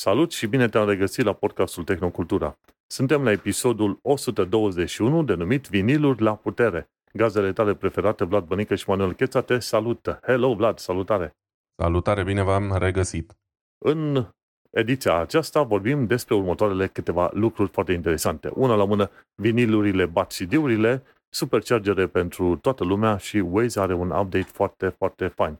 Salut 0.00 0.32
și 0.32 0.46
bine 0.46 0.68
te-am 0.68 0.88
regăsit 0.88 1.24
la 1.24 1.32
podcastul 1.32 1.84
Tehnocultura. 1.84 2.58
Suntem 2.86 3.24
la 3.24 3.30
episodul 3.30 3.98
121 4.02 5.24
denumit 5.24 5.68
Viniluri 5.68 6.22
la 6.22 6.36
putere. 6.36 6.90
Gazele 7.12 7.52
tale 7.52 7.74
preferate, 7.74 8.24
Vlad 8.24 8.44
Bănică 8.44 8.74
și 8.74 8.88
Manuel 8.88 9.12
Cheța, 9.12 9.40
te 9.40 9.58
salută. 9.58 10.18
Hello, 10.22 10.54
Vlad, 10.54 10.78
salutare! 10.78 11.36
Salutare, 11.82 12.24
bine 12.24 12.42
v-am 12.42 12.76
regăsit! 12.76 13.36
În 13.78 14.26
ediția 14.70 15.14
aceasta 15.18 15.62
vorbim 15.62 16.06
despre 16.06 16.34
următoarele 16.34 16.86
câteva 16.86 17.30
lucruri 17.34 17.70
foarte 17.70 17.92
interesante. 17.92 18.50
Una 18.54 18.74
la 18.74 18.84
mână, 18.84 19.10
vinilurile 19.34 20.06
bat 20.06 20.32
CD-urile, 20.32 21.02
superchargere 21.28 22.06
pentru 22.06 22.56
toată 22.56 22.84
lumea 22.84 23.16
și 23.16 23.36
Waze 23.36 23.80
are 23.80 23.94
un 23.94 24.10
update 24.10 24.48
foarte, 24.52 24.88
foarte 24.88 25.26
fain. 25.26 25.58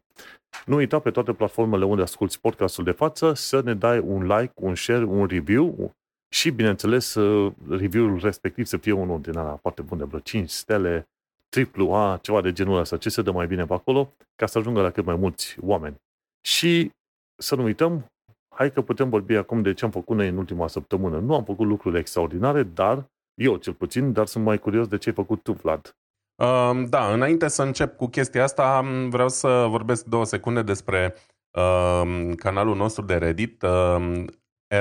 Nu 0.67 0.77
uita 0.77 0.99
pe 0.99 1.11
toate 1.11 1.33
platformele 1.33 1.85
unde 1.85 2.03
asculti 2.03 2.39
podcastul 2.39 2.85
de 2.85 2.91
față 2.91 3.33
să 3.33 3.61
ne 3.65 3.75
dai 3.75 3.99
un 3.99 4.27
like, 4.27 4.53
un 4.55 4.75
share, 4.75 5.05
un 5.05 5.27
review 5.27 5.93
și, 6.29 6.51
bineînțeles, 6.51 7.17
review-ul 7.69 8.19
respectiv 8.23 8.65
să 8.65 8.77
fie 8.77 8.93
unul 8.93 9.21
din 9.21 9.37
ala 9.37 9.57
foarte 9.57 9.83
bun 9.83 9.99
de 9.99 10.05
vreo 10.05 10.19
5 10.19 10.51
stele, 10.51 11.09
triplu 11.49 11.93
A, 11.93 12.19
ceva 12.23 12.41
de 12.41 12.53
genul 12.53 12.79
ăsta, 12.79 12.97
ce 12.97 13.09
se 13.09 13.23
dă 13.23 13.31
mai 13.31 13.47
bine 13.47 13.65
pe 13.65 13.73
acolo, 13.73 14.13
ca 14.37 14.47
să 14.47 14.59
ajungă 14.59 14.81
la 14.81 14.91
cât 14.91 15.05
mai 15.05 15.17
mulți 15.17 15.57
oameni. 15.61 15.97
Și 16.41 16.91
să 17.37 17.55
nu 17.55 17.63
uităm, 17.63 18.05
hai 18.49 18.73
că 18.73 18.83
putem 18.83 19.09
vorbi 19.09 19.35
acum 19.35 19.63
de 19.63 19.73
ce 19.73 19.85
am 19.85 19.91
făcut 19.91 20.17
noi 20.17 20.29
în 20.29 20.37
ultima 20.37 20.67
săptămână. 20.67 21.19
Nu 21.19 21.35
am 21.35 21.45
făcut 21.45 21.67
lucruri 21.67 21.99
extraordinare, 21.99 22.63
dar, 22.63 23.05
eu 23.39 23.57
cel 23.57 23.73
puțin, 23.75 24.13
dar 24.13 24.27
sunt 24.27 24.45
mai 24.45 24.59
curios 24.59 24.87
de 24.87 24.99
ce 24.99 25.09
ai 25.09 25.15
făcut 25.15 25.43
tu, 25.43 25.53
Vlad. 25.53 25.97
Uh, 26.43 26.85
da, 26.89 27.13
înainte 27.13 27.49
să 27.49 27.63
încep 27.63 27.97
cu 27.97 28.07
chestia 28.07 28.43
asta, 28.43 28.81
vreau 29.09 29.29
să 29.29 29.67
vorbesc 29.69 30.05
două 30.05 30.25
secunde 30.25 30.63
despre 30.63 31.15
uh, 31.51 32.33
canalul 32.37 32.77
nostru 32.77 33.05
de 33.05 33.17
Reddit, 33.17 33.63
uh, 33.63 34.25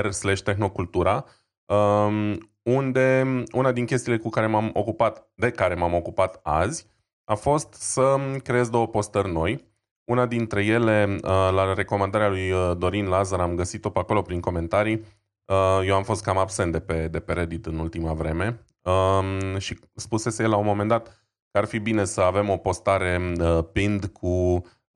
r 0.02 0.10
slash 0.10 0.42
tehnocultura, 0.42 1.24
uh, 1.72 2.36
unde 2.62 3.42
una 3.52 3.72
din 3.72 3.86
chestiile 3.86 4.18
cu 4.18 4.28
care 4.28 4.46
m-am 4.46 4.70
ocupat, 4.72 5.30
de 5.34 5.50
care 5.50 5.74
m-am 5.74 5.94
ocupat 5.94 6.40
azi, 6.42 6.86
a 7.24 7.34
fost 7.34 7.72
să 7.72 8.16
creez 8.42 8.68
două 8.68 8.86
postări 8.86 9.32
noi. 9.32 9.66
Una 10.04 10.26
dintre 10.26 10.64
ele, 10.64 11.06
uh, 11.10 11.30
la 11.30 11.74
recomandarea 11.74 12.28
lui 12.28 12.50
uh, 12.50 12.76
Dorin 12.78 13.06
Lazar, 13.06 13.40
am 13.40 13.54
găsit-o 13.54 13.90
pe 13.90 13.98
acolo 13.98 14.22
prin 14.22 14.40
comentarii. 14.40 15.04
Uh, 15.52 15.86
eu 15.86 15.94
am 15.94 16.02
fost 16.02 16.22
cam 16.22 16.38
absent 16.38 16.72
de 16.72 16.80
pe, 16.80 17.08
de 17.08 17.20
pe 17.20 17.32
Reddit 17.32 17.66
în 17.66 17.78
ultima 17.78 18.12
vreme 18.12 18.64
um, 18.82 19.58
și 19.58 19.78
spusese 19.94 20.42
el 20.42 20.50
la 20.50 20.56
un 20.56 20.64
moment 20.64 20.88
dat 20.88 21.06
că 21.50 21.58
ar 21.58 21.64
fi 21.64 21.78
bine 21.78 22.04
să 22.04 22.20
avem 22.20 22.48
o 22.48 22.56
postare 22.56 23.34
uh, 23.40 23.64
pinned 23.72 24.06
cu 24.06 24.28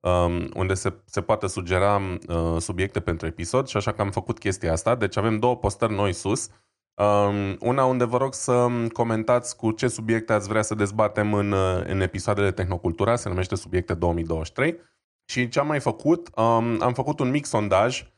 um, 0.01 0.51
unde 0.55 0.75
se, 0.75 0.95
se 1.05 1.21
poate 1.21 1.47
sugera 1.47 2.01
uh, 2.29 2.57
subiecte 2.59 3.01
pentru 3.01 3.27
episod 3.27 3.67
și 3.67 3.77
așa 3.77 3.93
că 3.93 4.03
am 4.03 4.11
făcut 4.11 4.39
chestia 4.39 4.73
asta. 4.73 4.95
Deci 4.95 5.17
avem 5.17 5.39
două 5.39 5.57
postări 5.57 5.95
noi 5.95 6.13
sus. 6.13 6.49
Um, 6.95 7.57
una 7.61 7.85
unde 7.85 8.05
vă 8.05 8.17
rog 8.17 8.35
să 8.35 8.69
comentați 8.93 9.57
cu 9.57 9.71
ce 9.71 9.89
subiecte 9.89 10.33
ați 10.33 10.49
vrea 10.49 10.63
să 10.63 10.75
dezbatem 10.75 11.35
în, 11.35 11.53
uh, 11.53 11.83
în 11.85 12.01
episoadele 12.01 12.53
Tehnocultura, 12.53 13.17
se 13.17 13.29
numește 13.29 13.55
Subiecte 13.55 13.95
2023. 13.95 14.77
Și 15.25 15.49
ce 15.49 15.59
am 15.59 15.67
mai 15.67 15.81
făcut? 15.81 16.31
Um, 16.37 16.83
am 16.83 16.93
făcut 16.95 17.21
un 17.21 17.31
mic 17.31 17.45
sondaj 17.45 18.01
um, 18.03 18.12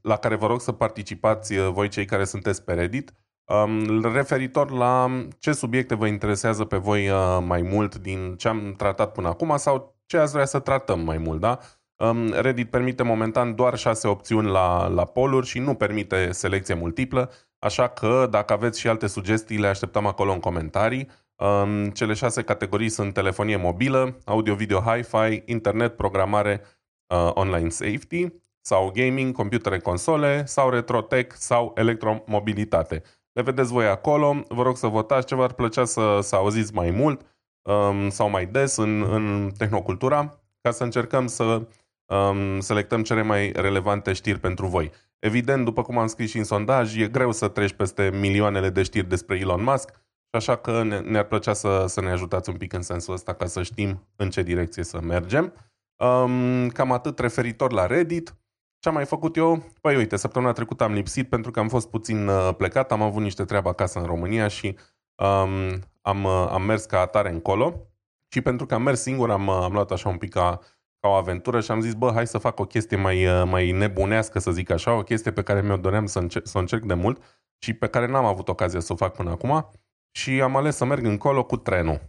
la 0.00 0.16
care 0.16 0.34
vă 0.34 0.46
rog 0.46 0.60
să 0.60 0.72
participați 0.72 1.56
uh, 1.56 1.68
voi 1.72 1.88
cei 1.88 2.04
care 2.04 2.24
sunteți 2.24 2.64
pe 2.64 2.72
Reddit 2.72 3.14
Um, 3.46 4.00
referitor 4.12 4.70
la 4.70 5.10
ce 5.38 5.52
subiecte 5.52 5.94
vă 5.94 6.06
interesează 6.06 6.64
pe 6.64 6.76
voi 6.76 7.08
uh, 7.08 7.38
mai 7.44 7.62
mult 7.62 7.96
din 7.96 8.34
ce 8.36 8.48
am 8.48 8.74
tratat 8.76 9.12
până 9.12 9.28
acum 9.28 9.56
sau 9.56 9.96
ce 10.06 10.16
ați 10.16 10.32
vrea 10.32 10.44
să 10.44 10.58
tratăm 10.58 11.00
mai 11.00 11.18
mult, 11.18 11.40
da? 11.40 11.58
Um, 11.96 12.28
Reddit 12.32 12.70
permite 12.70 13.02
momentan 13.02 13.54
doar 13.54 13.76
șase 13.76 14.08
opțiuni 14.08 14.48
la, 14.48 14.86
la 14.86 15.04
poluri 15.04 15.46
și 15.46 15.58
nu 15.58 15.74
permite 15.74 16.32
selecție 16.32 16.74
multiplă, 16.74 17.30
așa 17.58 17.88
că 17.88 18.26
dacă 18.30 18.52
aveți 18.52 18.80
și 18.80 18.88
alte 18.88 19.06
sugestii, 19.06 19.58
le 19.58 19.66
așteptăm 19.66 20.06
acolo 20.06 20.32
în 20.32 20.40
comentarii. 20.40 21.08
Um, 21.36 21.90
cele 21.90 22.12
șase 22.12 22.42
categorii 22.42 22.88
sunt 22.88 23.12
telefonie 23.12 23.56
mobilă, 23.56 24.18
audio-video 24.24 24.80
hi-fi, 24.80 25.42
internet, 25.44 25.96
programare, 25.96 26.62
uh, 27.06 27.30
online 27.34 27.68
safety, 27.68 28.26
sau 28.66 28.90
gaming, 28.94 29.34
computere 29.34 29.78
console, 29.78 30.44
sau 30.46 30.70
retrotech, 30.70 31.34
sau 31.38 31.72
electromobilitate. 31.76 33.02
Le 33.32 33.42
vedeți 33.42 33.72
voi 33.72 33.86
acolo, 33.86 34.44
vă 34.48 34.62
rog 34.62 34.76
să 34.76 34.86
votați 34.86 35.26
ce 35.26 35.34
v-ar 35.34 35.52
plăcea 35.52 35.84
să, 35.84 36.18
să 36.22 36.36
auziți 36.36 36.74
mai 36.74 36.90
mult 36.90 37.20
um, 37.62 38.10
sau 38.10 38.30
mai 38.30 38.46
des 38.46 38.76
în, 38.76 39.02
în 39.02 39.50
tehnocultura, 39.56 40.40
ca 40.60 40.70
să 40.70 40.84
încercăm 40.84 41.26
să 41.26 41.68
um, 42.06 42.60
selectăm 42.60 43.02
cele 43.02 43.22
mai 43.22 43.52
relevante 43.52 44.12
știri 44.12 44.40
pentru 44.40 44.66
voi. 44.66 44.90
Evident, 45.18 45.64
după 45.64 45.82
cum 45.82 45.98
am 45.98 46.06
scris 46.06 46.30
și 46.30 46.38
în 46.38 46.44
sondaj, 46.44 46.96
e 46.96 47.08
greu 47.08 47.32
să 47.32 47.48
treci 47.48 47.72
peste 47.72 48.10
milioanele 48.20 48.70
de 48.70 48.82
știri 48.82 49.08
despre 49.08 49.38
Elon 49.38 49.62
Musk, 49.62 49.90
așa 50.30 50.56
că 50.56 50.82
ne, 50.82 50.98
ne-ar 50.98 51.24
plăcea 51.24 51.52
să, 51.52 51.84
să 51.88 52.00
ne 52.00 52.10
ajutați 52.10 52.50
un 52.50 52.56
pic 52.56 52.72
în 52.72 52.82
sensul 52.82 53.14
ăsta 53.14 53.32
ca 53.34 53.46
să 53.46 53.62
știm 53.62 54.06
în 54.16 54.30
ce 54.30 54.42
direcție 54.42 54.84
să 54.84 55.00
mergem. 55.00 55.52
Um, 55.96 56.68
cam 56.68 56.92
atât 56.92 57.18
referitor 57.18 57.72
la 57.72 57.86
Reddit. 57.86 58.34
Ce 58.78 58.88
am 58.88 58.94
mai 58.94 59.04
făcut 59.04 59.36
eu? 59.36 59.64
Păi 59.80 59.96
uite, 59.96 60.16
săptămâna 60.16 60.52
trecută 60.52 60.84
am 60.84 60.92
lipsit 60.92 61.28
pentru 61.28 61.50
că 61.50 61.60
am 61.60 61.68
fost 61.68 61.90
puțin 61.90 62.28
uh, 62.28 62.54
plecat, 62.56 62.92
am 62.92 63.02
avut 63.02 63.22
niște 63.22 63.44
treabă 63.44 63.68
acasă 63.68 63.98
în 63.98 64.04
România 64.04 64.48
și 64.48 64.76
um, 65.14 65.80
am, 66.02 66.24
uh, 66.24 66.46
am 66.50 66.62
mers 66.62 66.84
ca 66.84 67.00
atare 67.00 67.30
încolo. 67.30 67.86
Și 68.28 68.40
pentru 68.40 68.66
că 68.66 68.74
am 68.74 68.82
mers 68.82 69.00
singur, 69.00 69.30
am, 69.30 69.46
uh, 69.46 69.58
am 69.62 69.72
luat 69.72 69.90
așa 69.90 70.08
un 70.08 70.16
pic 70.16 70.30
ca, 70.30 70.58
ca 71.00 71.08
o 71.08 71.12
aventură 71.12 71.60
și 71.60 71.70
am 71.70 71.80
zis, 71.80 71.94
bă, 71.94 72.10
hai 72.12 72.26
să 72.26 72.38
fac 72.38 72.58
o 72.58 72.64
chestie 72.64 72.96
mai, 72.96 73.44
mai 73.44 73.70
nebunească, 73.70 74.38
să 74.38 74.50
zic 74.50 74.70
așa, 74.70 74.94
o 74.94 75.02
chestie 75.02 75.32
pe 75.32 75.42
care 75.42 75.62
mi-o 75.62 75.76
doream 75.76 76.06
să, 76.06 76.18
încerc, 76.18 76.46
să 76.46 76.58
o 76.58 76.60
încerc 76.60 76.84
de 76.84 76.94
mult 76.94 77.22
și 77.58 77.72
pe 77.72 77.86
care 77.86 78.06
n-am 78.06 78.24
avut 78.24 78.48
ocazia 78.48 78.80
să 78.80 78.92
o 78.92 78.96
fac 78.96 79.14
până 79.14 79.30
acum. 79.30 79.70
Și 80.10 80.40
am 80.42 80.56
ales 80.56 80.76
să 80.76 80.84
merg 80.84 81.04
încolo 81.04 81.44
cu 81.44 81.56
trenul. 81.56 82.00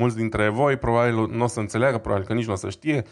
Mulți 0.00 0.16
dintre 0.16 0.48
voi 0.48 0.76
probabil 0.76 1.14
nu 1.14 1.44
o 1.44 1.46
să 1.46 1.60
înțeleagă, 1.60 1.98
probabil 1.98 2.26
că 2.26 2.34
nici 2.34 2.46
nu 2.46 2.52
o 2.52 2.56
să 2.56 2.70
știe, 2.70 3.04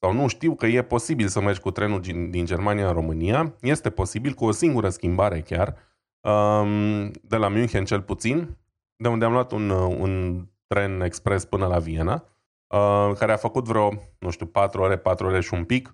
sau 0.00 0.12
nu 0.12 0.26
știu 0.26 0.54
că 0.54 0.66
e 0.66 0.82
posibil 0.82 1.28
să 1.28 1.40
mergi 1.40 1.60
cu 1.60 1.70
trenul 1.70 2.00
din, 2.00 2.30
din 2.30 2.44
Germania 2.44 2.86
în 2.86 2.92
România. 2.92 3.54
Este 3.60 3.90
posibil 3.90 4.32
cu 4.32 4.44
o 4.44 4.50
singură 4.50 4.88
schimbare 4.88 5.40
chiar, 5.40 5.76
um, 6.20 7.10
de 7.10 7.36
la 7.36 7.48
München 7.48 7.84
cel 7.84 8.02
puțin, 8.02 8.56
de 8.96 9.08
unde 9.08 9.24
am 9.24 9.32
luat 9.32 9.52
un, 9.52 9.70
un 9.70 10.44
tren 10.66 11.00
expres 11.00 11.44
până 11.44 11.66
la 11.66 11.78
Viena, 11.78 12.24
uh, 12.66 13.12
care 13.18 13.32
a 13.32 13.36
făcut 13.36 13.64
vreo, 13.64 13.92
nu 14.18 14.30
știu, 14.30 14.46
4 14.46 14.82
ore, 14.82 14.96
4 14.96 15.26
ore 15.26 15.40
și 15.40 15.54
un 15.54 15.64
pic 15.64 15.86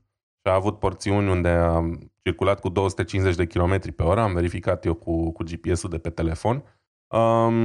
și 0.43 0.53
a 0.53 0.55
avut 0.55 0.79
porțiuni 0.79 1.31
unde 1.31 1.49
am 1.49 2.13
circulat 2.23 2.61
cu 2.61 2.69
250 2.69 3.37
de 3.37 3.47
km 3.47 3.95
pe 3.95 4.03
oră, 4.03 4.21
am 4.21 4.35
verificat 4.35 4.85
eu 4.85 4.95
cu, 4.95 5.33
cu 5.33 5.43
GPS-ul 5.43 5.91
de 5.91 5.99
pe 5.99 6.11
telefon. 6.11 6.63
Um, 7.07 7.65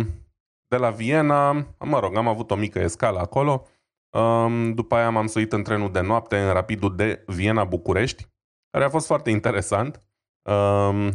de 0.68 0.78
la 0.78 0.90
Viena, 0.90 1.52
mă 1.80 2.00
rog, 2.00 2.16
am 2.16 2.28
avut 2.28 2.52
o 2.52 2.56
mică 2.56 2.80
escală 2.80 3.20
acolo, 3.20 3.66
Um, 3.66 3.81
după 4.74 4.96
aia 4.96 5.10
m-am 5.10 5.28
suit 5.28 5.54
în 5.54 5.64
trenul 5.64 5.92
de 5.92 6.02
noapte 6.02 6.38
în 6.38 6.54
rapidul 6.54 6.96
de 6.96 7.24
Viena-București, 7.28 8.28
care 8.70 8.86
a 8.86 8.90
fost 8.90 9.06
foarte 9.06 9.30
interesant. 9.30 10.00
Um, 10.42 11.12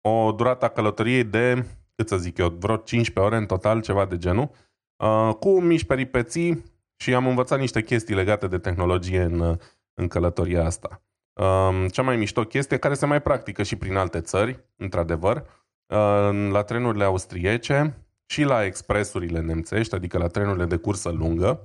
o 0.00 0.32
durată 0.32 0.64
a 0.64 0.68
călătoriei 0.68 1.24
de, 1.24 1.66
cât 1.94 2.08
să 2.08 2.16
zic 2.16 2.38
eu, 2.38 2.48
vreo 2.48 2.76
15 2.76 3.32
ore 3.32 3.36
în 3.40 3.46
total, 3.46 3.80
ceva 3.80 4.04
de 4.04 4.16
genul, 4.16 4.50
uh, 4.96 5.34
cu 5.40 5.60
mici 5.60 5.84
peripeții 5.84 6.64
și 6.96 7.14
am 7.14 7.26
învățat 7.26 7.58
niște 7.58 7.82
chestii 7.82 8.14
legate 8.14 8.46
de 8.46 8.58
tehnologie 8.58 9.22
în, 9.22 9.58
în 9.94 10.08
călătoria 10.08 10.64
asta. 10.64 11.02
Um, 11.40 11.88
cea 11.88 12.02
mai 12.02 12.16
mișto 12.16 12.44
chestie, 12.44 12.78
care 12.78 12.94
se 12.94 13.06
mai 13.06 13.22
practică 13.22 13.62
și 13.62 13.76
prin 13.76 13.96
alte 13.96 14.20
țări, 14.20 14.64
într-adevăr, 14.76 15.36
uh, 15.36 16.50
la 16.50 16.62
trenurile 16.62 17.04
austriece 17.04 17.98
și 18.26 18.42
la 18.42 18.64
expresurile 18.64 19.40
nemțești, 19.40 19.94
adică 19.94 20.18
la 20.18 20.26
trenurile 20.26 20.64
de 20.64 20.76
cursă 20.76 21.10
lungă, 21.10 21.60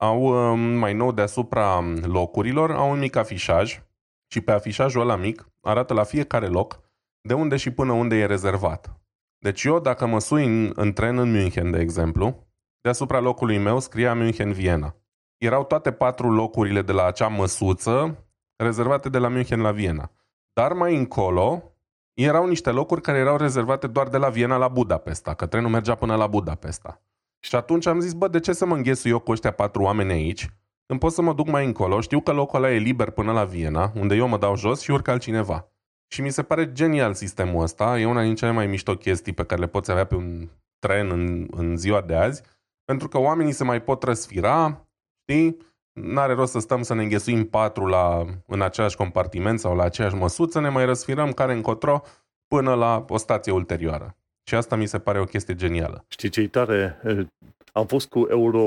au 0.00 0.22
um, 0.22 0.60
mai 0.60 0.94
nou 0.94 1.12
deasupra 1.12 1.80
locurilor, 2.02 2.70
au 2.70 2.90
un 2.90 2.98
mic 2.98 3.16
afișaj 3.16 3.82
și 4.26 4.40
pe 4.40 4.52
afișajul 4.52 5.00
ăla 5.00 5.16
mic 5.16 5.48
arată 5.60 5.94
la 5.94 6.02
fiecare 6.02 6.46
loc 6.46 6.80
de 7.20 7.34
unde 7.34 7.56
și 7.56 7.70
până 7.70 7.92
unde 7.92 8.16
e 8.16 8.26
rezervat. 8.26 9.00
Deci 9.38 9.64
eu 9.64 9.80
dacă 9.80 10.06
mă 10.06 10.20
sui 10.20 10.44
în, 10.44 10.72
în 10.74 10.92
tren 10.92 11.18
în 11.18 11.30
München, 11.30 11.70
de 11.70 11.80
exemplu, 11.80 12.46
deasupra 12.80 13.20
locului 13.20 13.58
meu 13.58 13.78
scria 13.78 14.14
München-Viena. 14.14 14.96
Erau 15.36 15.64
toate 15.64 15.92
patru 15.92 16.30
locurile 16.30 16.82
de 16.82 16.92
la 16.92 17.06
acea 17.06 17.28
măsuță 17.28 18.24
rezervate 18.56 19.08
de 19.08 19.18
la 19.18 19.28
München 19.28 19.60
la 19.60 19.72
Viena. 19.72 20.10
Dar 20.52 20.72
mai 20.72 20.96
încolo 20.96 21.72
erau 22.12 22.46
niște 22.46 22.70
locuri 22.70 23.00
care 23.00 23.18
erau 23.18 23.36
rezervate 23.36 23.86
doar 23.86 24.08
de 24.08 24.16
la 24.16 24.28
Viena 24.28 24.56
la 24.56 24.68
Budapesta, 24.68 25.34
că 25.34 25.46
trenul 25.46 25.70
mergea 25.70 25.94
până 25.94 26.16
la 26.16 26.26
Budapesta. 26.26 27.02
Și 27.40 27.56
atunci 27.56 27.86
am 27.86 28.00
zis, 28.00 28.12
bă, 28.12 28.28
de 28.28 28.40
ce 28.40 28.52
să 28.52 28.66
mă 28.66 28.74
înghesui 28.74 29.10
eu 29.10 29.18
cu 29.18 29.30
ăștia 29.30 29.50
patru 29.50 29.82
oameni 29.82 30.12
aici? 30.12 30.48
Când 30.86 31.00
pot 31.00 31.12
să 31.12 31.22
mă 31.22 31.32
duc 31.32 31.48
mai 31.48 31.64
încolo, 31.64 32.00
știu 32.00 32.20
că 32.20 32.32
locul 32.32 32.58
ăla 32.58 32.72
e 32.72 32.78
liber 32.78 33.10
până 33.10 33.32
la 33.32 33.44
Viena, 33.44 33.92
unde 33.94 34.14
eu 34.14 34.28
mă 34.28 34.38
dau 34.38 34.56
jos 34.56 34.80
și 34.80 34.90
urcă 34.90 35.10
altcineva. 35.10 35.72
Și 36.12 36.20
mi 36.20 36.30
se 36.30 36.42
pare 36.42 36.72
genial 36.72 37.14
sistemul 37.14 37.62
ăsta, 37.62 37.98
e 37.98 38.06
una 38.06 38.22
din 38.22 38.34
cele 38.34 38.50
mai 38.50 38.66
mișto 38.66 38.94
chestii 38.94 39.32
pe 39.32 39.44
care 39.44 39.60
le 39.60 39.66
poți 39.66 39.90
avea 39.90 40.04
pe 40.04 40.14
un 40.14 40.48
tren 40.78 41.10
în, 41.10 41.46
în 41.50 41.76
ziua 41.76 42.00
de 42.00 42.14
azi, 42.14 42.42
pentru 42.84 43.08
că 43.08 43.18
oamenii 43.18 43.52
se 43.52 43.64
mai 43.64 43.82
pot 43.82 44.02
răsfira, 44.02 44.88
știi? 45.20 45.56
n-are 45.92 46.32
rost 46.32 46.52
să 46.52 46.58
stăm 46.58 46.82
să 46.82 46.94
ne 46.94 47.02
înghesuim 47.02 47.44
patru 47.44 47.86
la, 47.86 48.24
în 48.46 48.62
același 48.62 48.96
compartiment 48.96 49.60
sau 49.60 49.76
la 49.76 49.82
aceeași 49.82 50.14
măsuță, 50.14 50.60
ne 50.60 50.68
mai 50.68 50.84
răsfirăm 50.84 51.32
care 51.32 51.52
încotro 51.52 52.02
până 52.46 52.74
la 52.74 53.04
o 53.08 53.16
stație 53.16 53.52
ulterioară. 53.52 54.16
Și 54.48 54.54
asta 54.54 54.76
mi 54.76 54.86
se 54.86 54.98
pare 54.98 55.20
o 55.20 55.24
chestie 55.24 55.54
genială. 55.54 56.04
Știi 56.08 56.28
ce 56.28 56.48
tare? 56.48 57.00
Am 57.72 57.86
fost 57.86 58.08
cu 58.08 58.26
Euro, 58.30 58.60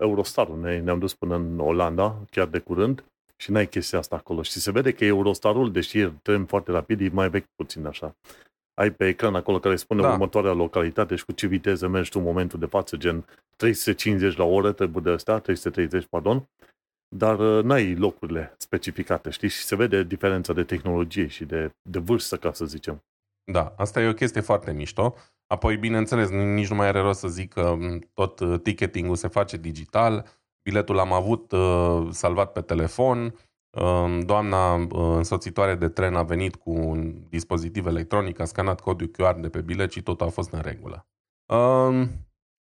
Eurostar, 0.00 0.48
ne, 0.48 0.80
ne-am 0.80 0.98
dus 0.98 1.14
până 1.14 1.34
în 1.34 1.58
Olanda, 1.58 2.16
chiar 2.30 2.46
de 2.46 2.58
curând, 2.58 3.04
și 3.36 3.50
n-ai 3.50 3.66
chestia 3.66 3.98
asta 3.98 4.16
acolo. 4.16 4.42
Și 4.42 4.58
se 4.58 4.70
vede 4.70 4.92
că 4.92 5.04
Eurostarul, 5.04 5.72
deși 5.72 5.98
e 5.98 6.12
tren 6.22 6.44
foarte 6.44 6.70
rapid, 6.70 7.00
e 7.00 7.08
mai 7.12 7.30
vechi 7.30 7.46
puțin 7.54 7.86
așa. 7.86 8.16
Ai 8.74 8.90
pe 8.90 9.08
ecran 9.08 9.34
acolo 9.34 9.58
care 9.58 9.76
spune 9.76 10.02
da. 10.02 10.10
următoarea 10.12 10.52
localitate 10.52 11.14
și 11.14 11.24
cu 11.24 11.32
ce 11.32 11.46
viteză 11.46 11.88
mergi 11.88 12.10
tu 12.10 12.18
în 12.18 12.24
momentul 12.24 12.58
de 12.58 12.66
față, 12.66 12.96
gen 12.96 13.24
350 13.56 14.36
la 14.36 14.44
oră 14.44 14.72
trebuie 14.72 15.02
de 15.02 15.10
astea, 15.10 15.38
330, 15.38 16.06
pardon, 16.10 16.48
dar 17.16 17.38
uh, 17.38 17.64
n-ai 17.64 17.94
locurile 17.94 18.54
specificate, 18.58 19.30
știi? 19.30 19.48
Și 19.48 19.62
se 19.64 19.76
vede 19.76 20.02
diferența 20.02 20.52
de 20.52 20.64
tehnologie 20.64 21.26
și 21.26 21.44
de, 21.44 21.70
de 21.90 21.98
vârstă, 21.98 22.36
ca 22.36 22.52
să 22.52 22.64
zicem. 22.64 23.02
Da, 23.44 23.74
asta 23.76 24.00
e 24.00 24.08
o 24.08 24.12
chestie 24.12 24.40
foarte 24.40 24.72
mișto. 24.72 25.14
Apoi, 25.46 25.76
bineînțeles, 25.76 26.28
nici 26.30 26.68
nu 26.68 26.76
mai 26.76 26.86
are 26.86 27.00
rost 27.00 27.18
să 27.18 27.28
zic 27.28 27.52
că 27.52 27.76
tot 28.14 28.40
uh, 28.40 28.60
ticketing-ul 28.62 29.16
se 29.16 29.28
face 29.28 29.56
digital, 29.56 30.26
biletul 30.62 30.94
l-am 30.94 31.12
avut 31.12 31.52
uh, 31.52 32.08
salvat 32.10 32.52
pe 32.52 32.60
telefon, 32.60 33.34
uh, 33.70 34.18
doamna 34.24 34.74
uh, 34.74 34.88
însoțitoare 34.92 35.74
de 35.74 35.88
tren 35.88 36.14
a 36.14 36.22
venit 36.22 36.56
cu 36.56 36.70
un 36.70 37.14
dispozitiv 37.28 37.86
electronic, 37.86 38.40
a 38.40 38.44
scanat 38.44 38.80
codul 38.80 39.10
QR 39.10 39.40
de 39.40 39.48
pe 39.48 39.60
bilet 39.60 39.92
și 39.92 40.02
tot 40.02 40.20
a 40.20 40.28
fost 40.28 40.52
în 40.52 40.60
regulă. 40.60 41.06
Uh, 41.46 42.06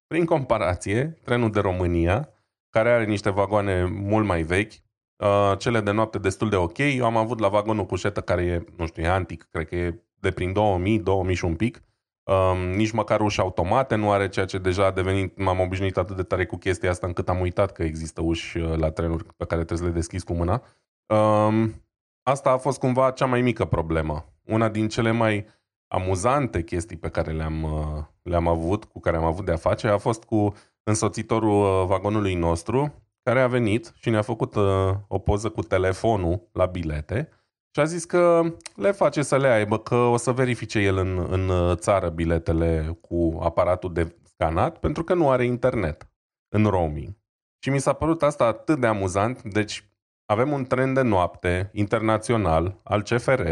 prin 0.07 0.25
comparație, 0.25 1.19
trenul 1.25 1.51
de 1.51 1.61
România, 1.61 2.29
care 2.71 2.91
are 2.91 3.05
niște 3.05 3.31
vagoane 3.31 3.85
mult 3.85 4.27
mai 4.27 4.43
vechi, 4.43 4.73
uh, 5.17 5.59
cele 5.59 5.81
de 5.81 5.91
noapte 5.91 6.19
destul 6.19 6.49
de 6.49 6.57
ok, 6.57 6.79
eu 6.79 7.05
am 7.05 7.17
avut 7.17 7.39
la 7.39 7.49
vagonul 7.49 7.87
cușetă 7.87 8.21
care 8.21 8.43
e, 8.43 8.65
nu 8.77 8.87
știu, 8.87 9.03
e 9.03 9.09
antic, 9.09 9.49
cred 9.51 9.69
că 9.69 9.77
e 9.77 10.03
de 10.23 10.31
prin 10.31 10.53
2000, 10.53 10.99
2000 10.99 11.35
și 11.35 11.45
un 11.45 11.55
pic, 11.55 11.83
Um, 12.25 12.59
nici 12.59 12.91
măcar 12.91 13.21
uși 13.21 13.41
automate 13.41 13.95
nu 13.95 14.11
are, 14.11 14.29
ceea 14.29 14.47
ce 14.47 14.59
deja 14.59 14.87
a 14.87 14.91
devenit, 14.91 15.39
m-am 15.39 15.61
obișnuit 15.61 15.97
atât 15.97 16.17
de 16.17 16.23
tare 16.23 16.47
cu 16.47 16.57
chestia 16.57 16.91
asta 16.91 17.07
încât 17.07 17.29
am 17.29 17.41
uitat 17.41 17.73
că 17.73 17.83
există 17.83 18.21
uși 18.21 18.59
uh, 18.59 18.77
la 18.77 18.91
trenuri 18.91 19.25
pe 19.25 19.45
care 19.45 19.65
trebuie 19.65 19.79
să 19.79 19.85
le 19.85 19.99
deschizi 19.99 20.25
cu 20.25 20.33
mâna. 20.33 20.63
Um, 21.07 21.85
asta 22.23 22.51
a 22.51 22.57
fost 22.57 22.79
cumva 22.79 23.11
cea 23.11 23.27
mai 23.27 23.41
mică 23.41 23.65
problemă. 23.65 24.25
Una 24.45 24.69
din 24.69 24.89
cele 24.89 25.11
mai 25.11 25.47
amuzante 25.89 26.63
chestii 26.63 26.97
pe 26.97 27.09
care 27.09 27.33
le-am, 27.33 27.63
uh, 27.63 28.05
le-am 28.23 28.49
avut, 28.49 28.85
cu 28.85 29.01
care 29.01 29.17
am 29.17 29.25
avut 29.25 29.45
de-a 29.45 29.57
face, 29.57 29.87
a 29.87 29.99
fost 29.99 30.25
cu 30.25 30.55
însoțitorul 30.83 31.63
uh, 31.63 31.87
vagonului 31.87 32.35
nostru, 32.35 32.95
care 33.23 33.41
a 33.41 33.47
venit 33.47 33.93
și 33.95 34.11
ne-a 34.11 34.23
făcut 34.23 34.57
o 35.09 35.19
poză 35.19 35.49
cu 35.49 35.63
telefonul 35.63 36.49
la 36.53 36.67
bilete 36.67 37.29
și 37.75 37.81
a 37.81 37.85
zis 37.85 38.05
că 38.05 38.55
le 38.75 38.91
face 38.91 39.23
să 39.23 39.37
le 39.37 39.49
aibă, 39.49 39.79
că 39.79 39.95
o 39.95 40.17
să 40.17 40.33
verifice 40.33 40.79
el 40.79 40.97
în, 40.97 41.27
în 41.31 41.77
țară 41.77 42.09
biletele 42.09 42.99
cu 43.01 43.39
aparatul 43.43 43.93
de 43.93 44.17
scanat, 44.23 44.79
pentru 44.79 45.05
că 45.05 45.15
nu 45.15 45.31
are 45.31 45.45
internet 45.45 46.11
în 46.49 46.65
roaming. 46.65 47.17
Și 47.59 47.71
mi 47.71 47.81
s-a 47.81 47.93
părut 47.93 48.23
asta 48.23 48.45
atât 48.45 48.81
de 48.81 48.87
amuzant. 48.87 49.43
Deci 49.43 49.89
avem 50.27 50.53
un 50.53 50.65
tren 50.65 50.95
de 50.95 51.03
noapte 51.03 51.71
internațional 51.73 52.81
al 52.83 53.03
CFR 53.03 53.43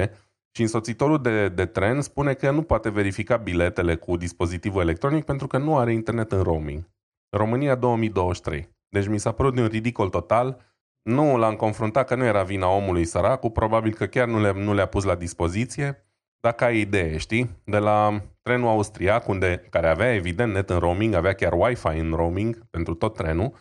și 0.51 0.63
însoțitorul 0.63 1.23
de, 1.23 1.49
de 1.49 1.67
tren 1.67 2.01
spune 2.01 2.35
că 2.35 2.51
nu 2.51 2.63
poate 2.63 2.91
verifica 2.91 3.37
biletele 3.37 3.97
cu 3.97 4.17
dispozitivul 4.17 4.83
electronic 4.83 5.25
pentru 5.25 5.47
că 5.47 5.59
nu 5.59 5.79
are 5.79 5.93
internet 5.93 6.33
în 6.33 6.43
roaming. 6.43 6.89
România 7.37 7.75
2023. 7.75 8.69
Deci 8.89 9.07
mi 9.07 9.19
s-a 9.19 9.33
părut 9.33 9.55
de 9.55 9.61
un 9.61 9.67
ridicol 9.67 10.09
total 10.09 10.70
nu 11.03 11.37
l-am 11.37 11.55
confruntat 11.55 12.07
că 12.07 12.15
nu 12.15 12.25
era 12.25 12.43
vina 12.43 12.69
omului 12.69 13.05
săracul, 13.05 13.51
probabil 13.51 13.95
că 13.95 14.07
chiar 14.07 14.27
nu, 14.27 14.41
le, 14.41 14.53
nu 14.53 14.75
le-a 14.75 14.87
pus 14.87 15.05
la 15.05 15.15
dispoziție, 15.15 16.05
dacă 16.41 16.65
ai 16.65 16.79
idee, 16.81 17.17
știi? 17.17 17.51
De 17.65 17.79
la 17.79 18.23
trenul 18.43 18.69
austriac, 18.69 19.29
unde, 19.29 19.67
care 19.71 19.89
avea 19.89 20.15
evident 20.15 20.53
net 20.53 20.71
în 20.71 20.79
roaming, 20.79 21.15
avea 21.15 21.33
chiar 21.33 21.53
Wi-Fi 21.53 21.99
în 21.99 22.13
roaming 22.13 22.67
pentru 22.71 22.95
tot 22.95 23.15
trenul 23.15 23.53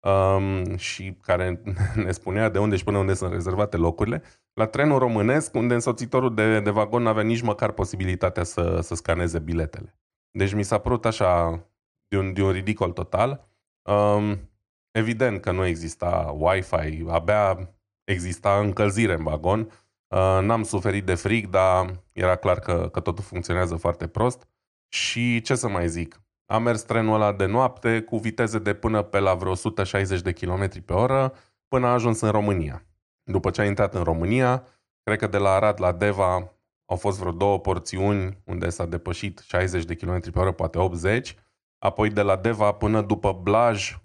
um, 0.00 0.76
și 0.76 1.16
care 1.22 1.62
ne 2.04 2.10
spunea 2.10 2.48
de 2.48 2.58
unde 2.58 2.76
și 2.76 2.84
până 2.84 2.98
unde 2.98 3.14
sunt 3.14 3.32
rezervate 3.32 3.76
locurile, 3.76 4.22
la 4.52 4.66
trenul 4.66 4.98
românesc, 4.98 5.54
unde 5.54 5.74
însoțitorul 5.74 6.34
de, 6.34 6.60
de 6.60 6.70
vagon 6.70 7.02
nu 7.02 7.08
avea 7.08 7.22
nici 7.22 7.42
măcar 7.42 7.72
posibilitatea 7.72 8.42
să, 8.42 8.78
să 8.82 8.94
scaneze 8.94 9.38
biletele. 9.38 9.98
Deci 10.30 10.52
mi 10.52 10.62
s-a 10.62 10.78
părut 10.78 11.04
așa 11.04 11.62
de 12.08 12.18
un, 12.18 12.32
de 12.32 12.42
un 12.42 12.50
ridicol 12.50 12.92
total. 12.92 13.48
Um, 13.82 14.50
Evident 14.90 15.40
că 15.40 15.50
nu 15.50 15.64
exista 15.64 16.34
Wi-Fi, 16.38 17.04
abia 17.08 17.70
exista 18.04 18.58
încălzire 18.58 19.12
în 19.12 19.22
vagon. 19.22 19.60
Uh, 19.60 20.38
n-am 20.42 20.62
suferit 20.62 21.04
de 21.04 21.14
frig, 21.14 21.46
dar 21.46 22.02
era 22.12 22.36
clar 22.36 22.58
că, 22.58 22.88
că 22.92 23.00
totul 23.00 23.24
funcționează 23.24 23.76
foarte 23.76 24.06
prost. 24.06 24.48
Și 24.88 25.40
ce 25.40 25.54
să 25.54 25.68
mai 25.68 25.88
zic, 25.88 26.22
am 26.46 26.62
mers 26.62 26.82
trenul 26.82 27.14
ăla 27.14 27.32
de 27.32 27.46
noapte 27.46 28.00
cu 28.00 28.18
viteze 28.18 28.58
de 28.58 28.74
până 28.74 29.02
pe 29.02 29.18
la 29.18 29.34
vreo 29.34 29.50
160 29.50 30.20
de 30.20 30.32
km 30.32 30.84
pe 30.84 30.92
oră 30.92 31.34
până 31.68 31.86
a 31.86 31.92
ajuns 31.92 32.20
în 32.20 32.30
România. 32.30 32.82
După 33.22 33.50
ce 33.50 33.60
a 33.60 33.64
intrat 33.64 33.94
în 33.94 34.02
România, 34.02 34.66
cred 35.02 35.18
că 35.18 35.26
de 35.26 35.38
la 35.38 35.50
Arad 35.50 35.80
la 35.80 35.92
Deva 35.92 36.52
au 36.84 36.96
fost 36.96 37.18
vreo 37.18 37.32
două 37.32 37.58
porțiuni 37.58 38.38
unde 38.44 38.68
s-a 38.68 38.86
depășit 38.86 39.38
60 39.38 39.84
de 39.84 39.94
km 39.94 40.30
pe 40.30 40.38
oră, 40.38 40.52
poate 40.52 40.78
80. 40.78 41.36
Apoi 41.78 42.10
de 42.10 42.22
la 42.22 42.36
Deva 42.36 42.72
până 42.72 43.02
după 43.02 43.32
Blaj 43.32 43.98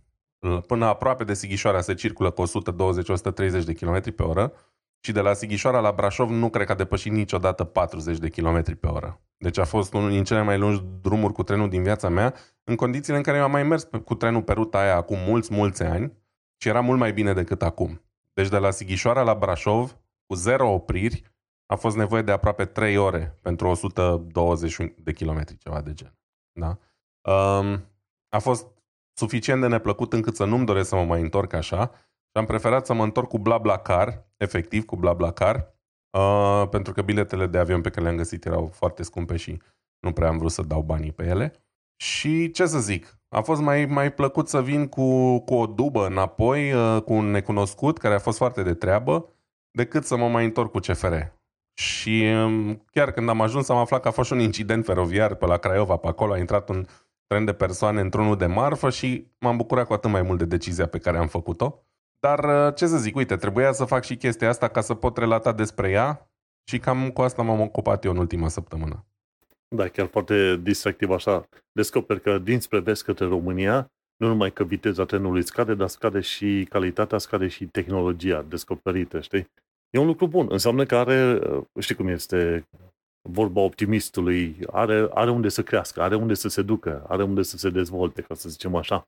Până 0.67 0.85
aproape 0.85 1.23
de 1.23 1.33
Sighișoara 1.33 1.81
se 1.81 1.93
circulă 1.93 2.31
cu 2.31 2.43
120-130 2.47 3.63
de 3.65 3.73
km 3.73 4.15
pe 4.15 4.23
oră 4.23 4.53
și 4.99 5.11
de 5.11 5.21
la 5.21 5.33
Sighișoara 5.33 5.79
la 5.79 5.91
Brașov 5.91 6.29
nu 6.29 6.49
cred 6.49 6.65
că 6.65 6.71
a 6.71 6.75
depășit 6.75 7.11
niciodată 7.11 7.63
40 7.63 8.17
de 8.17 8.29
km 8.29 8.79
pe 8.79 8.87
oră. 8.87 9.21
Deci 9.37 9.57
a 9.57 9.65
fost 9.65 9.93
unul 9.93 10.09
din 10.09 10.23
cele 10.23 10.41
mai 10.41 10.57
lungi 10.57 10.83
drumuri 11.01 11.33
cu 11.33 11.43
trenul 11.43 11.69
din 11.69 11.83
viața 11.83 12.09
mea, 12.09 12.33
în 12.63 12.75
condițiile 12.75 13.17
în 13.17 13.23
care 13.23 13.37
eu 13.37 13.43
am 13.43 13.51
mai 13.51 13.63
mers 13.63 13.87
cu 14.05 14.15
trenul 14.15 14.41
pe 14.41 14.53
ruta 14.53 14.79
aia 14.79 14.95
acum 14.95 15.17
mulți, 15.27 15.53
mulți 15.53 15.83
ani 15.83 16.13
și 16.57 16.67
era 16.67 16.81
mult 16.81 16.99
mai 16.99 17.13
bine 17.13 17.33
decât 17.33 17.61
acum. 17.61 18.01
Deci 18.33 18.47
de 18.47 18.57
la 18.57 18.71
Sighișoara 18.71 19.21
la 19.21 19.35
Brașov, 19.35 19.97
cu 20.25 20.35
zero 20.35 20.73
opriri, 20.73 21.23
a 21.65 21.75
fost 21.75 21.95
nevoie 21.95 22.21
de 22.21 22.31
aproape 22.31 22.65
3 22.65 22.97
ore 22.97 23.37
pentru 23.41 23.67
120 23.67 24.77
de 24.97 25.13
kilometri, 25.13 25.57
ceva 25.57 25.81
de 25.81 25.93
gen. 25.93 26.17
Da? 26.51 26.77
Um, 27.31 27.85
a 28.29 28.39
fost 28.39 28.67
suficient 29.13 29.61
de 29.61 29.67
neplăcut 29.67 30.13
încât 30.13 30.35
să 30.35 30.45
nu-mi 30.45 30.65
doresc 30.65 30.89
să 30.89 30.95
mă 30.95 31.03
mai 31.03 31.21
întorc 31.21 31.53
așa 31.53 31.91
și 32.33 32.39
am 32.39 32.45
preferat 32.45 32.85
să 32.85 32.93
mă 32.93 33.03
întorc 33.03 33.27
cu 33.27 33.39
BlaBlaCar, 33.39 34.25
efectiv 34.37 34.85
cu 34.85 34.95
BlaBlaCar, 34.95 35.73
uh, 36.17 36.67
pentru 36.69 36.93
că 36.93 37.01
biletele 37.01 37.47
de 37.47 37.57
avion 37.57 37.81
pe 37.81 37.89
care 37.89 38.01
le-am 38.01 38.17
găsit 38.17 38.45
erau 38.45 38.67
foarte 38.73 39.03
scumpe 39.03 39.35
și 39.35 39.61
nu 39.99 40.11
prea 40.11 40.27
am 40.27 40.37
vrut 40.37 40.51
să 40.51 40.61
dau 40.61 40.81
banii 40.81 41.11
pe 41.11 41.25
ele. 41.25 41.53
Și 41.95 42.51
ce 42.51 42.65
să 42.65 42.79
zic, 42.79 43.17
a 43.29 43.41
fost 43.41 43.61
mai, 43.61 43.85
mai 43.85 44.13
plăcut 44.13 44.47
să 44.47 44.61
vin 44.61 44.87
cu, 44.87 45.39
cu 45.39 45.53
o 45.53 45.65
dubă 45.65 46.05
înapoi, 46.05 46.73
uh, 46.73 47.01
cu 47.01 47.13
un 47.13 47.25
necunoscut 47.25 47.97
care 47.97 48.13
a 48.13 48.19
fost 48.19 48.37
foarte 48.37 48.63
de 48.63 48.73
treabă, 48.73 49.29
decât 49.71 50.05
să 50.05 50.17
mă 50.17 50.27
mai 50.27 50.45
întorc 50.45 50.71
cu 50.71 50.79
CFR. 50.79 51.15
Și 51.73 52.23
um, 52.43 52.85
chiar 52.91 53.11
când 53.11 53.29
am 53.29 53.41
ajuns 53.41 53.69
am 53.69 53.77
aflat 53.77 54.01
că 54.01 54.07
a 54.07 54.11
fost 54.11 54.31
un 54.31 54.39
incident 54.39 54.85
feroviar 54.85 55.35
pe 55.35 55.45
la 55.45 55.57
Craiova, 55.57 55.97
pe 55.97 56.07
acolo 56.07 56.33
a 56.33 56.37
intrat 56.37 56.69
un 56.69 56.85
tren 57.27 57.45
de 57.45 57.53
persoane 57.53 58.01
într-unul 58.01 58.37
de 58.37 58.45
marfă 58.45 58.89
și 58.89 59.27
m-am 59.39 59.57
bucurat 59.57 59.87
cu 59.87 59.93
atât 59.93 60.11
mai 60.11 60.21
mult 60.21 60.37
de 60.37 60.45
decizia 60.45 60.87
pe 60.87 60.97
care 60.97 61.17
am 61.17 61.27
făcut-o. 61.27 61.83
Dar 62.19 62.67
uh, 62.67 62.75
ce 62.75 62.87
să 62.87 62.97
zic, 62.97 63.15
uite, 63.15 63.35
trebuia 63.35 63.71
să 63.71 63.85
fac 63.85 64.03
și 64.03 64.17
chestia 64.17 64.49
asta 64.49 64.67
ca 64.67 64.81
să 64.81 64.93
pot 64.93 65.17
relata 65.17 65.51
despre 65.51 65.89
ea 65.89 66.29
și 66.69 66.79
cam 66.79 67.09
cu 67.09 67.21
asta 67.21 67.41
m-am 67.41 67.59
ocupat 67.59 68.03
eu 68.03 68.11
în 68.11 68.17
ultima 68.17 68.47
săptămână. 68.47 69.05
Da, 69.75 69.87
chiar 69.87 70.07
foarte 70.07 70.59
distractiv 70.61 71.09
așa. 71.09 71.47
Descoperi 71.71 72.21
că 72.21 72.37
dinspre 72.37 72.79
vest 72.79 73.03
către 73.03 73.25
România, 73.25 73.87
nu 74.15 74.27
numai 74.27 74.51
că 74.51 74.63
viteza 74.63 75.05
trenului 75.05 75.43
scade, 75.43 75.73
dar 75.73 75.87
scade 75.87 76.19
și 76.19 76.67
calitatea, 76.69 77.17
scade 77.17 77.47
și 77.47 77.65
tehnologia 77.65 78.41
descoperită, 78.41 79.21
știi? 79.21 79.47
E 79.89 79.99
un 79.99 80.05
lucru 80.05 80.27
bun. 80.27 80.47
Înseamnă 80.49 80.85
că 80.85 80.95
are, 80.95 81.39
uh, 81.49 81.63
știi 81.79 81.95
cum 81.95 82.07
este 82.07 82.67
vorba 83.29 83.61
optimistului, 83.61 84.57
are, 84.71 85.07
are 85.13 85.31
unde 85.31 85.49
să 85.49 85.63
crească, 85.63 86.01
are 86.01 86.15
unde 86.15 86.33
să 86.33 86.49
se 86.49 86.61
ducă, 86.61 87.05
are 87.07 87.23
unde 87.23 87.41
să 87.41 87.57
se 87.57 87.69
dezvolte, 87.69 88.21
ca 88.21 88.33
să 88.35 88.49
zicem 88.49 88.75
așa. 88.75 89.07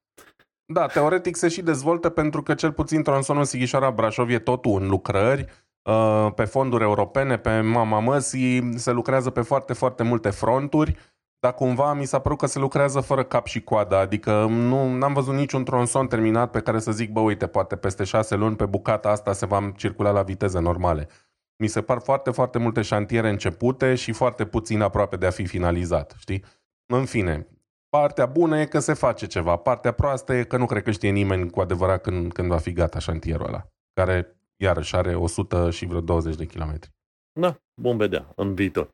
Da, 0.66 0.86
teoretic 0.86 1.36
se 1.36 1.48
și 1.48 1.62
dezvoltă 1.62 2.10
pentru 2.10 2.44
că 2.44 2.54
cel 2.54 2.72
puțin 2.72 3.04
tronsonul 3.04 3.44
Sighișoara 3.44 3.92
Brașov 3.92 4.30
e 4.30 4.40
totul 4.40 4.82
în 4.82 4.88
lucrări, 4.88 5.46
uh, 5.82 6.28
pe 6.36 6.46
fonduri 6.46 6.84
europene, 6.84 7.38
pe 7.38 7.60
mama 7.60 8.00
măsii, 8.00 8.80
se 8.80 8.92
lucrează 8.92 9.30
pe 9.30 9.42
foarte, 9.42 9.74
foarte 9.74 10.04
multe 10.04 10.30
fronturi, 10.30 10.98
dar 11.40 11.54
cumva 11.54 11.94
mi 11.94 12.06
s-a 12.06 12.20
părut 12.20 12.38
că 12.38 12.46
se 12.46 12.60
lucrează 12.60 13.00
fără 13.00 13.24
cap 13.24 13.46
și 13.46 13.64
coadă, 13.64 13.96
adică 13.96 14.46
nu 14.46 15.04
am 15.04 15.14
văzut 15.14 15.34
niciun 15.34 15.64
tronson 15.64 16.08
terminat 16.08 16.52
pe 16.52 16.60
care 16.60 16.80
să 16.80 16.92
zic, 16.92 17.12
bă, 17.12 17.20
uite, 17.20 17.48
poate 17.48 17.76
peste 17.76 18.04
șase 18.04 18.36
luni 18.36 18.56
pe 18.56 18.66
bucata 18.66 19.10
asta 19.10 19.34
se 19.34 19.46
va 19.46 19.72
circula 19.76 20.12
la 20.12 20.22
viteze 20.22 20.60
normale. 20.60 21.08
Mi 21.58 21.68
se 21.68 21.82
par 21.82 22.02
foarte, 22.02 22.32
foarte 22.32 22.60
multe 22.60 22.82
șantiere 22.82 23.30
începute 23.30 23.96
și 23.96 24.12
foarte 24.12 24.46
puțin 24.46 24.82
aproape 24.82 25.16
de 25.16 25.26
a 25.26 25.32
fi 25.32 25.46
finalizat, 25.46 26.16
știi? 26.20 26.44
În 26.86 27.06
fine, 27.06 27.48
Partea 28.02 28.26
bună 28.26 28.60
e 28.60 28.66
că 28.66 28.80
se 28.80 28.94
face 28.94 29.28
ceva. 29.28 29.56
Partea 29.56 29.92
proastă 29.92 30.34
e 30.34 30.44
că 30.44 30.58
nu 30.58 30.66
cred 30.66 30.84
că 30.84 30.92
știe 30.92 31.10
nimeni 31.10 31.50
cu 31.50 31.60
adevărat 31.60 32.02
când, 32.02 32.34
când 32.34 32.48
va 32.48 32.58
fi 32.58 32.72
gata 32.72 33.00
șantierul 33.00 33.46
ăla, 33.48 33.68
care 33.94 34.36
iarăși 34.56 34.96
are 34.96 35.16
100 35.16 35.70
și 35.70 35.86
vreo 35.86 36.02
20 36.02 36.36
de 36.36 36.46
kilometri. 36.46 36.90
Da, 37.40 37.56
vom 37.82 37.98
vedea 37.98 38.32
în 38.36 38.54
viitor. 38.54 38.90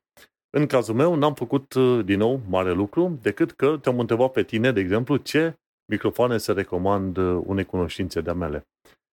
În 0.49 0.65
cazul 0.65 0.95
meu, 0.95 1.15
n-am 1.15 1.33
făcut 1.33 1.73
uh, 1.73 2.05
din 2.05 2.17
nou 2.17 2.41
mare 2.49 2.71
lucru, 2.71 3.19
decât 3.21 3.51
că 3.51 3.77
te-am 3.77 3.99
întrebat 3.99 4.31
pe 4.31 4.43
tine, 4.43 4.71
de 4.71 4.79
exemplu, 4.79 5.15
ce 5.17 5.59
microfoane 5.85 6.37
se 6.37 6.51
recomand 6.51 7.17
uh, 7.17 7.41
unei 7.45 7.65
cunoștințe 7.65 8.21
de-a 8.21 8.33
mele. 8.33 8.67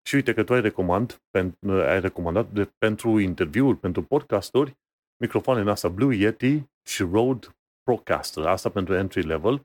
Și 0.07 0.15
uite 0.15 0.33
că 0.33 0.43
tu 0.43 0.53
ai, 0.53 0.61
recomand, 0.61 1.21
pen, 1.29 1.57
uh, 1.59 1.83
ai 1.87 1.99
recomandat 1.99 2.51
de, 2.51 2.71
pentru 2.77 3.19
interviuri, 3.19 3.77
pentru 3.77 4.03
podcasturi, 4.03 4.77
microfoanele 5.21 5.71
astea 5.71 5.89
Blue 5.89 6.15
Yeti 6.15 6.63
și 6.83 7.07
Rode 7.11 7.47
Procaster. 7.83 8.45
Asta 8.45 8.69
pentru 8.69 8.93
entry 8.93 9.21
level 9.21 9.61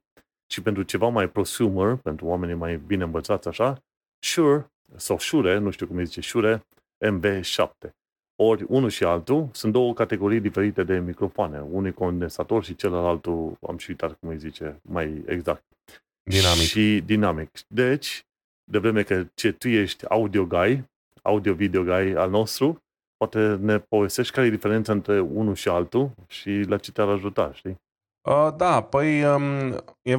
și 0.46 0.62
pentru 0.62 0.82
ceva 0.82 1.08
mai 1.08 1.28
prosumer, 1.28 1.96
pentru 1.96 2.26
oamenii 2.26 2.54
mai 2.54 2.76
bine 2.76 3.04
învățați 3.04 3.48
așa, 3.48 3.82
Shure 4.18 4.72
sau 4.96 5.18
Shure, 5.18 5.58
nu 5.58 5.70
știu 5.70 5.86
cum 5.86 5.96
îi 5.96 6.04
zice, 6.04 6.20
Shure 6.20 6.66
MB7. 7.04 7.90
Ori 8.36 8.64
unul 8.68 8.90
și 8.90 9.04
altul 9.04 9.48
sunt 9.52 9.72
două 9.72 9.94
categorii 9.94 10.40
diferite 10.40 10.82
de 10.82 10.98
microfoane. 10.98 11.60
Unul 11.60 11.86
e 11.86 11.90
condensator 11.90 12.64
și 12.64 12.74
celălalt, 12.74 13.26
am 13.60 13.76
și 13.76 13.90
uitat 13.90 14.12
cum 14.12 14.28
îi 14.28 14.38
zice 14.38 14.80
mai 14.82 15.22
exact. 15.26 15.64
Dinamic. 16.22 16.66
Și 16.66 17.02
dinamic. 17.04 17.50
Deci, 17.68 18.26
de 18.64 18.78
vreme 18.78 19.02
că 19.02 19.24
ce 19.34 19.52
tu 19.52 19.68
ești 19.68 20.06
audio 20.08 20.44
guy, 20.44 20.84
audio-video 21.22 21.82
guy 21.82 22.16
al 22.16 22.30
nostru, 22.30 22.82
poate 23.16 23.56
ne 23.60 23.78
povestești 23.78 24.34
care 24.34 24.46
e 24.46 24.50
diferența 24.50 24.92
între 24.92 25.20
unul 25.20 25.54
și 25.54 25.68
altul 25.68 26.10
și 26.26 26.64
la 26.68 26.76
ce 26.76 26.92
te-ar 26.92 27.08
ajuta, 27.08 27.52
știi? 27.52 27.80
Uh, 28.28 28.48
da, 28.56 28.82
păi 28.82 29.24
um, 29.24 29.68
e, 30.02 30.18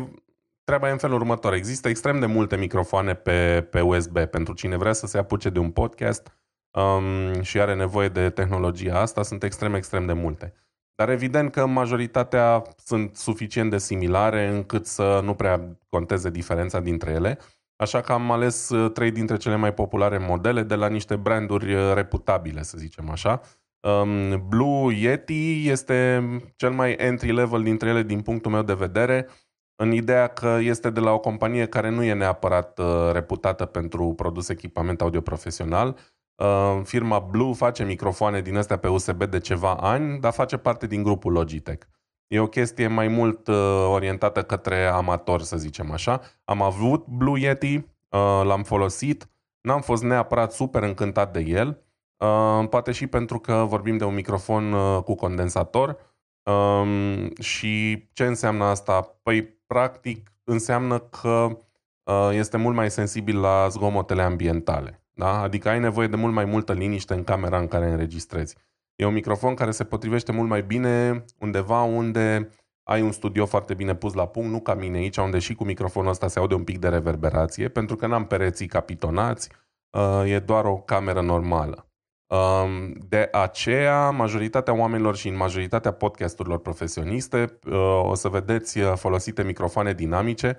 treaba 0.63 0.87
e 0.87 0.91
în 0.91 0.97
felul 0.97 1.15
următor. 1.15 1.53
Există 1.53 1.89
extrem 1.89 2.19
de 2.19 2.25
multe 2.25 2.57
microfoane 2.57 3.13
pe, 3.13 3.67
pe 3.71 3.81
USB 3.81 4.19
pentru 4.19 4.53
cine 4.53 4.77
vrea 4.77 4.93
să 4.93 5.07
se 5.07 5.17
apuce 5.17 5.49
de 5.49 5.59
un 5.59 5.71
podcast 5.71 6.37
um, 6.71 7.41
și 7.41 7.59
are 7.59 7.75
nevoie 7.75 8.07
de 8.07 8.29
tehnologia 8.29 8.99
asta, 8.99 9.21
sunt 9.21 9.43
extrem, 9.43 9.73
extrem 9.73 10.05
de 10.05 10.13
multe. 10.13 10.53
Dar 10.95 11.09
evident 11.09 11.51
că 11.51 11.65
majoritatea 11.65 12.61
sunt 12.77 13.15
suficient 13.15 13.69
de 13.69 13.77
similare 13.77 14.47
încât 14.47 14.85
să 14.85 15.19
nu 15.23 15.33
prea 15.33 15.77
conteze 15.89 16.29
diferența 16.29 16.79
dintre 16.79 17.11
ele. 17.11 17.39
Așa 17.83 18.01
că 18.01 18.11
am 18.11 18.31
ales 18.31 18.69
uh, 18.69 18.91
trei 18.91 19.11
dintre 19.11 19.37
cele 19.37 19.55
mai 19.55 19.73
populare 19.73 20.17
modele 20.17 20.63
de 20.63 20.75
la 20.75 20.87
niște 20.87 21.15
branduri 21.15 21.73
uh, 21.73 21.93
reputabile, 21.93 22.63
să 22.63 22.77
zicem 22.77 23.09
așa. 23.09 23.41
Um, 23.79 24.47
Blue 24.47 24.93
Yeti 24.93 25.69
este 25.69 26.23
cel 26.55 26.71
mai 26.71 26.95
entry-level 26.97 27.63
dintre 27.63 27.89
ele 27.89 28.03
din 28.03 28.21
punctul 28.21 28.51
meu 28.51 28.61
de 28.61 28.73
vedere, 28.73 29.27
în 29.75 29.91
ideea 29.91 30.27
că 30.27 30.57
este 30.61 30.89
de 30.89 30.99
la 30.99 31.11
o 31.11 31.19
companie 31.19 31.65
care 31.65 31.89
nu 31.89 32.03
e 32.03 32.13
neapărat 32.13 32.79
uh, 32.79 33.09
reputată 33.11 33.65
pentru 33.65 34.13
produs 34.13 34.49
echipament 34.49 35.01
audio 35.01 35.21
profesional, 35.21 35.97
Uh, 36.35 36.81
firma 36.83 37.19
Blue 37.19 37.53
face 37.53 37.83
microfoane 37.83 38.41
din 38.41 38.57
astea 38.57 38.77
pe 38.77 38.87
USB 38.87 39.23
de 39.23 39.39
ceva 39.39 39.73
ani, 39.73 40.19
dar 40.19 40.31
face 40.31 40.57
parte 40.57 40.87
din 40.87 41.03
grupul 41.03 41.31
Logitech. 41.31 41.85
E 42.33 42.39
o 42.39 42.47
chestie 42.47 42.87
mai 42.87 43.07
mult 43.07 43.47
uh, 43.47 43.87
orientată 43.89 44.43
către 44.43 44.85
amator, 44.85 45.41
să 45.41 45.57
zicem 45.57 45.91
așa. 45.91 46.21
Am 46.43 46.61
avut 46.61 47.05
Blue 47.05 47.39
Yeti, 47.39 47.75
uh, 47.75 48.41
l-am 48.43 48.63
folosit, 48.63 49.29
n-am 49.61 49.81
fost 49.81 50.03
neapărat 50.03 50.51
super 50.51 50.83
încântat 50.83 51.33
de 51.33 51.39
el, 51.39 51.83
uh, 52.17 52.67
poate 52.69 52.91
și 52.91 53.07
pentru 53.07 53.39
că 53.39 53.65
vorbim 53.67 53.97
de 53.97 54.03
un 54.03 54.13
microfon 54.13 54.73
uh, 54.73 55.03
cu 55.03 55.15
condensator. 55.15 55.97
Um, 56.43 57.35
și 57.35 58.03
ce 58.13 58.25
înseamnă 58.25 58.63
asta? 58.63 59.17
Păi, 59.23 59.43
practic, 59.67 60.31
înseamnă 60.43 60.99
că 60.99 61.57
uh, 62.03 62.29
este 62.31 62.57
mult 62.57 62.75
mai 62.75 62.91
sensibil 62.91 63.39
la 63.39 63.67
zgomotele 63.67 64.21
ambientale. 64.21 65.03
Da? 65.13 65.41
Adică 65.41 65.69
ai 65.69 65.79
nevoie 65.79 66.07
de 66.07 66.15
mult 66.15 66.33
mai 66.33 66.45
multă 66.45 66.73
liniște 66.73 67.13
în 67.13 67.23
camera 67.23 67.59
în 67.59 67.67
care 67.67 67.89
înregistrezi. 67.89 68.55
E 68.95 69.05
un 69.05 69.13
microfon 69.13 69.53
care 69.53 69.71
se 69.71 69.83
potrivește 69.83 70.31
mult 70.31 70.49
mai 70.49 70.63
bine 70.63 71.25
undeva 71.39 71.81
unde 71.81 72.49
ai 72.83 73.01
un 73.01 73.11
studio 73.11 73.45
foarte 73.45 73.73
bine 73.73 73.95
pus 73.95 74.13
la 74.13 74.27
punct, 74.27 74.49
nu 74.49 74.59
ca 74.59 74.73
mine 74.73 74.97
aici, 74.97 75.17
unde 75.17 75.39
și 75.39 75.55
cu 75.55 75.63
microfonul 75.63 76.09
ăsta 76.09 76.27
se 76.27 76.39
aude 76.39 76.53
un 76.53 76.63
pic 76.63 76.79
de 76.79 76.87
reverberație, 76.87 77.67
pentru 77.67 77.95
că 77.95 78.07
n-am 78.07 78.25
pereții 78.25 78.67
capitonați, 78.67 79.49
uh, 79.97 80.31
e 80.31 80.39
doar 80.39 80.65
o 80.65 80.77
cameră 80.77 81.21
normală. 81.21 81.87
Um, 82.27 82.93
de 83.09 83.29
aceea, 83.31 84.09
majoritatea 84.09 84.73
oamenilor 84.77 85.15
și 85.15 85.27
în 85.27 85.35
majoritatea 85.35 85.91
podcasturilor 85.91 86.59
profesioniste 86.59 87.59
uh, 87.67 88.01
o 88.03 88.13
să 88.13 88.29
vedeți 88.29 88.79
uh, 88.79 88.93
folosite 88.95 89.43
microfoane 89.43 89.93
dinamice, 89.93 90.57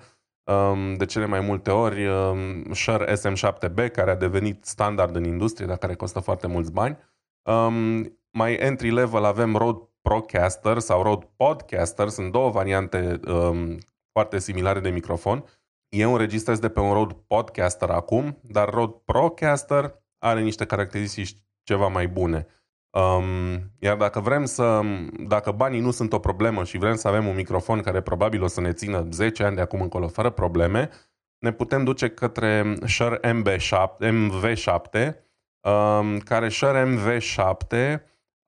de 0.96 1.04
cele 1.04 1.26
mai 1.26 1.40
multe 1.40 1.70
ori 1.70 2.08
Shure 2.72 3.14
SM7B, 3.14 3.90
care 3.92 4.10
a 4.10 4.16
devenit 4.16 4.64
standard 4.64 5.16
în 5.16 5.24
industrie, 5.24 5.66
dar 5.66 5.76
care 5.76 5.94
costă 5.94 6.20
foarte 6.20 6.46
mulți 6.46 6.72
bani. 6.72 6.98
Mai 8.36 8.54
entry 8.54 8.90
level 8.90 9.24
avem 9.24 9.56
Rode 9.56 9.88
Procaster 10.02 10.78
sau 10.78 11.02
Rode 11.02 11.28
Podcaster, 11.36 12.08
sunt 12.08 12.32
două 12.32 12.50
variante 12.50 13.20
foarte 14.12 14.38
similare 14.38 14.80
de 14.80 14.90
microfon. 14.90 15.44
Eu 15.88 16.12
înregistrez 16.12 16.58
de 16.58 16.68
pe 16.68 16.80
un 16.80 16.92
Rode 16.92 17.16
Podcaster 17.26 17.90
acum, 17.90 18.38
dar 18.42 18.68
Rode 18.68 18.96
Procaster 19.04 20.02
are 20.18 20.40
niște 20.40 20.64
caracteristici 20.64 21.36
ceva 21.62 21.88
mai 21.88 22.08
bune. 22.08 22.46
Um, 22.90 23.72
iar 23.78 23.96
dacă 23.96 24.20
vrem 24.20 24.44
să, 24.44 24.80
dacă 25.26 25.50
banii 25.50 25.80
nu 25.80 25.90
sunt 25.90 26.12
o 26.12 26.18
problemă 26.18 26.64
și 26.64 26.78
vrem 26.78 26.94
să 26.94 27.08
avem 27.08 27.26
un 27.26 27.34
microfon 27.34 27.80
care 27.80 28.00
probabil 28.00 28.42
o 28.42 28.46
să 28.46 28.60
ne 28.60 28.72
țină 28.72 29.06
10 29.10 29.44
ani 29.44 29.54
de 29.54 29.60
acum 29.60 29.80
încolo 29.80 30.08
fără 30.08 30.30
probleme, 30.30 30.90
ne 31.38 31.52
putem 31.52 31.84
duce 31.84 32.08
către 32.08 32.74
Shure 32.86 33.20
MV7, 33.22 33.96
MV7 33.98 35.14
um, 35.60 36.18
care 36.18 36.48
Shure 36.48 36.96
MV7 36.96 38.02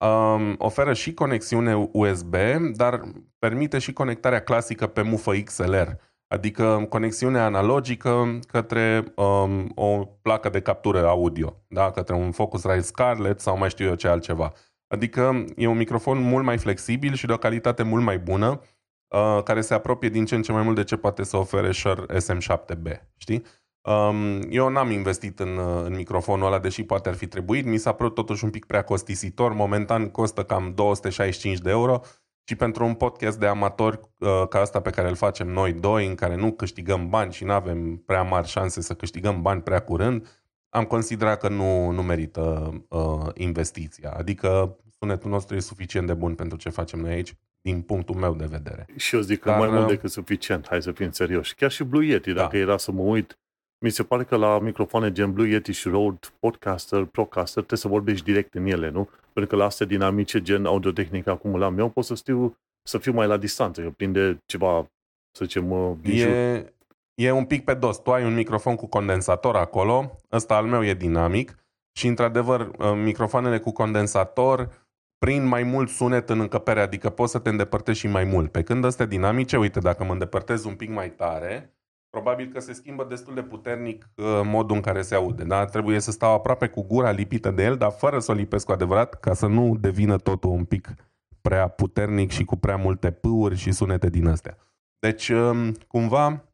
um, 0.06 0.54
oferă 0.58 0.92
și 0.92 1.14
conexiune 1.14 1.88
USB, 1.92 2.34
dar 2.72 3.00
permite 3.38 3.78
și 3.78 3.92
conectarea 3.92 4.42
clasică 4.42 4.86
pe 4.86 5.02
mufă 5.02 5.32
XLR. 5.32 5.88
Adică 6.28 6.86
conexiunea 6.88 7.44
analogică 7.44 8.38
către 8.46 9.04
um, 9.16 9.72
o 9.74 10.04
placă 10.22 10.48
de 10.48 10.60
captură 10.60 11.06
audio, 11.06 11.62
da? 11.68 11.90
către 11.90 12.14
un 12.14 12.30
Focusrite 12.30 12.80
Scarlett 12.80 13.40
sau 13.40 13.58
mai 13.58 13.70
știu 13.70 13.86
eu 13.86 13.94
ce 13.94 14.08
altceva. 14.08 14.52
Adică 14.88 15.44
e 15.56 15.66
un 15.66 15.76
microfon 15.76 16.18
mult 16.18 16.44
mai 16.44 16.58
flexibil 16.58 17.14
și 17.14 17.26
de 17.26 17.32
o 17.32 17.36
calitate 17.36 17.82
mult 17.82 18.04
mai 18.04 18.18
bună, 18.18 18.60
uh, 19.08 19.42
care 19.42 19.60
se 19.60 19.74
apropie 19.74 20.08
din 20.08 20.24
ce 20.24 20.34
în 20.34 20.42
ce 20.42 20.52
mai 20.52 20.62
mult 20.62 20.76
de 20.76 20.84
ce 20.84 20.96
poate 20.96 21.22
să 21.24 21.36
ofere 21.36 21.72
Shure 21.72 22.18
SM7B. 22.18 23.00
Știi? 23.16 23.42
Um, 23.86 24.40
eu 24.50 24.68
n-am 24.68 24.90
investit 24.90 25.40
în, 25.40 25.58
în 25.84 25.94
microfonul 25.94 26.46
ăla, 26.46 26.58
deși 26.58 26.82
poate 26.82 27.08
ar 27.08 27.14
fi 27.14 27.26
trebuit. 27.26 27.64
Mi 27.64 27.76
s-a 27.76 27.92
părut 27.92 28.14
totuși 28.14 28.44
un 28.44 28.50
pic 28.50 28.64
prea 28.64 28.82
costisitor. 28.82 29.52
Momentan 29.52 30.08
costă 30.08 30.42
cam 30.42 30.72
265 30.74 31.58
de 31.58 31.70
euro 31.70 32.00
și 32.48 32.54
pentru 32.54 32.84
un 32.84 32.94
podcast 32.94 33.38
de 33.38 33.46
amatori 33.46 34.00
uh, 34.18 34.28
ca 34.48 34.60
asta 34.60 34.80
pe 34.80 34.90
care 34.90 35.08
îl 35.08 35.14
facem 35.14 35.48
noi 35.48 35.72
doi, 35.72 36.06
în 36.06 36.14
care 36.14 36.36
nu 36.36 36.52
câștigăm 36.52 37.08
bani 37.08 37.32
și 37.32 37.44
nu 37.44 37.52
avem 37.52 37.96
prea 37.96 38.22
mari 38.22 38.46
șanse 38.46 38.80
să 38.80 38.94
câștigăm 38.94 39.42
bani 39.42 39.62
prea 39.62 39.80
curând, 39.80 40.28
am 40.68 40.84
considerat 40.84 41.40
că 41.40 41.48
nu, 41.48 41.90
nu 41.90 42.02
merită 42.02 42.72
uh, 42.88 43.28
investiția. 43.34 44.10
Adică 44.10 44.76
sunetul 44.98 45.30
nostru 45.30 45.56
e 45.56 45.60
suficient 45.60 46.06
de 46.06 46.14
bun 46.14 46.34
pentru 46.34 46.58
ce 46.58 46.68
facem 46.68 47.00
noi 47.00 47.12
aici, 47.12 47.34
din 47.60 47.80
punctul 47.80 48.14
meu 48.14 48.34
de 48.34 48.46
vedere. 48.46 48.86
Și 48.96 49.14
eu 49.14 49.20
zic 49.20 49.40
că 49.40 49.48
Dar, 49.48 49.58
mai 49.58 49.68
mult 49.68 49.82
uh, 49.82 49.88
decât 49.88 50.10
suficient, 50.10 50.66
hai 50.68 50.82
să 50.82 50.92
fim 50.92 51.10
serioși. 51.10 51.54
Chiar 51.54 51.70
și 51.70 51.84
Blue 51.84 52.06
Yeti, 52.06 52.32
da. 52.32 52.40
dacă 52.40 52.56
era 52.56 52.76
să 52.76 52.92
mă 52.92 53.02
uit, 53.02 53.38
mi 53.78 53.90
se 53.90 54.02
pare 54.02 54.24
că 54.24 54.36
la 54.36 54.58
microfoane 54.58 55.12
gen 55.12 55.32
Blue 55.32 55.48
Yeti 55.48 55.72
și 55.72 55.88
Rode 55.88 56.18
Podcaster, 56.38 57.04
Procaster, 57.04 57.62
trebuie 57.62 57.78
să 57.78 57.88
vorbești 57.88 58.24
direct 58.24 58.54
în 58.54 58.66
ele, 58.66 58.90
nu? 58.90 59.08
Pentru 59.32 59.54
că 59.54 59.56
la 59.56 59.64
astea 59.64 59.86
dinamice, 59.86 60.42
gen 60.42 60.66
audiotehnică, 60.66 61.30
acum 61.30 61.56
la 61.56 61.74
eu, 61.78 61.88
pot 61.88 62.04
să 62.04 62.14
știu 62.14 62.56
să 62.82 62.98
fiu 62.98 63.12
mai 63.12 63.26
la 63.26 63.36
distanță, 63.36 63.82
că 63.82 63.90
prinde 63.90 64.42
ceva, 64.46 64.90
să 65.36 65.44
zicem, 65.44 65.96
bijou. 66.00 66.30
E, 66.30 66.72
e 67.14 67.30
un 67.30 67.44
pic 67.44 67.64
pe 67.64 67.74
dos. 67.74 67.98
Tu 67.98 68.12
ai 68.12 68.24
un 68.24 68.34
microfon 68.34 68.76
cu 68.76 68.86
condensator 68.86 69.56
acolo, 69.56 70.18
ăsta 70.32 70.56
al 70.56 70.66
meu 70.66 70.84
e 70.84 70.94
dinamic 70.94 71.56
și, 71.98 72.06
într-adevăr, 72.06 72.60
uh, 72.60 72.92
microfoanele 72.94 73.58
cu 73.58 73.72
condensator 73.72 74.86
prind 75.18 75.46
mai 75.46 75.62
mult 75.62 75.88
sunet 75.88 76.30
în 76.30 76.40
încăpere, 76.40 76.80
adică 76.80 77.10
poți 77.10 77.32
să 77.32 77.38
te 77.38 77.48
îndepărtezi 77.48 77.98
și 77.98 78.08
mai 78.08 78.24
mult. 78.24 78.50
Pe 78.50 78.62
când 78.62 78.84
astea 78.84 79.06
dinamice, 79.06 79.58
uite, 79.58 79.80
dacă 79.80 80.04
mă 80.04 80.12
îndepărtez 80.12 80.64
un 80.64 80.74
pic 80.74 80.90
mai 80.90 81.10
tare, 81.10 81.75
probabil 82.16 82.50
că 82.52 82.60
se 82.60 82.72
schimbă 82.72 83.06
destul 83.08 83.34
de 83.34 83.42
puternic 83.42 84.08
uh, 84.14 84.24
modul 84.44 84.76
în 84.76 84.82
care 84.82 85.02
se 85.02 85.14
aude. 85.14 85.44
Da? 85.44 85.64
Trebuie 85.64 86.00
să 86.00 86.10
stau 86.10 86.34
aproape 86.34 86.66
cu 86.66 86.82
gura 86.82 87.10
lipită 87.10 87.50
de 87.50 87.62
el, 87.62 87.76
dar 87.76 87.90
fără 87.90 88.18
să 88.18 88.30
o 88.30 88.34
lipesc 88.34 88.66
cu 88.66 88.72
adevărat, 88.72 89.20
ca 89.20 89.34
să 89.34 89.46
nu 89.46 89.76
devină 89.80 90.16
totul 90.16 90.50
un 90.50 90.64
pic 90.64 90.94
prea 91.40 91.68
puternic 91.68 92.30
și 92.30 92.44
cu 92.44 92.56
prea 92.56 92.76
multe 92.76 93.10
pâuri 93.10 93.56
și 93.56 93.72
sunete 93.72 94.08
din 94.08 94.26
astea. 94.26 94.56
Deci, 94.98 95.28
um, 95.28 95.72
cumva, 95.86 96.44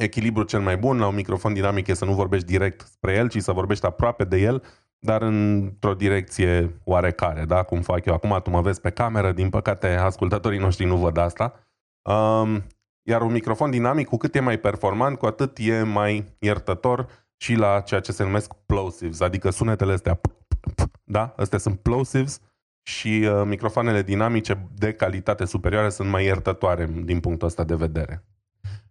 echilibrul 0.00 0.44
cel 0.44 0.60
mai 0.60 0.76
bun 0.76 0.98
la 0.98 1.06
un 1.06 1.14
microfon 1.14 1.54
dinamic 1.54 1.86
e 1.86 1.94
să 1.94 2.04
nu 2.04 2.14
vorbești 2.14 2.46
direct 2.46 2.80
spre 2.80 3.14
el, 3.14 3.28
ci 3.28 3.42
să 3.42 3.52
vorbești 3.52 3.86
aproape 3.86 4.24
de 4.24 4.38
el, 4.38 4.62
dar 4.98 5.22
într-o 5.22 5.94
direcție 5.94 6.80
oarecare, 6.84 7.44
da? 7.44 7.62
cum 7.62 7.80
fac 7.80 8.04
eu 8.04 8.14
acum. 8.14 8.40
Tu 8.42 8.50
mă 8.50 8.60
vezi 8.60 8.80
pe 8.80 8.90
cameră, 8.90 9.32
din 9.32 9.50
păcate 9.50 9.88
ascultătorii 9.88 10.58
noștri 10.58 10.86
nu 10.86 10.96
văd 10.96 11.16
asta. 11.16 11.54
Um, 12.02 12.64
Iar 13.02 13.22
un 13.22 13.32
microfon 13.32 13.70
dinamic, 13.70 14.06
cu 14.06 14.16
cât 14.16 14.34
e 14.34 14.40
mai 14.40 14.58
performant, 14.58 15.18
cu 15.18 15.26
atât 15.26 15.58
e 15.60 15.82
mai 15.82 16.36
iertător 16.38 17.26
și 17.36 17.54
la 17.54 17.80
ceea 17.80 18.00
ce 18.00 18.12
se 18.12 18.22
numesc 18.22 18.52
plosives, 18.66 19.20
adică 19.20 19.50
sunetele 19.50 19.92
astea, 19.92 20.20
da? 21.04 21.34
Astea 21.36 21.58
sunt 21.58 21.80
plosives 21.80 22.40
și 22.82 23.28
uh, 23.28 23.42
microfoanele 23.44 24.02
dinamice 24.02 24.68
de 24.74 24.92
calitate 24.92 25.44
superioară 25.44 25.88
sunt 25.88 26.08
mai 26.08 26.24
iertătoare 26.24 26.90
din 27.04 27.20
punctul 27.20 27.46
ăsta 27.46 27.64
de 27.64 27.74
vedere. 27.74 28.24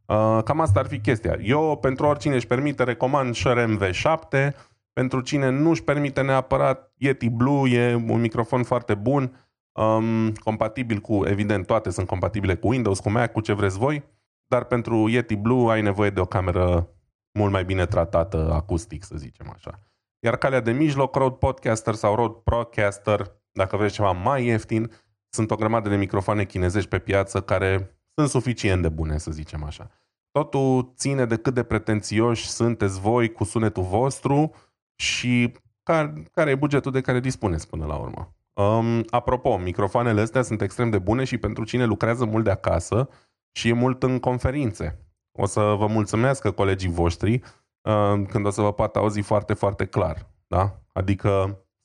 Uh, 0.06 0.40
cam 0.44 0.60
asta 0.60 0.80
ar 0.80 0.88
fi 0.88 1.00
chestia. 1.00 1.38
Eu, 1.42 1.78
pentru 1.82 2.06
oricine 2.06 2.36
își 2.36 2.48
permite, 2.48 2.84
recomand 2.84 3.36
Shure 3.36 3.78
MV7. 3.78 4.54
Pentru 4.94 5.22
cine 5.22 5.50
nu 5.50 5.70
își 5.70 5.84
permite 5.84 6.22
neapărat, 6.22 6.92
Yeti 6.98 7.30
Blue 7.30 7.70
e 7.70 7.94
un 7.96 8.20
microfon 8.20 8.64
foarte 8.64 8.94
bun, 8.94 9.51
um, 9.72 10.34
compatibil 10.34 11.00
cu, 11.00 11.26
evident, 11.26 11.66
toate 11.66 11.90
sunt 11.90 12.08
compatibile 12.08 12.56
cu 12.56 12.68
Windows, 12.68 13.00
cu 13.00 13.10
Mac, 13.10 13.32
cu 13.32 13.42
ce 13.42 13.54
vreți 13.54 13.78
voi, 13.78 14.04
dar 14.48 14.64
pentru 14.64 15.08
Yeti 15.08 15.36
Blue 15.36 15.72
ai 15.72 15.82
nevoie 15.82 16.10
de 16.10 16.20
o 16.20 16.26
cameră 16.26 16.90
mult 17.32 17.52
mai 17.52 17.66
bine 17.66 17.86
tratată 17.86 18.52
acustic, 18.54 19.04
să 19.04 19.16
zicem 19.18 19.50
așa. 19.54 19.80
Iar 20.20 20.38
calea 20.38 20.60
de 20.60 20.72
mijloc, 20.72 21.16
Rode 21.16 21.36
Podcaster 21.40 21.94
sau 21.94 22.16
Rode 22.16 22.42
Procaster, 22.44 23.32
dacă 23.52 23.78
vreți 23.78 23.94
ceva 23.94 24.12
mai 24.12 24.46
ieftin, 24.46 24.92
sunt 25.30 25.52
o 25.52 25.56
grămadă 25.56 25.90
de 25.90 25.96
microfoane 25.96 26.46
chinezești 26.46 26.90
pe 26.90 27.00
piață 27.00 27.42
care 27.42 27.98
sunt 28.14 28.30
suficient 28.30 28.82
de 28.82 28.90
bune, 28.90 29.18
să 29.18 29.32
zicem 29.32 29.64
așa. 29.64 29.92
Totul 30.32 30.94
ține 30.96 31.26
de 31.26 31.38
cât 31.38 31.54
de 31.54 31.64
pretențioși 31.64 32.50
sunteți 32.50 33.00
voi 33.00 33.32
cu 33.32 33.44
sunetul 33.44 33.84
vostru 33.84 34.56
și 34.96 35.54
care, 35.84 36.24
care 36.32 36.50
e 36.50 36.56
bugetul 36.56 36.92
de 36.92 37.02
care 37.02 37.20
dispuneți 37.20 37.68
până 37.68 37.86
la 37.86 37.96
urmă. 37.96 38.36
Um, 38.54 39.04
apropo, 39.10 39.58
microfoanele 39.58 40.22
astea 40.22 40.42
sunt 40.42 40.62
extrem 40.62 40.90
de 40.90 41.00
bune 41.00 41.24
și 41.24 41.38
pentru 41.38 41.64
cine 41.64 41.86
lucrează 41.86 42.26
mult 42.26 42.44
de 42.44 42.52
acasă 42.52 43.10
și 43.52 43.70
e 43.70 43.74
mult 43.74 44.04
în 44.04 44.20
conferințe. 44.20 45.00
O 45.32 45.46
să 45.46 45.76
vă 45.78 45.88
mulțumească 45.88 46.52
colegii 46.52 46.90
voștri 46.90 47.34
uh, 47.82 48.22
când 48.28 48.46
o 48.46 48.50
să 48.50 48.62
vă 48.62 48.74
poată 48.74 49.00
auzi 49.00 49.22
foarte, 49.22 49.54
foarte 49.54 49.86
clar. 49.86 50.30
Da? 50.48 50.82
Adică 50.94 51.30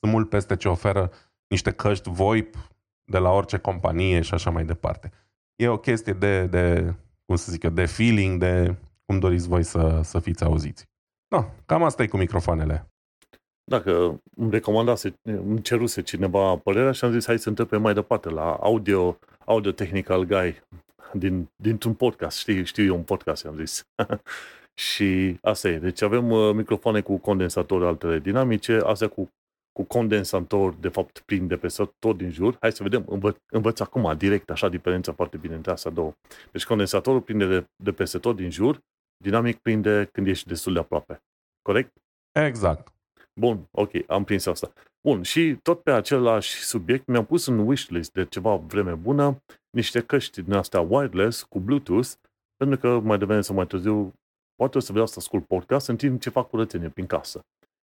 sunt 0.00 0.12
mult 0.12 0.28
peste 0.28 0.56
ce 0.56 0.68
oferă 0.68 1.10
niște 1.48 1.70
căști 1.70 2.10
VoIP 2.10 2.56
de 3.04 3.18
la 3.18 3.30
orice 3.30 3.58
companie 3.58 4.20
și 4.20 4.34
așa 4.34 4.50
mai 4.50 4.64
departe. 4.64 5.10
E 5.56 5.68
o 5.68 5.78
chestie 5.78 6.12
de, 6.12 6.46
de 6.46 6.94
cum 7.24 7.36
să 7.36 7.52
zic 7.52 7.62
eu, 7.62 7.70
de 7.70 7.86
feeling, 7.86 8.40
de 8.40 8.76
cum 9.04 9.18
doriți 9.18 9.48
voi 9.48 9.62
să, 9.62 10.00
să 10.02 10.18
fiți 10.18 10.44
auziți. 10.44 10.88
No, 11.28 11.44
cam 11.66 11.82
asta 11.82 12.02
e 12.02 12.06
cu 12.06 12.16
microfoanele. 12.16 12.90
Dacă 13.70 14.20
îmi 14.36 14.50
recomandase, 14.50 15.14
îmi 15.22 15.62
ceruse 15.62 16.02
cineva 16.02 16.56
părerea 16.56 16.92
și 16.92 17.04
am 17.04 17.12
zis 17.12 17.26
hai 17.26 17.38
să 17.38 17.48
întrebem 17.48 17.82
mai 17.82 17.94
departe 17.94 18.28
la 18.28 18.54
audio, 18.54 19.18
audio 19.44 19.70
technical 19.70 20.24
guy 20.24 20.62
din, 21.12 21.48
dintr-un 21.56 21.94
podcast. 21.94 22.38
Știi, 22.38 22.64
știu 22.64 22.84
eu 22.84 22.94
un 22.94 23.02
podcast, 23.02 23.46
am 23.46 23.56
zis. 23.56 23.86
și 24.86 25.38
asta 25.42 25.68
e. 25.68 25.78
Deci 25.78 26.02
avem 26.02 26.30
uh, 26.30 26.54
microfoane 26.54 27.00
cu 27.00 27.16
condensatori 27.16 27.84
altele 27.84 28.18
dinamice, 28.18 28.80
astea 28.84 29.08
cu, 29.08 29.28
cu 29.72 29.82
condensator, 29.82 30.74
de 30.74 30.88
fapt, 30.88 31.18
plin 31.18 31.46
de 31.46 31.56
peste 31.56 31.90
tot 31.98 32.16
din 32.16 32.30
jur. 32.30 32.56
Hai 32.60 32.72
să 32.72 32.82
vedem, 32.82 33.04
învă, 33.08 33.36
învăț 33.52 33.80
acum, 33.80 34.16
direct, 34.16 34.50
așa, 34.50 34.68
diferența 34.68 35.12
foarte 35.12 35.36
bine 35.36 35.54
între 35.54 35.72
astea 35.72 35.90
două. 35.90 36.12
Deci 36.52 36.66
condensatorul 36.66 37.20
prinde 37.20 37.46
de, 37.46 37.66
de 37.82 37.92
peste 37.92 38.18
tot 38.18 38.36
din 38.36 38.50
jur, 38.50 38.80
dinamic 39.16 39.58
prinde 39.58 40.08
când 40.12 40.26
ești 40.26 40.48
destul 40.48 40.72
de 40.72 40.78
aproape. 40.78 41.22
Corect? 41.62 41.92
Exact. 42.32 42.95
Bun, 43.40 43.68
ok, 43.70 43.90
am 44.06 44.24
prins 44.24 44.46
asta. 44.46 44.72
Bun, 45.08 45.22
și 45.22 45.56
tot 45.62 45.82
pe 45.82 45.90
același 45.90 46.54
subiect 46.62 47.06
mi-am 47.06 47.24
pus 47.24 47.46
în 47.46 47.58
wishlist 47.58 48.12
de 48.12 48.24
ceva 48.24 48.56
vreme 48.56 48.94
bună 48.94 49.42
niște 49.70 50.00
căști 50.00 50.42
din 50.42 50.52
astea 50.52 50.80
wireless 50.80 51.42
cu 51.42 51.60
Bluetooth, 51.60 52.08
pentru 52.56 52.78
că 52.78 53.00
mai 53.00 53.18
devreme 53.18 53.40
sau 53.40 53.54
mai 53.54 53.66
târziu 53.66 54.12
poate 54.54 54.78
o 54.78 54.80
să 54.80 54.92
vreau 54.92 55.06
să 55.06 55.14
ascult 55.18 55.46
podcast 55.46 55.88
în 55.88 55.96
timp 55.96 56.20
ce 56.20 56.30
fac 56.30 56.48
curățenie 56.48 56.88
prin 56.88 57.06
casă. 57.06 57.40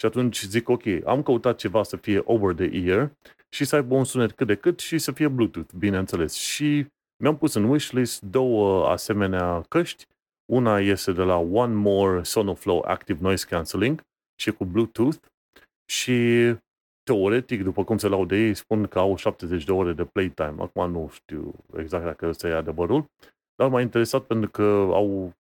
Și 0.01 0.07
atunci 0.07 0.43
zic, 0.43 0.69
ok, 0.69 0.83
am 1.05 1.23
căutat 1.23 1.57
ceva 1.57 1.83
să 1.83 1.97
fie 1.97 2.23
over 2.25 2.55
the 2.55 2.79
ear 2.79 3.13
și 3.49 3.65
să 3.65 3.77
aibă 3.77 3.95
un 3.95 4.05
sunet 4.05 4.33
cât 4.33 4.47
de 4.47 4.55
cât 4.55 4.79
și 4.79 4.99
să 4.99 5.13
fie 5.13 5.29
Bluetooth, 5.29 5.73
bineînțeles. 5.79 6.33
Și 6.35 6.87
mi-am 7.23 7.37
pus 7.37 7.55
în 7.55 7.65
wishlist 7.65 8.23
două 8.23 8.89
asemenea 8.89 9.61
căști. 9.69 10.07
Una 10.53 10.79
este 10.81 11.13
de 11.13 11.23
la 11.23 11.37
One 11.37 11.75
More 11.75 12.23
Sonoflow 12.23 12.85
Active 12.87 13.19
Noise 13.23 13.47
Cancelling 13.47 14.01
și 14.41 14.53
cu 14.53 14.65
Bluetooth 14.65 15.17
și 15.87 16.55
teoretic, 17.03 17.63
după 17.63 17.85
cum 17.85 17.99
se 17.99 18.09
laude 18.09 18.37
ei, 18.37 18.55
spun 18.55 18.87
că 18.87 18.99
au 18.99 19.17
70 19.17 19.65
de 19.65 19.73
ore 19.73 19.93
de 19.93 20.05
playtime. 20.05 20.55
Acum 20.59 20.91
nu 20.91 21.09
știu 21.13 21.55
exact 21.77 22.05
dacă 22.05 22.27
ăsta 22.29 22.49
e 22.49 22.53
adevărul, 22.53 23.11
dar 23.55 23.69
m-a 23.69 23.81
interesat 23.81 24.23
pentru 24.23 24.51
că 24.51 24.63
au, 24.93 25.33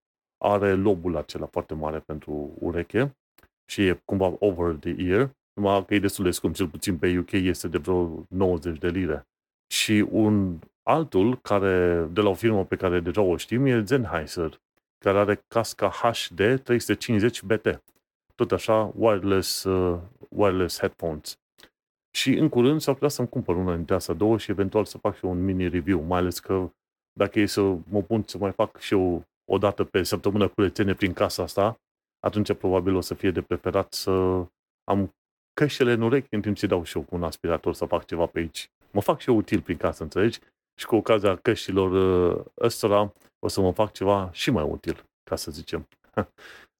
are 0.44 0.72
lobul 0.74 1.16
acela 1.16 1.46
foarte 1.46 1.74
mare 1.74 1.98
pentru 1.98 2.56
ureche 2.58 3.16
și 3.70 3.86
e 3.86 4.00
cumva 4.04 4.36
over 4.38 4.74
the 4.74 4.94
ear, 4.98 5.30
numai 5.52 5.84
că 5.84 5.94
e 5.94 5.98
destul 5.98 6.24
de 6.24 6.30
scump, 6.30 6.54
cel 6.54 6.68
puțin 6.68 6.98
pe 6.98 7.18
UK 7.18 7.32
este 7.32 7.68
de 7.68 7.78
vreo 7.78 8.26
90 8.28 8.78
de 8.78 8.88
lire. 8.88 9.26
Și 9.66 10.06
un 10.10 10.58
altul, 10.82 11.38
care, 11.40 12.06
de 12.12 12.20
la 12.20 12.28
o 12.28 12.34
firmă 12.34 12.64
pe 12.64 12.76
care 12.76 13.00
deja 13.00 13.20
o 13.20 13.36
știm, 13.36 13.66
e 13.66 13.84
Sennheiser, 13.84 14.60
care 14.98 15.18
are 15.18 15.44
casca 15.48 15.88
HD 15.88 16.60
350 16.62 17.42
BT. 17.42 17.82
Tot 18.36 18.52
așa, 18.52 18.92
wireless, 18.96 19.64
uh, 19.64 19.98
wireless 20.28 20.78
headphones. 20.78 21.38
Și 22.16 22.32
în 22.32 22.48
curând 22.48 22.80
s-ar 22.80 22.94
putea 22.94 23.08
să-mi 23.08 23.28
cumpăr 23.28 23.56
una 23.56 23.74
dintre 23.74 23.94
astea 23.94 24.14
două 24.14 24.38
și 24.38 24.50
eventual 24.50 24.84
să 24.84 24.98
fac 24.98 25.16
și 25.16 25.24
un 25.24 25.44
mini 25.44 25.68
review, 25.68 26.00
mai 26.00 26.18
ales 26.18 26.38
că 26.38 26.70
dacă 27.12 27.40
e 27.40 27.46
să 27.46 27.60
mă 27.60 28.02
pun 28.02 28.22
să 28.26 28.38
mai 28.38 28.52
fac 28.52 28.78
și 28.78 28.94
eu 28.94 29.24
o 29.44 29.58
dată 29.58 29.84
pe 29.84 30.02
săptămână 30.02 30.48
curățenie 30.48 30.94
prin 30.94 31.12
casa 31.12 31.42
asta, 31.42 31.80
atunci 32.26 32.54
probabil 32.54 32.94
o 32.94 33.00
să 33.00 33.14
fie 33.14 33.30
de 33.30 33.42
preferat 33.42 33.92
să 33.92 34.46
am 34.84 35.14
căștile 35.52 35.92
în 35.92 36.00
urechi 36.02 36.34
în 36.34 36.40
timp 36.40 36.56
ce 36.56 36.66
dau 36.66 36.82
și 36.84 36.96
eu 36.96 37.02
cu 37.02 37.14
un 37.14 37.22
aspirator 37.22 37.74
să 37.74 37.84
fac 37.84 38.04
ceva 38.04 38.26
pe 38.26 38.38
aici. 38.38 38.70
Mă 38.90 39.00
fac 39.00 39.20
și 39.20 39.28
eu 39.28 39.36
util 39.36 39.60
prin 39.60 39.76
casă, 39.76 40.02
înțelegi? 40.02 40.38
Și 40.78 40.86
cu 40.86 40.96
ocazia 40.96 41.36
căștilor 41.36 41.90
uh, 41.90 42.44
ăstora 42.60 43.12
o 43.38 43.48
să 43.48 43.60
mă 43.60 43.72
fac 43.72 43.92
ceva 43.92 44.30
și 44.32 44.50
mai 44.50 44.64
util, 44.64 45.04
ca 45.30 45.36
să 45.36 45.50
zicem. 45.50 45.88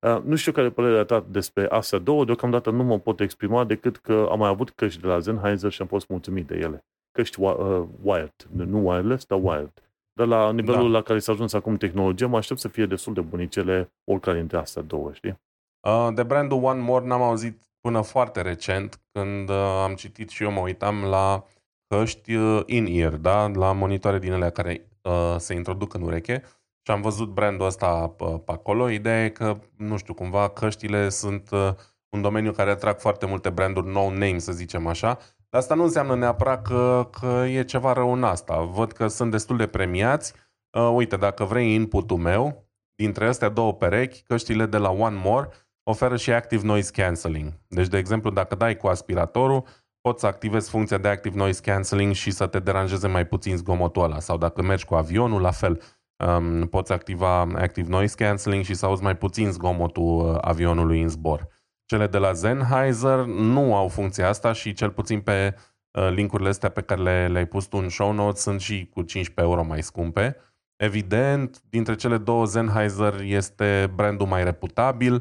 Uh, 0.07 0.23
nu 0.23 0.37
știu 0.37 0.53
care 0.53 0.67
e 0.67 0.71
părerea 0.71 1.05
ta 1.05 1.27
despre 1.29 1.67
astea 1.69 1.99
două, 1.99 2.25
deocamdată 2.25 2.71
nu 2.71 2.83
mă 2.83 2.99
pot 2.99 3.21
exprima 3.21 3.65
decât 3.65 3.97
că 3.97 4.29
am 4.31 4.39
mai 4.39 4.49
avut 4.49 4.71
căști 4.71 5.01
de 5.01 5.07
la 5.07 5.21
Sennheiser 5.21 5.71
și 5.71 5.83
am 5.83 5.89
fost 5.89 6.09
mulțumit 6.09 6.47
de 6.47 6.55
ele. 6.55 6.85
Căști 7.11 7.41
uh, 7.41 7.83
wired, 8.03 8.35
nu 8.53 8.89
wireless, 8.89 9.27
dar 9.27 9.39
wired. 9.43 9.73
Dar 10.13 10.27
la 10.27 10.53
nivelul 10.53 10.91
da. 10.91 10.99
la 10.99 11.03
care 11.03 11.19
s-a 11.19 11.33
ajuns 11.33 11.53
acum 11.53 11.77
tehnologia, 11.77 12.27
mă 12.27 12.37
aștept 12.37 12.61
să 12.61 12.69
fie 12.69 12.87
destul 12.87 13.15
de 13.15 13.21
bunicele 13.21 13.93
oricare 14.05 14.39
dintre 14.39 14.57
astea 14.57 14.83
două, 14.83 15.13
știi? 15.13 15.41
Uh, 15.89 16.09
de 16.15 16.23
brandul 16.23 16.65
One 16.65 16.81
More 16.81 17.07
n-am 17.07 17.23
auzit 17.23 17.63
până 17.81 18.01
foarte 18.01 18.43
recent, 18.43 19.01
când 19.13 19.49
uh, 19.49 19.57
am 19.57 19.95
citit 19.95 20.29
și 20.29 20.43
eu 20.43 20.51
mă 20.51 20.61
uitam 20.61 21.05
la 21.05 21.45
căști 21.87 22.35
uh, 22.35 22.63
in-ear, 22.67 23.15
da? 23.15 23.49
la 23.49 23.73
monitoare 23.73 24.19
din 24.19 24.33
ele 24.33 24.51
care 24.51 24.89
uh, 25.03 25.35
se 25.39 25.55
introduc 25.55 25.95
în 25.95 26.03
ureche 26.03 26.43
și 26.87 26.93
am 26.93 27.01
văzut 27.01 27.29
brandul 27.29 27.67
ăsta 27.67 28.09
pe, 28.09 28.25
pe 28.25 28.53
acolo. 28.53 28.91
Ideea 28.91 29.25
e 29.25 29.29
că, 29.29 29.57
nu 29.77 29.97
știu, 29.97 30.15
cumva 30.15 30.49
căștile 30.49 31.09
sunt 31.09 31.51
uh, 31.51 31.71
un 32.09 32.23
domeniu 32.23 32.53
care 32.53 32.71
atrag 32.71 32.99
foarte 32.99 33.27
multe 33.27 33.51
branduri 33.51 33.93
no-name, 33.93 34.39
să 34.39 34.53
zicem 34.53 34.87
așa. 34.87 35.19
Dar 35.49 35.61
asta 35.61 35.75
nu 35.75 35.83
înseamnă 35.83 36.15
neapărat 36.15 36.63
că, 36.63 37.09
că 37.21 37.45
e 37.47 37.65
ceva 37.65 37.93
rău 37.93 38.13
în 38.13 38.25
asta. 38.25 38.61
Văd 38.61 38.93
că 38.93 39.07
sunt 39.07 39.31
destul 39.31 39.57
de 39.57 39.67
premiați. 39.67 40.33
Uh, 40.79 40.91
uite, 40.95 41.17
dacă 41.17 41.45
vrei 41.45 41.75
inputul 41.75 42.17
meu, 42.17 42.69
dintre 42.95 43.27
astea 43.27 43.49
două 43.49 43.75
perechi, 43.75 44.23
căștile 44.23 44.67
de 44.67 44.77
la 44.77 44.91
One 44.91 45.21
More 45.25 45.49
oferă 45.83 46.17
și 46.17 46.33
Active 46.33 46.67
Noise 46.67 46.91
Cancelling. 46.91 47.53
Deci, 47.69 47.89
de 47.89 47.99
exemplu, 47.99 48.31
dacă 48.31 48.55
dai 48.55 48.77
cu 48.77 48.87
aspiratorul, 48.87 49.65
poți 50.01 50.21
să 50.21 50.27
activezi 50.27 50.71
funcția 50.71 50.99
de 50.99 51.09
Active 51.09 51.37
Noise 51.37 51.61
Cancelling 51.61 52.15
și 52.15 52.31
să 52.31 52.47
te 52.47 52.59
deranjeze 52.59 53.09
mai 53.09 53.27
puțin 53.27 53.57
zgomotul 53.57 54.03
ăla. 54.03 54.21
Sau 54.21 54.39
dacă 54.39 54.63
mergi 54.63 54.85
cu 54.85 54.95
avionul, 54.95 55.41
la 55.41 55.51
fel 55.51 55.81
um, 56.17 56.67
poți 56.67 56.93
activa 56.93 57.41
Active 57.41 57.89
Noise 57.89 58.15
Cancelling 58.15 58.65
și 58.65 58.75
să 58.75 58.87
auzi 58.87 59.03
mai 59.03 59.17
puțin 59.17 59.51
zgomotul 59.51 60.33
uh, 60.33 60.39
avionului 60.41 61.01
în 61.03 61.09
zbor. 61.09 61.49
Cele 61.85 62.07
de 62.07 62.19
la 62.19 62.33
Sennheiser 62.33 63.19
nu 63.25 63.75
au 63.75 63.89
funcția 63.89 64.29
asta 64.29 64.53
și 64.53 64.73
cel 64.73 64.91
puțin 64.91 65.21
pe 65.21 65.55
uh, 65.91 66.11
linkurile 66.11 66.49
astea 66.49 66.69
pe 66.69 66.81
care 66.81 67.03
le, 67.03 67.29
le-ai 67.29 67.47
pus 67.47 67.65
tu 67.65 67.77
în 67.77 67.89
show 67.89 68.13
notes 68.13 68.43
sunt 68.43 68.61
și 68.61 68.91
cu 68.93 69.03
15 69.03 69.53
euro 69.55 69.65
mai 69.69 69.83
scumpe. 69.83 70.37
Evident, 70.77 71.63
dintre 71.71 71.95
cele 71.95 72.19
două 72.19 72.47
Sennheiser 72.47 73.21
este 73.21 73.93
brandul 73.95 74.27
mai 74.27 74.45
reputabil, 74.45 75.13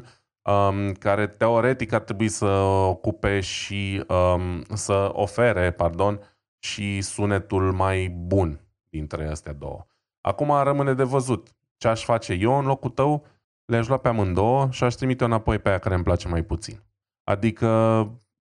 um, 0.42 0.92
care 0.92 1.26
teoretic 1.26 1.92
ar 1.92 2.00
trebui 2.00 2.28
să 2.28 2.46
ocupe 2.88 3.40
și 3.40 4.04
um, 4.08 4.62
să 4.74 5.10
ofere, 5.12 5.70
pardon, 5.70 6.20
și 6.58 7.00
sunetul 7.00 7.72
mai 7.72 8.08
bun 8.08 8.60
dintre 8.88 9.28
astea 9.28 9.52
două. 9.52 9.86
Acum 10.26 10.62
rămâne 10.62 10.94
de 10.94 11.02
văzut 11.02 11.48
ce 11.76 11.88
aș 11.88 12.04
face 12.04 12.32
eu 12.32 12.58
în 12.58 12.66
locul 12.66 12.90
tău, 12.90 13.26
le-aș 13.64 13.88
lua 13.88 13.96
pe 13.96 14.08
amândouă 14.08 14.68
și 14.70 14.84
aș 14.84 14.94
trimite 14.94 15.24
înapoi 15.24 15.58
pe 15.58 15.68
aia 15.68 15.78
care 15.78 15.94
îmi 15.94 16.04
place 16.04 16.28
mai 16.28 16.42
puțin. 16.42 16.82
Adică 17.24 17.68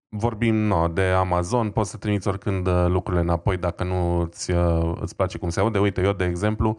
vorbim 0.10 0.56
no, 0.56 0.88
de 0.88 1.02
Amazon, 1.02 1.72
poți 1.72 1.90
să 1.90 1.98
trimiți 1.98 2.28
oricând 2.28 2.68
uh, 2.68 2.86
lucrurile 2.88 3.22
înapoi 3.22 3.58
dacă 3.58 3.84
nu 3.84 4.20
îți, 4.20 4.52
uh, 4.52 4.98
îți 5.00 5.16
place 5.16 5.38
cum 5.38 5.50
se 5.50 5.60
aude. 5.60 5.80
Uite, 5.80 6.02
eu, 6.02 6.14
de 6.14 6.26
exemplu, 6.26 6.78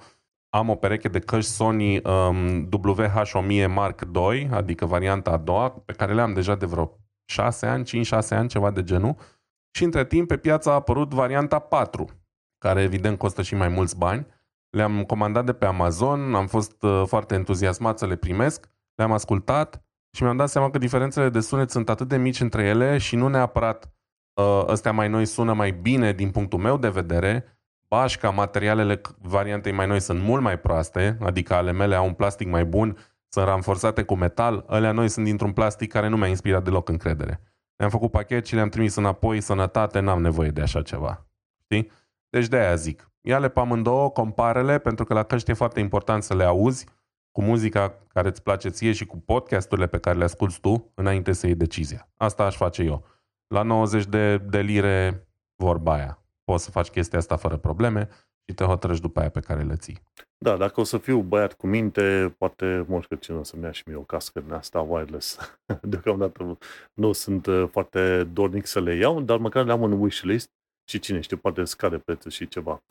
am 0.48 0.68
o 0.68 0.74
pereche 0.74 1.08
de 1.08 1.18
căști 1.18 1.50
Sony 1.50 1.96
um, 1.96 2.68
WH-1000 2.68 3.66
Mark 3.68 4.06
II, 4.14 4.48
adică 4.50 4.86
varianta 4.86 5.30
a 5.30 5.36
doua, 5.36 5.70
pe 5.70 5.92
care 5.92 6.14
le 6.14 6.20
am 6.20 6.32
deja 6.32 6.54
de 6.54 6.66
vreo 6.66 6.98
6 7.24 7.66
ani, 7.66 7.84
5-6 7.84 8.28
ani, 8.30 8.48
ceva 8.48 8.70
de 8.70 8.82
genul. 8.82 9.16
Și 9.70 9.84
între 9.84 10.04
timp 10.04 10.28
pe 10.28 10.36
piață 10.36 10.70
a 10.70 10.74
apărut 10.74 11.14
varianta 11.14 11.58
4, 11.58 12.08
care 12.58 12.82
evident 12.82 13.18
costă 13.18 13.42
și 13.42 13.54
mai 13.54 13.68
mulți 13.68 13.98
bani. 13.98 14.26
Le-am 14.76 15.04
comandat 15.04 15.44
de 15.44 15.52
pe 15.52 15.64
Amazon, 15.64 16.34
am 16.34 16.46
fost 16.46 16.82
uh, 16.82 17.02
foarte 17.06 17.34
entuziasmat 17.34 17.98
să 17.98 18.06
le 18.06 18.16
primesc, 18.16 18.68
le-am 18.94 19.12
ascultat 19.12 19.82
și 20.10 20.22
mi-am 20.22 20.36
dat 20.36 20.48
seama 20.48 20.70
că 20.70 20.78
diferențele 20.78 21.28
de 21.28 21.40
sunet 21.40 21.70
sunt 21.70 21.88
atât 21.88 22.08
de 22.08 22.16
mici 22.16 22.40
între 22.40 22.62
ele 22.62 22.98
și 22.98 23.16
nu 23.16 23.28
neapărat 23.28 23.92
uh, 24.34 24.64
ăstea 24.66 24.92
mai 24.92 25.08
noi 25.08 25.24
sună 25.24 25.52
mai 25.52 25.70
bine 25.70 26.12
din 26.12 26.30
punctul 26.30 26.58
meu 26.58 26.76
de 26.76 26.88
vedere, 26.88 27.58
bașca, 27.88 28.30
materialele 28.30 29.00
variantei 29.18 29.72
mai 29.72 29.86
noi 29.86 30.00
sunt 30.00 30.22
mult 30.22 30.42
mai 30.42 30.58
proaste, 30.58 31.18
adică 31.20 31.54
ale 31.54 31.72
mele 31.72 31.94
au 31.94 32.06
un 32.06 32.12
plastic 32.12 32.48
mai 32.48 32.64
bun, 32.64 32.96
sunt 33.28 33.46
ranforsate 33.46 34.02
cu 34.02 34.14
metal, 34.14 34.64
alea 34.68 34.92
noi 34.92 35.08
sunt 35.08 35.24
dintr-un 35.24 35.52
plastic 35.52 35.92
care 35.92 36.08
nu 36.08 36.16
mi-a 36.16 36.28
inspirat 36.28 36.64
deloc 36.64 36.88
încredere. 36.88 37.40
Le-am 37.76 37.90
făcut 37.90 38.10
pachet 38.10 38.46
și 38.46 38.54
le-am 38.54 38.68
trimis 38.68 38.94
înapoi, 38.94 39.40
sănătate, 39.40 40.00
n-am 40.00 40.20
nevoie 40.20 40.50
de 40.50 40.60
așa 40.60 40.82
ceva. 40.82 41.26
Știi? 41.62 41.90
Deci 42.28 42.46
de 42.46 42.56
aia 42.56 42.74
zic. 42.74 43.10
Ia-le 43.28 43.48
pe 43.48 43.60
amândouă, 43.60 44.10
comparele, 44.10 44.78
pentru 44.78 45.04
că 45.04 45.14
la 45.14 45.22
căști 45.22 45.50
e 45.50 45.54
foarte 45.54 45.80
important 45.80 46.22
să 46.22 46.34
le 46.34 46.44
auzi 46.44 46.86
cu 47.32 47.42
muzica 47.42 47.98
care 48.08 48.28
îți 48.28 48.42
place 48.42 48.68
ție 48.68 48.92
și 48.92 49.06
cu 49.06 49.16
podcasturile 49.16 49.86
pe 49.86 49.98
care 49.98 50.18
le 50.18 50.24
asculti 50.24 50.60
tu 50.60 50.92
înainte 50.94 51.32
să 51.32 51.46
iei 51.46 51.54
decizia. 51.54 52.08
Asta 52.16 52.44
aș 52.44 52.56
face 52.56 52.82
eu. 52.82 53.04
La 53.46 53.62
90 53.62 54.04
de, 54.04 54.38
de 54.38 54.60
lire, 54.60 55.26
vorba 55.56 55.94
aia. 55.94 56.18
Poți 56.44 56.64
să 56.64 56.70
faci 56.70 56.88
chestia 56.88 57.18
asta 57.18 57.36
fără 57.36 57.56
probleme 57.56 58.08
și 58.48 58.54
te 58.54 58.64
hotărăști 58.64 59.02
după 59.02 59.20
aia 59.20 59.28
pe 59.28 59.40
care 59.40 59.62
le 59.62 59.76
ții. 59.76 60.02
Da, 60.38 60.56
dacă 60.56 60.80
o 60.80 60.84
să 60.84 60.98
fiu 60.98 61.20
băiat 61.20 61.52
cu 61.52 61.66
minte, 61.66 62.34
poate 62.38 62.84
moș 62.88 63.06
Crăciun 63.06 63.36
o 63.36 63.42
să-mi 63.42 63.62
ia 63.62 63.70
și 63.70 63.82
mie 63.86 63.96
o 63.96 64.02
cască 64.02 64.40
din 64.40 64.52
asta 64.52 64.80
wireless. 64.80 65.38
Deocamdată 65.82 66.58
nu 66.92 67.12
sunt 67.12 67.46
uh, 67.46 67.68
foarte 67.70 68.24
dornic 68.24 68.66
să 68.66 68.80
le 68.80 68.94
iau, 68.94 69.20
dar 69.20 69.38
măcar 69.38 69.64
le 69.64 69.72
am 69.72 69.82
în 69.82 69.92
wishlist 69.92 70.50
și 70.88 70.98
cine 70.98 71.20
știe, 71.20 71.36
poate 71.36 71.64
scade 71.64 71.98
prețul 71.98 72.30
și 72.30 72.48
ceva. 72.48 72.82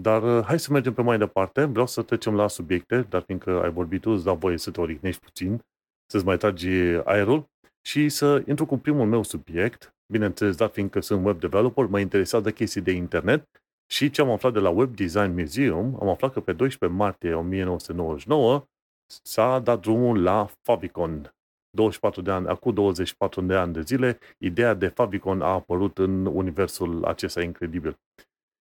Dar 0.00 0.22
uh, 0.22 0.44
hai 0.44 0.58
să 0.58 0.72
mergem 0.72 0.92
pe 0.92 1.02
mai 1.02 1.18
departe. 1.18 1.64
Vreau 1.64 1.86
să 1.86 2.02
trecem 2.02 2.34
la 2.34 2.48
subiecte, 2.48 3.00
dar 3.00 3.22
fiindcă 3.22 3.62
ai 3.62 3.70
vorbit 3.70 4.00
tu, 4.00 4.10
îți 4.10 4.24
dau 4.24 4.36
voie 4.36 4.58
să 4.58 4.70
te 4.70 4.80
orihnești 4.80 5.20
puțin, 5.20 5.60
să-ți 6.06 6.24
mai 6.24 6.36
tragi 6.36 6.68
aerul 7.04 7.50
și 7.82 8.08
să 8.08 8.42
intru 8.46 8.66
cu 8.66 8.78
primul 8.78 9.06
meu 9.06 9.22
subiect. 9.22 9.94
Bineînțeles, 10.12 10.56
dar 10.56 10.68
fiindcă 10.68 11.00
sunt 11.00 11.24
web 11.24 11.40
developer, 11.40 11.86
mă 11.86 12.00
interesează 12.00 12.50
chestii 12.50 12.80
de 12.80 12.90
internet 12.90 13.48
și 13.86 14.10
ce 14.10 14.20
am 14.20 14.30
aflat 14.30 14.52
de 14.52 14.58
la 14.58 14.70
Web 14.70 14.96
Design 14.96 15.40
Museum, 15.40 15.98
am 16.00 16.08
aflat 16.08 16.32
că 16.32 16.40
pe 16.40 16.52
12 16.52 16.98
martie 16.98 17.34
1999 17.34 18.64
s-a 19.06 19.58
dat 19.58 19.80
drumul 19.80 20.22
la 20.22 20.48
Favicon. 20.62 21.30
24 21.70 22.20
de 22.20 22.30
ani, 22.30 22.46
acum 22.46 22.74
24 22.74 23.40
de 23.40 23.54
ani 23.54 23.72
de 23.72 23.80
zile, 23.80 24.18
ideea 24.38 24.74
de 24.74 24.88
Favicon 24.88 25.42
a 25.42 25.52
apărut 25.52 25.98
în 25.98 26.26
universul 26.26 27.04
acesta 27.04 27.42
incredibil. 27.42 27.98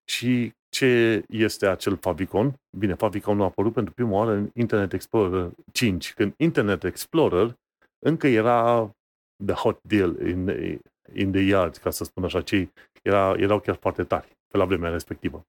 Și 0.09 0.53
ce 0.75 1.23
este 1.29 1.67
acel 1.67 1.97
Favicon? 1.97 2.53
Bine, 2.77 2.93
Favicon 2.93 3.41
a 3.41 3.43
apărut 3.43 3.73
pentru 3.73 3.93
prima 3.93 4.11
oară 4.11 4.31
în 4.31 4.49
Internet 4.53 4.93
Explorer 4.93 5.51
5, 5.71 6.13
când 6.13 6.33
Internet 6.37 6.83
Explorer 6.83 7.55
încă 8.05 8.27
era 8.27 8.91
the 9.45 9.53
hot 9.53 9.79
deal 9.81 10.27
in, 10.27 10.47
in 11.13 11.31
the 11.31 11.41
yard, 11.41 11.75
ca 11.75 11.89
să 11.89 12.03
spun 12.03 12.23
așa, 12.23 12.41
cei 12.41 12.71
era, 13.01 13.33
erau 13.37 13.59
chiar 13.59 13.75
foarte 13.75 14.03
tari 14.03 14.37
pe 14.47 14.57
la 14.57 14.65
vremea 14.65 14.89
respectivă. 14.89 15.43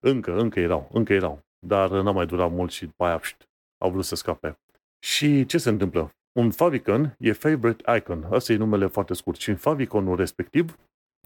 Încă, 0.00 0.38
încă 0.38 0.60
erau, 0.60 0.88
încă 0.92 1.12
erau, 1.12 1.40
dar 1.66 1.90
n-a 1.90 2.10
mai 2.10 2.26
durat 2.26 2.50
mult 2.50 2.70
și 2.70 2.84
după 2.84 3.04
aia 3.04 3.18
pșt, 3.18 3.48
au 3.78 3.90
vrut 3.90 4.04
să 4.04 4.14
scape. 4.14 4.58
Și 4.98 5.46
ce 5.46 5.58
se 5.58 5.68
întâmplă? 5.68 6.10
Un 6.38 6.50
favicon 6.50 7.14
e 7.18 7.32
favorite 7.32 7.96
icon, 7.96 8.24
asta 8.30 8.52
e 8.52 8.56
numele 8.56 8.86
foarte 8.86 9.14
scurt, 9.14 9.38
și 9.38 9.48
în 9.48 9.56
faviconul 9.56 10.16
respectiv 10.16 10.78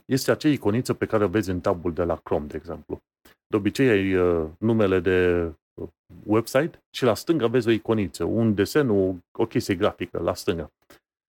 este 0.04 0.30
acea 0.30 0.48
iconiță 0.48 0.94
pe 0.94 1.06
care 1.06 1.24
o 1.24 1.28
vezi 1.28 1.50
în 1.50 1.60
tabul 1.60 1.92
de 1.92 2.04
la 2.04 2.16
Chrome, 2.16 2.46
de 2.46 2.56
exemplu. 2.56 3.00
De 3.46 3.56
obicei 3.56 3.88
ai 3.88 4.14
uh, 4.14 4.48
numele 4.58 5.00
de 5.00 5.50
uh, 5.74 5.88
website 6.24 6.82
și 6.90 7.04
la 7.04 7.14
stânga 7.14 7.46
vezi 7.46 7.68
o 7.68 7.70
iconiță, 7.70 8.24
un 8.24 8.54
desen, 8.54 8.90
o, 8.90 9.14
o 9.32 9.46
chestie 9.46 9.74
grafică 9.74 10.18
la 10.18 10.34
stânga. 10.34 10.70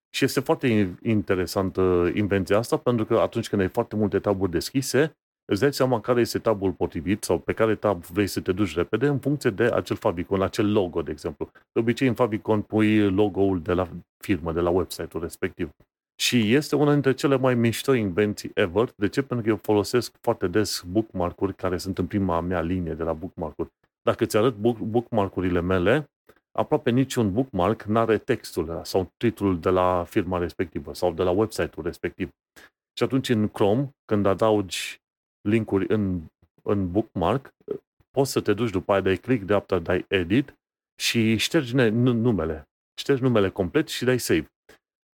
Și 0.10 0.24
este 0.24 0.40
foarte 0.40 0.96
interesantă 1.02 2.12
invenția 2.14 2.58
asta, 2.58 2.78
pentru 2.78 3.06
că 3.06 3.20
atunci 3.20 3.50
când 3.50 3.62
ai 3.62 3.70
foarte 3.70 3.96
multe 3.96 4.20
taburi 4.20 4.52
deschise, 4.52 5.18
îți 5.46 5.60
dai 5.60 5.74
seama 5.74 6.02
care 6.02 6.22
este 6.22 6.40
tabul 6.40 6.72
potrivit 6.72 7.24
sau 7.24 7.40
pe 7.40 7.54
care 7.54 7.76
tab 7.76 8.04
vrei 8.04 8.28
să 8.28 8.42
te 8.42 8.52
duci 8.52 8.76
repede 8.76 9.08
în 9.08 9.20
funcție 9.20 9.50
de 9.50 9.64
acel 9.64 9.96
favicon, 9.96 10.42
acel 10.42 10.72
logo, 10.72 11.02
de 11.02 11.12
exemplu. 11.12 11.50
De 11.72 11.80
obicei, 11.80 12.08
în 12.08 12.14
favicon 12.14 12.62
pui 12.62 13.12
logo-ul 13.12 13.62
de 13.62 13.74
la 13.74 13.90
firmă, 14.18 14.52
de 14.52 14.60
la 14.60 14.70
website-ul 14.70 15.22
respectiv. 15.22 15.70
Și 16.16 16.54
este 16.54 16.76
una 16.76 16.92
dintre 16.92 17.14
cele 17.14 17.38
mai 17.38 17.56
mișto 17.56 17.94
invenții 17.94 18.52
ever. 18.54 18.94
De 18.96 19.08
ce? 19.08 19.22
Pentru 19.22 19.46
că 19.46 19.52
eu 19.52 19.60
folosesc 19.62 20.16
foarte 20.22 20.48
des 20.48 20.84
bookmark-uri 20.88 21.56
care 21.56 21.78
sunt 21.78 21.98
în 21.98 22.08
prima 22.08 22.40
mea 22.42 22.62
linie 22.62 22.94
de 22.94 23.04
la 23.04 23.14
bookmark-uri. 23.14 23.70
Dacă 24.02 24.26
ți 24.26 24.38
arăt 24.38 24.54
book- 24.54 24.84
bookmark-urile 24.84 25.62
mele, 25.62 26.10
aproape 26.52 26.90
niciun 26.90 27.34
bookmark 27.34 27.84
nu 27.84 28.00
are 28.00 28.18
textul 28.18 28.82
sau 28.84 29.12
titlul 29.18 29.60
de 29.60 29.70
la 29.70 30.04
firma 30.04 30.38
respectivă 30.38 30.94
sau 30.94 31.14
de 31.14 31.24
la 31.24 31.32
website-ul 31.32 31.86
respectiv. 31.86 32.30
Și 32.98 33.04
atunci 33.04 33.30
în 33.30 33.48
Chrome, 33.48 33.90
când 34.06 34.26
adaugi 34.26 35.02
linkuri 35.50 35.86
în, 35.88 36.22
în 36.64 36.92
bookmark, 36.92 37.54
poți 38.12 38.32
să 38.32 38.42
te 38.42 38.54
duci 38.54 38.70
după 38.70 38.92
aia, 38.92 39.02
dai 39.02 39.18
click 39.18 39.44
dreapta, 39.46 39.80
dai 39.80 40.06
edit 40.08 40.54
și 41.02 41.38
ștergi 41.38 41.76
numele. 41.76 42.64
Ștergi 43.00 43.22
numele 43.22 43.50
complet 43.50 43.88
și 43.88 44.04
dai 44.06 44.20
save. 44.20 44.53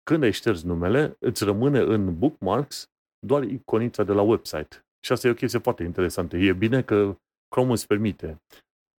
Când 0.09 0.23
ai 0.23 0.31
șters 0.31 0.63
numele, 0.63 1.15
îți 1.19 1.43
rămâne 1.43 1.79
în 1.79 2.17
bookmarks 2.17 2.89
doar 3.19 3.43
iconița 3.43 4.03
de 4.03 4.11
la 4.11 4.21
website. 4.21 4.85
Și 5.05 5.11
asta 5.11 5.27
e 5.27 5.31
o 5.31 5.33
chestie 5.33 5.59
foarte 5.59 5.83
interesantă. 5.83 6.37
E 6.37 6.53
bine 6.53 6.81
că 6.81 7.17
Chrome 7.47 7.71
îți 7.71 7.87
permite 7.87 8.41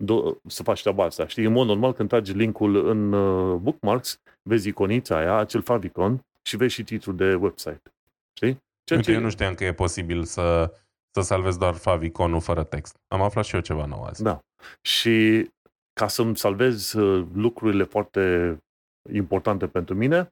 do- 0.05 0.37
să 0.47 0.63
faci 0.63 0.81
treaba 0.81 1.05
asta. 1.05 1.27
Știi, 1.27 1.45
în 1.45 1.53
mod 1.53 1.67
normal, 1.67 1.93
când 1.93 2.09
tragi 2.09 2.33
linkul 2.33 2.89
în 2.89 3.13
uh, 3.13 3.57
bookmarks, 3.57 4.21
vezi 4.43 4.69
iconița 4.69 5.17
aia, 5.17 5.37
acel 5.37 5.63
favicon, 5.63 6.21
și 6.49 6.57
vezi 6.57 6.75
și 6.75 6.85
titlul 6.85 7.17
de 7.17 7.35
website. 7.35 7.83
Știi? 8.37 8.59
Ceea 8.85 9.01
ce... 9.01 9.13
Eu 9.13 9.21
nu 9.21 9.31
știam 9.31 9.55
că 9.55 9.65
e 9.65 9.73
posibil 9.73 10.25
să, 10.25 10.75
să 11.11 11.21
salvezi 11.21 11.59
doar 11.59 11.75
faviconul 11.75 12.41
fără 12.41 12.65
text. 12.65 12.97
Am 13.09 13.21
aflat 13.23 13.45
și 13.45 13.55
eu 13.55 13.61
ceva 13.61 13.85
nou 13.85 14.03
azi. 14.03 14.23
Da. 14.23 14.41
Și 14.81 15.49
ca 15.93 16.09
să-mi 16.09 16.37
salvez 16.37 16.93
uh, 16.93 17.27
lucrurile 17.33 17.85
foarte 17.85 18.57
importante 19.13 19.67
pentru 19.67 19.95
mine, 19.95 20.31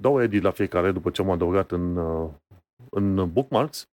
dau 0.00 0.22
edit 0.22 0.42
la 0.42 0.50
fiecare 0.50 0.92
după 0.92 1.10
ce 1.10 1.22
am 1.22 1.30
adăugat 1.30 1.70
în, 1.70 1.96
uh, 1.96 2.30
în 2.90 3.32
bookmarks, 3.32 3.88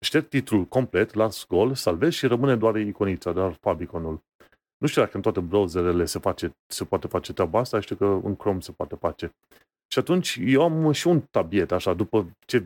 șterg 0.00 0.28
titlul 0.28 0.64
complet, 0.64 1.14
las 1.14 1.46
gol, 1.46 1.74
salvez 1.74 2.12
și 2.12 2.26
rămâne 2.26 2.56
doar 2.56 2.76
iconița, 2.76 3.32
doar 3.32 3.52
fabiconul. 3.60 4.20
Nu 4.78 4.86
știu 4.86 5.02
dacă 5.02 5.16
în 5.16 5.22
toate 5.22 5.40
browserele 5.40 6.04
se, 6.04 6.18
face, 6.18 6.56
se 6.66 6.84
poate 6.84 7.06
face 7.06 7.32
treaba 7.32 7.58
asta, 7.58 7.80
știu 7.80 7.96
că 7.96 8.04
în 8.04 8.36
Chrome 8.36 8.60
se 8.60 8.72
poate 8.72 8.94
face. 8.94 9.34
Și 9.92 9.98
atunci 9.98 10.38
eu 10.44 10.62
am 10.62 10.92
și 10.92 11.06
un 11.06 11.20
tabiet, 11.20 11.72
așa, 11.72 11.94
după 11.94 12.36
ce 12.46 12.64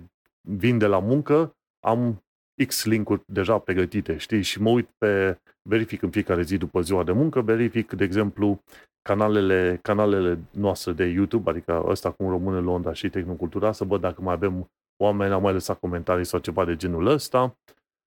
vin 0.49 0.79
de 0.79 0.87
la 0.87 0.99
muncă, 0.99 1.57
am 1.81 2.25
X 2.67 2.85
linkuri 2.85 3.23
deja 3.27 3.59
pregătite, 3.59 4.17
știi, 4.17 4.43
și 4.43 4.61
mă 4.61 4.71
uit 4.71 4.89
pe, 4.99 5.39
verific 5.63 6.03
în 6.03 6.11
fiecare 6.11 6.43
zi 6.43 6.57
după 6.57 6.81
ziua 6.81 7.05
de 7.05 7.13
muncă, 7.13 7.41
verific, 7.41 7.93
de 7.93 8.05
exemplu, 8.05 8.63
canalele, 9.07 9.79
canalele 9.83 10.39
noastre 10.51 10.93
de 10.93 11.05
YouTube, 11.05 11.51
adică 11.51 11.85
ăsta 11.87 12.11
cum 12.11 12.29
Român 12.29 12.55
în 12.55 12.65
Londra 12.65 12.93
și 12.93 13.09
Tehnocultura, 13.09 13.73
să 13.73 13.85
văd 13.85 14.01
dacă 14.01 14.23
mai 14.23 14.35
avem 14.35 14.71
oameni, 15.03 15.33
au 15.33 15.41
mai 15.41 15.53
lăsat 15.53 15.79
comentarii 15.79 16.25
sau 16.25 16.41
ceva 16.41 16.65
de 16.65 16.77
genul 16.77 17.07
ăsta. 17.07 17.57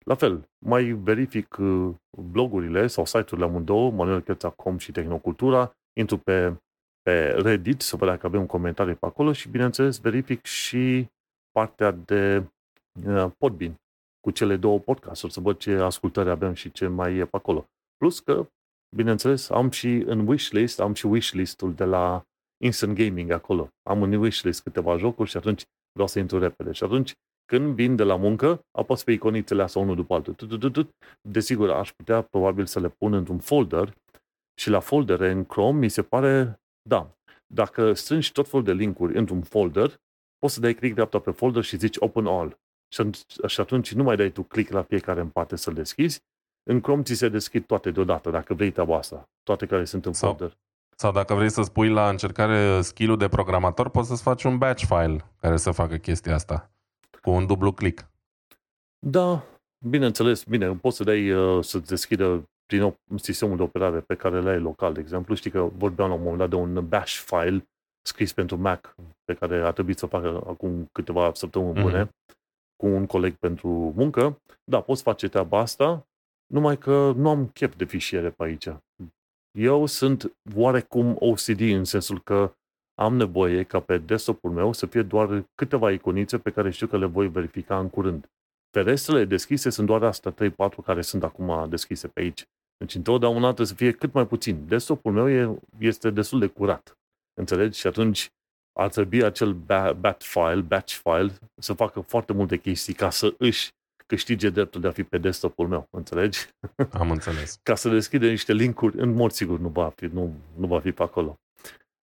La 0.05 0.15
fel, 0.15 0.49
mai 0.65 0.83
verific 0.83 1.57
uh, 1.59 1.95
blogurile 2.31 2.87
sau 2.87 3.05
site-urile 3.05 3.47
amândouă, 3.47 3.91
manuelcheța.com 3.91 4.77
și 4.77 4.91
Tehnocultura, 4.91 5.71
intru 5.97 6.17
pe, 6.17 6.53
pe 7.01 7.27
Reddit 7.29 7.81
să 7.81 7.95
văd 7.95 8.07
dacă 8.07 8.25
avem 8.25 8.45
comentarii 8.45 8.95
pe 8.95 9.05
acolo 9.05 9.33
și, 9.33 9.49
bineînțeles, 9.49 9.99
verific 9.99 10.45
și 10.45 11.07
partea 11.51 11.91
de 11.91 12.43
uh, 13.07 13.31
Podbean 13.37 13.75
cu 14.19 14.31
cele 14.31 14.55
două 14.55 14.79
podcasturi, 14.79 15.33
să 15.33 15.39
văd 15.39 15.57
ce 15.57 15.75
ascultări 15.75 16.29
avem 16.29 16.53
și 16.53 16.71
ce 16.71 16.87
mai 16.87 17.15
e 17.15 17.25
pe 17.25 17.35
acolo. 17.37 17.65
Plus 17.97 18.19
că 18.19 18.47
bineînțeles, 18.95 19.49
am 19.49 19.69
și 19.69 19.87
în 19.87 20.27
wishlist, 20.27 20.79
am 20.79 20.93
și 20.93 21.05
wishlist-ul 21.05 21.73
de 21.73 21.83
la 21.83 22.23
Instant 22.63 22.97
Gaming 22.97 23.31
acolo. 23.31 23.69
Am 23.89 24.01
în 24.01 24.13
wishlist 24.13 24.61
câteva 24.61 24.97
jocuri 24.97 25.29
și 25.29 25.37
atunci 25.37 25.63
vreau 25.91 26.07
să 26.07 26.19
intru 26.19 26.39
repede. 26.39 26.71
Și 26.71 26.83
atunci, 26.83 27.13
când 27.45 27.75
vin 27.75 27.95
de 27.95 28.03
la 28.03 28.15
muncă, 28.15 28.61
apăs 28.71 29.03
pe 29.03 29.11
iconițele 29.11 29.61
astea 29.61 29.81
unul 29.81 29.95
după 29.95 30.13
altul. 30.13 30.35
Desigur, 31.21 31.69
aș 31.69 31.91
putea 31.91 32.21
probabil 32.21 32.65
să 32.65 32.79
le 32.79 32.89
pun 32.89 33.13
într-un 33.13 33.39
folder 33.39 33.93
și 34.59 34.69
la 34.69 34.79
foldere 34.79 35.31
în 35.31 35.45
Chrome 35.45 35.79
mi 35.79 35.89
se 35.89 36.01
pare, 36.01 36.61
da, 36.81 37.17
dacă 37.47 37.93
strângi 37.93 38.31
tot 38.31 38.47
felul 38.47 38.65
de 38.65 38.73
linkuri 38.73 39.17
într-un 39.17 39.41
folder, 39.41 40.01
poți 40.37 40.53
să 40.53 40.59
dai 40.59 40.73
click 40.73 40.93
dreapta 40.93 41.19
pe 41.19 41.31
folder 41.31 41.63
și 41.63 41.77
zici 41.77 41.95
Open 41.99 42.25
All. 42.25 42.59
Și 43.47 43.59
atunci 43.59 43.93
nu 43.93 44.03
mai 44.03 44.15
dai 44.15 44.31
tu 44.31 44.43
click 44.43 44.71
la 44.71 44.83
fiecare 44.83 45.21
în 45.21 45.29
parte 45.29 45.55
să-l 45.55 45.73
deschizi, 45.73 46.21
în 46.69 46.81
Chrome 46.81 47.01
ți 47.03 47.13
se 47.13 47.29
deschid 47.29 47.65
toate 47.65 47.91
deodată, 47.91 48.29
dacă 48.29 48.53
vrei 48.53 48.71
treaba 48.71 48.97
asta. 48.97 49.29
Toate 49.43 49.65
care 49.65 49.85
sunt 49.85 50.05
în 50.05 50.13
Sau- 50.13 50.29
folder. 50.29 50.57
Sau 50.95 51.11
dacă 51.11 51.33
vrei 51.33 51.49
să 51.49 51.61
spui 51.61 51.89
la 51.89 52.09
încercare 52.09 52.81
skill-ul 52.81 53.17
de 53.17 53.27
programator, 53.27 53.89
poți 53.89 54.07
să-ți 54.07 54.21
faci 54.21 54.43
un 54.43 54.57
batch 54.57 54.83
file 54.85 55.25
care 55.39 55.57
să 55.57 55.71
facă 55.71 55.95
chestia 55.97 56.33
asta. 56.33 56.71
Cu 57.21 57.29
un 57.29 57.45
dublu 57.47 57.71
click. 57.71 58.09
Da, 58.99 59.43
bineînțeles, 59.85 60.43
bine, 60.43 60.75
poți 60.75 60.97
să 60.97 61.03
dai 61.03 61.31
uh, 61.31 61.63
să-ți 61.63 61.87
deschidă 61.87 62.43
din 62.65 62.79
nou 62.79 62.95
sistemul 63.15 63.57
de 63.57 63.61
operare 63.63 63.99
pe 63.99 64.15
care 64.15 64.41
le 64.41 64.49
ai 64.49 64.59
local, 64.59 64.93
de 64.93 64.99
exemplu. 64.99 65.35
Știi 65.35 65.51
că 65.51 65.69
vorbeam 65.77 66.09
la 66.09 66.15
un 66.15 66.21
moment 66.21 66.39
dat 66.39 66.49
de 66.49 66.55
un 66.55 66.87
bash 66.87 67.13
file 67.25 67.67
scris 68.01 68.33
pentru 68.33 68.57
Mac, 68.57 68.95
pe 69.25 69.33
care 69.33 69.61
a 69.65 69.71
trebuit 69.71 69.97
să 69.97 70.05
facă 70.05 70.43
acum 70.47 70.89
câteva 70.91 71.31
săptămâni 71.33 71.71
Mhm. 71.73 71.81
bune, 71.81 72.09
cu 72.75 72.87
un 72.87 73.05
coleg 73.05 73.33
pentru 73.35 73.67
muncă. 73.95 74.41
Da, 74.63 74.81
poți 74.81 75.01
face 75.01 75.27
treaba 75.27 75.59
asta, 75.59 76.07
numai 76.53 76.77
că 76.77 77.13
nu 77.15 77.29
am 77.29 77.47
chef 77.47 77.75
de 77.75 77.85
fișiere 77.85 78.29
pe 78.29 78.43
aici. 78.43 78.67
Eu 79.57 79.85
sunt 79.85 80.35
oarecum 80.55 81.15
OCD 81.19 81.59
în 81.59 81.83
sensul 81.83 82.21
că 82.21 82.53
am 82.95 83.15
nevoie 83.15 83.63
ca 83.63 83.79
pe 83.79 83.97
desktop-ul 83.97 84.51
meu 84.51 84.73
să 84.73 84.85
fie 84.85 85.01
doar 85.01 85.45
câteva 85.55 85.91
iconițe 85.91 86.37
pe 86.37 86.51
care 86.51 86.69
știu 86.69 86.87
că 86.87 86.97
le 86.97 87.05
voi 87.05 87.27
verifica 87.27 87.79
în 87.79 87.89
curând. 87.89 88.29
Ferestrele 88.71 89.25
deschise 89.25 89.69
sunt 89.69 89.87
doar 89.87 90.03
astea 90.03 90.33
3-4 90.33 90.35
care 90.83 91.01
sunt 91.01 91.23
acum 91.23 91.69
deschise 91.69 92.07
pe 92.07 92.21
aici. 92.21 92.47
Deci 92.77 92.95
întotdeauna 92.95 93.45
trebuie 93.45 93.67
să 93.67 93.73
fie 93.73 93.91
cât 93.91 94.13
mai 94.13 94.27
puțin. 94.27 94.67
Desktop-ul 94.67 95.11
meu 95.11 95.29
e, 95.29 95.59
este 95.79 96.09
destul 96.09 96.39
de 96.39 96.47
curat. 96.47 96.97
Înțelegi? 97.33 97.79
Și 97.79 97.87
atunci 97.87 98.29
ar 98.79 98.89
trebui 98.89 99.23
acel 99.23 99.53
ba- 99.53 99.93
bat 99.93 100.23
file, 100.23 100.61
batch 100.61 100.93
file, 100.93 101.31
să 101.61 101.73
facă 101.73 101.99
foarte 101.99 102.33
multe 102.33 102.57
chestii 102.57 102.93
ca 102.93 103.09
să 103.09 103.33
își 103.37 103.71
câștige 104.09 104.49
dreptul 104.49 104.81
de 104.81 104.87
a 104.87 104.91
fi 104.91 105.03
pe 105.03 105.17
desktop-ul 105.17 105.67
meu. 105.67 105.87
Înțelegi? 105.89 106.47
Am 106.91 107.11
înțeles. 107.11 107.59
ca 107.63 107.75
să 107.75 107.89
deschide 107.89 108.29
niște 108.29 108.53
linkuri, 108.53 108.99
în 108.99 109.13
mod 109.13 109.31
sigur 109.31 109.59
nu 109.59 109.67
va 109.67 109.91
fi, 109.95 110.05
nu, 110.05 110.33
nu 110.55 110.67
va 110.67 110.79
fi 110.79 110.91
pe 110.91 111.03
acolo. 111.03 111.39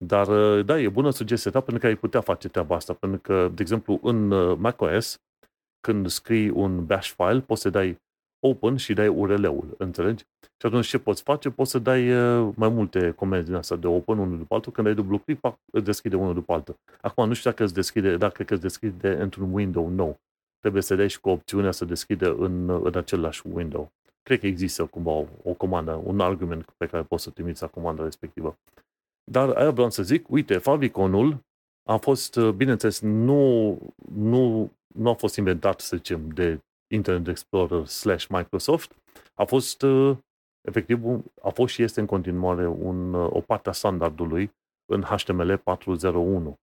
Dar, 0.05 0.29
uh, 0.29 0.65
da, 0.65 0.81
e 0.81 0.89
bună 0.89 1.11
sugestia 1.11 1.51
ta 1.51 1.61
pentru 1.61 1.79
că 1.83 1.87
ai 1.87 1.97
putea 1.97 2.21
face 2.21 2.49
treaba 2.49 2.75
asta, 2.75 2.93
pentru 2.93 3.21
că, 3.21 3.51
de 3.55 3.63
exemplu, 3.63 4.01
în 4.03 4.31
uh, 4.31 4.57
macOS, 4.59 5.19
când 5.81 6.09
scrii 6.09 6.49
un 6.49 6.87
bash 6.87 7.13
file, 7.17 7.41
poți 7.41 7.61
să 7.61 7.71
dai 7.71 8.01
open 8.47 8.77
și 8.77 8.93
dai 8.93 9.09
URL-ul, 9.09 9.75
înțelegi? 9.79 10.25
Și 10.43 10.67
atunci 10.67 10.87
ce 10.87 10.99
poți 10.99 11.23
face? 11.23 11.51
Poți 11.51 11.71
să 11.71 11.79
dai 11.79 12.13
uh, 12.13 12.53
mai 12.57 12.69
multe 12.69 13.11
comenzi 13.11 13.47
din 13.47 13.55
asta 13.55 13.77
de 13.77 13.87
open 13.87 14.19
unul 14.19 14.39
după 14.39 14.55
altul, 14.55 14.73
când 14.73 14.87
ai 14.87 14.95
dublu 14.95 15.19
click, 15.19 15.41
pac, 15.41 15.57
îți 15.73 15.85
deschide 15.85 16.17
unul 16.17 16.35
după 16.35 16.53
altul. 16.53 16.77
Acum 17.01 17.29
nu 17.29 17.35
știu 17.35 17.51
dacă 17.51 17.65
îți 17.65 17.75
deschide, 17.75 18.17
dacă 18.17 18.45
îți 18.49 18.61
deschide 18.61 19.09
într-un 19.09 19.53
window 19.53 19.89
nou. 19.89 20.21
Trebuie 20.63 20.83
să 20.83 20.95
dai 20.95 21.09
și 21.09 21.21
cu 21.21 21.29
opțiunea 21.29 21.71
să 21.71 21.85
deschide 21.85 22.27
în, 22.27 22.69
în 22.69 22.97
același 22.97 23.43
window 23.53 23.93
cred 24.23 24.41
că 24.41 24.47
există 24.47 24.85
cumva 24.85 25.11
o, 25.11 25.27
o 25.43 25.53
comandă, 25.53 25.93
un 26.05 26.21
argument 26.21 26.71
pe 26.77 26.87
care 26.87 27.03
poți 27.03 27.23
să 27.23 27.31
trimiți 27.31 27.63
la 27.63 27.69
comanda 27.69 28.03
respectivă. 28.03 28.59
Dar 29.31 29.49
aia 29.49 29.71
vreau 29.71 29.91
să 29.91 30.03
zic, 30.03 30.31
uite, 30.31 30.59
Faviconul 30.59 31.39
a 31.89 31.97
fost, 31.97 32.37
uh, 32.37 32.53
bineînțeles, 32.53 33.01
nu, 33.01 33.79
nu, 34.15 34.73
nu 34.95 35.11
a 35.11 35.15
fost 35.15 35.37
inventat, 35.37 35.81
să 35.81 35.97
zicem, 35.97 36.29
de 36.29 36.61
Internet 36.95 37.29
Explorer 37.29 37.87
slash 37.87 38.27
Microsoft, 38.27 38.97
a 39.35 39.45
fost, 39.45 39.83
uh, 39.83 40.17
efectiv, 40.69 41.05
un- 41.05 41.23
a 41.43 41.49
fost 41.49 41.75
și 41.75 41.83
este 41.83 42.01
în 42.01 42.07
continuare 42.07 42.67
un, 42.67 43.15
uh, 43.15 43.33
o 43.33 43.41
parte 43.41 43.69
a 43.69 43.73
standardului 43.73 44.51
în 44.93 45.03
HTML 45.03 45.57
4.0.1, 45.57 46.55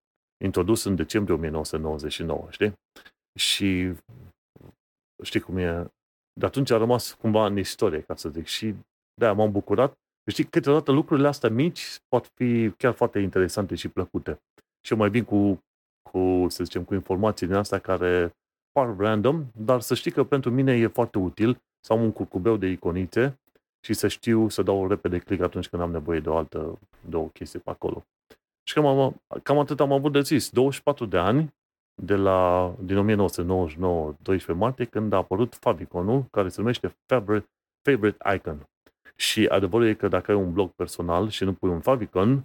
introdus 0.44 0.84
în 0.84 0.96
decembrie 0.96 1.36
1999, 1.36 2.48
știi? 2.50 2.74
Și 3.40 3.94
știi 5.24 5.40
cum 5.40 5.58
e, 5.58 5.92
de 6.34 6.46
atunci 6.46 6.72
a 6.72 6.78
rămas 6.78 7.14
cumva 7.14 7.46
în 7.46 7.58
istorie, 7.58 8.02
ca 8.02 8.16
să 8.16 8.30
zic, 8.30 8.46
și 8.46 8.76
de-aia 9.14 9.34
m-am 9.34 9.52
bucurat. 9.52 9.94
Știi, 10.32 10.44
câteodată 10.44 10.92
lucrurile 10.92 11.28
astea 11.28 11.50
mici 11.50 12.00
pot 12.08 12.32
fi 12.34 12.72
chiar 12.78 12.94
foarte 12.94 13.20
interesante 13.20 13.76
și 13.76 13.88
plăcute. 13.88 14.42
Și 14.86 14.92
eu 14.92 14.98
mai 14.98 15.10
vin 15.10 15.24
cu, 15.24 15.64
cu 16.10 16.46
să 16.50 16.64
zicem, 16.64 16.84
cu 16.84 16.94
informații 16.94 17.48
din 17.48 17.56
astea 17.56 17.80
care 17.80 18.32
par 18.72 18.96
random, 18.98 19.46
dar 19.58 19.82
să 19.82 19.96
știi 19.96 20.12
că 20.12 20.24
pentru 20.24 20.52
mine 20.52 20.78
e 20.78 20.88
foarte 20.88 21.18
util 21.18 21.62
să 21.80 21.94
am 21.94 22.02
un 22.02 22.12
curcubeu 22.12 22.58
de 22.58 22.68
iconițe 22.68 23.40
și 23.86 23.94
să 23.94 24.08
știu 24.08 24.50
să 24.50 24.62
dau 24.62 24.88
repede 24.88 25.20
click 25.20 25.44
atunci 25.44 25.70
când 25.70 25.82
am 25.82 25.92
nevoie 25.92 26.20
de 26.20 26.30
o 26.30 26.38
altă, 26.38 26.80
de 27.10 27.16
o 27.16 27.24
chestie 27.26 27.60
pe 27.60 27.70
acolo. 27.70 28.06
Și 28.64 28.74
cam, 28.74 28.86
am, 28.86 29.22
cam 29.44 29.60
atât 29.60 29.80
am 29.80 29.92
avut 29.92 30.12
de 30.12 30.22
zis. 30.22 30.50
24 30.50 31.06
de 31.06 31.18
ani 31.18 31.54
de 32.02 32.16
la, 32.16 32.74
din 32.80 32.98
1999, 32.98 34.14
12 34.22 34.52
martie, 34.66 34.86
când 34.86 35.14
a 35.14 35.18
apărut 35.18 35.56
Faviconul, 35.56 36.24
care 36.32 36.50
se 36.50 36.60
numește 36.60 36.96
Favorite, 37.06 37.50
Favorite 37.90 38.34
Icon. 38.36 38.68
Și 39.16 39.46
adevărul 39.46 39.88
e 39.88 39.94
că 39.94 40.08
dacă 40.08 40.32
ai 40.32 40.38
un 40.38 40.54
blog 40.54 40.70
personal 40.72 41.30
și 41.30 41.44
nu 41.44 41.54
pui 41.54 41.70
un 41.70 41.80
Favicon, 41.80 42.44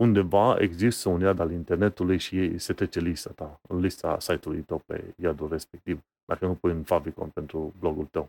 undeva 0.00 0.56
există 0.58 1.08
un 1.08 1.20
iad 1.20 1.38
al 1.38 1.50
internetului 1.52 2.18
și 2.18 2.58
se 2.58 2.72
trece 2.72 3.00
lista 3.00 3.30
ta, 3.34 3.60
în 3.68 3.80
lista 3.80 4.16
site-ului 4.20 4.62
tău 4.62 4.82
pe 4.86 5.14
iadul 5.16 5.48
respectiv, 5.48 6.00
dacă 6.24 6.46
nu 6.46 6.54
pui 6.54 6.70
un 6.72 6.82
Favicon 6.82 7.28
pentru 7.28 7.74
blogul 7.78 8.04
tău. 8.04 8.28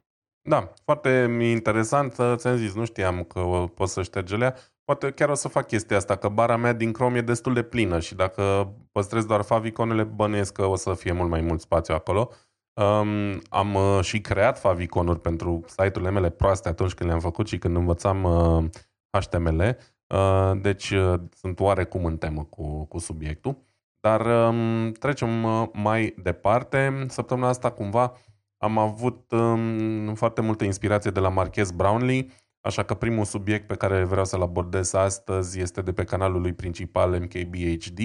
Da, 0.50 0.74
foarte 0.84 1.38
interesant. 1.42 2.14
Ți-am 2.36 2.56
zis, 2.56 2.74
nu 2.76 2.86
știam 2.86 3.24
că 3.24 3.40
o- 3.40 3.68
poți 3.68 3.94
să 3.94 4.02
ștergi 4.04 4.34
alea. 4.34 4.56
Poate 4.88 5.12
chiar 5.12 5.30
o 5.30 5.34
să 5.34 5.48
fac 5.48 5.68
chestia 5.68 5.98
asta, 5.98 6.16
că 6.16 6.30
bara 6.30 6.56
mea 6.56 6.74
din 6.74 6.92
Chrome 6.92 7.18
e 7.18 7.22
destul 7.22 7.54
de 7.54 7.64
plină 7.64 8.00
și 8.00 8.16
dacă 8.16 8.74
păstrez 8.92 9.26
doar 9.26 9.42
faviconele, 9.42 10.04
bănuiesc 10.04 10.54
că 10.54 10.66
o 10.66 10.76
să 10.76 10.94
fie 10.94 11.12
mult 11.12 11.30
mai 11.30 11.42
mult 11.42 11.62
spațiu 11.62 11.94
acolo. 11.94 12.30
Um, 12.74 13.42
am 13.50 13.74
uh, 13.74 14.00
și 14.02 14.22
creat 14.22 14.60
faviconuri 14.60 15.20
pentru 15.20 15.64
site-urile 15.66 16.12
mele 16.12 16.30
proaste 16.30 16.68
atunci 16.70 16.94
când 16.94 17.10
le-am 17.10 17.22
făcut 17.22 17.48
și 17.48 17.58
când 17.58 17.76
învățam 17.76 18.24
uh, 18.24 18.64
HTML. 19.10 19.78
Uh, 20.08 20.52
deci 20.62 20.90
uh, 20.90 21.20
sunt 21.36 21.60
oarecum 21.60 22.06
în 22.06 22.18
temă 22.18 22.44
cu, 22.44 22.86
cu 22.86 22.98
subiectul. 22.98 23.58
Dar 24.00 24.50
um, 24.50 24.92
trecem 24.92 25.44
uh, 25.44 25.68
mai 25.74 26.16
departe. 26.24 27.06
Săptămâna 27.08 27.48
asta 27.48 27.72
cumva 27.72 28.14
am 28.58 28.78
avut 28.78 29.32
um, 29.32 30.14
foarte 30.14 30.42
multă 30.42 30.64
inspirație 30.64 31.12
de 31.12 31.20
la 31.20 31.30
Marquez 31.30 31.72
Brownlee, 31.72 32.28
așa 32.68 32.84
că 32.84 32.94
primul 32.94 33.26
subiect 33.26 33.68
pe 33.68 33.76
care 33.76 34.04
vreau 34.04 34.26
să-l 34.26 34.42
abordez 34.42 34.94
astăzi 34.94 35.60
este 35.60 35.82
de 35.82 35.94
pe 35.94 36.04
canalul 36.04 36.42
lui 36.42 36.54
principal 36.54 37.20
MKBHD, 37.20 38.00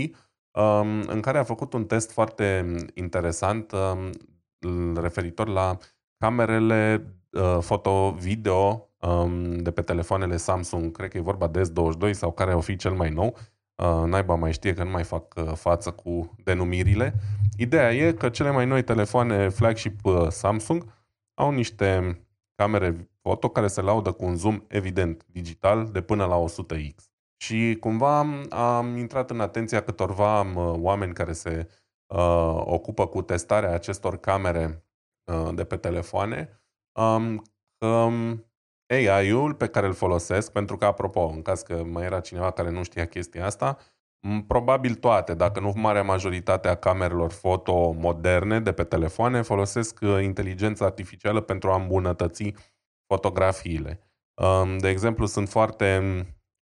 um, 0.50 1.00
în 1.06 1.20
care 1.20 1.38
a 1.38 1.42
făcut 1.42 1.72
un 1.72 1.84
test 1.84 2.12
foarte 2.12 2.74
interesant 2.94 3.72
um, 3.72 4.96
referitor 4.96 5.48
la 5.48 5.78
camerele 6.16 7.06
uh, 7.30 7.58
foto-video 7.60 8.88
um, 9.00 9.56
de 9.56 9.70
pe 9.70 9.82
telefoanele 9.82 10.36
Samsung, 10.36 10.96
cred 10.96 11.10
că 11.10 11.16
e 11.16 11.20
vorba 11.20 11.46
de 11.46 11.62
S22 11.62 12.10
sau 12.10 12.32
care 12.32 12.54
o 12.54 12.60
fi 12.60 12.76
cel 12.76 12.92
mai 12.92 13.10
nou, 13.10 13.36
uh, 13.74 14.02
naiba 14.06 14.34
mai 14.34 14.52
știe 14.52 14.74
că 14.74 14.84
nu 14.84 14.90
mai 14.90 15.04
fac 15.04 15.34
uh, 15.36 15.52
față 15.54 15.90
cu 15.90 16.36
denumirile. 16.44 17.14
Ideea 17.56 17.94
e 17.94 18.12
că 18.12 18.28
cele 18.28 18.50
mai 18.50 18.66
noi 18.66 18.82
telefoane 18.82 19.48
flagship 19.48 20.04
uh, 20.04 20.28
Samsung 20.28 20.84
au 21.34 21.50
niște 21.50 22.20
camere 22.54 23.11
foto 23.22 23.48
care 23.48 23.66
se 23.66 23.80
laudă 23.80 24.12
cu 24.12 24.24
un 24.24 24.36
zoom 24.36 24.64
evident 24.68 25.24
digital 25.26 25.90
de 25.90 26.00
până 26.00 26.24
la 26.24 26.44
100x. 26.44 26.94
Și 27.36 27.76
cumva 27.80 28.18
am 28.50 28.96
intrat 28.96 29.30
în 29.30 29.40
atenția 29.40 29.82
câtorva 29.82 30.40
uh, 30.40 30.74
oameni 30.76 31.12
care 31.12 31.32
se 31.32 31.68
uh, 32.06 32.62
ocupă 32.64 33.06
cu 33.06 33.22
testarea 33.22 33.74
acestor 33.74 34.16
camere 34.16 34.84
uh, 35.24 35.54
de 35.54 35.64
pe 35.64 35.76
telefoane, 35.76 36.62
um, 36.92 37.42
că 37.78 37.86
um, 37.86 38.46
AI-ul 38.86 39.54
pe 39.54 39.66
care 39.66 39.86
îl 39.86 39.92
folosesc, 39.92 40.52
pentru 40.52 40.76
că, 40.76 40.84
apropo, 40.84 41.20
în 41.20 41.42
caz 41.42 41.62
că 41.62 41.84
mai 41.84 42.04
era 42.04 42.20
cineva 42.20 42.50
care 42.50 42.70
nu 42.70 42.82
știa 42.82 43.06
chestia 43.06 43.46
asta, 43.46 43.78
m, 44.20 44.38
probabil 44.40 44.94
toate, 44.94 45.34
dacă 45.34 45.60
nu 45.60 45.72
marea 45.76 46.02
majoritate 46.02 46.68
a 46.68 46.74
camerelor 46.74 47.30
foto 47.32 47.92
moderne 47.92 48.60
de 48.60 48.72
pe 48.72 48.84
telefoane, 48.84 49.42
folosesc 49.42 49.98
uh, 50.02 50.22
inteligența 50.22 50.84
artificială 50.84 51.40
pentru 51.40 51.70
a 51.70 51.76
îmbunătăți 51.76 52.54
fotografiile. 53.12 54.00
Um, 54.42 54.78
De 54.78 54.88
exemplu, 54.88 55.26
sunt 55.26 55.48
foarte 55.48 55.88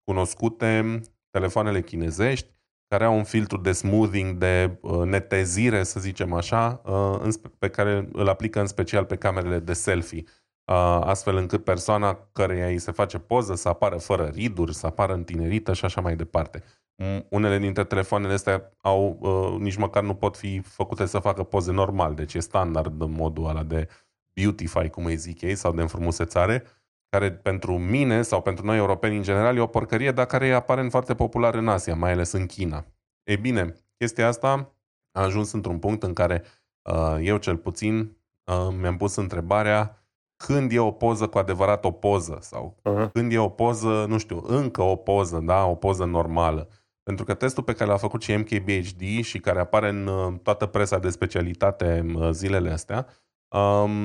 cunoscute 0.05 1.01
telefoanele 1.31 1.81
chinezești 1.83 2.49
care 2.89 3.05
au 3.05 3.17
un 3.17 3.25
filtru 3.25 3.57
de 3.59 3.73
smoothing, 3.73 4.37
de 4.37 4.79
uh, 4.81 5.03
netezire, 5.05 5.83
să 5.83 6.01
zicem 6.01 6.33
așa, 6.33 6.81
uh, 6.85 7.19
în 7.23 7.31
spe- 7.31 7.53
pe 7.59 7.69
care 7.69 8.09
îl 8.13 8.29
aplică 8.29 8.61
în 8.61 8.67
special 8.67 9.05
pe 9.05 9.17
camerele 9.17 9.59
de 9.59 9.73
selfie, 9.73 10.23
uh, 10.27 11.01
astfel 11.01 11.37
încât 11.37 11.65
persoana 11.65 12.29
căreia 12.33 12.67
îi 12.67 12.79
se 12.79 12.93
face 12.93 13.19
poză 13.19 13.55
să 13.55 13.69
apară 13.69 13.97
fără 13.97 14.25
riduri, 14.35 14.75
să 14.75 14.87
apară 14.87 15.13
întinerită 15.13 15.73
și 15.73 15.85
așa 15.85 16.01
mai 16.01 16.17
departe. 16.17 16.63
M- 17.03 17.29
Unele 17.29 17.59
dintre 17.59 17.85
telefoanele 17.85 18.33
astea 18.33 18.73
au, 18.83 19.19
uh, 19.21 19.61
nici 19.61 19.77
măcar 19.77 20.03
nu 20.03 20.15
pot 20.15 20.37
fi 20.37 20.61
făcute 20.61 21.07
să 21.07 21.19
facă 21.19 21.43
poze 21.43 21.73
normal, 21.73 22.15
deci 22.15 22.35
e 22.35 22.41
standard 22.41 23.01
în 23.01 23.11
modul 23.11 23.49
ăla 23.49 23.63
de 23.63 23.89
beautify, 24.41 24.89
cum 24.89 25.05
îi 25.05 25.17
zic 25.17 25.41
ei, 25.41 25.55
sau 25.55 25.73
de 25.73 25.81
înfrumusețare, 25.81 26.65
care 27.09 27.33
pentru 27.33 27.79
mine 27.79 28.23
sau 28.23 28.43
pentru 28.43 28.65
noi 28.65 28.77
europeni 28.77 29.17
în 29.17 29.23
general 29.23 29.57
e 29.57 29.61
o 29.61 29.67
porcărie, 29.67 30.13
dar 30.13 30.27
care 30.27 30.47
e 30.47 30.55
aparent 30.55 30.91
foarte 30.91 31.15
popular 31.15 31.55
în 31.55 31.69
Asia, 31.69 31.95
mai 31.95 32.13
ales 32.13 32.33
în 32.33 32.47
China. 32.47 32.85
Ei 33.23 33.37
bine, 33.37 33.75
chestia 33.97 34.27
asta 34.27 34.75
a 35.13 35.23
ajuns 35.23 35.53
într-un 35.53 35.79
punct 35.79 36.03
în 36.03 36.13
care 36.13 36.43
uh, 36.83 37.17
eu 37.21 37.37
cel 37.37 37.57
puțin 37.57 38.17
uh, 38.45 38.75
mi-am 38.81 38.97
pus 38.97 39.17
întrebarea 39.17 40.05
când 40.47 40.73
e 40.73 40.79
o 40.79 40.91
poză 40.91 41.27
cu 41.27 41.39
adevărat 41.39 41.85
o 41.85 41.91
poză 41.91 42.39
sau 42.41 42.77
uh-huh. 42.79 43.13
când 43.13 43.33
e 43.33 43.39
o 43.39 43.49
poză, 43.49 44.05
nu 44.09 44.19
știu, 44.19 44.43
încă 44.47 44.83
o 44.83 44.97
poză, 44.97 45.39
da, 45.39 45.65
o 45.65 45.75
poză 45.75 46.05
normală. 46.05 46.69
Pentru 47.03 47.25
că 47.25 47.35
testul 47.35 47.63
pe 47.63 47.73
care 47.73 47.91
l-a 47.91 47.97
făcut 47.97 48.23
și 48.23 48.37
MKBHD 48.37 49.23
și 49.23 49.41
care 49.41 49.61
apare 49.61 49.89
în 49.89 50.07
uh, 50.07 50.35
toată 50.43 50.67
presa 50.67 50.99
de 50.99 51.11
specialitate 51.11 52.13
uh, 52.15 52.31
zilele 52.31 52.71
astea, 52.71 53.07
um, 53.07 53.15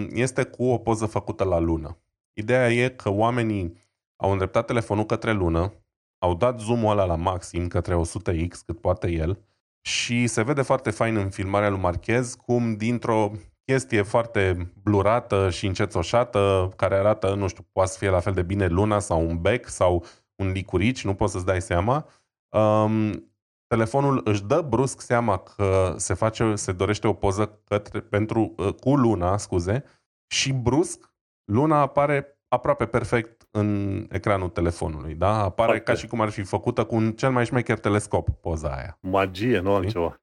este 0.10 0.43
cu 0.43 0.63
o 0.65 0.77
poză 0.77 1.05
făcută 1.05 1.43
la 1.43 1.60
lună. 1.60 1.97
Ideea 2.34 2.71
e 2.71 2.89
că 2.89 3.10
oamenii 3.10 3.77
au 4.15 4.31
îndreptat 4.31 4.65
telefonul 4.65 5.05
către 5.05 5.31
lună, 5.31 5.73
au 6.17 6.36
dat 6.36 6.60
zoom-ul 6.60 6.91
ăla 6.91 7.05
la 7.05 7.15
maxim 7.15 7.67
către 7.67 7.95
100x 7.95 8.49
cât 8.65 8.79
poate 8.79 9.12
el 9.12 9.39
și 9.81 10.27
se 10.27 10.43
vede 10.43 10.62
foarte 10.62 10.91
fain 10.91 11.15
în 11.15 11.29
filmarea 11.29 11.69
lui 11.69 11.79
Marchez 11.79 12.34
cum 12.34 12.75
dintr-o 12.75 13.31
chestie 13.65 14.01
foarte 14.01 14.71
blurată 14.84 15.49
și 15.49 15.65
încețoșată, 15.65 16.73
care 16.75 16.95
arată, 16.95 17.34
nu 17.34 17.47
știu, 17.47 17.65
poate 17.71 17.91
să 17.91 17.97
fie 17.97 18.10
la 18.10 18.19
fel 18.19 18.34
de 18.34 18.41
bine 18.41 18.67
luna 18.67 18.99
sau 18.99 19.27
un 19.27 19.41
bec 19.41 19.67
sau 19.67 20.05
un 20.36 20.51
licurici, 20.51 21.03
nu 21.03 21.13
poți 21.13 21.31
să-ți 21.31 21.45
dai 21.45 21.62
seama. 21.62 22.05
Um, 22.49 23.29
telefonul 23.67 24.21
își 24.23 24.43
dă 24.43 24.62
brusc 24.62 25.01
seama 25.01 25.38
că 25.38 25.93
se 25.97 26.13
face, 26.13 26.56
se 26.56 26.71
dorește 26.71 27.08
o 27.08 27.13
poză 27.13 27.60
către, 27.63 27.99
pentru, 28.01 28.54
uh, 28.58 28.73
cu 28.73 28.95
luna, 28.95 29.38
scuze, 29.38 29.84
și 30.28 30.54
brusc 30.54 31.13
luna 31.51 31.80
apare 31.80 32.39
aproape 32.47 32.86
perfect 32.86 33.47
în 33.51 33.99
ecranul 34.12 34.49
telefonului, 34.49 35.15
da? 35.15 35.43
Apare 35.43 35.71
Foarte. 35.71 35.91
ca 35.91 35.97
și 35.97 36.08
cum 36.08 36.21
ar 36.21 36.30
fi 36.30 36.43
făcută 36.43 36.86
cu 36.86 36.95
un 36.95 37.12
cel 37.12 37.32
mai 37.32 37.45
șmecher 37.45 37.80
telescop 37.80 38.30
poza 38.30 38.69
aia. 38.75 38.97
Magie, 39.01 39.60
nu 39.60 39.73
altceva. 39.73 40.21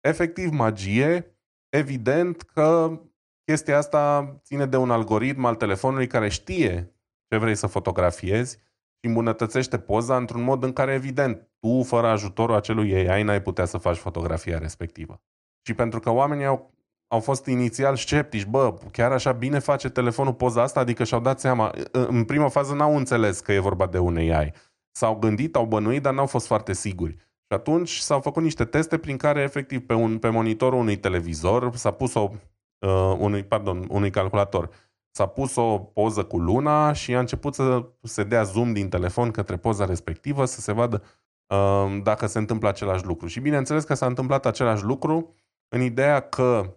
Efectiv 0.00 0.50
magie, 0.50 1.32
Evident 1.76 2.42
că 2.42 3.00
chestia 3.44 3.76
asta 3.76 4.34
ține 4.42 4.66
de 4.66 4.76
un 4.76 4.90
algoritm 4.90 5.44
al 5.44 5.54
telefonului 5.54 6.06
care 6.06 6.28
știe 6.28 6.94
ce 7.28 7.36
vrei 7.36 7.54
să 7.54 7.66
fotografiezi 7.66 8.56
și 8.56 8.62
îmbunătățește 9.06 9.78
poza 9.78 10.16
într-un 10.16 10.42
mod 10.42 10.62
în 10.62 10.72
care, 10.72 10.92
evident, 10.92 11.48
tu, 11.60 11.82
fără 11.82 12.06
ajutorul 12.06 12.54
acelui 12.54 13.08
AI, 13.08 13.22
n-ai 13.22 13.42
putea 13.42 13.64
să 13.64 13.78
faci 13.78 13.96
fotografia 13.96 14.58
respectivă. 14.58 15.20
Și 15.66 15.74
pentru 15.74 16.00
că 16.00 16.10
oamenii 16.10 16.44
au, 16.44 16.74
au 17.08 17.20
fost 17.20 17.46
inițial 17.46 17.96
sceptici, 17.96 18.44
bă, 18.44 18.78
chiar 18.90 19.12
așa 19.12 19.32
bine 19.32 19.58
face 19.58 19.88
telefonul 19.88 20.34
poza 20.34 20.62
asta, 20.62 20.80
adică 20.80 21.04
și-au 21.04 21.20
dat 21.20 21.40
seama, 21.40 21.74
în 21.92 22.24
prima 22.24 22.48
fază 22.48 22.74
n-au 22.74 22.96
înțeles 22.96 23.40
că 23.40 23.52
e 23.52 23.58
vorba 23.58 23.86
de 23.86 23.98
un 23.98 24.16
AI. 24.16 24.52
S-au 24.90 25.14
gândit, 25.14 25.56
au 25.56 25.66
bănuit, 25.66 26.02
dar 26.02 26.14
n-au 26.14 26.26
fost 26.26 26.46
foarte 26.46 26.72
siguri. 26.72 27.12
Și 27.12 27.58
atunci 27.58 27.96
s-au 27.96 28.20
făcut 28.20 28.42
niște 28.42 28.64
teste 28.64 28.98
prin 28.98 29.16
care, 29.16 29.40
efectiv, 29.40 29.86
pe, 29.86 29.94
un, 29.94 30.18
pe 30.18 30.28
monitorul 30.28 30.78
unui 30.78 30.96
televizor 30.96 31.76
s-a 31.76 31.90
pus 31.90 32.14
o, 32.14 32.30
uh, 32.78 33.16
unui, 33.18 33.44
pardon, 33.44 33.86
unui 33.88 34.10
calculator, 34.10 34.70
s-a 35.12 35.26
pus 35.26 35.56
o 35.56 35.78
poză 35.78 36.24
cu 36.24 36.38
luna 36.38 36.92
și 36.92 37.14
a 37.14 37.18
început 37.18 37.54
să 37.54 37.86
se 38.02 38.24
dea 38.24 38.42
zoom 38.42 38.72
din 38.72 38.88
telefon 38.88 39.30
către 39.30 39.56
poza 39.56 39.84
respectivă 39.84 40.44
să 40.44 40.60
se 40.60 40.72
vadă 40.72 41.02
uh, 41.46 42.00
dacă 42.02 42.26
se 42.26 42.38
întâmplă 42.38 42.68
același 42.68 43.04
lucru. 43.04 43.26
Și 43.26 43.40
bineînțeles 43.40 43.84
că 43.84 43.94
s-a 43.94 44.06
întâmplat 44.06 44.46
același 44.46 44.84
lucru 44.84 45.34
în 45.68 45.80
ideea 45.80 46.20
că, 46.20 46.76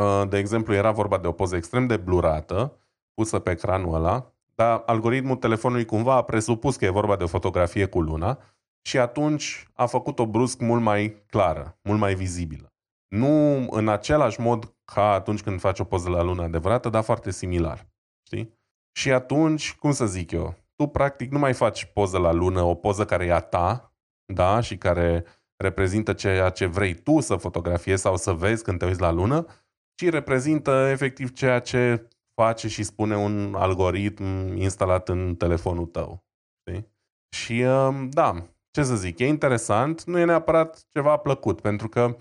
uh, 0.00 0.28
de 0.28 0.38
exemplu, 0.38 0.74
era 0.74 0.90
vorba 0.90 1.18
de 1.18 1.26
o 1.26 1.32
poză 1.32 1.56
extrem 1.56 1.86
de 1.86 1.96
blurată, 1.96 2.76
pusă 3.14 3.38
pe 3.38 3.50
ecranul 3.50 3.94
ăla, 3.94 4.32
dar 4.54 4.82
algoritmul 4.86 5.36
telefonului 5.36 5.84
cumva 5.84 6.14
a 6.14 6.22
presupus 6.22 6.76
că 6.76 6.84
e 6.84 6.90
vorba 6.90 7.16
de 7.16 7.22
o 7.22 7.26
fotografie 7.26 7.86
cu 7.86 8.00
luna 8.00 8.38
și 8.82 8.98
atunci 8.98 9.68
a 9.72 9.86
făcut-o 9.86 10.26
brusc 10.26 10.60
mult 10.60 10.82
mai 10.82 11.22
clară, 11.26 11.78
mult 11.82 11.98
mai 11.98 12.14
vizibilă. 12.14 12.75
Nu 13.08 13.66
în 13.70 13.88
același 13.88 14.40
mod 14.40 14.74
ca 14.84 15.12
atunci 15.12 15.42
când 15.42 15.60
faci 15.60 15.78
o 15.78 15.84
poză 15.84 16.08
la 16.08 16.22
lună 16.22 16.42
adevărată, 16.42 16.88
dar 16.88 17.02
foarte 17.02 17.30
similar. 17.30 17.86
Știi? 18.26 18.52
Și 18.98 19.12
atunci, 19.12 19.74
cum 19.74 19.92
să 19.92 20.06
zic 20.06 20.30
eu, 20.30 20.54
tu 20.76 20.86
practic 20.86 21.30
nu 21.30 21.38
mai 21.38 21.52
faci 21.52 21.84
poză 21.84 22.18
la 22.18 22.32
lună, 22.32 22.62
o 22.62 22.74
poză 22.74 23.04
care 23.04 23.24
e 23.24 23.32
a 23.32 23.40
ta, 23.40 23.94
da, 24.32 24.60
și 24.60 24.78
care 24.78 25.24
reprezintă 25.56 26.12
ceea 26.12 26.50
ce 26.50 26.66
vrei 26.66 26.94
tu 26.94 27.20
să 27.20 27.36
fotografiezi 27.36 28.02
sau 28.02 28.16
să 28.16 28.32
vezi 28.32 28.62
când 28.62 28.78
te 28.78 28.84
uiți 28.84 29.00
la 29.00 29.10
lună, 29.10 29.46
ci 29.94 30.08
reprezintă 30.08 30.88
efectiv 30.90 31.32
ceea 31.32 31.60
ce 31.60 32.08
face 32.34 32.68
și 32.68 32.82
spune 32.82 33.16
un 33.16 33.54
algoritm 33.54 34.24
instalat 34.56 35.08
în 35.08 35.34
telefonul 35.34 35.86
tău. 35.86 36.24
Știi? 36.60 36.88
Și 37.36 37.62
um, 37.62 38.10
da, 38.10 38.46
ce 38.70 38.82
să 38.82 38.96
zic, 38.96 39.18
e 39.18 39.26
interesant, 39.26 40.04
nu 40.04 40.18
e 40.18 40.24
neapărat 40.24 40.86
ceva 40.88 41.16
plăcut, 41.16 41.60
pentru 41.60 41.88
că 41.88 42.16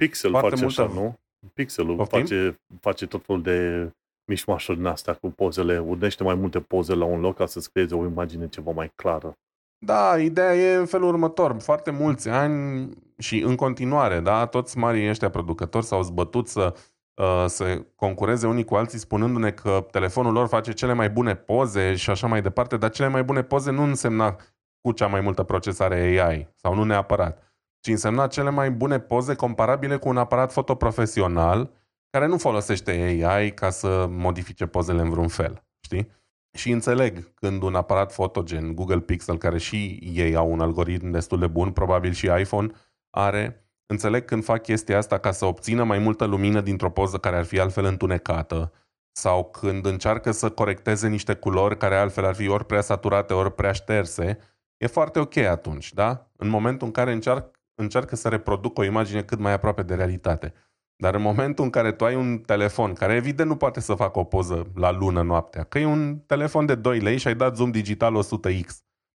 Pixel 0.00 0.30
face 0.32 0.62
multă... 0.62 0.82
așa, 0.82 0.92
nu? 0.94 1.18
Pixelul 1.54 2.06
face, 2.06 2.60
face 2.80 3.06
tot 3.06 3.24
felul 3.24 3.42
de 3.42 3.90
mișmașuri 4.24 4.76
din 4.76 4.86
astea 4.86 5.14
cu 5.14 5.30
pozele, 5.30 5.78
unește 5.78 6.22
mai 6.22 6.34
multe 6.34 6.60
poze 6.60 6.94
la 6.94 7.04
un 7.04 7.20
loc 7.20 7.36
ca 7.36 7.46
să-ți 7.46 7.70
creeze 7.70 7.94
o 7.94 8.06
imagine 8.06 8.48
ceva 8.48 8.70
mai 8.70 8.92
clară. 8.94 9.38
Da, 9.78 10.18
ideea 10.18 10.54
e 10.54 10.74
în 10.74 10.86
felul 10.86 11.08
următor. 11.08 11.60
Foarte 11.60 11.90
mulți 11.90 12.28
ani 12.28 12.88
și 13.18 13.38
în 13.40 13.56
continuare, 13.56 14.20
da, 14.20 14.46
toți 14.46 14.78
marii 14.78 15.08
ăștia 15.08 15.30
producători 15.30 15.84
s-au 15.84 16.02
zbătut 16.02 16.48
să 16.48 16.74
uh, 17.14 17.44
să 17.46 17.82
concureze 17.94 18.46
unii 18.46 18.64
cu 18.64 18.74
alții 18.74 18.98
spunându-ne 18.98 19.50
că 19.50 19.86
telefonul 19.90 20.32
lor 20.32 20.46
face 20.46 20.72
cele 20.72 20.92
mai 20.92 21.10
bune 21.10 21.34
poze 21.34 21.94
și 21.94 22.10
așa 22.10 22.26
mai 22.26 22.42
departe, 22.42 22.76
dar 22.76 22.90
cele 22.90 23.08
mai 23.08 23.24
bune 23.24 23.42
poze 23.42 23.70
nu 23.70 23.82
însemna 23.82 24.36
cu 24.80 24.92
cea 24.92 25.06
mai 25.06 25.20
multă 25.20 25.42
procesare 25.42 26.20
AI, 26.20 26.48
sau 26.54 26.74
nu 26.74 26.84
neapărat, 26.84 27.49
ci 27.80 27.88
însemna 27.88 28.26
cele 28.26 28.50
mai 28.50 28.70
bune 28.70 28.98
poze 29.00 29.34
comparabile 29.34 29.96
cu 29.96 30.08
un 30.08 30.16
aparat 30.16 30.52
fotoprofesional 30.52 31.70
care 32.10 32.26
nu 32.26 32.38
folosește 32.38 32.90
AI 32.90 33.54
ca 33.54 33.70
să 33.70 34.06
modifice 34.10 34.66
pozele 34.66 35.00
în 35.00 35.10
vreun 35.10 35.28
fel, 35.28 35.64
știi? 35.80 36.10
Și 36.52 36.70
înțeleg 36.70 37.34
când 37.34 37.62
un 37.62 37.74
aparat 37.74 38.12
fotogen, 38.12 38.74
Google 38.74 39.00
Pixel, 39.00 39.38
care 39.38 39.58
și 39.58 39.98
ei 40.14 40.34
au 40.34 40.52
un 40.52 40.60
algoritm 40.60 41.10
destul 41.10 41.38
de 41.38 41.46
bun, 41.46 41.72
probabil 41.72 42.12
și 42.12 42.26
iPhone 42.26 42.72
are, 43.10 43.64
înțeleg 43.86 44.24
când 44.24 44.44
fac 44.44 44.62
chestia 44.62 44.96
asta 44.96 45.18
ca 45.18 45.30
să 45.30 45.44
obțină 45.44 45.84
mai 45.84 45.98
multă 45.98 46.24
lumină 46.24 46.60
dintr-o 46.60 46.90
poză 46.90 47.18
care 47.18 47.36
ar 47.36 47.44
fi 47.44 47.60
altfel 47.60 47.84
întunecată, 47.84 48.72
sau 49.12 49.44
când 49.44 49.86
încearcă 49.86 50.30
să 50.30 50.50
corecteze 50.50 51.08
niște 51.08 51.34
culori 51.34 51.76
care 51.76 51.96
altfel 51.96 52.24
ar 52.24 52.34
fi 52.34 52.48
ori 52.48 52.66
prea 52.66 52.80
saturate, 52.80 53.32
ori 53.32 53.54
prea 53.54 53.72
șterse, 53.72 54.38
e 54.76 54.86
foarte 54.86 55.18
ok 55.18 55.36
atunci, 55.36 55.92
da? 55.92 56.30
În 56.36 56.48
momentul 56.48 56.86
în 56.86 56.92
care 56.92 57.12
încearcă, 57.12 57.50
încearcă 57.80 58.16
să 58.16 58.28
reproducă 58.28 58.80
o 58.80 58.84
imagine 58.84 59.22
cât 59.22 59.38
mai 59.38 59.52
aproape 59.52 59.82
de 59.82 59.94
realitate. 59.94 60.52
Dar 60.96 61.14
în 61.14 61.22
momentul 61.22 61.64
în 61.64 61.70
care 61.70 61.92
tu 61.92 62.04
ai 62.04 62.14
un 62.14 62.38
telefon, 62.38 62.92
care 62.92 63.14
evident 63.14 63.48
nu 63.48 63.56
poate 63.56 63.80
să 63.80 63.94
facă 63.94 64.18
o 64.18 64.24
poză 64.24 64.66
la 64.74 64.90
lună 64.90 65.22
noaptea, 65.22 65.62
că 65.62 65.78
e 65.78 65.84
un 65.84 66.18
telefon 66.18 66.66
de 66.66 66.74
2 66.74 66.98
lei 66.98 67.18
și 67.18 67.26
ai 67.26 67.34
dat 67.34 67.56
zoom 67.56 67.70
digital 67.70 68.24
100x, 68.24 68.66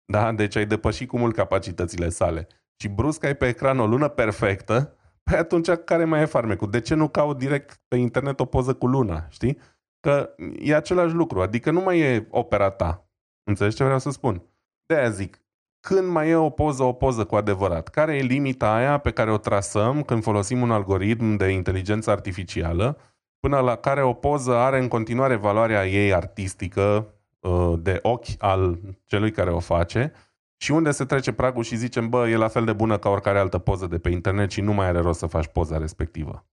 da? 0.04 0.32
Deci 0.32 0.56
ai 0.56 0.66
depășit 0.66 1.08
cu 1.08 1.18
mult 1.18 1.34
capacitățile 1.34 2.08
sale. 2.08 2.46
Și 2.76 2.88
brusc 2.88 3.24
ai 3.24 3.34
pe 3.34 3.48
ecran 3.48 3.78
o 3.78 3.86
lună 3.86 4.08
perfectă, 4.08 4.96
Păi 5.22 5.38
atunci 5.38 5.70
care 5.70 6.04
mai 6.04 6.22
e 6.22 6.24
farmecul? 6.24 6.70
De 6.70 6.80
ce 6.80 6.94
nu 6.94 7.08
caut 7.08 7.38
direct 7.38 7.80
pe 7.88 7.96
internet 7.96 8.40
o 8.40 8.44
poză 8.44 8.74
cu 8.74 8.86
luna, 8.86 9.26
știi? 9.28 9.58
Că 10.00 10.34
e 10.58 10.74
același 10.74 11.14
lucru, 11.14 11.40
adică 11.40 11.70
nu 11.70 11.80
mai 11.80 11.98
e 11.98 12.26
opera 12.30 12.70
ta. 12.70 13.06
Înțelegi 13.44 13.76
ce 13.76 13.84
vreau 13.84 13.98
să 13.98 14.10
spun? 14.10 14.42
De 14.86 14.94
aia 14.94 15.10
zic, 15.10 15.41
când 15.88 16.08
mai 16.08 16.28
e 16.28 16.34
o 16.34 16.50
poză, 16.50 16.82
o 16.82 16.92
poză 16.92 17.24
cu 17.24 17.34
adevărat? 17.34 17.88
Care 17.88 18.16
e 18.16 18.22
limita 18.22 18.74
aia 18.74 18.98
pe 18.98 19.10
care 19.10 19.32
o 19.32 19.38
trasăm 19.38 20.02
când 20.02 20.22
folosim 20.22 20.60
un 20.62 20.70
algoritm 20.70 21.36
de 21.36 21.48
inteligență 21.48 22.10
artificială, 22.10 22.98
până 23.40 23.58
la 23.58 23.76
care 23.76 24.02
o 24.02 24.12
poză 24.12 24.54
are 24.54 24.78
în 24.78 24.88
continuare 24.88 25.36
valoarea 25.36 25.86
ei 25.86 26.14
artistică, 26.14 27.14
uh, 27.40 27.72
de 27.78 27.98
ochi 28.02 28.26
al 28.38 28.78
celui 29.04 29.30
care 29.30 29.50
o 29.50 29.58
face, 29.58 30.12
și 30.56 30.72
unde 30.72 30.90
se 30.90 31.04
trece 31.04 31.32
pragul 31.32 31.62
și 31.62 31.76
zicem, 31.76 32.08
bă, 32.08 32.28
e 32.28 32.36
la 32.36 32.48
fel 32.48 32.64
de 32.64 32.72
bună 32.72 32.98
ca 32.98 33.08
oricare 33.08 33.38
altă 33.38 33.58
poză 33.58 33.86
de 33.86 33.98
pe 33.98 34.10
internet 34.10 34.50
și 34.50 34.60
nu 34.60 34.72
mai 34.72 34.86
are 34.86 34.98
rost 34.98 35.18
să 35.18 35.26
faci 35.26 35.46
poza 35.46 35.78
respectivă. 35.78 36.44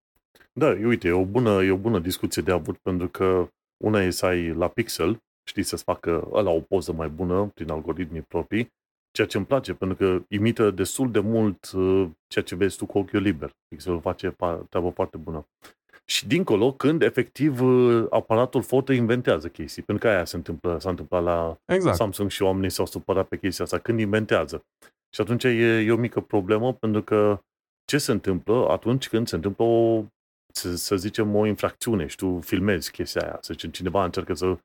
Da, 0.54 0.68
uite, 0.68 1.08
e 1.08 1.12
o 1.12 1.26
bună, 1.26 1.64
e 1.64 1.72
o 1.72 1.78
bună 1.78 2.00
discuție 2.00 2.42
de 2.42 2.52
avut, 2.52 2.78
pentru 2.78 3.08
că 3.08 3.48
una 3.78 4.02
e 4.02 4.10
să 4.10 4.26
ai 4.26 4.54
la 4.54 4.68
pixel, 4.68 5.22
știi, 5.44 5.64
să-ți 5.64 5.84
facă 5.84 6.28
ăla 6.32 6.50
o 6.50 6.60
poză 6.60 6.94
mai 6.94 7.10
bună 7.10 7.52
prin 7.54 7.72
algoritmii 7.72 8.22
proprii, 8.22 8.72
ceea 9.12 9.28
ce 9.28 9.38
îmi 9.38 9.46
place, 9.46 9.74
pentru 9.74 9.98
că 9.98 10.24
imită 10.28 10.72
destul 10.72 11.12
de 11.12 11.20
mult 11.20 11.72
uh, 11.72 12.10
ceea 12.28 12.46
ce 12.46 12.56
vezi 12.56 12.78
tu 12.78 12.86
cu 12.86 12.98
ochiul 12.98 13.22
liber. 13.22 13.52
Pixelul 13.68 14.00
face 14.00 14.36
treabă 14.70 14.90
foarte 14.90 15.18
bună. 15.18 15.48
Și 16.06 16.28
dincolo, 16.28 16.74
când 16.74 17.02
efectiv 17.02 17.62
uh, 17.62 18.06
aparatul 18.10 18.62
foto 18.62 18.94
inventează 18.94 19.48
chestii, 19.48 19.82
pentru 19.82 20.08
că 20.08 20.14
aia 20.14 20.26
se 20.26 20.36
întâmplă, 20.36 20.80
s-a 20.80 20.90
întâmplat 20.90 21.24
la 21.24 21.58
exact. 21.66 21.96
Samsung 21.96 22.30
și 22.30 22.42
oamenii 22.42 22.70
s-au 22.70 22.86
supărat 22.86 23.28
pe 23.28 23.38
chestia 23.38 23.66
asta, 23.66 23.78
când 23.78 24.00
inventează. 24.00 24.66
Și 25.16 25.22
atunci 25.22 25.44
e, 25.44 25.84
e 25.86 25.92
o 25.92 25.96
mică 25.96 26.22
problemă, 26.22 26.74
pentru 26.74 27.04
că 27.04 27.40
ce 27.86 27.98
se 27.98 28.12
întâmplă 28.12 28.70
atunci 28.70 29.10
când 29.10 29.28
se 29.28 29.36
întâmplă 29.36 29.66
o, 29.66 30.04
să, 30.54 30.76
să 30.76 30.96
zicem, 30.96 31.36
o 31.36 31.46
infracțiune 31.46 32.08
și 32.08 32.16
tu 32.16 32.40
filmezi 32.40 32.92
chestia 32.92 33.22
aia, 33.22 33.38
să 33.42 33.54
zicem, 33.54 33.70
cineva 33.70 34.04
încearcă 34.04 34.34
să 34.34 34.58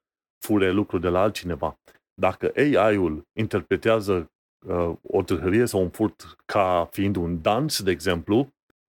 fure 0.47 0.71
lucruri 0.71 1.03
de 1.03 1.09
la 1.09 1.21
altcineva. 1.21 1.79
Dacă 2.15 2.53
AI-ul 2.57 3.23
interpretează 3.39 4.15
uh, 4.15 4.27
o 5.03 5.23
tâlhărie 5.23 5.67
sau 5.67 5.81
un 5.81 5.91
furt 5.91 6.37
ca 6.45 6.89
fiind 6.91 7.17
un 7.17 7.43
dans, 7.43 7.83
de 7.83 7.91
exemplu, 7.91 8.49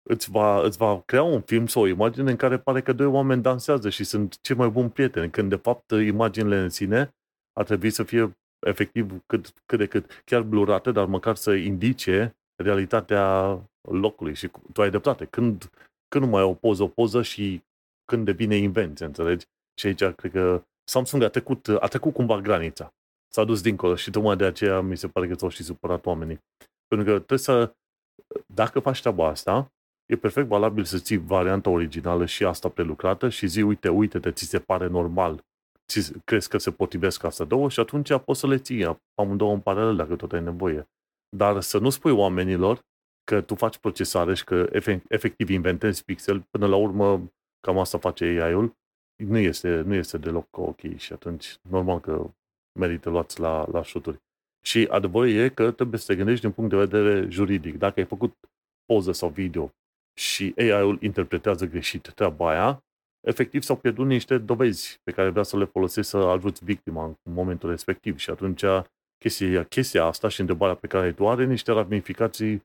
îți 0.09 0.31
va, 0.31 0.63
îți 0.63 0.77
va 0.77 1.01
crea 1.05 1.23
un 1.23 1.41
film 1.41 1.67
sau 1.67 1.81
o 1.81 1.87
imagine 1.87 2.29
în 2.29 2.35
care 2.35 2.59
pare 2.59 2.81
că 2.81 2.93
doi 2.93 3.05
oameni 3.05 3.41
dansează 3.41 3.89
și 3.89 4.03
sunt 4.03 4.41
cei 4.41 4.55
mai 4.55 4.69
buni 4.69 4.89
prieteni, 4.89 5.31
când 5.31 5.49
de 5.49 5.55
fapt 5.55 5.91
imaginile 5.91 6.57
în 6.57 6.69
sine 6.69 7.15
ar 7.53 7.65
trebui 7.65 7.89
să 7.89 8.03
fie 8.03 8.37
efectiv 8.67 9.23
cât, 9.25 9.53
cât 9.65 9.77
de 9.77 9.85
cât 9.85 10.21
chiar 10.25 10.41
blurate, 10.41 10.91
dar 10.91 11.05
măcar 11.05 11.35
să 11.35 11.53
indice 11.53 12.35
realitatea 12.55 13.59
locului 13.81 14.35
și 14.35 14.51
tu 14.73 14.81
ai 14.81 14.89
dreptate. 14.89 15.25
Când, 15.25 15.69
când 16.07 16.23
nu 16.23 16.29
mai 16.29 16.43
o 16.43 16.53
poză, 16.53 16.83
o 16.83 16.87
poză 16.87 17.21
și 17.21 17.63
când 18.05 18.25
devine 18.25 18.55
invenție, 18.55 19.05
înțelegi? 19.05 19.45
Și 19.79 19.87
aici 19.87 20.03
cred 20.03 20.31
că 20.31 20.63
Samsung 20.83 21.23
a 21.23 21.29
trecut, 21.29 21.67
a 21.67 21.87
trecut 21.87 22.13
cumva 22.13 22.41
granița. 22.41 22.93
S-a 23.35 23.43
dus 23.43 23.61
dincolo 23.61 23.95
și 23.95 24.11
tocmai 24.11 24.35
de 24.35 24.45
aceea 24.45 24.81
mi 24.81 24.97
se 24.97 25.07
pare 25.07 25.27
că 25.27 25.35
ți-au 25.35 25.49
și 25.49 25.63
supărat 25.63 26.05
oamenii. 26.05 26.39
Pentru 26.87 27.07
că 27.07 27.15
trebuie 27.15 27.39
să, 27.39 27.75
dacă 28.53 28.79
faci 28.79 28.99
treaba 28.99 29.27
asta, 29.27 29.73
e 30.05 30.15
perfect 30.15 30.47
valabil 30.47 30.83
să 30.83 30.97
ții 30.97 31.17
varianta 31.17 31.69
originală 31.69 32.25
și 32.25 32.45
asta 32.45 32.69
prelucrată 32.69 33.29
și 33.29 33.47
zi, 33.47 33.61
uite, 33.61 33.89
uite-te, 33.89 34.31
ți 34.31 34.45
se 34.45 34.59
pare 34.59 34.87
normal, 34.87 35.43
ți, 35.87 36.13
crezi 36.25 36.49
că 36.49 36.57
se 36.57 36.71
potrivesc 36.71 37.23
asta 37.23 37.43
două 37.43 37.69
și 37.69 37.79
atunci 37.79 38.17
poți 38.17 38.39
să 38.39 38.47
le 38.47 38.57
ții 38.57 38.99
amândouă 39.15 39.53
în 39.53 39.59
paralel 39.59 39.95
dacă 39.95 40.15
tot 40.15 40.33
ai 40.33 40.41
nevoie. 40.41 40.89
Dar 41.29 41.61
să 41.61 41.77
nu 41.77 41.89
spui 41.89 42.11
oamenilor 42.11 42.79
că 43.23 43.41
tu 43.41 43.55
faci 43.55 43.77
procesare 43.77 44.33
și 44.33 44.43
că 44.43 44.69
efectiv 45.07 45.49
inventezi 45.49 46.03
pixel, 46.03 46.47
până 46.49 46.67
la 46.67 46.75
urmă 46.75 47.31
cam 47.59 47.77
asta 47.77 47.97
face 47.97 48.25
AI-ul, 48.25 48.75
nu 49.23 49.37
este, 49.37 49.81
nu 49.81 49.93
este 49.93 50.17
deloc 50.17 50.57
ok 50.57 50.95
și 50.95 51.13
atunci 51.13 51.57
normal 51.69 51.99
că 51.99 52.29
merită 52.79 53.09
luați 53.09 53.39
la, 53.39 53.67
la 53.71 53.83
șuturi. 53.83 54.17
Și 54.65 54.87
adevărul 54.89 55.29
e 55.29 55.49
că 55.49 55.71
trebuie 55.71 55.99
să 55.99 56.05
te 56.05 56.15
gândești 56.15 56.41
din 56.41 56.51
punct 56.51 56.69
de 56.69 56.77
vedere 56.77 57.29
juridic. 57.29 57.77
Dacă 57.77 57.99
ai 57.99 58.05
făcut 58.05 58.33
poză 58.85 59.11
sau 59.11 59.29
video 59.29 59.71
și 60.19 60.53
AI-ul 60.57 60.97
interpretează 61.01 61.65
greșit 61.65 62.13
treaba 62.13 62.49
aia, 62.49 62.83
efectiv 63.27 63.61
s-au 63.61 63.75
pierdut 63.75 64.05
niște 64.05 64.37
dovezi 64.37 64.99
pe 65.03 65.11
care 65.11 65.29
vrea 65.29 65.43
să 65.43 65.57
le 65.57 65.65
folosești 65.65 66.09
să 66.09 66.17
ajuți 66.17 66.65
victima 66.65 67.05
în 67.05 67.33
momentul 67.33 67.69
respectiv. 67.69 68.17
Și 68.17 68.29
atunci 68.29 68.63
chestia, 69.17 69.63
chestia 69.63 70.03
asta 70.03 70.27
și 70.27 70.39
întrebarea 70.39 70.75
pe 70.75 70.87
care 70.87 71.11
tu 71.11 71.29
are 71.29 71.45
niște 71.45 71.71
ramificații 71.71 72.63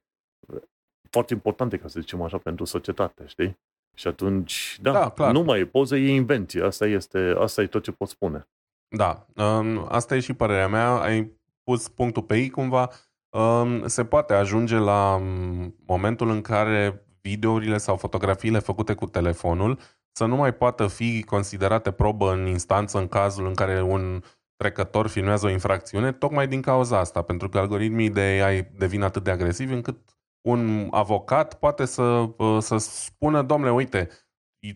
foarte 1.11 1.35
importante, 1.35 1.79
ca 1.79 1.89
să 1.89 2.01
zicem 2.01 2.23
așa, 2.23 2.39
pentru 2.39 2.65
societate, 2.65 3.27
știi? 3.27 3.59
Și 3.97 4.09
atunci, 4.09 4.79
da, 4.83 4.93
da 4.93 5.11
clar. 5.11 5.33
nu 5.33 5.43
mai 5.43 5.61
e 5.61 5.67
poză, 5.67 5.97
e 5.97 6.15
invenție. 6.15 6.63
Asta 6.63 6.87
este, 6.87 7.35
asta 7.39 7.63
e 7.63 7.67
tot 7.67 7.83
ce 7.83 7.93
pot 7.93 8.09
spune. 8.09 8.49
Da, 8.97 9.27
um, 9.37 9.87
asta 9.89 10.17
e 10.17 10.21
și 10.21 10.33
părerea 10.33 10.69
mea. 10.69 10.91
Ai 10.91 11.39
pus 11.65 11.89
punctul 11.89 12.23
pe 12.23 12.37
ei 12.37 12.51
cumva. 12.51 12.91
Um, 13.31 13.87
se 13.87 14.05
poate 14.05 14.35
ajunge 14.35 14.77
la 14.77 15.15
um, 15.15 15.77
momentul 15.87 16.31
în 16.31 16.41
care 16.41 17.07
videourile 17.23 17.79
sau 17.79 17.97
fotografiile 17.97 18.59
făcute 18.59 18.95
cu 18.95 19.07
telefonul 19.07 19.79
să 20.13 20.25
nu 20.25 20.37
mai 20.37 20.55
poată 20.55 20.87
fi 20.87 21.23
considerate 21.23 21.91
probă 21.91 22.33
în 22.33 22.47
instanță 22.47 22.99
în 22.99 23.09
cazul 23.09 23.47
în 23.47 23.55
care 23.55 23.83
un 23.83 24.23
trecător 24.57 25.07
filmează 25.07 25.47
o 25.47 25.51
infracțiune, 25.51 26.13
tocmai 26.13 26.49
din 26.49 26.61
cauza 26.61 26.99
asta, 26.99 27.23
pentru 27.23 27.49
că 27.49 27.59
algoritmii 27.59 28.11
de 28.11 28.21
AI 28.21 28.71
devin 28.79 29.03
atât 29.03 29.25
de 29.25 29.31
agresivi 29.31 29.73
încât 29.73 29.99
un 30.41 30.89
avocat 30.91 31.59
poate 31.59 31.85
să, 31.85 32.03
uh, 32.03 32.59
să 32.59 32.77
spună, 32.77 33.43
domnule, 33.43 33.73
uite, 33.73 34.09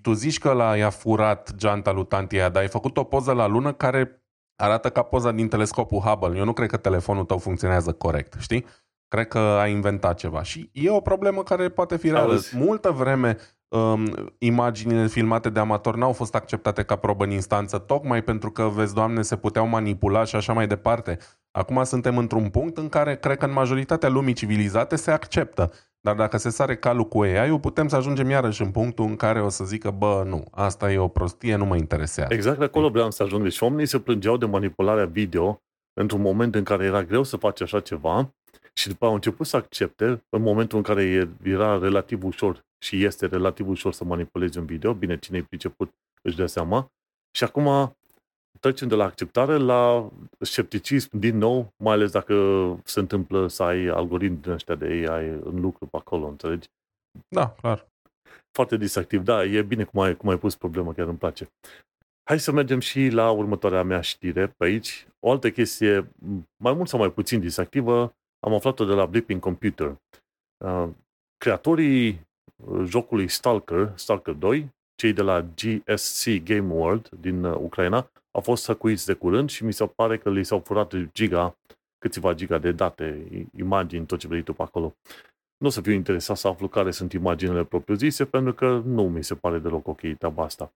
tu 0.02 0.12
zici 0.12 0.38
că 0.38 0.52
l 0.52 0.76
i-a 0.78 0.90
furat 0.90 1.54
geanta 1.54 1.92
lui 1.92 2.06
tanti 2.06 2.36
dar 2.36 2.56
ai 2.56 2.68
făcut 2.68 2.96
o 2.96 3.04
poză 3.04 3.32
la 3.32 3.46
lună 3.46 3.72
care 3.72 4.24
arată 4.56 4.90
ca 4.90 5.02
poza 5.02 5.32
din 5.32 5.48
telescopul 5.48 6.00
Hubble. 6.00 6.38
Eu 6.38 6.44
nu 6.44 6.52
cred 6.52 6.68
că 6.68 6.76
telefonul 6.76 7.24
tău 7.24 7.38
funcționează 7.38 7.92
corect, 7.92 8.34
știi? 8.38 8.66
Cred 9.08 9.28
că 9.28 9.38
ai 9.38 9.70
inventat 9.70 10.16
ceva. 10.16 10.42
Și 10.42 10.70
e 10.72 10.90
o 10.90 11.00
problemă 11.00 11.42
care 11.42 11.68
poate 11.68 11.96
fi 11.96 12.10
reală. 12.10 12.40
Multă 12.52 12.90
vreme 12.90 13.36
um, 13.68 14.32
imaginile 14.38 15.06
filmate 15.06 15.50
de 15.50 15.60
amator 15.60 15.96
n-au 15.96 16.12
fost 16.12 16.34
acceptate 16.34 16.82
ca 16.82 16.96
probă 16.96 17.24
în 17.24 17.30
instanță, 17.30 17.78
tocmai 17.78 18.22
pentru 18.22 18.50
că, 18.50 18.62
vezi, 18.62 18.94
doamne, 18.94 19.22
se 19.22 19.36
puteau 19.36 19.66
manipula 19.66 20.24
și 20.24 20.36
așa 20.36 20.52
mai 20.52 20.66
departe. 20.66 21.18
Acum 21.50 21.84
suntem 21.84 22.18
într-un 22.18 22.48
punct 22.48 22.76
în 22.76 22.88
care 22.88 23.16
cred 23.16 23.38
că 23.38 23.44
în 23.44 23.52
majoritatea 23.52 24.08
lumii 24.08 24.34
civilizate 24.34 24.96
se 24.96 25.10
acceptă. 25.10 25.72
Dar 26.04 26.14
dacă 26.14 26.36
se 26.36 26.50
sare 26.50 26.76
calul 26.76 27.08
cu 27.08 27.20
AI-ul, 27.20 27.60
putem 27.60 27.88
să 27.88 27.96
ajungem 27.96 28.30
iarăși 28.30 28.62
în 28.62 28.70
punctul 28.70 29.04
în 29.04 29.16
care 29.16 29.42
o 29.42 29.48
să 29.48 29.64
zică, 29.64 29.90
bă, 29.90 30.22
nu, 30.26 30.44
asta 30.50 30.92
e 30.92 30.98
o 30.98 31.08
prostie, 31.08 31.56
nu 31.56 31.64
mă 31.64 31.76
interesează. 31.76 32.34
Exact 32.34 32.60
acolo 32.60 32.88
vreau 32.88 33.10
să 33.10 33.22
ajung. 33.22 33.42
Deci 33.42 33.60
oamenii 33.60 33.86
se 33.86 33.98
plângeau 33.98 34.36
de 34.36 34.46
manipularea 34.46 35.06
video 35.06 35.62
într-un 36.00 36.20
moment 36.20 36.54
în 36.54 36.64
care 36.64 36.84
era 36.84 37.02
greu 37.02 37.22
să 37.22 37.36
faci 37.36 37.60
așa 37.60 37.80
ceva 37.80 38.34
și 38.72 38.88
după 38.88 39.06
au 39.06 39.14
început 39.14 39.46
să 39.46 39.56
accepte 39.56 40.24
în 40.28 40.42
momentul 40.42 40.78
în 40.78 40.84
care 40.84 41.28
era 41.42 41.78
relativ 41.78 42.24
ușor 42.24 42.64
și 42.78 43.04
este 43.04 43.26
relativ 43.26 43.68
ușor 43.68 43.92
să 43.92 44.04
manipulezi 44.04 44.58
un 44.58 44.64
video, 44.64 44.94
bine, 44.94 45.18
cine-i 45.18 45.42
priceput 45.42 45.94
își 46.22 46.36
dă 46.36 46.46
seama, 46.46 46.92
și 47.36 47.44
acum 47.44 47.96
trecem 48.64 48.88
de 48.88 48.94
la 48.94 49.04
acceptare 49.04 49.56
la 49.56 50.10
scepticism 50.38 51.18
din 51.18 51.38
nou, 51.38 51.72
mai 51.76 51.92
ales 51.94 52.10
dacă 52.10 52.34
se 52.84 53.00
întâmplă 53.00 53.46
să 53.46 53.62
ai 53.62 53.86
algoritmi 53.86 54.36
din 54.36 54.50
ăștia 54.50 54.74
de 54.74 54.84
AI 54.86 55.28
în 55.28 55.60
lucru 55.60 55.86
pe 55.86 55.96
acolo, 55.96 56.26
înțelegi? 56.26 56.68
Da, 57.28 57.50
clar. 57.50 57.86
Foarte 58.52 58.76
distractiv, 58.76 59.22
da, 59.22 59.44
e 59.44 59.62
bine 59.62 59.84
cum 59.84 60.00
ai, 60.00 60.16
cum 60.16 60.28
ai 60.28 60.38
pus 60.38 60.56
problema, 60.56 60.92
chiar 60.92 61.08
îmi 61.08 61.18
place. 61.18 61.48
Hai 62.28 62.38
să 62.40 62.52
mergem 62.52 62.80
și 62.80 63.08
la 63.08 63.30
următoarea 63.30 63.82
mea 63.82 64.00
știre 64.00 64.46
pe 64.46 64.64
aici. 64.64 65.06
O 65.18 65.30
altă 65.30 65.50
chestie, 65.50 66.10
mai 66.62 66.72
mult 66.72 66.88
sau 66.88 66.98
mai 66.98 67.12
puțin 67.12 67.40
distractivă, 67.40 68.14
am 68.46 68.54
aflat-o 68.54 68.84
de 68.84 68.92
la 68.92 69.06
Blipping 69.06 69.40
Computer. 69.40 69.96
Uh, 70.64 70.88
creatorii 71.36 72.26
jocului 72.84 73.28
Stalker, 73.28 73.92
Stalker 73.94 74.34
2, 74.34 74.68
cei 74.94 75.12
de 75.12 75.22
la 75.22 75.40
GSC 75.42 76.42
Game 76.44 76.72
World 76.72 77.08
din 77.08 77.44
uh, 77.44 77.56
Ucraina, 77.56 78.10
au 78.34 78.40
fost 78.40 78.66
hăcuiți 78.66 79.06
de 79.06 79.12
curând 79.12 79.50
și 79.50 79.64
mi 79.64 79.72
se 79.72 79.86
pare 79.86 80.18
că 80.18 80.30
li 80.30 80.44
s-au 80.44 80.58
furat 80.58 80.94
giga, 81.12 81.56
câțiva 81.98 82.34
giga 82.34 82.58
de 82.58 82.72
date, 82.72 83.26
imagini, 83.56 84.06
tot 84.06 84.18
ce 84.18 84.28
vrei 84.28 84.42
tu 84.42 84.52
pe 84.52 84.62
acolo. 84.62 84.94
Nu 85.56 85.66
o 85.66 85.70
să 85.70 85.80
fiu 85.80 85.92
interesat 85.92 86.36
să 86.36 86.48
aflu 86.48 86.68
care 86.68 86.90
sunt 86.90 87.12
imaginele 87.12 87.64
propriu-zise, 87.64 88.24
pentru 88.24 88.54
că 88.54 88.82
nu 88.84 89.08
mi 89.08 89.24
se 89.24 89.34
pare 89.34 89.58
deloc 89.58 89.88
ok 89.88 90.00
treaba 90.18 90.42
asta. 90.42 90.72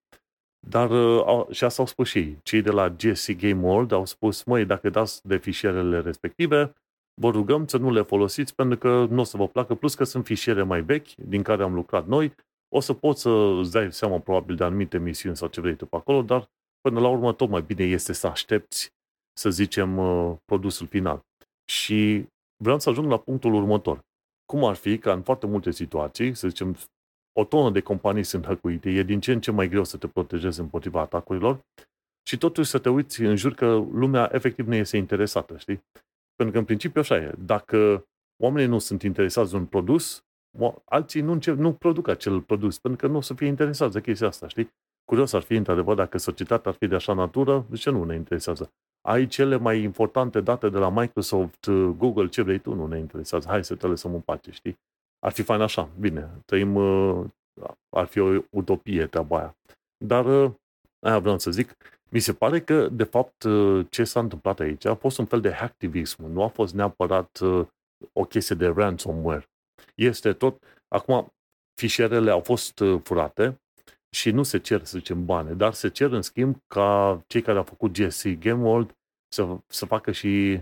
Dar 0.66 0.90
uh, 0.90 1.46
și 1.50 1.64
asta 1.64 1.82
au 1.82 1.88
spus 1.88 2.08
și 2.08 2.18
ei. 2.18 2.38
Cei 2.42 2.62
de 2.62 2.70
la 2.70 2.88
GSC 2.88 3.32
Game 3.32 3.66
World 3.66 3.92
au 3.92 4.04
spus, 4.04 4.44
măi, 4.44 4.64
dacă 4.64 4.90
dați 4.90 5.26
de 5.26 5.36
fișierele 5.36 6.00
respective, 6.00 6.72
vă 7.20 7.30
rugăm 7.30 7.66
să 7.66 7.76
nu 7.76 7.90
le 7.90 8.02
folosiți 8.02 8.54
pentru 8.54 8.78
că 8.78 9.06
nu 9.10 9.20
o 9.20 9.24
să 9.24 9.36
vă 9.36 9.48
placă, 9.48 9.74
plus 9.74 9.94
că 9.94 10.04
sunt 10.04 10.24
fișiere 10.24 10.62
mai 10.62 10.82
vechi 10.82 11.14
din 11.14 11.42
care 11.42 11.62
am 11.62 11.74
lucrat 11.74 12.06
noi, 12.06 12.34
o 12.68 12.80
să 12.80 12.92
poți 12.92 13.20
să 13.20 13.30
îți 13.60 13.72
dai 13.72 13.92
seama 13.92 14.18
probabil 14.18 14.56
de 14.56 14.64
anumite 14.64 14.98
misiuni 14.98 15.36
sau 15.36 15.48
ce 15.48 15.60
vrei 15.60 15.74
tu 15.74 15.86
pe 15.86 15.96
acolo, 15.96 16.22
dar 16.22 16.48
până 16.80 17.00
la 17.00 17.08
urmă 17.08 17.32
tot 17.32 17.48
mai 17.48 17.62
bine 17.62 17.84
este 17.84 18.12
să 18.12 18.26
aștepți, 18.26 18.92
să 19.32 19.50
zicem, 19.50 19.98
uh, 19.98 20.36
produsul 20.44 20.86
final. 20.86 21.20
Și 21.70 22.26
vreau 22.62 22.78
să 22.78 22.88
ajung 22.90 23.10
la 23.10 23.18
punctul 23.18 23.54
următor. 23.54 24.00
Cum 24.44 24.64
ar 24.64 24.74
fi 24.74 24.98
ca 24.98 25.12
în 25.12 25.22
foarte 25.22 25.46
multe 25.46 25.70
situații, 25.70 26.34
să 26.34 26.48
zicem, 26.48 26.76
o 27.32 27.44
tonă 27.44 27.70
de 27.70 27.80
companii 27.80 28.24
sunt 28.24 28.44
hăcuite, 28.44 28.90
e 28.90 29.02
din 29.02 29.20
ce 29.20 29.32
în 29.32 29.40
ce 29.40 29.50
mai 29.50 29.68
greu 29.68 29.84
să 29.84 29.96
te 29.96 30.08
protejezi 30.08 30.60
împotriva 30.60 31.00
atacurilor 31.00 31.60
și 32.28 32.38
totuși 32.38 32.70
să 32.70 32.78
te 32.78 32.88
uiți 32.88 33.20
în 33.20 33.36
jur 33.36 33.54
că 33.54 33.66
lumea 33.74 34.30
efectiv 34.32 34.66
nu 34.66 34.74
este 34.74 34.96
interesată, 34.96 35.56
știi? 35.56 35.80
Pentru 36.34 36.54
că 36.54 36.58
în 36.58 36.64
principiu 36.64 37.00
așa 37.00 37.16
e. 37.16 37.34
Dacă 37.38 38.06
oamenii 38.42 38.68
nu 38.68 38.78
sunt 38.78 39.02
interesați 39.02 39.50
de 39.50 39.56
un 39.56 39.66
produs, 39.66 40.22
alții 40.84 41.20
nu, 41.20 41.32
încep, 41.32 41.56
nu 41.56 41.72
produc 41.72 42.08
acel 42.08 42.40
produs, 42.40 42.78
pentru 42.78 43.00
că 43.00 43.12
nu 43.12 43.18
o 43.18 43.20
să 43.20 43.34
fie 43.34 43.46
interesați 43.46 43.92
de 43.92 44.00
chestia 44.00 44.26
asta, 44.26 44.48
știi? 44.48 44.70
Curios 45.08 45.32
ar 45.32 45.42
fi, 45.42 45.54
într-adevăr, 45.54 45.94
dacă 45.96 46.18
societatea 46.18 46.70
ar 46.70 46.76
fi 46.76 46.86
de 46.86 46.94
așa 46.94 47.12
natură, 47.12 47.66
de 47.70 47.76
ce 47.76 47.90
nu 47.90 48.04
ne 48.04 48.14
interesează? 48.14 48.72
Ai 49.00 49.26
cele 49.26 49.56
mai 49.56 49.82
importante 49.82 50.40
date 50.40 50.68
de 50.68 50.78
la 50.78 50.90
Microsoft, 50.90 51.68
Google, 51.96 52.28
ce 52.28 52.42
vrei 52.42 52.58
tu, 52.58 52.74
nu 52.74 52.86
ne 52.86 52.98
interesează. 52.98 53.48
Hai 53.48 53.64
să 53.64 53.74
te 53.74 53.86
lăsăm 53.86 54.14
în 54.14 54.20
pace, 54.20 54.50
știi? 54.50 54.78
Ar 55.18 55.32
fi 55.32 55.42
fain 55.42 55.60
așa. 55.60 55.88
Bine, 56.00 56.30
trăim, 56.44 56.74
uh, 56.74 57.24
ar 57.96 58.06
fi 58.06 58.18
o 58.18 58.42
utopie 58.50 59.06
treaba 59.06 59.38
aia. 59.38 59.56
Dar, 60.04 60.26
uh, 60.26 60.52
aia 61.00 61.18
vreau 61.18 61.38
să 61.38 61.50
zic, 61.50 61.76
mi 62.08 62.18
se 62.18 62.32
pare 62.32 62.60
că, 62.60 62.88
de 62.88 63.04
fapt, 63.04 63.42
uh, 63.42 63.86
ce 63.90 64.04
s-a 64.04 64.20
întâmplat 64.20 64.60
aici 64.60 64.84
a 64.84 64.94
fost 64.94 65.18
un 65.18 65.26
fel 65.26 65.40
de 65.40 65.52
hacktivism. 65.52 66.24
Nu 66.24 66.42
a 66.42 66.48
fost 66.48 66.74
neapărat 66.74 67.40
o 68.12 68.24
chestie 68.24 68.56
de 68.56 68.66
ransomware. 68.66 69.48
Este 69.94 70.32
tot... 70.32 70.62
Acum, 70.88 71.32
fișierele 71.74 72.30
au 72.30 72.40
fost 72.40 72.82
furate, 73.02 73.60
și 74.10 74.30
nu 74.30 74.42
se 74.42 74.58
cer, 74.58 74.84
să 74.84 74.98
zicem, 74.98 75.24
bani, 75.24 75.56
dar 75.56 75.72
se 75.72 75.88
cer, 75.88 76.12
în 76.12 76.22
schimb, 76.22 76.56
ca 76.66 77.20
cei 77.26 77.42
care 77.42 77.58
au 77.58 77.64
făcut 77.64 77.98
GSC 77.98 78.28
Game 78.28 78.62
World 78.62 78.96
să, 79.28 79.58
să 79.66 79.86
facă 79.86 80.12
și 80.12 80.60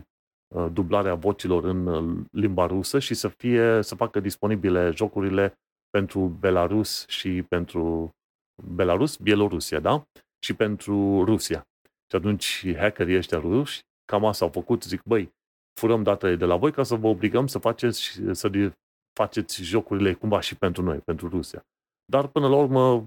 uh, 0.55 0.66
dublarea 0.72 1.14
vocilor 1.14 1.64
în 1.64 1.86
uh, 1.86 2.24
limba 2.30 2.66
rusă 2.66 2.99
și 2.99 3.14
să 3.14 3.28
fie 3.28 3.82
să 3.82 3.94
facă 3.94 4.20
disponibile 4.20 4.90
jocurile 4.90 5.55
pentru 5.90 6.20
Belarus 6.20 7.07
și 7.09 7.42
pentru 7.42 8.11
Belarus, 8.64 9.16
Bielorusia, 9.16 9.80
da? 9.80 10.07
Și 10.38 10.55
pentru 10.55 11.24
Rusia. 11.24 11.66
Și 12.11 12.16
atunci 12.16 12.74
hackerii 12.76 13.16
ăștia 13.16 13.38
ruși 13.38 13.84
cam 14.05 14.24
asta 14.24 14.44
au 14.44 14.51
făcut, 14.51 14.82
zic, 14.82 15.03
băi, 15.03 15.34
furăm 15.80 16.03
datele 16.03 16.36
de 16.36 16.44
la 16.44 16.57
voi 16.57 16.72
ca 16.72 16.82
să 16.82 16.94
vă 16.94 17.07
obligăm 17.07 17.47
să 17.47 17.59
faceți, 17.59 18.20
să 18.30 18.72
faceți 19.12 19.62
jocurile 19.62 20.14
cumva 20.14 20.40
și 20.40 20.57
pentru 20.57 20.82
noi, 20.82 20.99
pentru 20.99 21.28
Rusia. 21.28 21.66
Dar 22.05 22.26
până 22.26 22.49
la 22.49 22.57
urmă 22.57 23.07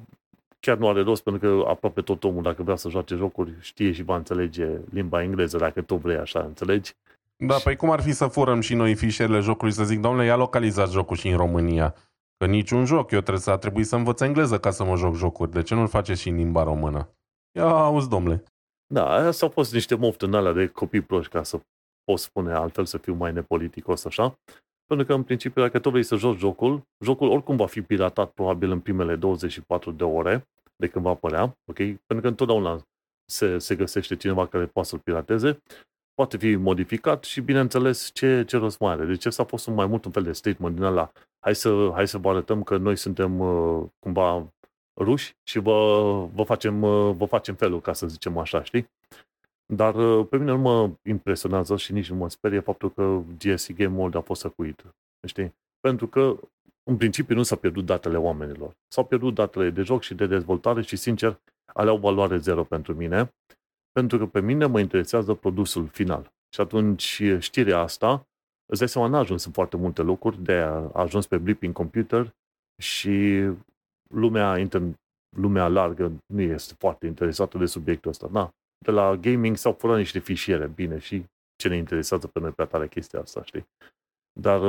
chiar 0.60 0.78
nu 0.78 0.89
are 0.89 1.01
rost 1.01 1.24
pentru 1.24 1.41
că 1.41 1.70
aproape 1.70 2.01
tot 2.01 2.24
omul 2.24 2.43
dacă 2.43 2.64
vrea 2.64 2.76
să 2.76 2.89
joace 2.89 3.16
jocuri 3.16 3.53
știe 3.60 3.91
și 3.91 4.03
va 4.03 4.16
înțelege 4.16 4.68
limba 4.91 5.24
engleză 5.24 5.57
dacă 5.57 5.82
tu 5.82 5.95
vrei 5.95 6.18
așa, 6.18 6.39
înțelegi? 6.39 6.93
Da, 7.36 7.55
păi 7.55 7.76
cum 7.76 7.89
ar 7.89 8.01
fi 8.01 8.12
să 8.12 8.28
furăm 8.28 8.60
și 8.60 8.74
noi 8.74 8.95
fișierele 8.95 9.39
jocului 9.39 9.74
să 9.74 9.84
zic, 9.84 9.99
domnule, 9.99 10.26
ia 10.26 10.36
localizați 10.36 10.91
jocul 10.91 11.16
și 11.16 11.28
în 11.30 11.38
România. 11.38 11.95
Că 12.38 12.45
niciun 12.45 12.86
joc, 12.86 13.12
eu 13.12 13.20
trebuie 13.20 13.41
să 13.41 13.57
trebui 13.57 13.84
să 13.84 13.95
învăț 13.95 14.22
engleză 14.22 14.60
ca 14.60 14.72
să 14.72 14.84
mă 14.84 14.95
joc 14.95 15.16
jocuri. 15.16 15.51
De 15.51 15.62
ce 15.62 15.76
nu-l 15.76 15.88
faceți 15.88 16.22
și 16.22 16.30
în 16.30 16.36
limba 16.36 16.64
română? 16.64 17.10
Ia 17.57 17.68
auzi, 17.68 18.10
domnule. 18.10 18.43
Da, 18.93 19.18
aia 19.18 19.32
s-au 19.32 19.49
fost 19.49 19.74
niște 19.74 19.95
mofte 19.95 20.26
în 20.26 20.34
alea 20.34 20.51
de 20.51 20.68
copii 20.68 21.01
proști, 21.01 21.32
ca 21.32 21.43
să 21.43 21.60
pot 22.03 22.20
spune 22.20 22.53
altfel, 22.53 22.86
să 22.86 22.97
fiu 22.97 23.14
mai 23.14 23.34
nepoliticos 23.34 24.05
așa. 24.05 24.39
Pentru 24.89 25.05
că, 25.07 25.13
în 25.13 25.23
principiu, 25.23 25.61
dacă 25.61 25.79
tu 25.79 25.89
vrei 25.89 26.03
să 26.03 26.15
joci 26.15 26.37
jocul, 26.37 26.87
jocul 26.99 27.29
oricum 27.29 27.55
va 27.55 27.65
fi 27.65 27.81
piratat 27.81 28.31
probabil 28.31 28.71
în 28.71 28.79
primele 28.79 29.15
24 29.15 29.91
de 29.91 30.03
ore 30.03 30.47
de 30.75 30.87
când 30.87 31.05
va 31.05 31.09
apărea, 31.09 31.43
ok? 31.43 31.75
Pentru 31.75 32.21
că 32.21 32.27
întotdeauna 32.27 32.87
se, 33.25 33.57
se 33.57 33.75
găsește 33.75 34.15
cineva 34.15 34.47
care 34.47 34.65
poate 34.65 34.89
să-l 34.89 34.99
pirateze, 34.99 35.61
poate 36.13 36.37
fi 36.37 36.55
modificat 36.55 37.23
și, 37.23 37.41
bineînțeles, 37.41 38.09
ce, 38.13 38.43
ce 38.47 38.57
rost 38.57 38.79
mai 38.79 38.91
are. 38.91 39.05
Deci 39.05 39.25
s-a 39.27 39.43
fost 39.43 39.67
mai 39.67 39.85
mult 39.85 40.05
un 40.05 40.11
fel 40.11 40.23
de 40.23 40.31
statement 40.31 40.75
din 40.75 40.83
ăla. 40.83 41.11
Hai 41.39 41.55
să, 41.55 41.91
hai 41.93 42.07
să 42.07 42.17
vă 42.17 42.29
arătăm 42.29 42.63
că 42.63 42.77
noi 42.77 42.95
suntem 42.95 43.39
uh, 43.39 43.85
cumva 43.99 44.53
ruși 44.99 45.35
și 45.43 45.59
vă, 45.59 46.27
vă, 46.33 46.43
facem, 46.43 46.81
uh, 46.81 47.15
vă 47.15 47.25
facem 47.25 47.55
felul, 47.55 47.81
ca 47.81 47.93
să 47.93 48.07
zicem 48.07 48.37
așa, 48.37 48.63
știi? 48.63 48.89
Dar 49.74 49.95
uh, 49.95 50.28
pe 50.30 50.38
mine 50.38 50.51
nu 50.51 50.57
mă 50.57 50.91
impresionează 51.03 51.76
și 51.78 51.93
nici 51.93 52.09
nu 52.09 52.15
mă 52.15 52.30
sperie 52.30 52.59
faptul 52.59 52.91
că 52.91 53.22
GSC 53.38 53.74
Game 53.74 53.97
World 53.97 54.15
a 54.15 54.22
fost 54.22 54.41
săcuit. 54.41 54.84
Știi? 55.28 55.55
Pentru 55.80 56.07
că 56.07 56.39
în 56.84 56.97
principiu 56.97 57.36
nu 57.36 57.43
s-au 57.43 57.57
pierdut 57.57 57.86
datele 57.86 58.17
oamenilor. 58.17 58.78
S-au 58.88 59.05
pierdut 59.05 59.34
datele 59.34 59.70
de 59.70 59.82
joc 59.82 60.01
și 60.01 60.13
de 60.13 60.26
dezvoltare 60.26 60.82
și, 60.82 60.95
sincer, 60.95 61.39
alea 61.74 61.91
au 61.91 61.97
valoare 61.97 62.38
zero 62.38 62.63
pentru 62.63 62.95
mine, 62.95 63.34
pentru 63.91 64.17
că 64.17 64.26
pe 64.26 64.41
mine 64.41 64.65
mă 64.65 64.80
interesează 64.80 65.34
produsul 65.34 65.88
final. 65.88 66.32
Și 66.53 66.61
atunci 66.61 67.22
știrea 67.39 67.80
asta, 67.80 68.28
îți 68.65 68.80
dai 68.80 68.89
seama, 68.89 69.07
n-a 69.07 69.17
ajuns 69.17 69.45
în 69.45 69.51
foarte 69.51 69.78
multe 69.78 70.01
locuri, 70.01 70.43
de 70.43 70.53
a 70.53 70.89
ajuns 70.93 71.28
pe 71.28 71.38
Blipping 71.38 71.74
Computer 71.74 72.36
și 72.82 73.47
lumea, 74.09 74.57
inter, 74.57 74.82
lumea 75.38 75.67
largă 75.67 76.11
nu 76.34 76.41
este 76.41 76.74
foarte 76.78 77.05
interesată 77.07 77.57
de 77.57 77.65
subiectul 77.65 78.11
ăsta. 78.11 78.28
Na, 78.32 78.49
de 78.86 78.91
la 78.91 79.15
gaming 79.15 79.55
s-au 79.55 79.73
furat 79.73 79.97
niște 79.97 80.19
fișiere, 80.19 80.67
bine, 80.67 80.99
și 80.99 81.25
ce 81.55 81.67
ne 81.67 81.75
interesează 81.75 82.27
pe 82.27 82.39
noi 82.39 82.51
pe 82.51 82.65
tare 82.65 82.88
chestia 82.88 83.19
asta, 83.19 83.43
știi? 83.43 83.67
Dar 84.39 84.61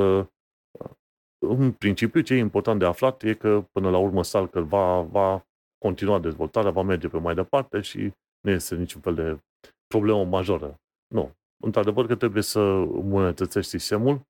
în 1.47 1.71
principiu, 1.71 2.21
ce 2.21 2.33
e 2.33 2.37
important 2.37 2.79
de 2.79 2.85
aflat 2.85 3.23
e 3.23 3.33
că 3.33 3.65
până 3.71 3.89
la 3.89 3.97
urmă 3.97 4.23
Stalker 4.23 4.61
va, 4.61 5.01
va 5.01 5.45
continua 5.77 6.19
dezvoltarea, 6.19 6.71
va 6.71 6.81
merge 6.81 7.07
pe 7.07 7.17
mai 7.17 7.35
departe 7.35 7.81
și 7.81 8.13
nu 8.41 8.51
este 8.51 8.75
niciun 8.75 9.01
fel 9.01 9.15
de 9.15 9.39
problemă 9.87 10.25
majoră. 10.25 10.79
Nu. 11.13 11.31
Într-adevăr 11.63 12.05
că 12.05 12.15
trebuie 12.15 12.43
să 12.43 12.59
îmbunătățești 12.59 13.69
sistemul, 13.69 14.21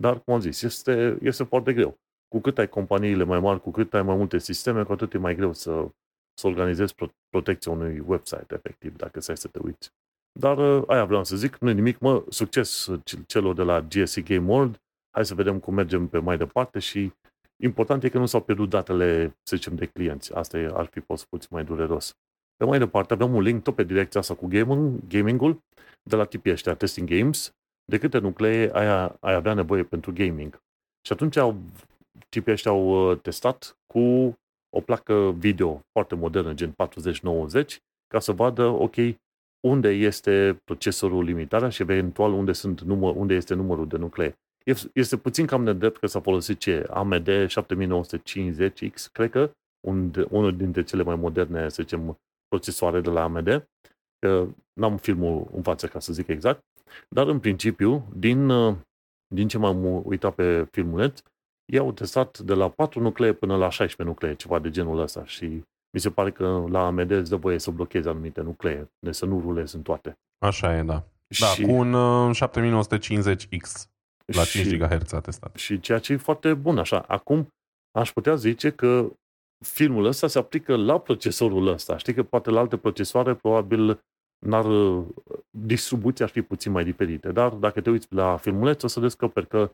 dar, 0.00 0.20
cum 0.20 0.34
am 0.34 0.40
zis, 0.40 0.62
este, 0.62 1.18
este 1.22 1.44
foarte 1.44 1.72
greu. 1.72 1.98
Cu 2.28 2.40
cât 2.40 2.58
ai 2.58 2.68
companiile 2.68 3.24
mai 3.24 3.40
mari, 3.40 3.60
cu 3.60 3.70
cât 3.70 3.94
ai 3.94 4.02
mai 4.02 4.16
multe 4.16 4.38
sisteme, 4.38 4.82
cu 4.82 4.92
atât 4.92 5.14
e 5.14 5.18
mai 5.18 5.34
greu 5.34 5.52
să, 5.52 5.88
să 6.38 6.46
organizezi 6.46 6.94
pro- 6.94 7.14
protecția 7.28 7.72
unui 7.72 8.02
website, 8.06 8.54
efectiv, 8.54 8.96
dacă 8.96 9.20
să 9.20 9.34
să 9.34 9.48
te 9.48 9.58
uiți. 9.62 9.90
Dar 10.40 10.58
aia 10.86 11.04
vreau 11.04 11.24
să 11.24 11.36
zic, 11.36 11.56
nu 11.58 11.72
nimic, 11.72 11.98
mă, 11.98 12.24
succes 12.28 12.88
celor 13.26 13.54
de 13.54 13.62
la 13.62 13.80
GSC 13.80 14.20
Game 14.20 14.52
World, 14.52 14.80
hai 15.10 15.26
să 15.26 15.34
vedem 15.34 15.58
cum 15.58 15.74
mergem 15.74 16.08
pe 16.08 16.18
mai 16.18 16.38
departe 16.38 16.78
și 16.78 17.12
important 17.62 18.04
e 18.04 18.08
că 18.08 18.18
nu 18.18 18.26
s-au 18.26 18.42
pierdut 18.42 18.68
datele, 18.68 19.36
să 19.42 19.56
zicem, 19.56 19.74
de 19.74 19.86
clienți. 19.86 20.34
Asta 20.34 20.58
e, 20.58 20.70
ar 20.74 20.86
fi 20.86 21.00
fost 21.00 21.26
puțin 21.26 21.48
mai 21.50 21.64
dureros. 21.64 22.16
Pe 22.56 22.64
mai 22.64 22.78
departe 22.78 23.12
avem 23.12 23.34
un 23.34 23.42
link 23.42 23.62
tot 23.62 23.74
pe 23.74 23.82
direcția 23.82 24.20
asta 24.20 24.34
cu 24.34 24.46
gaming, 24.46 25.00
gaming-ul 25.08 25.62
de 26.02 26.16
la 26.16 26.24
tipii 26.24 26.52
ăștia, 26.52 26.74
Testing 26.74 27.08
Games, 27.08 27.52
de 27.84 27.98
câte 27.98 28.18
nuclee 28.18 28.70
ai, 28.72 29.16
ai 29.20 29.34
avea 29.34 29.54
nevoie 29.54 29.84
pentru 29.84 30.12
gaming. 30.12 30.62
Și 31.06 31.12
atunci 31.12 31.36
au, 31.36 31.56
tipii 32.28 32.52
ăștia 32.52 32.70
au 32.70 33.10
uh, 33.10 33.18
testat 33.20 33.78
cu 33.86 34.34
o 34.76 34.80
placă 34.80 35.34
video 35.38 35.80
foarte 35.92 36.14
modernă, 36.14 36.54
gen 36.54 36.70
4090, 36.70 37.78
ca 38.06 38.20
să 38.20 38.32
vadă, 38.32 38.64
ok, 38.64 38.94
unde 39.60 39.88
este 39.88 40.60
procesorul 40.64 41.24
limitarea 41.24 41.68
și 41.68 41.82
eventual 41.82 42.32
unde, 42.32 42.52
sunt 42.52 42.80
număr, 42.80 43.14
unde 43.16 43.34
este 43.34 43.54
numărul 43.54 43.88
de 43.88 43.96
nuclee. 43.96 44.34
Este 44.92 45.16
puțin 45.16 45.46
cam 45.46 45.62
nedrept 45.62 45.96
că 45.96 46.06
s-a 46.06 46.20
folosit 46.20 46.58
ce? 46.58 46.86
AMD 46.90 47.28
7950X, 47.46 49.06
cred 49.12 49.30
că, 49.30 49.50
un, 49.86 50.26
unul 50.30 50.56
dintre 50.56 50.82
cele 50.82 51.02
mai 51.02 51.16
moderne, 51.16 51.68
să 51.68 51.82
zicem, 51.82 52.18
procesoare 52.48 53.00
de 53.00 53.10
la 53.10 53.22
AMD. 53.22 53.68
Că 54.18 54.46
n-am 54.72 54.96
filmul 54.96 55.48
în 55.52 55.62
față 55.62 55.86
ca 55.86 56.00
să 56.00 56.12
zic 56.12 56.26
exact, 56.26 56.64
dar 57.08 57.26
în 57.26 57.40
principiu, 57.40 58.08
din, 58.16 58.48
din 59.34 59.48
ce 59.48 59.58
m-am 59.58 60.02
uitat 60.04 60.34
pe 60.34 60.68
filmuleț, 60.70 61.20
ei 61.72 61.78
au 61.78 61.92
testat 61.92 62.38
de 62.38 62.54
la 62.54 62.68
4 62.68 63.00
nuclee 63.00 63.32
până 63.32 63.56
la 63.56 63.70
16 63.70 64.02
nuclee, 64.02 64.34
ceva 64.34 64.58
de 64.58 64.70
genul 64.70 64.98
ăsta 64.98 65.24
și 65.24 65.44
mi 65.90 66.00
se 66.00 66.10
pare 66.10 66.30
că 66.30 66.64
la 66.68 66.86
AMD 66.86 67.10
îți 67.10 67.30
dă 67.30 67.36
voie 67.36 67.58
să 67.58 67.70
blochezi 67.70 68.08
anumite 68.08 68.40
nuclee, 68.40 68.90
de 68.98 69.12
să 69.12 69.24
nu 69.24 69.40
rulezi 69.40 69.76
în 69.76 69.82
toate. 69.82 70.18
Așa 70.38 70.76
e, 70.76 70.82
da. 70.82 71.04
Da, 71.40 71.46
și... 71.46 71.62
cu 71.62 71.70
un 71.70 71.92
uh, 71.92 72.36
7950X 72.36 73.88
la 74.24 74.44
5 74.44 74.66
și, 74.66 74.76
GHz 74.76 75.12
a 75.12 75.20
testat. 75.20 75.56
Și 75.56 75.80
ceea 75.80 75.98
ce 75.98 76.12
e 76.12 76.16
foarte 76.16 76.54
bun 76.54 76.78
așa. 76.78 76.98
Acum 76.98 77.48
aș 77.98 78.12
putea 78.12 78.34
zice 78.34 78.70
că 78.70 79.12
filmul 79.64 80.04
ăsta 80.04 80.26
se 80.26 80.38
aplică 80.38 80.76
la 80.76 81.00
procesorul 81.00 81.66
ăsta. 81.66 81.96
Știi 81.96 82.14
că 82.14 82.22
poate 82.22 82.50
la 82.50 82.60
alte 82.60 82.76
procesoare 82.76 83.34
probabil 83.34 84.00
n-ar, 84.46 84.66
distribuția 85.50 86.24
ar 86.24 86.30
fi 86.30 86.42
puțin 86.42 86.72
mai 86.72 86.84
diferite. 86.84 87.32
Dar 87.32 87.52
dacă 87.52 87.80
te 87.80 87.90
uiți 87.90 88.06
la 88.14 88.36
filmuleț, 88.36 88.82
o 88.82 88.86
să 88.86 89.00
descoperi 89.00 89.46
că 89.46 89.72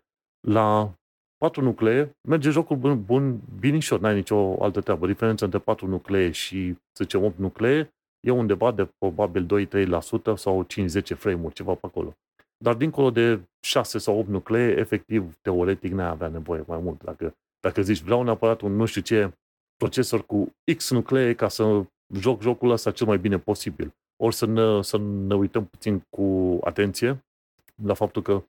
la 0.49 0.95
4 1.39 1.63
nuclee 1.63 2.17
merge 2.29 2.51
jocul 2.51 2.77
bun, 2.77 3.05
bun 3.05 3.41
binișor, 3.59 4.01
n-ai 4.01 4.15
nicio 4.15 4.63
altă 4.63 4.81
treabă. 4.81 5.07
Diferența 5.07 5.45
între 5.45 5.61
4 5.61 5.87
nuclee 5.87 6.31
și, 6.31 6.73
să 6.73 7.05
zicem, 7.05 7.25
8 7.25 7.39
nuclee 7.39 7.95
e 8.21 8.31
undeva 8.31 8.73
de 8.73 8.89
probabil 8.99 9.69
2-3% 9.69 10.35
sau 10.37 10.67
5-10 10.67 10.67
frame-uri, 11.17 11.55
ceva 11.55 11.73
pe 11.73 11.87
acolo. 11.87 12.15
Dar 12.57 12.75
dincolo 12.75 13.11
de 13.11 13.41
6 13.61 13.99
sau 13.99 14.19
8 14.19 14.29
nuclee, 14.29 14.79
efectiv, 14.79 15.35
teoretic, 15.43 15.93
n-ai 15.93 16.09
avea 16.09 16.29
nevoie 16.29 16.65
mai 16.67 16.79
mult. 16.79 17.03
Dacă, 17.05 17.35
dacă 17.61 17.83
zici, 17.83 18.01
vreau 18.01 18.23
neapărat 18.23 18.61
un 18.61 18.77
nu 18.77 18.85
știu 18.85 19.01
ce 19.01 19.33
procesor 19.77 20.27
cu 20.27 20.53
X 20.77 20.91
nuclee 20.91 21.35
ca 21.35 21.49
să 21.49 21.85
joc 22.15 22.43
jocul 22.43 22.71
ăsta 22.71 22.91
cel 22.91 23.07
mai 23.07 23.19
bine 23.19 23.39
posibil. 23.39 23.95
Ori 24.23 24.35
să 24.35 24.47
ne, 24.47 24.83
să 24.83 24.99
ne 24.99 25.35
uităm 25.35 25.65
puțin 25.65 26.03
cu 26.11 26.59
atenție 26.65 27.25
la 27.83 27.95
faptul 27.95 28.23
că 28.23 28.43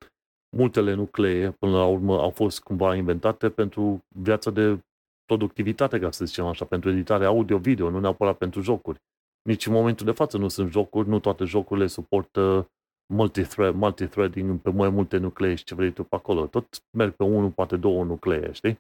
multele 0.56 0.94
nuclee, 0.94 1.52
până 1.52 1.78
la 1.78 1.86
urmă, 1.86 2.20
au 2.20 2.30
fost 2.30 2.60
cumva 2.60 2.96
inventate 2.96 3.50
pentru 3.50 4.04
viața 4.08 4.52
de 4.52 4.80
productivitate, 5.26 6.00
ca 6.00 6.12
să 6.12 6.26
zicem 6.26 6.46
așa, 6.46 6.66
pentru 6.66 6.90
editare 6.90 7.26
audio-video, 7.26 7.90
nu 7.90 8.00
neapărat 8.00 8.38
pentru 8.38 8.62
jocuri. 8.62 8.98
Nici 9.42 9.66
în 9.66 9.74
momentul 9.74 10.06
de 10.06 10.12
față 10.12 10.38
nu 10.38 10.48
sunt 10.48 10.72
jocuri, 10.72 11.08
nu 11.08 11.20
toate 11.20 11.44
jocurile 11.44 11.88
suportă 11.88 12.70
multithread, 13.14 13.76
multithreading 13.76 14.60
pe 14.60 14.70
mai 14.70 14.90
multe 14.90 15.18
nuclee 15.18 15.56
și 15.56 15.64
ce 15.64 15.76
vrei 15.76 15.92
tu 15.92 16.04
pe 16.04 16.16
acolo. 16.16 16.46
Tot 16.46 16.68
merg 16.98 17.14
pe 17.14 17.24
unul, 17.24 17.50
poate 17.50 17.78
două 17.78 18.04
nuclee, 18.04 18.52
știi? 18.52 18.80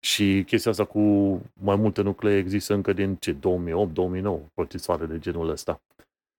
Și 0.00 0.44
chestia 0.46 0.70
asta 0.70 0.84
cu 0.84 1.00
mai 1.60 1.76
multe 1.76 2.02
nuclee 2.02 2.36
există 2.36 2.74
încă 2.74 2.92
din 2.92 3.16
ce, 3.16 3.34
2008-2009, 3.34 3.38
procesoare 4.54 5.06
de 5.06 5.18
genul 5.18 5.48
ăsta. 5.48 5.82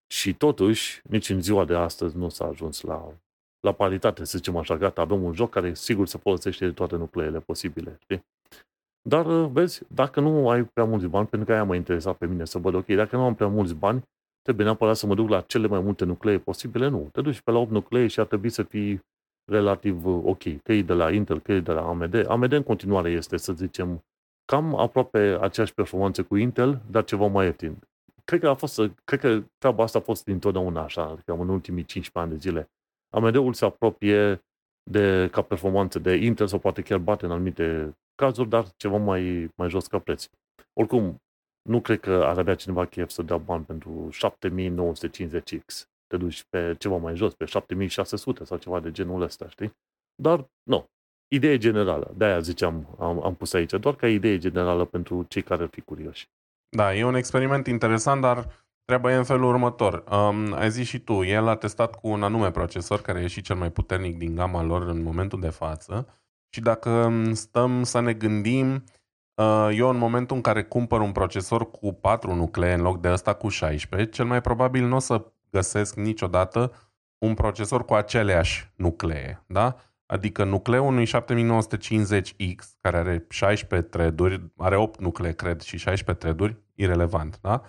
Și 0.07 0.33
totuși, 0.33 1.01
nici 1.09 1.29
în 1.29 1.41
ziua 1.41 1.65
de 1.65 1.75
astăzi 1.75 2.17
nu 2.17 2.29
s-a 2.29 2.45
ajuns 2.45 2.81
la, 2.81 3.13
la 3.65 3.71
paritate, 3.71 4.25
să 4.25 4.37
zicem 4.37 4.57
așa, 4.57 4.77
gata, 4.77 5.01
avem 5.01 5.23
un 5.23 5.33
joc 5.33 5.49
care 5.49 5.73
sigur 5.73 6.07
se 6.07 6.17
folosește 6.17 6.65
de 6.65 6.71
toate 6.71 6.95
nucleele 6.95 7.39
posibile, 7.39 7.97
știi? 7.99 8.25
Dar, 9.01 9.25
vezi, 9.45 9.81
dacă 9.87 10.19
nu 10.19 10.49
ai 10.49 10.63
prea 10.63 10.85
mulți 10.85 11.07
bani, 11.07 11.27
pentru 11.27 11.47
că 11.47 11.53
aia 11.53 11.63
mă 11.63 11.75
interesa 11.75 12.13
pe 12.13 12.25
mine 12.25 12.45
să 12.45 12.57
văd, 12.57 12.73
ok, 12.73 12.85
dacă 12.85 13.15
nu 13.15 13.23
am 13.23 13.35
prea 13.35 13.47
mulți 13.47 13.73
bani, 13.73 14.03
trebuie 14.41 14.65
neapărat 14.65 14.95
să 14.95 15.05
mă 15.07 15.15
duc 15.15 15.29
la 15.29 15.41
cele 15.41 15.67
mai 15.67 15.79
multe 15.79 16.05
nuclee 16.05 16.37
posibile? 16.39 16.87
Nu. 16.87 17.09
Te 17.11 17.21
duci 17.21 17.41
pe 17.41 17.51
la 17.51 17.57
8 17.57 17.71
nuclee 17.71 18.07
și 18.07 18.19
ar 18.19 18.25
trebui 18.25 18.49
să 18.49 18.63
fii 18.63 18.99
relativ 19.51 20.05
uh, 20.05 20.21
ok. 20.23 20.61
Că 20.63 20.73
e 20.73 20.81
de 20.81 20.93
la 20.93 21.11
Intel, 21.11 21.39
că 21.39 21.51
e 21.51 21.59
de 21.59 21.71
la 21.71 21.81
AMD. 21.81 22.25
AMD 22.27 22.51
în 22.51 22.63
continuare 22.63 23.09
este, 23.09 23.37
să 23.37 23.53
zicem, 23.53 24.03
cam 24.45 24.75
aproape 24.75 25.37
aceeași 25.41 25.73
performanță 25.73 26.23
cu 26.23 26.35
Intel, 26.35 26.81
dar 26.91 27.03
ceva 27.03 27.27
mai 27.27 27.45
ieftin. 27.45 27.77
Cred 28.23 28.39
că, 28.39 28.47
a 28.47 28.53
fost, 28.53 28.81
cred 29.03 29.19
că 29.19 29.43
treaba 29.57 29.83
asta 29.83 29.97
a 29.97 30.01
fost 30.01 30.23
dintotdeauna 30.23 30.81
așa, 30.83 31.17
cam 31.25 31.39
în 31.39 31.49
ultimii 31.49 31.85
15 31.85 32.19
ani 32.19 32.41
de 32.41 32.49
zile. 32.49 32.69
AMD-ul 33.15 33.53
se 33.53 33.65
apropie 33.65 34.45
de, 34.91 35.27
ca 35.31 35.41
performanță 35.41 35.99
de 35.99 36.15
Intel 36.15 36.47
sau 36.47 36.59
poate 36.59 36.81
chiar 36.81 36.97
bate 36.97 37.25
în 37.25 37.31
anumite 37.31 37.97
cazuri, 38.15 38.49
dar 38.49 38.65
ceva 38.77 38.97
mai, 38.97 39.51
mai 39.55 39.69
jos 39.69 39.87
ca 39.87 39.99
preț. 39.99 40.29
Oricum, 40.73 41.21
nu 41.69 41.81
cred 41.81 41.99
că 41.99 42.11
ar 42.11 42.37
avea 42.37 42.55
cineva 42.55 42.85
chef 42.85 43.09
să 43.09 43.21
dea 43.21 43.37
bani 43.37 43.63
pentru 43.63 44.09
7950X. 44.11 45.83
Te 46.07 46.17
duci 46.17 46.43
pe 46.43 46.75
ceva 46.79 46.97
mai 46.97 47.15
jos, 47.15 47.33
pe 47.33 47.45
7600 47.45 48.43
sau 48.43 48.57
ceva 48.57 48.79
de 48.79 48.91
genul 48.91 49.21
ăsta, 49.21 49.49
știi? 49.49 49.73
Dar, 50.15 50.49
nu. 50.63 50.85
idee 51.27 51.57
generală. 51.57 52.13
De-aia 52.17 52.39
ziceam, 52.39 52.95
am, 52.99 53.23
am 53.23 53.35
pus 53.35 53.53
aici, 53.53 53.71
doar 53.71 53.95
ca 53.95 54.07
idee 54.07 54.37
generală 54.37 54.85
pentru 54.85 55.23
cei 55.23 55.41
care 55.41 55.63
ar 55.63 55.69
fi 55.69 55.81
curioși. 55.81 56.29
Da, 56.69 56.95
e 56.95 57.03
un 57.03 57.15
experiment 57.15 57.67
interesant, 57.67 58.21
dar 58.21 58.64
treaba 58.85 59.11
e 59.11 59.15
în 59.15 59.23
felul 59.23 59.49
următor. 59.49 60.03
Um, 60.11 60.53
ai 60.53 60.69
zis 60.69 60.87
și 60.87 60.99
tu, 60.99 61.23
el 61.23 61.47
a 61.47 61.55
testat 61.55 61.95
cu 61.95 62.07
un 62.07 62.23
anume 62.23 62.51
procesor, 62.51 63.01
care 63.01 63.21
e 63.21 63.27
și 63.27 63.41
cel 63.41 63.55
mai 63.55 63.71
puternic 63.71 64.17
din 64.17 64.35
gama 64.35 64.63
lor 64.63 64.87
în 64.87 65.03
momentul 65.03 65.39
de 65.39 65.49
față. 65.49 66.07
Și 66.49 66.61
dacă 66.61 67.13
stăm 67.33 67.83
să 67.83 67.99
ne 67.99 68.13
gândim, 68.13 68.83
uh, 69.35 69.69
eu 69.73 69.89
în 69.89 69.97
momentul 69.97 70.35
în 70.35 70.41
care 70.41 70.63
cumpăr 70.63 70.99
un 70.99 71.11
procesor 71.11 71.71
cu 71.71 71.93
4 71.93 72.33
nuclee 72.33 72.73
în 72.73 72.81
loc 72.81 73.01
de 73.01 73.11
ăsta 73.11 73.33
cu 73.33 73.47
16, 73.47 74.09
cel 74.09 74.25
mai 74.25 74.41
probabil 74.41 74.85
nu 74.85 74.95
o 74.95 74.99
să 74.99 75.25
găsesc 75.49 75.95
niciodată 75.95 76.71
un 77.17 77.33
procesor 77.33 77.85
cu 77.85 77.93
aceleași 77.93 78.71
nuclee. 78.75 79.43
Da? 79.47 79.75
Adică 80.05 80.43
nucleul 80.43 80.85
unui 80.85 81.05
7950X, 81.05 82.77
care 82.81 82.97
are 82.97 83.25
16 83.29 83.89
thread 83.89 84.21
are 84.57 84.75
8 84.75 84.99
nuclee, 84.99 85.31
cred, 85.31 85.61
și 85.61 85.77
16 85.77 86.25
thread 86.25 86.57
irelevant, 86.75 87.39
da? 87.41 87.61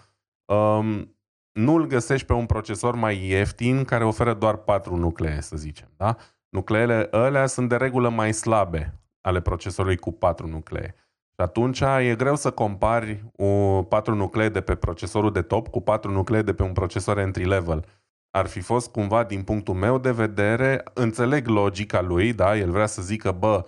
Um, 0.47 1.17
nu-l 1.53 1.87
găsești 1.87 2.27
pe 2.27 2.33
un 2.33 2.47
procesor 2.47 2.95
mai 2.95 3.29
ieftin 3.29 3.85
care 3.85 4.05
oferă 4.05 4.35
doar 4.35 4.57
4 4.57 4.97
nuclee, 4.97 5.41
să 5.41 5.57
zicem, 5.57 5.89
da? 5.97 6.17
Nucleele 6.49 7.09
alea 7.11 7.47
sunt 7.47 7.69
de 7.69 7.77
regulă 7.77 8.09
mai 8.09 8.33
slabe 8.33 9.01
ale 9.21 9.41
procesorului 9.41 9.97
cu 9.97 10.13
4 10.13 10.47
nuclee. 10.47 10.95
Și 11.29 11.43
atunci 11.43 11.81
e 11.81 12.15
greu 12.17 12.37
să 12.37 12.51
compari 12.51 13.25
o 13.37 13.83
4 13.83 14.15
nuclee 14.15 14.49
de 14.49 14.61
pe 14.61 14.75
procesorul 14.75 15.33
de 15.33 15.43
top 15.43 15.69
cu 15.69 15.81
4 15.81 16.11
nuclee 16.11 16.43
de 16.43 16.55
pe 16.55 16.63
un 16.63 16.73
procesor 16.73 17.19
entry 17.19 17.45
level 17.45 17.85
ar 18.37 18.47
fi 18.47 18.61
fost 18.61 18.91
cumva, 18.91 19.25
din 19.25 19.43
punctul 19.43 19.75
meu 19.75 19.99
de 19.99 20.11
vedere, 20.11 20.85
înțeleg 20.95 21.47
logica 21.47 22.01
lui, 22.01 22.33
da, 22.33 22.57
el 22.57 22.71
vrea 22.71 22.87
să 22.87 23.03
zică, 23.03 23.33
bă, 23.33 23.65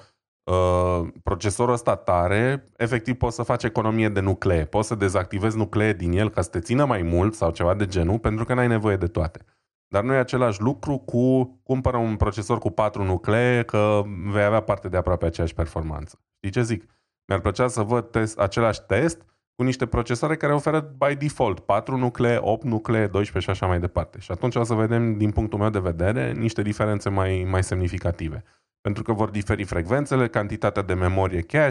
uh, 0.49 1.09
procesorul 1.22 1.72
ăsta 1.72 1.96
tare, 1.96 2.68
efectiv 2.76 3.14
poți 3.14 3.34
să 3.34 3.42
faci 3.42 3.62
economie 3.62 4.09
de 4.09 4.20
nuclee, 4.20 4.64
poți 4.64 4.88
să 4.88 4.94
dezactivezi 4.94 5.57
nuclee 5.57 5.92
din 5.92 6.12
el 6.12 6.30
ca 6.30 6.40
să 6.40 6.51
te 6.51 6.61
țină 6.61 6.84
mai 6.84 7.03
mult 7.03 7.34
sau 7.34 7.51
ceva 7.51 7.74
de 7.74 7.86
genul, 7.86 8.18
pentru 8.18 8.44
că 8.44 8.55
n-ai 8.55 8.68
nevoie 8.68 8.96
de 8.96 9.07
toate. 9.07 9.40
Dar 9.88 10.03
nu 10.03 10.12
e 10.12 10.16
același 10.16 10.61
lucru 10.61 10.99
cu 10.99 11.59
cumpără 11.62 11.96
un 11.96 12.16
procesor 12.16 12.59
cu 12.59 12.70
4 12.70 13.05
nuclee, 13.05 13.62
că 13.62 14.03
vei 14.32 14.42
avea 14.42 14.61
parte 14.61 14.88
de 14.88 14.96
aproape 14.96 15.26
aceeași 15.26 15.55
performanță. 15.55 16.20
Știi 16.36 16.51
ce 16.51 16.62
zic? 16.62 16.84
Mi-ar 17.26 17.40
plăcea 17.40 17.68
să 17.68 17.82
văd 17.82 18.11
test, 18.11 18.38
același 18.38 18.82
test 18.86 19.22
cu 19.55 19.62
niște 19.62 19.86
procesoare 19.86 20.36
care 20.36 20.55
oferă 20.55 20.94
by 20.99 21.14
default 21.14 21.61
4 21.61 21.96
nuclee, 21.96 22.38
8 22.40 22.64
nuclee, 22.64 23.07
12 23.07 23.38
și 23.38 23.51
așa 23.51 23.66
mai 23.66 23.80
departe. 23.80 24.18
Și 24.18 24.32
atunci 24.32 24.55
o 24.55 24.64
să 24.64 24.74
vedem, 24.74 25.16
din 25.16 25.30
punctul 25.30 25.59
meu 25.59 25.70
de 25.70 25.78
vedere, 25.78 26.32
niște 26.32 26.62
diferențe 26.62 27.09
mai, 27.09 27.46
mai 27.51 27.64
semnificative. 27.64 28.44
Pentru 28.89 29.07
că 29.07 29.12
vor 29.12 29.30
diferi 29.30 29.64
frecvențele, 29.64 30.28
cantitatea 30.28 30.82
de 30.82 30.95
memorie 30.95 31.41
cache 31.41 31.70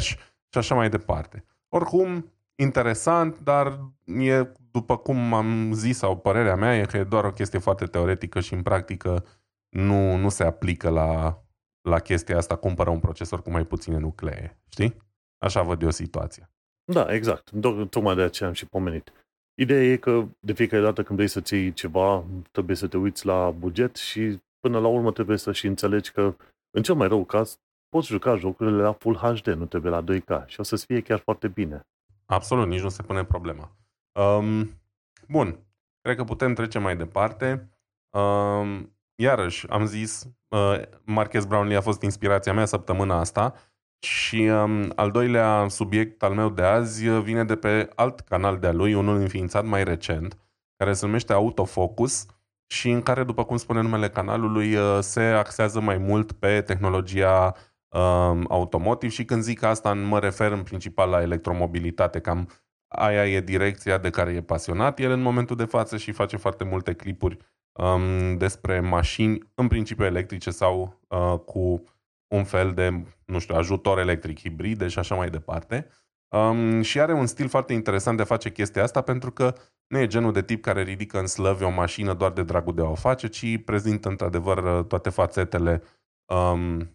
și 0.49 0.57
așa 0.57 0.75
mai 0.75 0.89
departe. 0.89 1.45
Oricum, 1.69 2.33
interesant, 2.55 3.39
dar 3.39 3.79
e, 4.05 4.51
după 4.71 4.97
cum 4.97 5.33
am 5.33 5.73
zis 5.73 5.97
sau 5.97 6.17
părerea 6.17 6.55
mea, 6.55 6.77
e 6.77 6.85
că 6.85 6.97
e 6.97 7.03
doar 7.03 7.23
o 7.23 7.31
chestie 7.31 7.59
foarte 7.59 7.85
teoretică 7.85 8.39
și 8.39 8.53
în 8.53 8.61
practică 8.61 9.25
nu, 9.69 10.15
nu 10.15 10.29
se 10.29 10.43
aplică 10.43 10.89
la, 10.89 11.41
la 11.89 11.99
chestia 11.99 12.37
asta, 12.37 12.55
cumpără 12.55 12.89
un 12.89 12.99
procesor 12.99 13.41
cu 13.41 13.51
mai 13.51 13.65
puține 13.65 13.97
nuclee. 13.97 14.59
Știi? 14.69 14.97
Așa 15.37 15.61
văd 15.61 15.81
eu 15.81 15.91
situația. 15.91 16.51
Da, 16.91 17.13
exact. 17.13 17.51
Tocmai 17.89 18.15
de 18.15 18.21
aceea 18.21 18.49
am 18.49 18.55
și 18.55 18.65
pomenit. 18.65 19.11
Ideea 19.53 19.83
e 19.83 19.95
că 19.95 20.27
de 20.39 20.53
fiecare 20.53 20.83
dată 20.83 21.03
când 21.03 21.17
vrei 21.17 21.29
să-ți 21.29 21.53
iei 21.53 21.73
ceva, 21.73 22.25
trebuie 22.51 22.75
să 22.75 22.87
te 22.87 22.97
uiți 22.97 23.25
la 23.25 23.51
buget 23.51 23.95
și 23.95 24.41
până 24.59 24.79
la 24.79 24.87
urmă 24.87 25.11
trebuie 25.11 25.37
să 25.37 25.51
și 25.51 25.67
înțelegi 25.67 26.11
că, 26.11 26.35
în 26.77 26.83
cel 26.83 26.95
mai 26.95 27.07
rău 27.07 27.25
caz, 27.25 27.59
poți 27.89 28.07
juca 28.07 28.35
jocurile 28.35 28.81
la 28.81 28.91
Full 28.91 29.15
HD, 29.15 29.47
nu 29.47 29.65
trebuie 29.65 29.91
la 29.91 30.03
2K 30.03 30.45
și 30.45 30.59
o 30.59 30.63
să-ți 30.63 30.85
fie 30.85 31.01
chiar 31.01 31.19
foarte 31.19 31.47
bine. 31.47 31.87
Absolut, 32.25 32.67
nici 32.67 32.81
nu 32.81 32.89
se 32.89 33.03
pune 33.03 33.23
problema. 33.23 33.71
Um, 34.19 34.81
bun, 35.27 35.59
cred 36.01 36.15
că 36.15 36.23
putem 36.23 36.53
trece 36.53 36.79
mai 36.79 36.97
departe. 36.97 37.69
Um, 38.09 38.97
iarăși, 39.15 39.67
am 39.69 39.85
zis, 39.85 40.27
uh, 40.47 40.81
Marques 41.03 41.45
Brownlee 41.45 41.77
a 41.77 41.81
fost 41.81 42.01
inspirația 42.01 42.53
mea 42.53 42.65
săptămâna 42.65 43.19
asta 43.19 43.53
și 43.99 44.35
um, 44.35 44.91
al 44.95 45.11
doilea 45.11 45.67
subiect 45.67 46.23
al 46.23 46.33
meu 46.33 46.49
de 46.49 46.63
azi 46.63 47.07
uh, 47.07 47.21
vine 47.21 47.43
de 47.43 47.55
pe 47.55 47.89
alt 47.95 48.19
canal 48.19 48.59
de-a 48.59 48.73
lui, 48.73 48.93
unul 48.93 49.15
înființat 49.15 49.65
mai 49.65 49.83
recent, 49.83 50.37
care 50.75 50.93
se 50.93 51.05
numește 51.05 51.33
Autofocus 51.33 52.25
și 52.67 52.89
în 52.89 53.01
care, 53.01 53.23
după 53.23 53.45
cum 53.45 53.57
spune 53.57 53.81
numele 53.81 54.09
canalului, 54.09 54.75
uh, 54.75 54.97
se 54.99 55.21
axează 55.21 55.79
mai 55.79 55.97
mult 55.97 56.31
pe 56.31 56.61
tehnologia 56.61 57.55
um, 57.87 58.45
automotive 58.49 59.11
și 59.11 59.25
când 59.25 59.41
zic 59.41 59.63
asta 59.63 59.93
mă 59.93 60.19
refer 60.19 60.51
în 60.51 60.63
principal 60.63 61.09
la 61.09 61.21
electromobilitate, 61.21 62.19
cam 62.19 62.49
aia 62.87 63.27
e 63.27 63.41
direcția 63.41 63.97
de 63.97 64.09
care 64.09 64.31
e 64.31 64.41
pasionat 64.41 64.99
el 64.99 65.11
în 65.11 65.21
momentul 65.21 65.55
de 65.55 65.65
față 65.65 65.97
și 65.97 66.11
face 66.11 66.37
foarte 66.37 66.63
multe 66.63 66.93
clipuri 66.93 67.37
um, 67.71 68.37
despre 68.37 68.79
mașini, 68.79 69.51
în 69.55 69.67
principiu 69.67 70.05
electrice 70.05 70.49
sau 70.49 70.99
uh, 71.07 71.39
cu 71.45 71.83
un 72.27 72.43
fel 72.43 72.73
de, 72.73 73.03
nu 73.25 73.39
știu, 73.39 73.55
ajutor 73.55 73.99
electric 73.99 74.39
hibride 74.39 74.87
și 74.87 74.99
așa 74.99 75.15
mai 75.15 75.29
departe. 75.29 75.87
Um, 76.27 76.81
și 76.81 76.99
are 76.99 77.13
un 77.13 77.25
stil 77.25 77.47
foarte 77.47 77.73
interesant 77.73 78.15
de 78.17 78.23
a 78.23 78.25
face 78.25 78.51
chestia 78.51 78.83
asta 78.83 79.01
pentru 79.01 79.31
că 79.31 79.53
nu 79.87 79.97
e 79.97 80.07
genul 80.07 80.31
de 80.31 80.41
tip 80.41 80.61
care 80.61 80.83
ridică 80.83 81.19
în 81.19 81.27
slăvi 81.27 81.63
o 81.63 81.69
mașină 81.69 82.13
doar 82.13 82.31
de 82.31 82.43
dragul 82.43 82.75
de 82.75 82.81
a 82.81 82.89
o 82.89 82.95
face, 82.95 83.27
ci 83.27 83.63
prezintă 83.63 84.09
într-adevăr 84.09 84.83
toate 84.83 85.09
fațetele 85.09 85.81
um, 86.25 86.91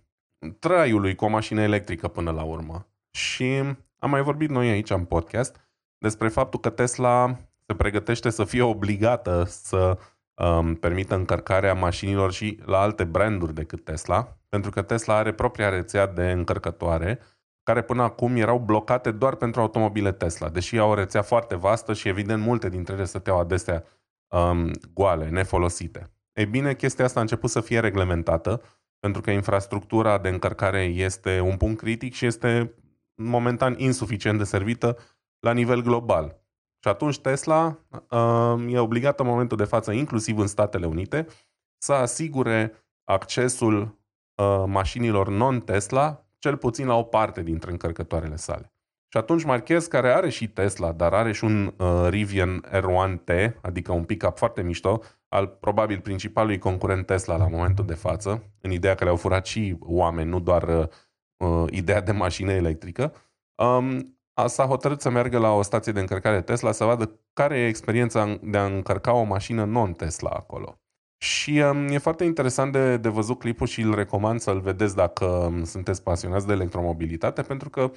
traiului 0.59 1.15
cu 1.15 1.25
o 1.25 1.29
mașină 1.29 1.61
electrică 1.61 2.09
până 2.09 2.31
la 2.31 2.43
urmă. 2.43 2.87
Și 3.11 3.63
am 3.99 4.11
mai 4.11 4.23
vorbit 4.23 4.51
noi 4.51 4.71
aici 4.71 4.91
în 4.91 5.05
podcast 5.05 5.61
despre 5.99 6.29
faptul 6.29 6.61
că 6.61 6.71
Tesla 6.71 7.37
se 7.67 7.75
pregătește 7.75 8.31
să 8.31 8.45
fie 8.45 8.63
obligată 8.63 9.45
să 9.47 9.99
um, 10.35 10.75
permită 10.75 11.15
încărcarea 11.15 11.75
mașinilor 11.75 12.33
și 12.33 12.61
la 12.65 12.81
alte 12.81 13.05
branduri 13.05 13.55
decât 13.55 13.85
Tesla, 13.85 14.37
pentru 14.49 14.71
că 14.71 14.83
Tesla 14.83 15.15
are 15.15 15.33
propria 15.33 15.69
rețea 15.69 16.07
de 16.07 16.31
încărcătoare, 16.31 17.19
care 17.63 17.83
până 17.83 18.03
acum 18.03 18.37
erau 18.37 18.59
blocate 18.59 19.11
doar 19.11 19.35
pentru 19.35 19.61
automobile 19.61 20.13
Tesla, 20.13 20.49
deși 20.49 20.79
au 20.79 20.91
o 20.91 20.95
rețea 20.95 21.23
foarte 21.23 21.57
vastă 21.57 21.93
și 21.93 22.09
evident 22.09 22.43
multe 22.43 22.69
dintre 22.69 22.95
ele 22.95 23.05
stăteau 23.05 23.39
adesea 23.39 23.85
um, 24.29 24.71
goale, 24.95 25.29
nefolosite. 25.29 26.11
Ei 26.33 26.47
bine, 26.47 26.75
chestia 26.75 27.05
asta 27.05 27.19
a 27.19 27.23
început 27.23 27.51
să 27.51 27.61
fie 27.61 27.81
reglementată, 27.81 28.63
pentru 28.99 29.21
că 29.21 29.31
infrastructura 29.31 30.19
de 30.19 30.29
încărcare 30.29 30.83
este 30.83 31.41
un 31.41 31.57
punct 31.57 31.79
critic 31.79 32.15
și 32.15 32.27
este 32.27 32.75
momentan 33.15 33.75
insuficient 33.79 34.39
de 34.39 34.45
servită 34.45 34.99
la 35.41 35.53
nivel 35.53 35.83
global. 35.83 36.41
Și 36.83 36.89
atunci 36.89 37.21
Tesla 37.21 37.79
uh, 38.11 38.73
e 38.73 38.79
obligată 38.79 39.23
în 39.23 39.29
momentul 39.29 39.57
de 39.57 39.65
față, 39.65 39.93
inclusiv 39.93 40.39
în 40.39 40.47
Statele 40.47 40.87
Unite, 40.87 41.27
să 41.79 41.93
asigure 41.93 42.87
accesul 43.05 43.99
uh, 44.35 44.65
mașinilor 44.67 45.29
non-Tesla, 45.29 46.27
cel 46.43 46.57
puțin 46.57 46.87
la 46.87 46.95
o 46.95 47.03
parte 47.03 47.43
dintre 47.43 47.71
încărcătoarele 47.71 48.37
sale. 48.37 48.73
Și 49.09 49.19
atunci 49.19 49.45
Marquez, 49.45 49.87
care 49.87 50.13
are 50.13 50.29
și 50.29 50.49
Tesla, 50.49 50.93
dar 50.93 51.13
are 51.13 51.33
și 51.33 51.45
un 51.45 51.75
uh, 51.79 52.07
Rivian 52.09 52.65
R1T, 52.71 53.61
adică 53.61 53.93
un 53.93 54.05
pick-up 54.05 54.37
foarte 54.37 54.63
mișto, 54.63 55.01
al 55.29 55.47
probabil 55.47 56.01
principalului 56.01 56.59
concurent 56.59 57.07
Tesla 57.07 57.37
la 57.37 57.49
momentul 57.49 57.87
de 57.87 57.95
față, 57.95 58.43
în 58.61 58.71
ideea 58.71 58.95
că 58.95 59.05
le-au 59.05 59.17
furat 59.17 59.47
și 59.47 59.77
oameni, 59.81 60.29
nu 60.29 60.41
doar 60.41 60.63
uh, 60.63 60.87
uh 61.37 61.65
ideea 61.71 62.01
de 62.01 62.13
mașină 62.13 62.53
electrică, 62.53 63.15
um, 63.55 64.19
s-a 64.47 64.65
hotărât 64.65 65.01
să 65.01 65.11
meargă 65.11 65.39
la 65.39 65.51
o 65.51 65.63
stație 65.63 65.93
de 65.93 66.01
încărcare 66.01 66.43
Tesla 66.43 66.73
să 66.73 66.85
vadă 66.85 67.21
care 67.33 67.59
e 67.59 67.67
experiența 67.67 68.39
de 68.43 68.59
a 68.59 68.65
încărca 68.65 69.13
o 69.13 69.23
mașină 69.23 69.65
non-Tesla 69.65 70.31
acolo. 70.31 70.82
Și 71.23 71.51
um, 71.59 71.89
e 71.89 71.99
foarte 71.99 72.25
interesant 72.25 72.73
de, 72.73 72.97
de 72.97 73.09
văzut 73.09 73.39
clipul 73.39 73.67
și 73.67 73.81
îl 73.81 73.95
recomand 73.95 74.41
să-l 74.41 74.61
vedeți 74.61 74.97
dacă 74.97 75.25
um, 75.25 75.65
sunteți 75.65 76.03
pasionați 76.03 76.47
de 76.47 76.53
electromobilitate, 76.53 77.43
pentru 77.43 77.71
că 77.71 77.91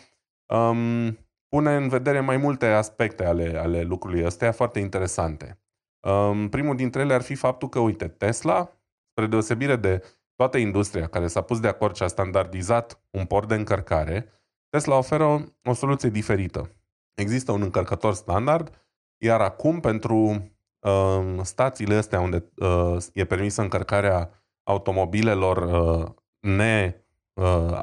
um, 0.55 1.17
pune 1.47 1.75
în 1.75 1.87
vedere 1.89 2.19
mai 2.19 2.37
multe 2.37 2.65
aspecte 2.65 3.25
ale, 3.25 3.57
ale 3.57 3.81
lucrului 3.81 4.25
ăsta 4.25 4.51
foarte 4.51 4.79
interesante. 4.79 5.59
Um, 6.07 6.49
primul 6.49 6.75
dintre 6.75 7.01
ele 7.01 7.13
ar 7.13 7.21
fi 7.21 7.35
faptul 7.35 7.69
că, 7.69 7.79
uite, 7.79 8.07
Tesla, 8.07 8.71
spre 9.09 9.27
deosebire 9.27 9.75
de 9.75 10.03
toată 10.35 10.57
industria 10.57 11.07
care 11.07 11.27
s-a 11.27 11.41
pus 11.41 11.59
de 11.59 11.67
acord 11.67 11.95
și 11.95 12.03
a 12.03 12.07
standardizat 12.07 13.01
un 13.11 13.25
port 13.25 13.47
de 13.47 13.55
încărcare, 13.55 14.29
Tesla 14.69 14.97
oferă 14.97 15.55
o 15.63 15.73
soluție 15.73 16.09
diferită. 16.09 16.71
Există 17.13 17.51
un 17.51 17.61
încărcător 17.61 18.13
standard, 18.13 18.87
iar 19.17 19.41
acum 19.41 19.79
pentru 19.79 20.49
uh, 20.89 21.39
stațiile 21.41 21.95
astea 21.95 22.19
unde 22.19 22.51
uh, 22.55 22.97
e 23.13 23.25
permisă 23.25 23.61
încărcarea 23.61 24.29
automobilelor 24.63 25.57
uh, 25.57 26.11
ne 26.39 26.95
uh, 27.33 27.79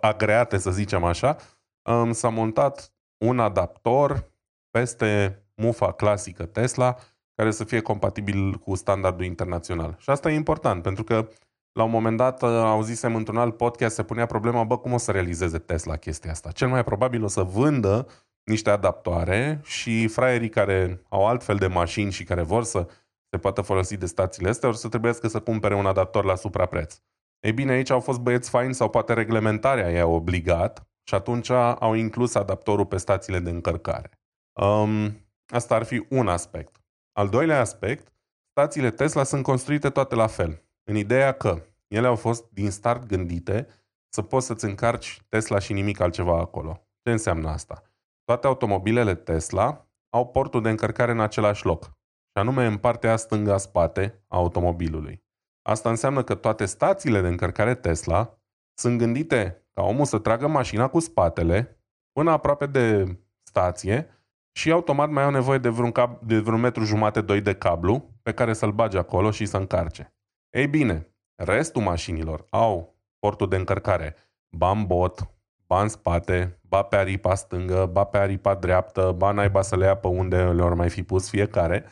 agreate, 0.00 0.58
să 0.58 0.70
zicem 0.70 1.04
așa, 1.04 1.36
um, 1.82 2.12
s-a 2.12 2.28
montat 2.28 2.92
un 3.24 3.38
adaptor 3.38 4.30
peste 4.70 5.42
mufa 5.54 5.92
clasică 5.92 6.46
Tesla 6.46 6.96
care 7.34 7.50
să 7.50 7.64
fie 7.64 7.80
compatibil 7.80 8.54
cu 8.54 8.74
standardul 8.74 9.24
internațional. 9.24 9.96
Și 9.98 10.10
asta 10.10 10.30
e 10.30 10.34
important, 10.34 10.82
pentru 10.82 11.04
că 11.04 11.28
La 11.74 11.82
un 11.82 11.90
moment 11.90 12.16
dat 12.16 12.42
uh, 12.42 12.48
auzisem 12.48 13.14
într-un 13.14 13.36
alt 13.36 13.56
podcast, 13.56 13.94
se 13.94 14.02
punea 14.02 14.26
problema, 14.26 14.64
bă, 14.64 14.78
cum 14.78 14.92
o 14.92 14.98
să 14.98 15.10
realizeze 15.10 15.58
Tesla 15.58 15.96
chestia 15.96 16.30
asta? 16.30 16.50
Cel 16.50 16.68
mai 16.68 16.84
probabil 16.84 17.24
o 17.24 17.28
să 17.28 17.42
vândă 17.42 18.06
niște 18.44 18.70
adaptoare 18.70 19.60
și 19.64 20.08
fraierii 20.08 20.48
care 20.48 21.02
au 21.08 21.26
altfel 21.26 21.56
de 21.56 21.66
mașini 21.66 22.12
și 22.12 22.24
care 22.24 22.42
vor 22.42 22.64
să 22.64 22.88
se 23.30 23.38
poată 23.38 23.60
folosi 23.60 23.96
de 23.96 24.06
stațiile 24.06 24.48
astea, 24.48 24.68
o 24.68 24.72
să 24.72 24.88
trebuiască 24.88 25.28
să 25.28 25.40
cumpere 25.40 25.74
un 25.74 25.86
adaptor 25.86 26.24
la 26.24 26.34
suprapreț. 26.34 27.00
Ei 27.40 27.52
bine, 27.52 27.72
aici 27.72 27.90
au 27.90 28.00
fost 28.00 28.20
băieți 28.20 28.50
faini 28.50 28.74
sau 28.74 28.90
poate 28.90 29.12
reglementarea 29.12 29.90
i-a 29.90 30.06
obligat 30.06 30.86
și 31.02 31.14
atunci 31.14 31.50
au 31.50 31.94
inclus 31.94 32.34
adaptorul 32.34 32.86
pe 32.86 32.96
stațiile 32.96 33.38
de 33.38 33.50
încărcare. 33.50 34.10
Um, 34.52 35.26
asta 35.46 35.74
ar 35.74 35.82
fi 35.82 36.06
un 36.08 36.28
aspect. 36.28 36.80
Al 37.12 37.28
doilea 37.28 37.60
aspect, 37.60 38.12
stațiile 38.50 38.90
Tesla 38.90 39.22
sunt 39.22 39.42
construite 39.42 39.90
toate 39.90 40.14
la 40.14 40.26
fel, 40.26 40.62
în 40.84 40.96
ideea 40.96 41.32
că 41.32 41.62
ele 41.88 42.06
au 42.06 42.16
fost 42.16 42.50
din 42.50 42.70
start 42.70 43.06
gândite 43.06 43.66
să 44.08 44.22
poți 44.22 44.46
să-ți 44.46 44.64
încarci 44.64 45.22
Tesla 45.28 45.58
și 45.58 45.72
nimic 45.72 46.00
altceva 46.00 46.38
acolo. 46.38 46.86
Ce 47.02 47.10
înseamnă 47.10 47.48
asta? 47.48 47.82
Toate 48.24 48.46
automobilele 48.46 49.14
Tesla 49.14 49.86
au 50.10 50.26
portul 50.28 50.62
de 50.62 50.70
încărcare 50.70 51.12
în 51.12 51.20
același 51.20 51.66
loc, 51.66 51.84
și 51.84 52.38
anume 52.40 52.66
în 52.66 52.76
partea 52.76 53.16
stânga-spate 53.16 54.24
a 54.28 54.36
automobilului. 54.36 55.24
Asta 55.62 55.88
înseamnă 55.88 56.22
că 56.22 56.34
toate 56.34 56.64
stațiile 56.64 57.20
de 57.20 57.28
încărcare 57.28 57.74
Tesla 57.74 58.38
sunt 58.74 58.98
gândite 58.98 59.66
ca 59.72 59.82
omul 59.82 60.04
să 60.04 60.18
tragă 60.18 60.46
mașina 60.46 60.88
cu 60.88 60.98
spatele 60.98 61.82
până 62.12 62.30
aproape 62.30 62.66
de 62.66 63.16
stație 63.42 64.08
și 64.52 64.70
automat 64.70 65.10
mai 65.10 65.24
au 65.24 65.30
nevoie 65.30 65.58
de 65.58 65.68
vreun, 65.68 65.92
cab- 65.92 66.20
de 66.20 66.38
vreun 66.38 66.60
metru 66.60 66.84
jumate, 66.84 67.20
doi 67.20 67.40
de 67.40 67.54
cablu 67.54 68.18
pe 68.22 68.32
care 68.32 68.52
să-l 68.52 68.72
bage 68.72 68.98
acolo 68.98 69.30
și 69.30 69.46
să 69.46 69.56
încarce. 69.56 70.14
Ei 70.50 70.68
bine, 70.68 71.14
restul 71.34 71.82
mașinilor 71.82 72.46
au 72.50 72.96
portul 73.18 73.48
de 73.48 73.56
încărcare 73.56 74.16
ba 74.56 74.70
în 74.70 74.86
bot, 74.86 75.30
ba 75.66 75.82
în 75.82 75.88
spate, 75.88 76.60
ba 76.72 76.82
pe 76.82 76.96
aripa 76.96 77.34
stângă, 77.34 77.88
ba 77.92 78.04
pe 78.04 78.18
aripa 78.18 78.54
dreaptă, 78.54 79.14
ba 79.16 79.30
naiba 79.30 79.62
să 79.62 79.76
le 79.76 79.84
ia 79.84 79.94
pe 79.94 80.06
unde 80.06 80.42
le-or 80.42 80.74
mai 80.74 80.88
fi 80.88 81.02
pus 81.02 81.28
fiecare. 81.28 81.84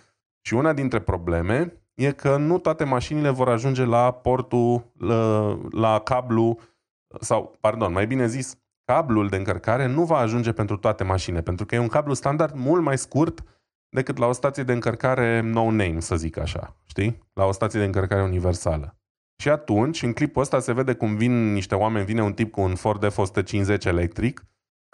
Și 0.46 0.54
una 0.54 0.72
dintre 0.72 1.00
probleme 1.00 1.82
e 1.94 2.12
că 2.12 2.36
nu 2.36 2.58
toate 2.58 2.84
mașinile 2.84 3.30
vor 3.30 3.48
ajunge 3.48 3.84
la 3.84 4.12
portul, 4.12 4.92
la, 4.98 5.58
la 5.70 5.98
cablu, 5.98 6.58
sau, 7.20 7.56
pardon, 7.60 7.92
mai 7.92 8.06
bine 8.06 8.26
zis, 8.26 8.58
cablul 8.84 9.28
de 9.28 9.36
încărcare 9.36 9.86
nu 9.86 10.04
va 10.04 10.16
ajunge 10.16 10.52
pentru 10.52 10.76
toate 10.76 11.04
mașinile, 11.04 11.42
pentru 11.42 11.66
că 11.66 11.74
e 11.74 11.78
un 11.78 11.88
cablu 11.88 12.14
standard 12.14 12.54
mult 12.54 12.82
mai 12.82 12.98
scurt 12.98 13.44
decât 13.88 14.18
la 14.18 14.26
o 14.26 14.32
stație 14.32 14.62
de 14.62 14.72
încărcare 14.72 15.40
no-name, 15.40 16.00
să 16.00 16.16
zic 16.16 16.38
așa, 16.38 16.76
știi? 16.86 17.28
La 17.32 17.44
o 17.44 17.52
stație 17.52 17.78
de 17.78 17.84
încărcare 17.84 18.22
universală. 18.22 18.94
Și 19.42 19.48
atunci, 19.48 20.02
în 20.02 20.12
clipul 20.12 20.42
ăsta 20.42 20.60
se 20.60 20.72
vede 20.72 20.94
cum 20.94 21.16
vin 21.16 21.52
niște 21.52 21.74
oameni, 21.74 22.04
vine 22.04 22.22
un 22.22 22.32
tip 22.32 22.50
cu 22.50 22.60
un 22.60 22.74
Ford 22.74 23.12
F-150 23.12 23.84
electric, 23.84 24.44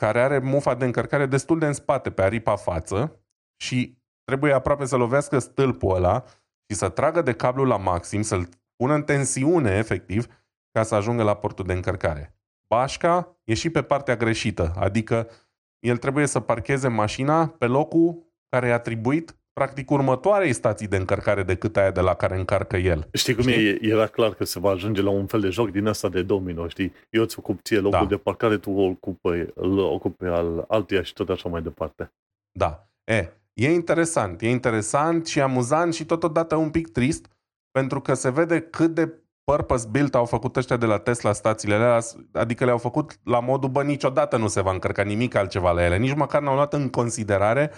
care 0.02 0.20
are 0.20 0.38
mufa 0.38 0.74
de 0.74 0.84
încărcare 0.84 1.26
destul 1.26 1.58
de 1.58 1.66
în 1.66 1.72
spate, 1.72 2.10
pe 2.10 2.22
aripa 2.22 2.56
față, 2.56 3.20
și 3.56 3.98
trebuie 4.24 4.52
aproape 4.52 4.84
să 4.84 4.96
lovească 4.96 5.38
stâlpul 5.38 5.94
ăla 5.94 6.24
și 6.68 6.76
să 6.76 6.88
tragă 6.88 7.22
de 7.22 7.32
cablu 7.32 7.64
la 7.64 7.76
maxim, 7.76 8.22
să-l 8.22 8.48
pună 8.76 8.94
în 8.94 9.02
tensiune, 9.02 9.76
efectiv, 9.76 10.26
ca 10.70 10.82
să 10.82 10.94
ajungă 10.94 11.22
la 11.22 11.36
portul 11.36 11.64
de 11.64 11.72
încărcare. 11.72 12.38
Bașca 12.74 13.38
e 13.44 13.54
și 13.54 13.70
pe 13.70 13.82
partea 13.82 14.16
greșită, 14.16 14.72
adică 14.76 15.28
el 15.78 15.96
trebuie 15.96 16.26
să 16.26 16.40
parcheze 16.40 16.88
mașina 16.88 17.48
pe 17.48 17.66
locul 17.66 18.34
care 18.48 18.66
e 18.66 18.72
atribuit 18.72 19.36
practic 19.58 19.90
următoarei 19.90 20.52
stații 20.52 20.86
de 20.86 20.96
încărcare 20.96 21.42
decât 21.42 21.76
aia 21.76 21.90
de 21.90 22.00
la 22.00 22.14
care 22.14 22.38
încarcă 22.38 22.76
el. 22.76 23.08
Știi 23.12 23.34
cum 23.34 23.42
știi? 23.42 23.68
E, 23.68 23.78
era 23.80 24.06
clar 24.06 24.34
că 24.34 24.44
se 24.44 24.58
va 24.58 24.70
ajunge 24.70 25.02
la 25.02 25.10
un 25.10 25.26
fel 25.26 25.40
de 25.40 25.48
joc 25.48 25.70
din 25.70 25.86
asta 25.86 26.08
de 26.08 26.22
domino, 26.22 26.68
știi? 26.68 26.92
Eu 27.10 27.22
îți 27.22 27.38
ocup 27.38 27.62
ție 27.62 27.78
locul 27.78 27.98
da. 27.98 28.06
de 28.06 28.16
parcare, 28.16 28.56
tu 28.56 28.70
o 28.70 28.82
ocupi, 28.82 29.44
îl 29.54 29.78
ocupi 29.78 30.24
al 30.24 30.64
altuia 30.68 31.02
și 31.02 31.12
tot 31.12 31.28
așa 31.28 31.48
mai 31.48 31.62
departe. 31.62 32.12
Da. 32.52 32.88
E, 33.04 33.28
e 33.52 33.72
interesant. 33.72 34.40
E 34.40 34.48
interesant 34.48 35.26
și 35.26 35.40
amuzant 35.40 35.94
și 35.94 36.04
totodată 36.04 36.56
un 36.56 36.70
pic 36.70 36.92
trist, 36.92 37.26
pentru 37.70 38.00
că 38.00 38.14
se 38.14 38.30
vede 38.30 38.60
cât 38.60 38.94
de 38.94 39.12
purpose 39.44 39.88
built 39.90 40.14
au 40.14 40.24
făcut 40.24 40.56
ăștia 40.56 40.76
de 40.76 40.86
la 40.86 40.98
Tesla 40.98 41.32
stațiile 41.32 41.74
alea, 41.74 41.98
adică 42.32 42.64
le-au 42.64 42.78
făcut 42.78 43.18
la 43.24 43.40
modul, 43.40 43.68
bă, 43.68 43.82
niciodată 43.82 44.36
nu 44.36 44.48
se 44.48 44.62
va 44.62 44.72
încărca 44.72 45.02
nimic 45.02 45.34
altceva 45.34 45.72
la 45.72 45.84
ele. 45.84 45.98
Nici 45.98 46.14
măcar 46.14 46.42
n-au 46.42 46.54
luat 46.54 46.72
în 46.72 46.88
considerare 46.88 47.70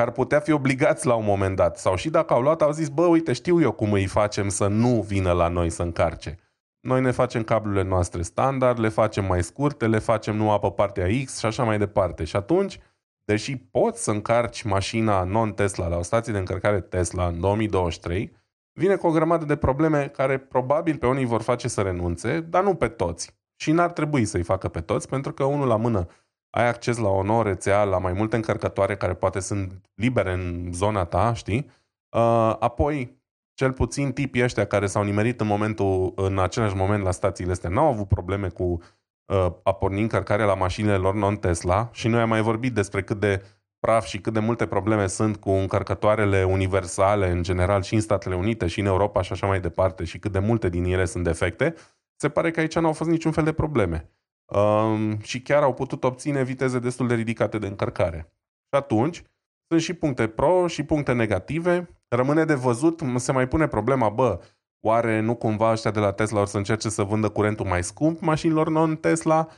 că 0.00 0.06
ar 0.06 0.12
putea 0.12 0.40
fi 0.40 0.52
obligați 0.52 1.06
la 1.06 1.14
un 1.14 1.24
moment 1.24 1.56
dat. 1.56 1.78
Sau 1.78 1.96
și 1.96 2.10
dacă 2.10 2.32
au 2.34 2.40
luat, 2.40 2.62
au 2.62 2.70
zis, 2.70 2.88
bă, 2.88 3.06
uite, 3.06 3.32
știu 3.32 3.60
eu 3.60 3.72
cum 3.72 3.92
îi 3.92 4.06
facem 4.06 4.48
să 4.48 4.66
nu 4.66 5.04
vină 5.06 5.32
la 5.32 5.48
noi 5.48 5.70
să 5.70 5.82
încarce. 5.82 6.38
Noi 6.80 7.00
ne 7.00 7.10
facem 7.10 7.42
cablurile 7.42 7.82
noastre 7.82 8.22
standard, 8.22 8.78
le 8.78 8.88
facem 8.88 9.24
mai 9.24 9.42
scurte, 9.42 9.86
le 9.86 9.98
facem 9.98 10.36
numai 10.36 10.58
pe 10.58 10.70
partea 10.70 11.06
X 11.24 11.38
și 11.38 11.46
așa 11.46 11.64
mai 11.64 11.78
departe. 11.78 12.24
Și 12.24 12.36
atunci, 12.36 12.78
deși 13.24 13.56
poți 13.56 14.02
să 14.02 14.10
încarci 14.10 14.62
mașina 14.62 15.24
non-Tesla 15.24 15.88
la 15.88 15.96
o 15.96 16.02
stație 16.02 16.32
de 16.32 16.38
încărcare 16.38 16.80
Tesla 16.80 17.26
în 17.26 17.40
2023, 17.40 18.36
vine 18.72 18.96
cu 18.96 19.06
o 19.06 19.10
grămadă 19.10 19.44
de 19.44 19.56
probleme 19.56 20.08
care 20.08 20.38
probabil 20.38 20.96
pe 20.96 21.06
unii 21.06 21.24
vor 21.24 21.42
face 21.42 21.68
să 21.68 21.80
renunțe, 21.80 22.40
dar 22.40 22.62
nu 22.62 22.74
pe 22.74 22.88
toți. 22.88 23.38
Și 23.56 23.72
n-ar 23.72 23.90
trebui 23.90 24.24
să-i 24.24 24.42
facă 24.42 24.68
pe 24.68 24.80
toți, 24.80 25.08
pentru 25.08 25.32
că 25.32 25.44
unul 25.44 25.66
la 25.66 25.76
mână 25.76 26.06
ai 26.50 26.68
acces 26.68 26.96
la 26.96 27.08
o 27.08 27.22
nouă 27.22 27.42
rețea, 27.42 27.84
la 27.84 27.98
mai 27.98 28.12
multe 28.12 28.36
încărcătoare 28.36 28.96
care 28.96 29.14
poate 29.14 29.40
sunt 29.40 29.80
libere 29.94 30.32
în 30.32 30.72
zona 30.72 31.04
ta, 31.04 31.32
știi? 31.34 31.70
Uh, 32.16 32.56
apoi, 32.58 33.18
cel 33.54 33.72
puțin 33.72 34.12
tipii 34.12 34.42
ăștia 34.42 34.66
care 34.66 34.86
s-au 34.86 35.02
nimerit 35.02 35.40
în 35.40 35.46
momentul, 35.46 36.12
în 36.16 36.38
același 36.38 36.76
moment 36.76 37.02
la 37.02 37.10
stațiile 37.10 37.52
astea, 37.52 37.70
n-au 37.70 37.86
avut 37.86 38.08
probleme 38.08 38.48
cu 38.48 38.62
uh, 38.62 39.46
a 39.62 39.72
porni 39.72 40.00
încărcarea 40.00 40.46
la 40.46 40.54
mașinile 40.54 40.96
lor 40.96 41.14
non-Tesla 41.14 41.88
și 41.92 42.08
noi 42.08 42.20
am 42.20 42.28
mai 42.28 42.40
vorbit 42.40 42.74
despre 42.74 43.02
cât 43.02 43.20
de 43.20 43.42
praf 43.78 44.04
și 44.04 44.20
cât 44.20 44.32
de 44.32 44.40
multe 44.40 44.66
probleme 44.66 45.06
sunt 45.06 45.36
cu 45.36 45.50
încărcătoarele 45.50 46.44
universale 46.44 47.30
în 47.30 47.42
general 47.42 47.82
și 47.82 47.94
în 47.94 48.00
Statele 48.00 48.34
Unite 48.34 48.66
și 48.66 48.80
în 48.80 48.86
Europa 48.86 49.22
și 49.22 49.32
așa 49.32 49.46
mai 49.46 49.60
departe 49.60 50.04
și 50.04 50.18
cât 50.18 50.32
de 50.32 50.38
multe 50.38 50.68
din 50.68 50.84
ele 50.84 51.04
sunt 51.04 51.24
defecte, 51.24 51.74
se 52.16 52.28
pare 52.28 52.50
că 52.50 52.60
aici 52.60 52.78
nu 52.78 52.86
au 52.86 52.92
fost 52.92 53.10
niciun 53.10 53.32
fel 53.32 53.44
de 53.44 53.52
probleme 53.52 54.10
um, 54.50 55.18
și 55.18 55.42
chiar 55.42 55.62
au 55.62 55.74
putut 55.74 56.04
obține 56.04 56.42
viteze 56.42 56.78
destul 56.78 57.06
de 57.06 57.14
ridicate 57.14 57.58
de 57.58 57.66
încărcare. 57.66 58.32
Și 58.58 58.82
atunci, 58.82 59.22
sunt 59.68 59.82
și 59.82 59.94
puncte 59.94 60.28
pro 60.28 60.66
și 60.66 60.82
puncte 60.82 61.12
negative. 61.12 61.88
Rămâne 62.08 62.44
de 62.44 62.54
văzut, 62.54 63.02
se 63.16 63.32
mai 63.32 63.48
pune 63.48 63.66
problema, 63.66 64.08
bă, 64.08 64.40
oare 64.86 65.20
nu 65.20 65.34
cumva 65.34 65.70
ăștia 65.70 65.90
de 65.90 66.00
la 66.00 66.12
Tesla 66.12 66.40
or 66.40 66.46
să 66.46 66.56
încerce 66.56 66.88
să 66.88 67.02
vândă 67.02 67.28
curentul 67.28 67.66
mai 67.66 67.84
scump 67.84 68.20
mașinilor 68.20 68.68
non-Tesla? 68.68 69.48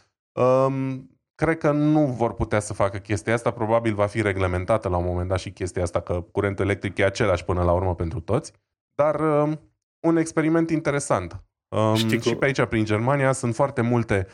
Um, 0.40 1.10
cred 1.34 1.58
că 1.58 1.70
nu 1.70 2.06
vor 2.06 2.34
putea 2.34 2.60
să 2.60 2.72
facă 2.72 2.98
chestia 2.98 3.34
asta, 3.34 3.50
probabil 3.50 3.94
va 3.94 4.06
fi 4.06 4.22
reglementată 4.22 4.88
la 4.88 4.96
un 4.96 5.04
moment 5.04 5.28
dat 5.28 5.38
și 5.38 5.50
chestia 5.50 5.82
asta, 5.82 6.00
că 6.00 6.20
curentul 6.20 6.64
electric 6.64 6.98
e 6.98 7.04
același 7.04 7.44
până 7.44 7.62
la 7.62 7.72
urmă 7.72 7.94
pentru 7.94 8.20
toți, 8.20 8.52
dar 8.94 9.20
um, 9.20 9.60
un 10.06 10.16
experiment 10.16 10.70
interesant. 10.70 11.44
Um, 11.76 11.94
Știi 11.94 12.20
și 12.20 12.34
pe 12.34 12.44
aici, 12.44 12.64
prin 12.64 12.84
Germania, 12.84 13.32
sunt 13.32 13.54
foarte 13.54 13.80
multe 13.80 14.26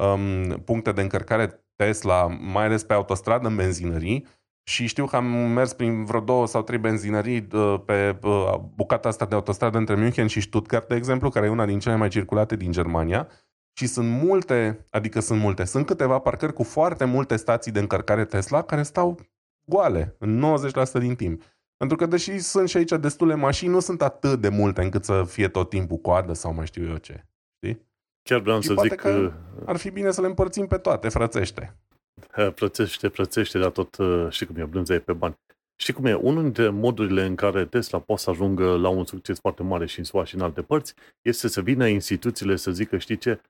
um, 0.00 0.62
puncte 0.64 0.92
de 0.92 1.00
încărcare 1.00 1.64
Tesla, 1.76 2.26
mai 2.26 2.64
ales 2.64 2.84
pe 2.84 2.92
autostradă, 2.92 3.48
în 3.48 3.56
benzinării, 3.56 4.26
și 4.62 4.86
știu 4.86 5.06
că 5.06 5.16
am 5.16 5.24
mers 5.26 5.72
prin 5.72 6.04
vreo 6.04 6.20
două 6.20 6.46
sau 6.46 6.62
trei 6.62 6.78
benzinării 6.78 7.46
uh, 7.52 7.80
pe 7.84 8.18
uh, 8.22 8.54
bucata 8.74 9.08
asta 9.08 9.24
de 9.24 9.34
autostradă 9.34 9.78
între 9.78 9.94
München 9.94 10.26
și 10.26 10.40
Stuttgart, 10.40 10.88
de 10.88 10.94
exemplu, 10.94 11.28
care 11.28 11.46
e 11.46 11.50
una 11.50 11.66
din 11.66 11.78
cele 11.78 11.96
mai 11.96 12.08
circulate 12.08 12.56
din 12.56 12.72
Germania. 12.72 13.28
Și 13.72 13.86
sunt 13.86 14.08
multe, 14.08 14.86
adică 14.90 15.20
sunt 15.20 15.40
multe, 15.40 15.64
sunt 15.64 15.86
câteva 15.86 16.18
parcări 16.18 16.52
cu 16.52 16.62
foarte 16.62 17.04
multe 17.04 17.36
stații 17.36 17.72
de 17.72 17.80
încărcare 17.80 18.24
Tesla 18.24 18.62
care 18.62 18.82
stau 18.82 19.18
goale 19.64 20.16
în 20.18 20.44
90% 20.88 20.92
din 20.92 21.14
timp. 21.14 21.42
Pentru 21.76 21.96
că 21.96 22.06
deși 22.06 22.38
sunt 22.38 22.68
și 22.68 22.76
aici 22.76 22.90
destule 22.90 23.34
mașini, 23.34 23.70
nu 23.70 23.80
sunt 23.80 24.02
atât 24.02 24.40
de 24.40 24.48
multe 24.48 24.82
încât 24.82 25.04
să 25.04 25.24
fie 25.26 25.48
tot 25.48 25.68
timpul 25.68 25.96
coadă 25.96 26.32
sau 26.32 26.54
mai 26.54 26.66
știu 26.66 26.88
eu 26.88 26.96
ce. 26.96 27.24
Știi? 28.30 28.42
Chiar 28.42 28.42
vreau 28.42 28.60
și 28.60 28.66
să 28.66 28.74
zic 28.82 28.94
că... 28.94 29.32
ar 29.64 29.76
fi 29.76 29.90
bine 29.90 30.10
să 30.10 30.20
le 30.20 30.26
împărțim 30.26 30.66
pe 30.66 30.76
toate, 30.76 31.08
frățește. 31.08 31.76
Plățește, 32.54 33.08
plățește, 33.08 33.58
dar 33.58 33.70
tot 33.70 33.96
uh, 33.96 34.26
știi 34.30 34.46
cum 34.46 34.56
e, 34.56 34.64
brânza 34.64 34.94
e 34.94 34.98
pe 34.98 35.12
bani. 35.12 35.38
Știi 35.76 35.92
cum 35.92 36.04
e? 36.04 36.14
Unul 36.14 36.42
dintre 36.42 36.68
modurile 36.68 37.24
în 37.24 37.34
care 37.34 37.64
Tesla 37.64 37.98
poate 37.98 38.22
să 38.22 38.30
ajungă 38.30 38.76
la 38.76 38.88
un 38.88 39.04
succes 39.04 39.38
foarte 39.40 39.62
mare 39.62 39.86
și 39.86 39.98
în 39.98 40.04
SUA 40.04 40.24
și 40.24 40.34
în 40.34 40.40
alte 40.40 40.62
părți 40.62 40.94
este 41.22 41.48
să 41.48 41.60
vină 41.60 41.86
instituțiile 41.86 42.56
să 42.56 42.70
zică, 42.70 42.98
știi 42.98 43.16
ce, 43.16 43.40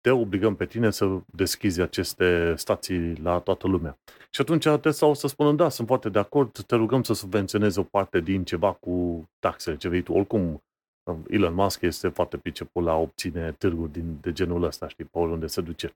te 0.00 0.10
obligăm 0.10 0.54
pe 0.54 0.66
tine 0.66 0.90
să 0.90 1.18
deschizi 1.26 1.80
aceste 1.80 2.54
stații 2.56 3.16
la 3.22 3.38
toată 3.38 3.66
lumea. 3.66 3.98
Și 4.30 4.40
atunci 4.40 4.68
Tesla 4.80 5.06
o 5.06 5.14
să 5.14 5.26
spună, 5.26 5.52
da, 5.52 5.68
sunt 5.68 5.86
foarte 5.86 6.08
de 6.08 6.18
acord, 6.18 6.64
te 6.66 6.74
rugăm 6.74 7.02
să 7.02 7.14
subvenționezi 7.14 7.78
o 7.78 7.82
parte 7.82 8.20
din 8.20 8.44
ceva 8.44 8.72
cu 8.72 9.24
taxele 9.38 9.76
ce 9.76 9.88
vei 9.88 10.02
tu. 10.02 10.12
Oricum, 10.12 10.62
Elon 11.28 11.54
Musk 11.54 11.80
este 11.80 12.08
foarte 12.08 12.36
priceput 12.36 12.84
la 12.84 12.96
obține 12.96 13.52
târguri 13.52 13.92
din, 13.92 14.18
de 14.20 14.32
genul 14.32 14.62
ăsta, 14.62 14.88
știi, 14.88 15.04
pe 15.04 15.18
oriunde 15.18 15.46
se 15.46 15.60
duce. 15.60 15.86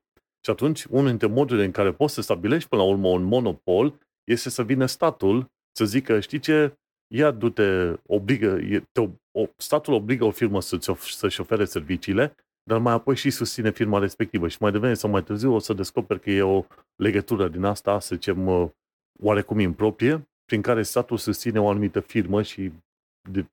Și 0.45 0.51
atunci, 0.51 0.83
unul 0.83 1.07
dintre 1.07 1.27
modurile 1.27 1.65
în 1.65 1.71
care 1.71 1.91
poți 1.91 2.13
să 2.13 2.21
stabilești 2.21 2.69
până 2.69 2.81
la 2.81 2.87
urmă 2.87 3.07
un 3.07 3.23
monopol 3.23 3.93
este 4.23 4.49
să 4.49 4.63
vină 4.63 4.85
statul 4.85 5.51
să 5.77 5.85
zică, 5.85 6.19
știi 6.19 6.39
ce, 6.39 6.77
ia 7.13 7.31
du-te, 7.31 7.93
obligă, 8.05 8.59
te, 8.91 9.09
o, 9.31 9.45
statul 9.57 9.93
obligă 9.93 10.25
o 10.25 10.31
firmă 10.31 10.61
să-ți, 10.61 10.91
să-și 10.97 11.41
ofere 11.41 11.65
serviciile, 11.65 12.35
dar 12.63 12.79
mai 12.79 12.93
apoi 12.93 13.15
și 13.15 13.29
susține 13.29 13.71
firma 13.71 13.99
respectivă 13.99 14.47
și 14.47 14.57
mai 14.59 14.71
devreme 14.71 14.93
sau 14.93 15.09
mai 15.09 15.23
târziu 15.23 15.53
o 15.53 15.59
să 15.59 15.73
descoperi 15.73 16.19
că 16.19 16.29
e 16.29 16.41
o 16.41 16.65
legătură 16.95 17.47
din 17.47 17.63
asta, 17.63 17.99
să 17.99 18.15
zicem, 18.15 18.71
oarecum 19.19 19.59
improprie, 19.59 20.27
prin 20.45 20.61
care 20.61 20.83
statul 20.83 21.17
susține 21.17 21.59
o 21.59 21.69
anumită 21.69 21.99
firmă 21.99 22.41
și 22.41 22.71
de, 23.29 23.45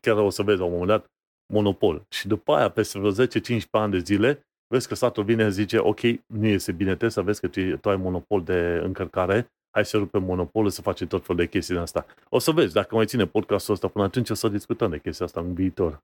chiar 0.00 0.16
o 0.16 0.30
să 0.30 0.42
vezi 0.42 0.58
la 0.58 0.64
un 0.64 0.70
moment 0.70 0.88
dat 0.88 1.06
monopol. 1.52 2.06
Și 2.08 2.28
după 2.28 2.52
aia, 2.54 2.68
peste 2.68 2.98
vreo 2.98 3.26
10-15 3.26 3.60
ani 3.70 3.92
de 3.92 3.98
zile, 3.98 4.46
vezi 4.66 4.88
că 4.88 4.94
statul 4.94 5.24
vine 5.24 5.44
și 5.44 5.50
zice, 5.50 5.78
ok, 5.78 6.00
nu 6.26 6.46
este 6.46 6.72
bine, 6.72 6.88
trebuie 6.88 7.10
să 7.10 7.22
vezi 7.22 7.40
că 7.40 7.48
tu, 7.48 7.76
tu 7.76 7.88
ai 7.88 7.96
monopol 7.96 8.42
de 8.42 8.80
încărcare, 8.82 9.52
hai 9.70 9.84
să 9.84 9.96
rupem 9.96 10.22
monopolul, 10.22 10.70
să 10.70 10.82
facem 10.82 11.06
tot 11.06 11.22
felul 11.22 11.42
de 11.42 11.48
chestii 11.48 11.74
din 11.74 11.82
asta. 11.82 12.06
O 12.28 12.38
să 12.38 12.50
vezi, 12.50 12.72
dacă 12.72 12.94
mai 12.94 13.06
ține 13.06 13.26
podcastul 13.26 13.74
ăsta 13.74 13.88
până 13.88 14.04
atunci, 14.04 14.30
o 14.30 14.34
să 14.34 14.48
discutăm 14.48 14.90
de 14.90 14.98
chestia 14.98 15.26
asta 15.26 15.40
în 15.40 15.54
viitor. 15.54 16.02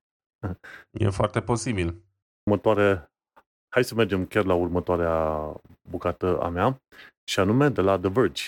E 0.91 1.09
foarte 1.09 1.41
posibil. 1.41 1.95
Următoare, 2.45 3.11
hai 3.69 3.85
să 3.85 3.95
mergem 3.95 4.27
chiar 4.27 4.45
la 4.45 4.55
următoarea 4.55 5.53
bucată 5.91 6.41
a 6.41 6.49
mea, 6.49 6.83
și 7.29 7.41
anume 7.41 7.69
de 7.69 7.81
la 7.81 7.99
The 7.99 8.09
Verge. 8.09 8.43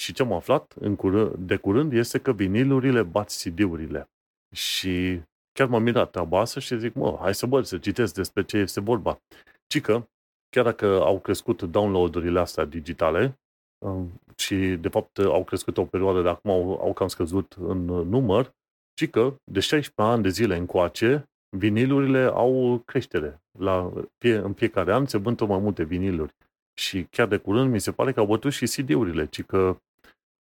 Și 0.00 0.12
ce 0.12 0.22
am 0.22 0.32
aflat 0.32 0.74
în 0.80 0.96
curând, 0.96 1.34
de 1.34 1.56
curând 1.56 1.92
este 1.92 2.18
că 2.18 2.32
vinilurile 2.32 3.02
bat 3.02 3.30
CD-urile. 3.42 4.10
Și 4.54 5.20
chiar 5.52 5.68
m-am 5.68 5.82
mirat 5.82 6.10
treaba 6.10 6.40
asta 6.40 6.60
și 6.60 6.78
zic, 6.78 6.94
mă, 6.94 7.16
hai 7.20 7.34
să 7.34 7.46
băr, 7.46 7.64
să 7.64 7.78
citesc 7.78 8.14
despre 8.14 8.42
ce 8.42 8.56
este 8.56 8.80
vorba. 8.80 9.20
Ci 9.66 9.80
că, 9.80 10.08
chiar 10.48 10.64
dacă 10.64 10.86
au 10.86 11.20
crescut 11.20 11.62
downloadurile 11.62 12.40
astea 12.40 12.64
digitale, 12.64 13.38
um, 13.84 14.20
și 14.36 14.56
de 14.56 14.88
fapt 14.88 15.18
au 15.18 15.44
crescut 15.44 15.76
o 15.76 15.84
perioadă, 15.84 16.22
de 16.22 16.28
acum 16.28 16.50
au, 16.50 16.80
au 16.80 16.92
cam 16.92 17.08
scăzut 17.08 17.56
în 17.58 17.84
număr, 17.84 18.54
ci 18.94 19.10
că 19.10 19.34
de 19.44 19.60
16 19.60 20.14
ani 20.14 20.22
de 20.22 20.28
zile 20.28 20.56
încoace, 20.56 21.28
vinilurile 21.56 22.24
au 22.24 22.82
creștere. 22.84 23.42
La, 23.58 23.92
fie, 24.18 24.36
în 24.36 24.52
fiecare 24.52 24.92
an 24.92 25.06
se 25.06 25.18
vând 25.18 25.36
tot 25.36 25.48
mai 25.48 25.58
multe 25.58 25.84
viniluri. 25.84 26.34
Și 26.74 27.04
chiar 27.04 27.26
de 27.26 27.36
curând 27.36 27.70
mi 27.70 27.80
se 27.80 27.92
pare 27.92 28.12
că 28.12 28.20
au 28.20 28.26
bătut 28.26 28.52
și 28.52 28.64
CD-urile, 28.64 29.26
ci 29.26 29.42
că 29.42 29.76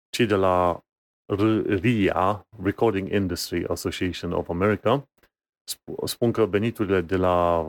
cei 0.10 0.26
de 0.26 0.36
la 0.36 0.84
RIA, 1.30 2.48
Recording 2.64 3.12
Industry 3.12 3.66
Association 3.68 4.32
of 4.32 4.50
America, 4.50 5.08
spun 6.06 6.32
că 6.32 6.46
veniturile 6.46 7.02
de 7.02 7.16
la 7.16 7.68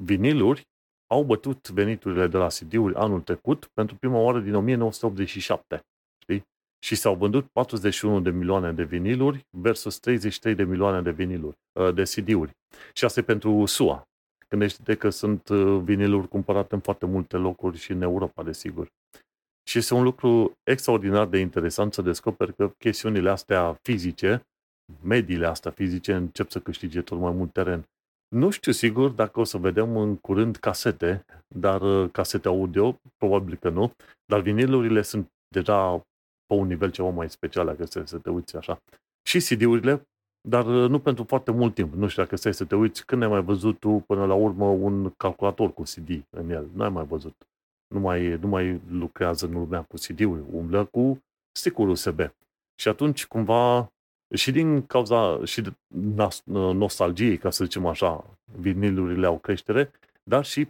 viniluri 0.00 0.68
au 1.06 1.22
bătut 1.24 1.70
veniturile 1.70 2.26
de 2.26 2.36
la 2.36 2.46
CD-uri 2.46 2.94
anul 2.94 3.20
trecut 3.20 3.66
pentru 3.74 3.96
prima 3.96 4.18
oară 4.18 4.40
din 4.40 4.54
1987. 4.54 5.80
Știi? 6.22 6.42
Și 6.84 6.94
s-au 6.94 7.14
vândut 7.14 7.46
41 7.46 8.20
de 8.20 8.30
milioane 8.30 8.72
de 8.72 8.84
viniluri 8.84 9.46
versus 9.50 9.98
33 9.98 10.54
de 10.54 10.64
milioane 10.64 11.02
de 11.02 11.10
viniluri, 11.10 11.56
uh, 11.72 11.94
de 11.94 12.02
CD-uri. 12.02 12.50
Și 12.92 13.04
asta 13.04 13.20
e 13.20 13.22
pentru 13.22 13.66
SUA. 13.66 14.02
Gândește-te 14.48 14.94
că 14.94 15.10
sunt 15.10 15.48
uh, 15.48 15.80
viniluri 15.82 16.28
cumpărate 16.28 16.74
în 16.74 16.80
foarte 16.80 17.06
multe 17.06 17.36
locuri 17.36 17.76
și 17.76 17.92
în 17.92 18.02
Europa, 18.02 18.42
desigur. 18.42 18.88
Și 19.68 19.78
este 19.78 19.94
un 19.94 20.02
lucru 20.02 20.52
extraordinar 20.62 21.26
de 21.26 21.38
interesant 21.38 21.92
să 21.92 22.02
descoperi 22.02 22.54
că 22.54 22.68
chestiunile 22.78 23.30
astea 23.30 23.78
fizice, 23.82 24.46
mediile 25.02 25.46
astea 25.46 25.70
fizice, 25.70 26.14
încep 26.14 26.50
să 26.50 26.60
câștige 26.60 27.02
tot 27.02 27.18
mai 27.18 27.32
mult 27.32 27.52
teren. 27.52 27.88
Nu 28.28 28.50
știu 28.50 28.72
sigur 28.72 29.10
dacă 29.10 29.40
o 29.40 29.44
să 29.44 29.58
vedem 29.58 29.96
în 29.96 30.16
curând 30.16 30.56
casete, 30.56 31.24
dar 31.54 31.80
uh, 31.80 32.10
casete 32.12 32.48
audio, 32.48 33.00
probabil 33.16 33.56
că 33.56 33.68
nu, 33.68 33.92
dar 34.24 34.40
vinilurile 34.40 35.02
sunt 35.02 35.28
deja 35.48 35.98
pe 36.46 36.54
un 36.54 36.66
nivel 36.66 36.90
ceva 36.90 37.08
mai 37.08 37.30
special, 37.30 37.66
dacă 37.66 37.84
stai 37.84 38.08
să 38.08 38.18
te 38.18 38.30
uiți 38.30 38.56
așa. 38.56 38.78
Și 39.28 39.38
CD-urile, 39.38 40.08
dar 40.48 40.66
uh, 40.66 40.88
nu 40.88 40.98
pentru 40.98 41.24
foarte 41.24 41.50
mult 41.50 41.74
timp. 41.74 41.94
Nu 41.94 42.08
știu 42.08 42.22
dacă 42.22 42.36
stai 42.36 42.54
să 42.54 42.64
te 42.64 42.74
uiți, 42.74 43.06
când 43.06 43.22
ai 43.22 43.28
mai 43.28 43.42
văzut 43.42 43.78
tu 43.78 44.04
până 44.06 44.26
la 44.26 44.34
urmă 44.34 44.66
un 44.66 45.10
calculator 45.10 45.72
cu 45.72 45.82
CD 45.82 46.24
în 46.30 46.50
el? 46.50 46.68
Nu 46.74 46.82
ai 46.82 46.90
mai 46.90 47.04
văzut. 47.04 47.34
Nu 47.94 48.00
mai, 48.00 48.38
nu 48.40 48.48
mai 48.48 48.80
lucrează 48.88 49.46
în 49.46 49.52
lumea 49.52 49.82
cu 49.82 49.96
CD-uri, 49.96 50.42
umblă 50.52 50.84
cu 50.84 51.18
stick 51.52 51.78
USB. 51.78 52.20
Și 52.80 52.88
atunci, 52.88 53.26
cumva, 53.26 53.92
și 54.34 54.50
din 54.50 54.86
cauza 54.86 55.44
și 55.44 55.60
de 55.60 55.72
nostalgiei, 56.72 57.38
ca 57.38 57.50
să 57.50 57.64
zicem 57.64 57.86
așa, 57.86 58.38
vinilurile 58.60 59.26
au 59.26 59.38
creștere, 59.38 59.90
dar 60.22 60.44
și 60.44 60.68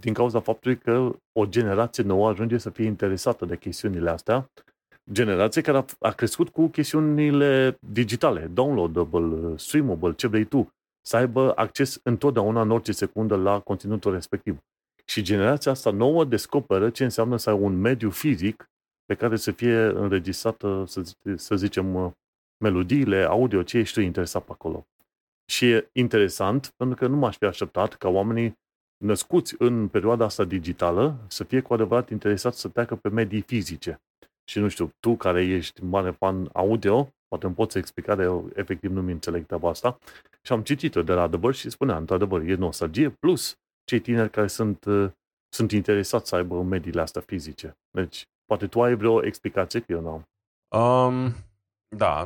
din 0.00 0.12
cauza 0.12 0.40
faptului 0.40 0.78
că 0.78 1.16
o 1.32 1.46
generație 1.46 2.02
nouă 2.02 2.28
ajunge 2.28 2.58
să 2.58 2.70
fie 2.70 2.84
interesată 2.84 3.44
de 3.44 3.56
chestiunile 3.56 4.10
astea, 4.10 4.50
generație 5.12 5.62
care 5.62 5.76
a, 5.76 5.84
a 5.98 6.10
crescut 6.10 6.48
cu 6.48 6.66
chestiunile 6.66 7.78
digitale, 7.92 8.46
downloadable, 8.46 9.56
streamable, 9.56 10.14
ce 10.14 10.26
vrei 10.26 10.44
tu, 10.44 10.72
să 11.06 11.16
aibă 11.16 11.52
acces 11.56 12.00
întotdeauna 12.02 12.60
în 12.60 12.70
orice 12.70 12.92
secundă 12.92 13.36
la 13.36 13.60
conținutul 13.60 14.12
respectiv. 14.12 14.58
Și 15.10 15.22
generația 15.22 15.70
asta 15.70 15.90
nouă 15.90 16.24
descoperă 16.24 16.90
ce 16.90 17.04
înseamnă 17.04 17.36
să 17.36 17.50
ai 17.50 17.58
un 17.58 17.80
mediu 17.80 18.10
fizic 18.10 18.70
pe 19.04 19.14
care 19.14 19.36
să 19.36 19.50
fie 19.50 19.76
înregistrată, 19.76 20.84
să, 20.86 21.14
să 21.36 21.56
zicem, 21.56 22.16
melodiile, 22.64 23.22
audio, 23.22 23.62
ce 23.62 23.78
ești 23.78 23.94
tu 23.94 24.00
interesat 24.00 24.44
pe 24.44 24.52
acolo. 24.52 24.86
Și 25.50 25.70
e 25.70 25.88
interesant, 25.92 26.72
pentru 26.76 26.96
că 26.96 27.06
nu 27.06 27.16
m-aș 27.16 27.36
fi 27.36 27.44
așteptat 27.44 27.94
ca 27.94 28.08
oamenii 28.08 28.58
născuți 29.04 29.54
în 29.58 29.88
perioada 29.88 30.24
asta 30.24 30.44
digitală 30.44 31.24
să 31.28 31.44
fie 31.44 31.60
cu 31.60 31.74
adevărat 31.74 32.10
interesați 32.10 32.60
să 32.60 32.68
treacă 32.68 32.96
pe 32.96 33.08
medii 33.08 33.40
fizice. 33.40 34.00
Și 34.44 34.58
nu 34.58 34.68
știu, 34.68 34.90
tu 35.00 35.16
care 35.16 35.44
ești 35.44 35.84
mare 35.84 36.10
fan 36.10 36.50
audio, 36.52 37.08
poate 37.28 37.46
îmi 37.46 37.54
poți 37.54 37.78
explica, 37.78 38.14
de 38.14 38.22
eu 38.22 38.50
efectiv 38.54 38.90
nu 38.90 39.02
mi 39.02 39.12
înțeleg 39.12 39.46
treaba 39.46 39.68
asta. 39.68 39.98
Și 40.42 40.52
am 40.52 40.62
citit-o 40.62 41.02
de 41.02 41.12
la 41.12 41.22
adevăr 41.22 41.54
și 41.54 41.70
spunea, 41.70 41.96
într-adevăr, 41.96 42.42
e 42.42 42.54
nostalgie, 42.54 43.10
plus 43.10 43.58
cei 43.88 44.00
tineri 44.00 44.30
care 44.30 44.46
sunt, 44.46 44.84
uh, 44.84 45.10
sunt 45.48 45.72
interesați 45.72 46.28
să 46.28 46.34
aibă 46.34 46.62
mediile 46.62 47.00
astea 47.00 47.20
fizice. 47.20 47.78
Deci, 47.90 48.28
poate 48.44 48.66
tu 48.66 48.82
ai 48.82 48.94
vreo 48.94 49.24
explicație, 49.24 49.80
că 49.80 49.92
eu 49.92 50.00
nu 50.00 50.10
am. 50.10 50.28
Um, 50.80 51.32
da, 51.96 52.24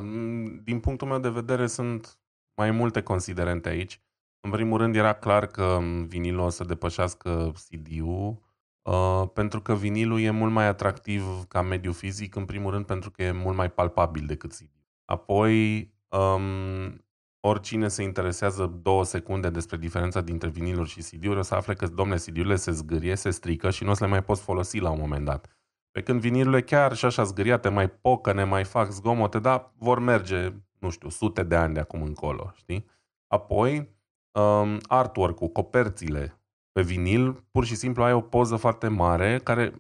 din 0.65 0.81
punctul 0.81 1.09
meu 1.09 1.19
de 1.19 1.29
vedere 1.29 1.67
sunt 1.67 2.19
mai 2.57 2.71
multe 2.71 3.03
considerente 3.03 3.69
aici. 3.69 4.01
În 4.41 4.51
primul 4.51 4.79
rând 4.79 4.97
era 4.97 5.13
clar 5.13 5.47
că 5.47 5.79
vinilul 6.07 6.45
o 6.45 6.49
să 6.49 6.65
depășească 6.65 7.53
CD-ul, 7.55 8.43
uh, 8.83 9.29
pentru 9.33 9.61
că 9.61 9.75
vinilul 9.75 10.21
e 10.21 10.31
mult 10.31 10.53
mai 10.53 10.67
atractiv 10.67 11.45
ca 11.49 11.63
mediu 11.63 11.93
fizic, 11.93 12.35
în 12.35 12.45
primul 12.45 12.71
rând 12.71 12.87
pentru 12.87 13.11
că 13.11 13.23
e 13.23 13.33
mult 13.33 13.57
mai 13.57 13.71
palpabil 13.71 14.27
decât 14.27 14.53
CD. 14.53 14.71
Apoi, 15.05 15.81
um, 16.09 17.05
oricine 17.47 17.89
se 17.89 18.03
interesează 18.03 18.67
două 18.83 19.05
secunde 19.05 19.51
despre 19.51 19.77
diferența 19.77 20.21
dintre 20.21 20.49
viniluri 20.49 20.89
și 20.89 21.01
CD-uri, 21.01 21.39
o 21.39 21.43
să 21.43 21.55
afle 21.55 21.75
că, 21.75 21.87
domne, 21.87 22.17
CD-urile 22.17 22.57
se 22.57 22.71
zgârie, 22.71 23.15
se 23.15 23.31
strică 23.31 23.71
și 23.71 23.85
nu 23.85 23.91
o 23.91 23.95
să 23.95 24.05
le 24.05 24.11
mai 24.11 24.23
poți 24.23 24.43
folosi 24.43 24.79
la 24.79 24.91
un 24.91 24.99
moment 24.99 25.25
dat. 25.25 25.47
Pe 25.91 26.03
când 26.03 26.21
vinilurile 26.21 26.63
chiar 26.63 26.95
și 26.95 27.05
așa 27.05 27.23
zgâriate 27.23 27.69
mai 27.69 27.91
pocă, 27.91 28.33
ne 28.33 28.45
mai 28.45 28.65
fac 28.65 28.91
zgomote, 28.91 29.39
dar 29.39 29.73
vor 29.77 29.99
merge, 29.99 30.53
nu 30.79 30.91
știu, 30.91 31.09
sute 31.09 31.43
de 31.43 31.57
ani 31.57 31.75
de 31.75 31.81
acum 31.81 32.03
încolo, 32.03 32.53
știi? 32.55 32.87
Apoi, 33.27 33.97
um, 34.39 34.79
artwork-ul, 34.87 35.49
coperțile 35.49 36.41
pe 36.73 36.83
vinil, 36.83 37.33
pur 37.51 37.65
și 37.65 37.75
simplu 37.75 38.03
ai 38.03 38.13
o 38.13 38.21
poză 38.21 38.57
foarte 38.57 38.89
mare 38.89 39.41
care 39.45 39.75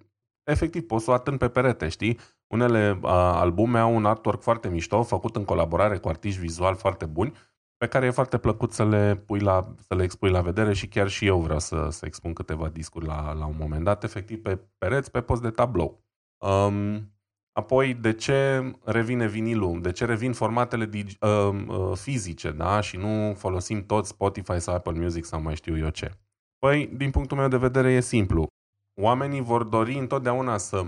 efectiv 0.44 0.82
poți 0.82 1.04
să 1.04 1.10
o 1.10 1.14
atârn 1.14 1.36
pe 1.36 1.48
perete, 1.48 1.88
știi? 1.88 2.18
Unele 2.46 2.98
uh, 3.02 3.10
albume 3.12 3.78
au 3.78 3.94
un 3.94 4.04
artwork 4.04 4.42
foarte 4.42 4.68
mișto, 4.68 5.02
făcut 5.02 5.36
în 5.36 5.44
colaborare 5.44 5.98
cu 5.98 6.08
artiști 6.08 6.40
vizual 6.40 6.74
foarte 6.74 7.06
buni, 7.06 7.32
pe 7.82 7.88
care 7.88 8.06
e 8.06 8.10
foarte 8.10 8.38
plăcut 8.38 8.72
să 8.72 8.84
le, 8.84 9.16
pui 9.26 9.40
la, 9.40 9.74
să 9.78 9.94
le 9.94 10.02
expui 10.02 10.30
la 10.30 10.40
vedere 10.40 10.72
și 10.72 10.88
chiar 10.88 11.08
și 11.08 11.26
eu 11.26 11.40
vreau 11.40 11.58
să, 11.58 11.88
să 11.90 12.06
expun 12.06 12.32
câteva 12.32 12.68
discuri 12.68 13.06
la, 13.06 13.32
la 13.32 13.46
un 13.46 13.54
moment 13.58 13.84
dat, 13.84 14.04
efectiv 14.04 14.42
pe 14.42 14.58
pereți, 14.78 15.10
pe 15.10 15.20
post 15.20 15.42
de 15.42 15.50
tablou. 15.50 16.04
Um, 16.46 17.12
apoi, 17.52 17.94
de 17.94 18.12
ce 18.12 18.70
revine 18.84 19.28
vinilul? 19.28 19.80
De 19.80 19.92
ce 19.92 20.04
revin 20.04 20.32
formatele 20.32 20.86
dig- 20.88 21.18
uh, 21.20 21.64
uh, 21.68 21.96
fizice, 21.96 22.50
da? 22.50 22.80
Și 22.80 22.96
nu 22.96 23.34
folosim 23.34 23.86
tot 23.86 24.06
Spotify 24.06 24.60
sau 24.60 24.74
Apple 24.74 24.98
Music 24.98 25.24
sau 25.24 25.40
mai 25.42 25.54
știu 25.54 25.78
eu 25.78 25.88
ce? 25.88 26.10
Păi, 26.58 26.86
din 26.86 27.10
punctul 27.10 27.36
meu 27.36 27.48
de 27.48 27.56
vedere, 27.56 27.92
e 27.92 28.00
simplu. 28.00 28.46
Oamenii 29.00 29.40
vor 29.40 29.64
dori 29.64 29.98
întotdeauna 29.98 30.56
să 30.56 30.84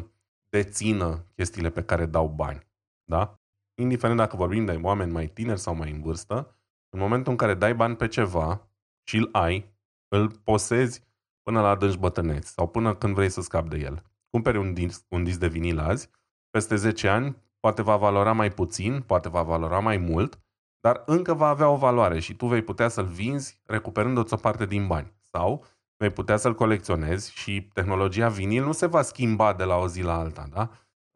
dețină 0.49 1.27
chestiile 1.35 1.71
pe 1.71 1.83
care 1.83 2.07
dau 2.07 2.29
bani, 2.29 2.67
da? 3.05 3.35
Indiferent 3.81 4.19
dacă 4.19 4.37
vorbim 4.37 4.65
de 4.65 4.79
oameni 4.83 5.13
mai 5.13 5.27
tineri 5.27 5.61
sau 5.61 5.75
mai 5.75 5.91
în 5.91 6.01
vârstă, 6.01 6.57
în 6.95 7.01
momentul 7.01 7.31
în 7.31 7.39
care 7.39 7.55
dai 7.55 7.75
bani 7.75 7.97
pe 7.97 8.09
ceva 8.09 8.69
și 9.09 9.17
îl 9.17 9.29
ai, 9.33 9.75
îl 10.09 10.31
posezi 10.31 11.03
până 11.43 11.61
la 11.61 11.69
adânci 11.69 11.99
bătăneți 11.99 12.53
sau 12.53 12.69
până 12.69 12.95
când 12.95 13.15
vrei 13.15 13.29
să 13.29 13.41
scapi 13.41 13.69
de 13.69 13.79
el. 13.79 14.03
Cumperi 14.31 14.59
un 14.59 14.75
disc, 14.75 15.05
un 15.09 15.25
disc 15.25 15.39
de 15.39 15.49
vinil 15.49 15.79
azi, 15.79 16.11
peste 16.51 16.77
10 16.77 17.09
ani 17.09 17.37
poate 17.61 17.83
va 17.83 17.97
valora 17.97 18.33
mai 18.33 18.51
puțin, 18.51 19.01
poate 19.01 19.29
va 19.29 19.43
valora 19.43 19.79
mai 19.79 19.97
mult, 19.97 20.39
dar 20.81 21.03
încă 21.07 21.35
va 21.35 21.49
avea 21.49 21.69
o 21.69 21.77
valoare 21.77 22.21
și 22.21 22.35
tu 22.35 22.47
vei 22.47 22.63
putea 22.63 22.89
să-l 22.89 23.07
vinzi 23.07 23.61
recuperându-ți 23.67 24.35
o 24.35 24.37
parte 24.37 24.67
din 24.67 24.87
bani. 24.87 25.13
Sau 25.21 25.65
vei 25.97 26.11
putea 26.11 26.37
să-l 26.37 26.55
colecționezi 26.55 27.33
și 27.33 27.69
tehnologia 27.73 28.29
vinil 28.29 28.65
nu 28.65 28.73
se 28.73 28.87
va 28.87 29.03
schimba 29.03 29.53
de 29.53 29.65
la 29.65 29.77
o 29.77 29.89
zi 29.89 30.03
la 30.03 30.19
alta, 30.19 30.49
da? 30.53 30.71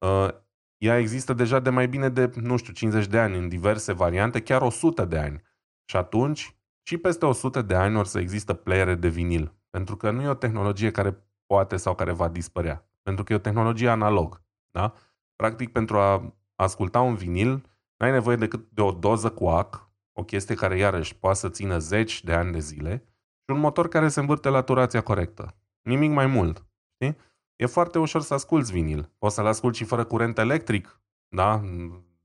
Uh, 0.08 0.28
ea 0.76 0.98
există 0.98 1.32
deja 1.32 1.60
de 1.60 1.70
mai 1.70 1.88
bine 1.88 2.08
de, 2.08 2.30
nu 2.34 2.56
știu, 2.56 2.72
50 2.72 3.06
de 3.06 3.18
ani 3.18 3.36
în 3.36 3.48
diverse 3.48 3.92
variante, 3.92 4.42
chiar 4.42 4.62
100 4.62 5.04
de 5.04 5.18
ani. 5.18 5.46
Și 5.90 5.96
atunci, 5.96 6.56
și 6.82 6.96
peste 6.96 7.26
100 7.26 7.62
de 7.62 7.74
ani 7.74 7.96
or 7.96 8.06
să 8.06 8.18
există 8.18 8.54
playere 8.54 8.94
de 8.94 9.08
vinil. 9.08 9.54
Pentru 9.70 9.96
că 9.96 10.10
nu 10.10 10.22
e 10.22 10.28
o 10.28 10.34
tehnologie 10.34 10.90
care 10.90 11.26
poate 11.46 11.76
sau 11.76 11.94
care 11.94 12.12
va 12.12 12.28
dispărea. 12.28 12.88
Pentru 13.02 13.24
că 13.24 13.32
e 13.32 13.36
o 13.36 13.38
tehnologie 13.38 13.88
analog. 13.88 14.42
Da? 14.70 14.94
Practic, 15.36 15.72
pentru 15.72 15.98
a 15.98 16.34
asculta 16.54 17.00
un 17.00 17.14
vinil, 17.14 17.62
n-ai 17.96 18.10
nevoie 18.10 18.36
decât 18.36 18.70
de 18.70 18.80
o 18.80 18.92
doză 18.92 19.30
cu 19.30 19.48
ac, 19.48 19.90
o 20.12 20.24
chestie 20.24 20.54
care 20.54 20.78
iarăși 20.78 21.16
poate 21.16 21.38
să 21.38 21.48
țină 21.48 21.78
zeci 21.78 22.24
de 22.24 22.32
ani 22.32 22.52
de 22.52 22.58
zile, 22.58 23.02
și 23.44 23.54
un 23.54 23.58
motor 23.58 23.88
care 23.88 24.08
se 24.08 24.20
învârte 24.20 24.48
la 24.48 24.62
turația 24.62 25.00
corectă. 25.00 25.54
Nimic 25.82 26.10
mai 26.10 26.26
mult. 26.26 26.66
Știi? 26.94 27.16
E 27.56 27.66
foarte 27.66 27.98
ușor 27.98 28.22
să 28.22 28.34
asculți 28.34 28.72
vinil. 28.72 29.12
Poți 29.18 29.34
să-l 29.34 29.46
asculti 29.46 29.76
și 29.76 29.84
fără 29.84 30.04
curent 30.04 30.38
electric. 30.38 31.00
Da? 31.28 31.62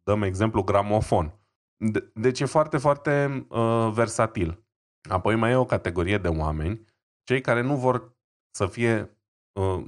Dăm 0.04 0.22
exemplu 0.22 0.64
gramofon. 0.64 1.43
De- 1.92 2.12
deci 2.14 2.40
e 2.40 2.46
foarte, 2.46 2.78
foarte 2.78 3.46
uh, 3.50 3.92
versatil. 3.94 4.64
Apoi 5.10 5.36
mai 5.36 5.52
e 5.52 5.56
o 5.56 5.66
categorie 5.66 6.18
de 6.18 6.28
oameni, 6.28 6.86
cei 7.24 7.42
care 7.42 7.62
nu 7.62 7.76
vor 7.76 8.18
să 8.56 8.68
fie 8.68 9.18
uh, 9.60 9.84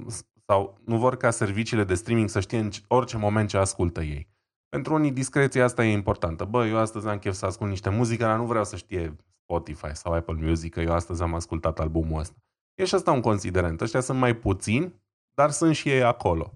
sau 0.46 0.78
nu 0.84 0.98
vor 0.98 1.16
ca 1.16 1.30
serviciile 1.30 1.84
de 1.84 1.94
streaming 1.94 2.28
să 2.28 2.40
știe 2.40 2.58
în 2.58 2.70
orice 2.88 3.16
moment 3.16 3.48
ce 3.48 3.56
ascultă 3.56 4.02
ei. 4.02 4.28
Pentru 4.68 4.94
unii 4.94 5.12
discreția 5.12 5.64
asta 5.64 5.84
e 5.84 5.92
importantă. 5.92 6.44
Bă, 6.44 6.66
eu 6.66 6.76
astăzi 6.76 7.08
am 7.08 7.18
chef 7.18 7.34
să 7.34 7.46
ascult 7.46 7.70
niște 7.70 7.88
muzică, 7.90 8.24
dar 8.24 8.38
nu 8.38 8.46
vreau 8.46 8.64
să 8.64 8.76
știe 8.76 9.16
Spotify 9.42 9.94
sau 9.94 10.12
Apple 10.12 10.34
Music, 10.34 10.72
că 10.72 10.80
eu 10.80 10.92
astăzi 10.92 11.22
am 11.22 11.34
ascultat 11.34 11.78
albumul 11.78 12.20
ăsta. 12.20 12.34
E 12.74 12.84
și 12.84 12.94
asta 12.94 13.12
un 13.12 13.20
considerent. 13.20 13.80
Ăștia 13.80 14.00
sunt 14.00 14.18
mai 14.18 14.36
puțini, 14.36 14.94
dar 15.34 15.50
sunt 15.50 15.74
și 15.74 15.88
ei 15.88 16.02
acolo. 16.02 16.52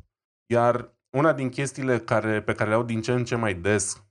Iar 0.53 0.99
una 1.17 1.33
din 1.33 1.49
chestiile 1.49 1.99
care, 1.99 2.43
pe 2.43 2.55
care 2.55 2.69
le 2.69 2.75
au 2.75 2.83
din 2.83 3.01
ce 3.01 3.13
în 3.13 3.25
ce 3.25 3.37
mai 3.37 3.55
des 3.55 3.97
um, 3.97 4.05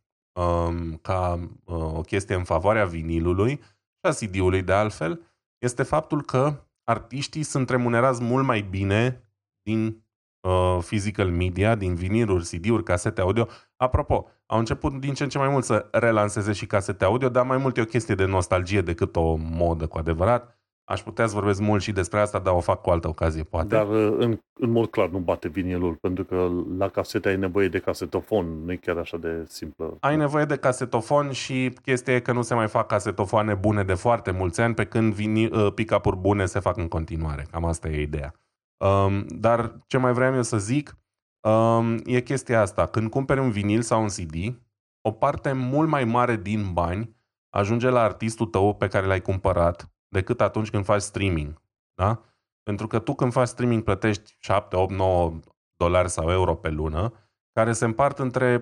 ca 1.01 1.49
uh, 1.63 1.75
o 1.75 2.01
chestie 2.01 2.35
în 2.35 2.43
favoarea 2.43 2.85
vinilului 2.85 3.51
și 3.51 4.01
a 4.01 4.09
CD-ului 4.09 4.61
de 4.61 4.73
altfel, 4.73 5.21
este 5.57 5.83
faptul 5.83 6.21
că 6.21 6.67
artiștii 6.83 7.43
sunt 7.43 7.69
remunerați 7.69 8.23
mult 8.23 8.45
mai 8.45 8.61
bine 8.61 9.23
din 9.61 10.03
uh, 10.47 10.77
physical 10.85 11.29
media, 11.31 11.75
din 11.75 11.95
viniluri, 11.95 12.43
CD-uri, 12.43 12.83
casete 12.83 13.21
audio. 13.21 13.47
Apropo, 13.75 14.27
au 14.45 14.59
început 14.59 14.99
din 14.99 15.13
ce 15.13 15.23
în 15.23 15.29
ce 15.29 15.37
mai 15.37 15.49
mult 15.49 15.63
să 15.63 15.87
relanseze 15.91 16.51
și 16.51 16.65
casete 16.65 17.05
audio, 17.05 17.29
dar 17.29 17.45
mai 17.45 17.57
mult 17.57 17.77
e 17.77 17.81
o 17.81 17.85
chestie 17.85 18.15
de 18.15 18.25
nostalgie 18.25 18.81
decât 18.81 19.15
o 19.15 19.35
modă 19.35 19.87
cu 19.87 19.97
adevărat. 19.97 20.58
Aș 20.89 21.01
putea 21.01 21.27
să 21.27 21.33
vorbesc 21.33 21.59
mult 21.59 21.81
și 21.81 21.91
despre 21.91 22.19
asta, 22.19 22.39
dar 22.39 22.53
o 22.53 22.59
fac 22.59 22.81
cu 22.81 22.89
altă 22.89 23.07
ocazie, 23.07 23.43
poate. 23.43 23.67
Dar 23.67 23.89
uh, 23.89 24.15
în, 24.17 24.39
în 24.53 24.71
mod 24.71 24.89
clar 24.89 25.09
nu 25.09 25.19
bate 25.19 25.47
vinilul, 25.47 25.95
pentru 25.95 26.23
că 26.23 26.49
la 26.77 26.87
casete 26.87 27.29
ai 27.29 27.37
nevoie 27.37 27.67
de 27.67 27.79
casetofon, 27.79 28.63
nu 28.65 28.71
e 28.71 28.75
chiar 28.75 28.97
așa 28.97 29.17
de 29.17 29.45
simplă. 29.47 29.97
Ai 29.99 30.15
nevoie 30.15 30.45
de 30.45 30.55
casetofon 30.55 31.31
și 31.31 31.73
chestia 31.81 32.15
e 32.15 32.19
că 32.19 32.31
nu 32.31 32.41
se 32.41 32.53
mai 32.53 32.67
fac 32.67 32.87
casetofoane 32.87 33.53
bune 33.53 33.83
de 33.83 33.93
foarte 33.93 34.31
mulți 34.31 34.61
ani, 34.61 34.73
pe 34.73 34.85
când 34.85 35.13
vini, 35.13 35.45
uh, 35.45 35.73
pick-up-uri 35.73 36.17
bune 36.17 36.45
se 36.45 36.59
fac 36.59 36.77
în 36.77 36.87
continuare. 36.87 37.47
Cam 37.51 37.65
asta 37.65 37.89
e 37.89 38.01
ideea. 38.01 38.33
Um, 38.77 39.25
dar 39.27 39.75
ce 39.87 39.97
mai 39.97 40.13
vreau 40.13 40.35
eu 40.35 40.43
să 40.43 40.57
zic 40.57 40.97
um, 41.39 41.97
e 42.05 42.21
chestia 42.21 42.61
asta. 42.61 42.85
Când 42.85 43.09
cumperi 43.09 43.39
un 43.39 43.51
vinil 43.51 43.81
sau 43.81 44.01
un 44.01 44.07
CD, 44.07 44.59
o 45.01 45.11
parte 45.11 45.51
mult 45.51 45.89
mai 45.89 46.03
mare 46.03 46.35
din 46.35 46.73
bani 46.73 47.15
ajunge 47.49 47.89
la 47.89 48.01
artistul 48.01 48.45
tău 48.45 48.75
pe 48.75 48.87
care 48.87 49.05
l-ai 49.05 49.21
cumpărat 49.21 49.89
decât 50.09 50.41
atunci 50.41 50.69
când 50.69 50.85
faci 50.85 51.01
streaming. 51.01 51.61
Da? 51.93 52.23
Pentru 52.63 52.87
că 52.87 52.99
tu 52.99 53.15
când 53.15 53.31
faci 53.31 53.47
streaming 53.47 53.83
plătești 53.83 54.35
7, 54.39 54.75
8, 54.75 54.91
9 54.91 55.39
dolari 55.75 56.09
sau 56.09 56.31
euro 56.31 56.55
pe 56.55 56.69
lună, 56.69 57.13
care 57.51 57.73
se 57.73 57.85
împart 57.85 58.19
între 58.19 58.61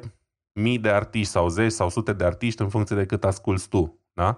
mii 0.60 0.80
de 0.80 0.89
artiști 0.89 1.32
sau 1.32 1.48
zeci 1.48 1.72
sau 1.72 1.89
sute 1.89 2.14
de 2.14 2.24
artiști 2.24 2.62
în 2.62 2.70
funcție 2.70 2.95
de 2.95 3.06
cât 3.06 3.24
asculți 3.24 3.70
tu. 3.70 4.02
Da? 4.14 4.38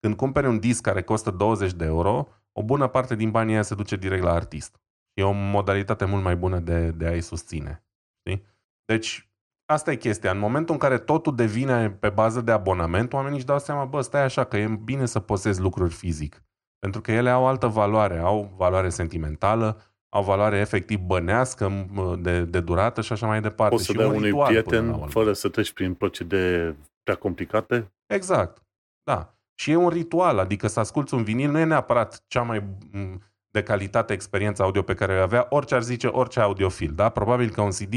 Când 0.00 0.16
cumperi 0.16 0.46
un 0.46 0.58
disc 0.58 0.82
care 0.82 1.02
costă 1.02 1.30
20 1.30 1.72
de 1.72 1.84
euro, 1.84 2.28
o 2.52 2.62
bună 2.62 2.88
parte 2.88 3.14
din 3.14 3.30
banii 3.30 3.52
aia 3.52 3.62
se 3.62 3.74
duce 3.74 3.96
direct 3.96 4.22
la 4.22 4.32
artist. 4.32 4.80
E 5.12 5.22
o 5.22 5.32
modalitate 5.32 6.04
mult 6.04 6.22
mai 6.22 6.36
bună 6.36 6.58
de, 6.58 6.90
de 6.90 7.06
a-i 7.06 7.20
susține. 7.20 7.84
Știi? 8.18 8.46
Deci, 8.84 9.30
asta 9.66 9.92
e 9.92 9.96
chestia. 9.96 10.30
În 10.30 10.38
momentul 10.38 10.74
în 10.74 10.80
care 10.80 10.98
totul 10.98 11.34
devine 11.34 11.90
pe 11.90 12.08
bază 12.08 12.40
de 12.40 12.52
abonament, 12.52 13.12
oamenii 13.12 13.36
își 13.36 13.46
dau 13.46 13.58
seama, 13.58 13.84
bă, 13.84 14.00
stai 14.00 14.22
așa, 14.22 14.44
că 14.44 14.56
e 14.56 14.66
bine 14.66 15.06
să 15.06 15.20
posezi 15.20 15.60
lucruri 15.60 15.92
fizic. 15.92 16.44
Pentru 16.80 17.00
că 17.00 17.12
ele 17.12 17.30
au 17.30 17.46
altă 17.46 17.66
valoare, 17.66 18.18
au 18.18 18.52
valoare 18.56 18.88
sentimentală, 18.88 19.80
au 20.08 20.22
valoare 20.22 20.58
efectiv 20.58 20.98
bănească, 20.98 21.86
de, 22.18 22.44
de 22.44 22.60
durată 22.60 23.00
și 23.00 23.12
așa 23.12 23.26
mai 23.26 23.40
departe. 23.40 23.74
Poți 23.74 23.86
să 23.86 23.92
și 23.92 23.98
dai 23.98 24.06
un 24.06 24.14
unui 24.14 24.28
ritual 24.28 24.46
până 24.46 24.58
la 24.58 24.62
prieten 24.62 24.88
urmă. 24.88 25.06
fără 25.06 25.32
să 25.32 25.48
treci 25.48 25.72
prin 25.72 25.94
procedee 25.94 26.76
prea 27.02 27.14
complicate. 27.14 27.92
Exact. 28.06 28.62
Da. 29.02 29.34
Și 29.54 29.70
e 29.70 29.76
un 29.76 29.88
ritual, 29.88 30.38
adică 30.38 30.66
să 30.66 30.80
asculți 30.80 31.14
un 31.14 31.22
vinil 31.22 31.50
nu 31.50 31.58
e 31.58 31.64
neapărat 31.64 32.24
cea 32.26 32.42
mai 32.42 32.64
m, 32.92 33.22
de 33.50 33.62
calitate 33.62 34.12
experiență 34.12 34.62
audio 34.62 34.82
pe 34.82 34.94
care 34.94 35.18
o 35.18 35.22
avea 35.22 35.46
orice 35.48 35.74
ar 35.74 35.82
zice 35.82 36.06
orice 36.06 36.40
audiofil. 36.40 36.92
Da? 36.94 37.08
Probabil 37.08 37.50
că 37.50 37.60
un 37.60 37.70
CD 37.70 37.94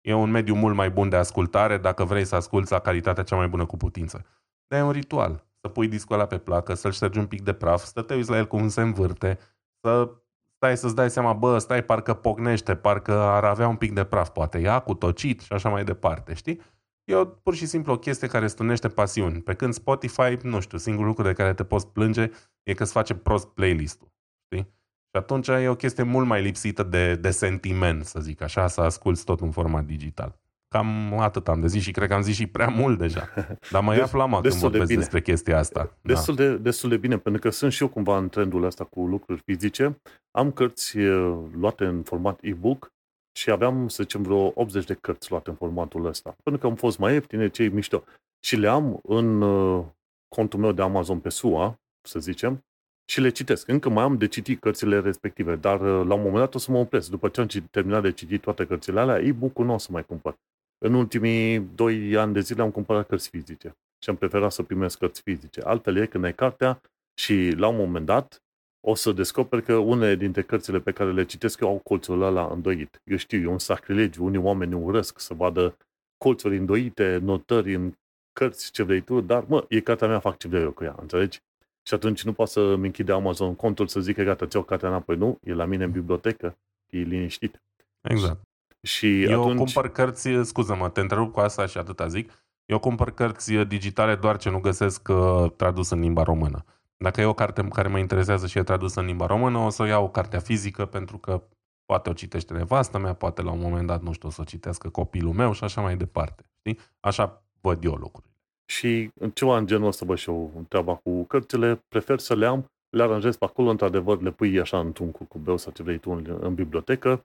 e 0.00 0.12
un 0.12 0.30
mediu 0.30 0.54
mult 0.54 0.74
mai 0.74 0.90
bun 0.90 1.08
de 1.08 1.16
ascultare 1.16 1.78
dacă 1.78 2.04
vrei 2.04 2.24
să 2.24 2.34
asculți 2.34 2.72
la 2.72 2.78
calitatea 2.78 3.22
cea 3.22 3.36
mai 3.36 3.48
bună 3.48 3.66
cu 3.66 3.76
putință. 3.76 4.26
Dar 4.66 4.80
e 4.80 4.82
un 4.82 4.90
ritual. 4.90 5.44
Să 5.66 5.72
pui 5.72 5.88
discul 5.88 6.14
ăla 6.14 6.26
pe 6.26 6.38
placă, 6.38 6.74
să-l 6.74 6.92
ștergi 6.92 7.18
un 7.18 7.26
pic 7.26 7.42
de 7.42 7.52
praf, 7.52 7.84
să 7.84 8.02
te 8.02 8.14
uiți 8.14 8.30
la 8.30 8.36
el 8.36 8.46
cum 8.46 8.68
se 8.68 8.80
învârte, 8.80 9.38
să 9.80 10.10
stai 10.56 10.76
să-ți 10.76 10.94
dai 10.94 11.10
seama, 11.10 11.32
bă, 11.32 11.58
stai, 11.58 11.82
parcă 11.82 12.14
pocnește, 12.14 12.74
parcă 12.74 13.12
ar 13.12 13.44
avea 13.44 13.68
un 13.68 13.76
pic 13.76 13.92
de 13.92 14.04
praf, 14.04 14.28
poate 14.28 14.58
ia 14.58 14.78
cu 14.78 14.94
tocit 14.94 15.40
și 15.40 15.52
așa 15.52 15.68
mai 15.68 15.84
departe, 15.84 16.34
știi? 16.34 16.60
E 17.04 17.14
o, 17.14 17.24
pur 17.24 17.54
și 17.54 17.66
simplu 17.66 17.92
o 17.92 17.98
chestie 17.98 18.28
care 18.28 18.46
stârnește 18.46 18.88
pasiuni. 18.88 19.42
Pe 19.42 19.54
când 19.54 19.74
Spotify, 19.74 20.36
nu 20.42 20.60
știu, 20.60 20.78
singurul 20.78 21.08
lucru 21.08 21.22
de 21.22 21.32
care 21.32 21.54
te 21.54 21.64
poți 21.64 21.88
plânge 21.88 22.30
e 22.62 22.74
că 22.74 22.82
îți 22.82 22.92
face 22.92 23.14
prost 23.14 23.46
playlist-ul. 23.46 24.12
Știi? 24.44 24.64
Și 25.10 25.16
atunci 25.18 25.48
e 25.48 25.68
o 25.68 25.74
chestie 25.74 26.02
mult 26.02 26.26
mai 26.26 26.42
lipsită 26.42 26.82
de, 26.82 27.14
de 27.14 27.30
sentiment, 27.30 28.04
să 28.04 28.20
zic 28.20 28.40
așa, 28.40 28.66
să 28.66 28.80
asculți 28.80 29.24
tot 29.24 29.40
în 29.40 29.50
format 29.50 29.84
digital. 29.84 30.40
Cam 30.68 31.18
atât 31.18 31.48
am 31.48 31.60
de 31.60 31.66
zis 31.66 31.82
și 31.82 31.90
cred 31.90 32.08
că 32.08 32.14
am 32.14 32.22
zis 32.22 32.34
și 32.34 32.46
prea 32.46 32.68
mult 32.68 32.98
deja. 32.98 33.28
Dar 33.70 33.82
mă 33.82 33.92
ia 33.94 34.00
Des- 34.00 34.10
flama 34.10 34.32
când 34.32 34.42
destul 34.42 34.70
de 34.70 34.78
vorbesc 34.78 34.88
bine. 34.88 35.00
despre 35.00 35.20
chestia 35.20 35.58
asta. 35.58 35.96
Destul, 36.00 36.34
de, 36.34 36.56
destul 36.56 36.88
de 36.88 36.96
bine, 36.96 37.18
pentru 37.18 37.40
că 37.40 37.50
sunt 37.50 37.72
și 37.72 37.82
eu 37.82 37.88
cumva 37.88 38.18
în 38.18 38.28
trendul 38.28 38.64
ăsta 38.64 38.84
cu 38.84 39.06
lucruri 39.06 39.40
fizice. 39.44 40.00
Am 40.30 40.50
cărți 40.52 40.98
uh, 40.98 41.38
luate 41.52 41.84
în 41.84 42.02
format 42.02 42.38
e-book 42.42 42.92
și 43.38 43.50
aveam, 43.50 43.88
să 43.88 44.02
zicem, 44.02 44.22
vreo 44.22 44.52
80 44.54 44.84
de 44.84 44.94
cărți 44.94 45.30
luate 45.30 45.50
în 45.50 45.56
formatul 45.56 46.06
ăsta. 46.06 46.36
Pentru 46.42 46.62
că 46.62 46.68
am 46.68 46.74
fost 46.74 46.98
mai 46.98 47.12
ieftine, 47.12 47.48
cei 47.48 47.68
mișto. 47.68 48.04
Și 48.44 48.56
le 48.56 48.68
am 48.68 49.00
în 49.02 49.42
uh, 49.42 49.84
contul 50.28 50.58
meu 50.60 50.72
de 50.72 50.82
Amazon 50.82 51.18
pe 51.20 51.28
SUA, 51.28 51.78
să 52.08 52.18
zicem, 52.18 52.64
și 53.08 53.20
le 53.20 53.28
citesc. 53.28 53.68
Încă 53.68 53.88
mai 53.88 54.04
am 54.04 54.16
de 54.16 54.26
citit 54.26 54.60
cărțile 54.60 55.00
respective, 55.00 55.56
dar 55.56 55.80
uh, 55.80 56.06
la 56.06 56.14
un 56.14 56.20
moment 56.20 56.36
dat 56.36 56.54
o 56.54 56.58
să 56.58 56.70
mă 56.70 56.78
opresc. 56.78 57.10
După 57.10 57.28
ce 57.28 57.40
am 57.40 57.46
cit- 57.46 57.70
terminat 57.70 58.02
de 58.02 58.12
citit 58.12 58.40
toate 58.40 58.66
cărțile 58.66 59.00
alea, 59.00 59.20
e-book-ul 59.20 59.64
nu 59.64 59.74
o 59.74 59.78
să 59.78 59.88
mai 59.90 60.04
cumpăr. 60.04 60.36
În 60.78 60.94
ultimii 60.94 61.58
2 61.58 62.16
ani 62.16 62.32
de 62.32 62.40
zile 62.40 62.62
am 62.62 62.70
cumpărat 62.70 63.06
cărți 63.06 63.28
fizice 63.28 63.76
și 64.02 64.10
am 64.10 64.16
preferat 64.16 64.52
să 64.52 64.62
primesc 64.62 64.98
cărți 64.98 65.22
fizice. 65.22 65.60
Altfel 65.60 65.96
e 65.96 66.06
când 66.06 66.24
ai 66.24 66.34
cartea 66.34 66.80
și 67.14 67.50
la 67.56 67.68
un 67.68 67.76
moment 67.76 68.06
dat 68.06 68.40
o 68.80 68.94
să 68.94 69.12
descoperi 69.12 69.62
că 69.62 69.74
unele 69.76 70.14
dintre 70.14 70.42
cărțile 70.42 70.80
pe 70.80 70.92
care 70.92 71.12
le 71.12 71.24
citesc 71.24 71.60
eu 71.60 71.68
au 71.68 71.80
colțul 71.84 72.22
ăla 72.22 72.46
îndoit. 72.52 73.00
Eu 73.04 73.16
știu, 73.16 73.40
e 73.40 73.46
un 73.46 73.58
sacrilegiu, 73.58 74.24
unii 74.24 74.38
oameni 74.38 74.74
urăsc 74.74 75.18
să 75.18 75.34
vadă 75.34 75.76
colțuri 76.16 76.56
îndoite, 76.56 77.18
notări 77.22 77.74
în 77.74 77.92
cărți, 78.32 78.70
ce 78.70 78.82
vrei 78.82 79.00
tu, 79.00 79.20
dar 79.20 79.44
mă, 79.48 79.64
e 79.68 79.80
cartea 79.80 80.08
mea, 80.08 80.18
fac 80.18 80.36
ce 80.36 80.48
vreau 80.48 80.62
eu 80.62 80.72
cu 80.72 80.84
ea, 80.84 80.96
înțelegi? 81.00 81.40
Și 81.86 81.94
atunci 81.94 82.24
nu 82.24 82.32
pot 82.32 82.48
să-mi 82.48 82.86
închide 82.86 83.12
Amazon 83.12 83.54
contul 83.54 83.86
să 83.86 84.00
zic 84.00 84.14
că 84.14 84.22
gata, 84.22 84.46
ți-o 84.46 84.62
cartea 84.62 84.88
înapoi. 84.88 85.16
Nu, 85.16 85.38
e 85.42 85.52
la 85.52 85.64
mine 85.64 85.84
în 85.84 85.90
bibliotecă, 85.90 86.58
e 86.86 86.98
liniștit. 86.98 87.62
Exact. 88.00 88.40
Și 88.82 89.22
Eu 89.22 89.42
atunci... 89.42 89.56
cumpăr 89.56 89.92
cărți, 89.92 90.28
scuză-mă, 90.42 90.88
te 90.88 91.00
întrerup 91.00 91.32
cu 91.32 91.40
asta 91.40 91.66
și 91.66 91.78
atâta 91.78 92.06
zic. 92.06 92.44
Eu 92.64 92.78
cumpăr 92.78 93.10
cărți 93.10 93.54
digitale 93.54 94.14
doar 94.14 94.36
ce 94.36 94.50
nu 94.50 94.60
găsesc 94.60 95.08
uh, 95.08 95.50
tradus 95.56 95.90
în 95.90 96.00
limba 96.00 96.22
română. 96.22 96.64
Dacă 96.96 97.20
e 97.20 97.24
o 97.24 97.34
carte 97.34 97.68
care 97.68 97.88
mă 97.88 97.98
interesează 97.98 98.46
și 98.46 98.58
e 98.58 98.62
tradusă 98.62 99.00
în 99.00 99.06
limba 99.06 99.26
română, 99.26 99.58
o 99.58 99.68
să 99.68 99.82
o 99.82 99.86
iau 99.86 100.10
cartea 100.10 100.38
fizică 100.38 100.86
pentru 100.86 101.18
că 101.18 101.42
poate 101.84 102.10
o 102.10 102.12
citește 102.12 102.52
nevastă 102.52 102.98
mea, 102.98 103.12
poate 103.12 103.42
la 103.42 103.50
un 103.50 103.60
moment 103.60 103.86
dat, 103.86 104.02
nu 104.02 104.12
știu, 104.12 104.28
o 104.28 104.30
să 104.30 104.40
o 104.40 104.44
citească 104.44 104.88
copilul 104.88 105.32
meu 105.32 105.52
și 105.52 105.64
așa 105.64 105.80
mai 105.80 105.96
departe. 105.96 106.44
Știi? 106.58 106.78
Așa 107.00 107.42
văd 107.60 107.84
eu 107.84 107.94
lucrurile. 107.94 108.35
Și 108.66 109.10
în 109.20 109.30
ceva 109.30 109.58
în 109.58 109.66
genul 109.66 109.86
ăsta, 109.86 110.04
bă, 110.04 110.16
și 110.16 110.28
eu 110.30 110.64
treaba 110.68 110.94
cu 110.94 111.24
cărțile, 111.24 111.84
prefer 111.88 112.18
să 112.18 112.34
le 112.34 112.46
am, 112.46 112.64
le 112.96 113.02
aranjez 113.02 113.36
pe 113.36 113.44
acolo, 113.44 113.70
într-adevăr, 113.70 114.22
le 114.22 114.30
pui 114.30 114.60
așa 114.60 114.80
într-un 114.80 115.10
curcubeu 115.10 115.56
sau 115.56 115.72
ce 115.72 115.82
vrei 115.82 115.98
tu 115.98 116.10
în, 116.10 116.38
în 116.40 116.54
bibliotecă. 116.54 117.24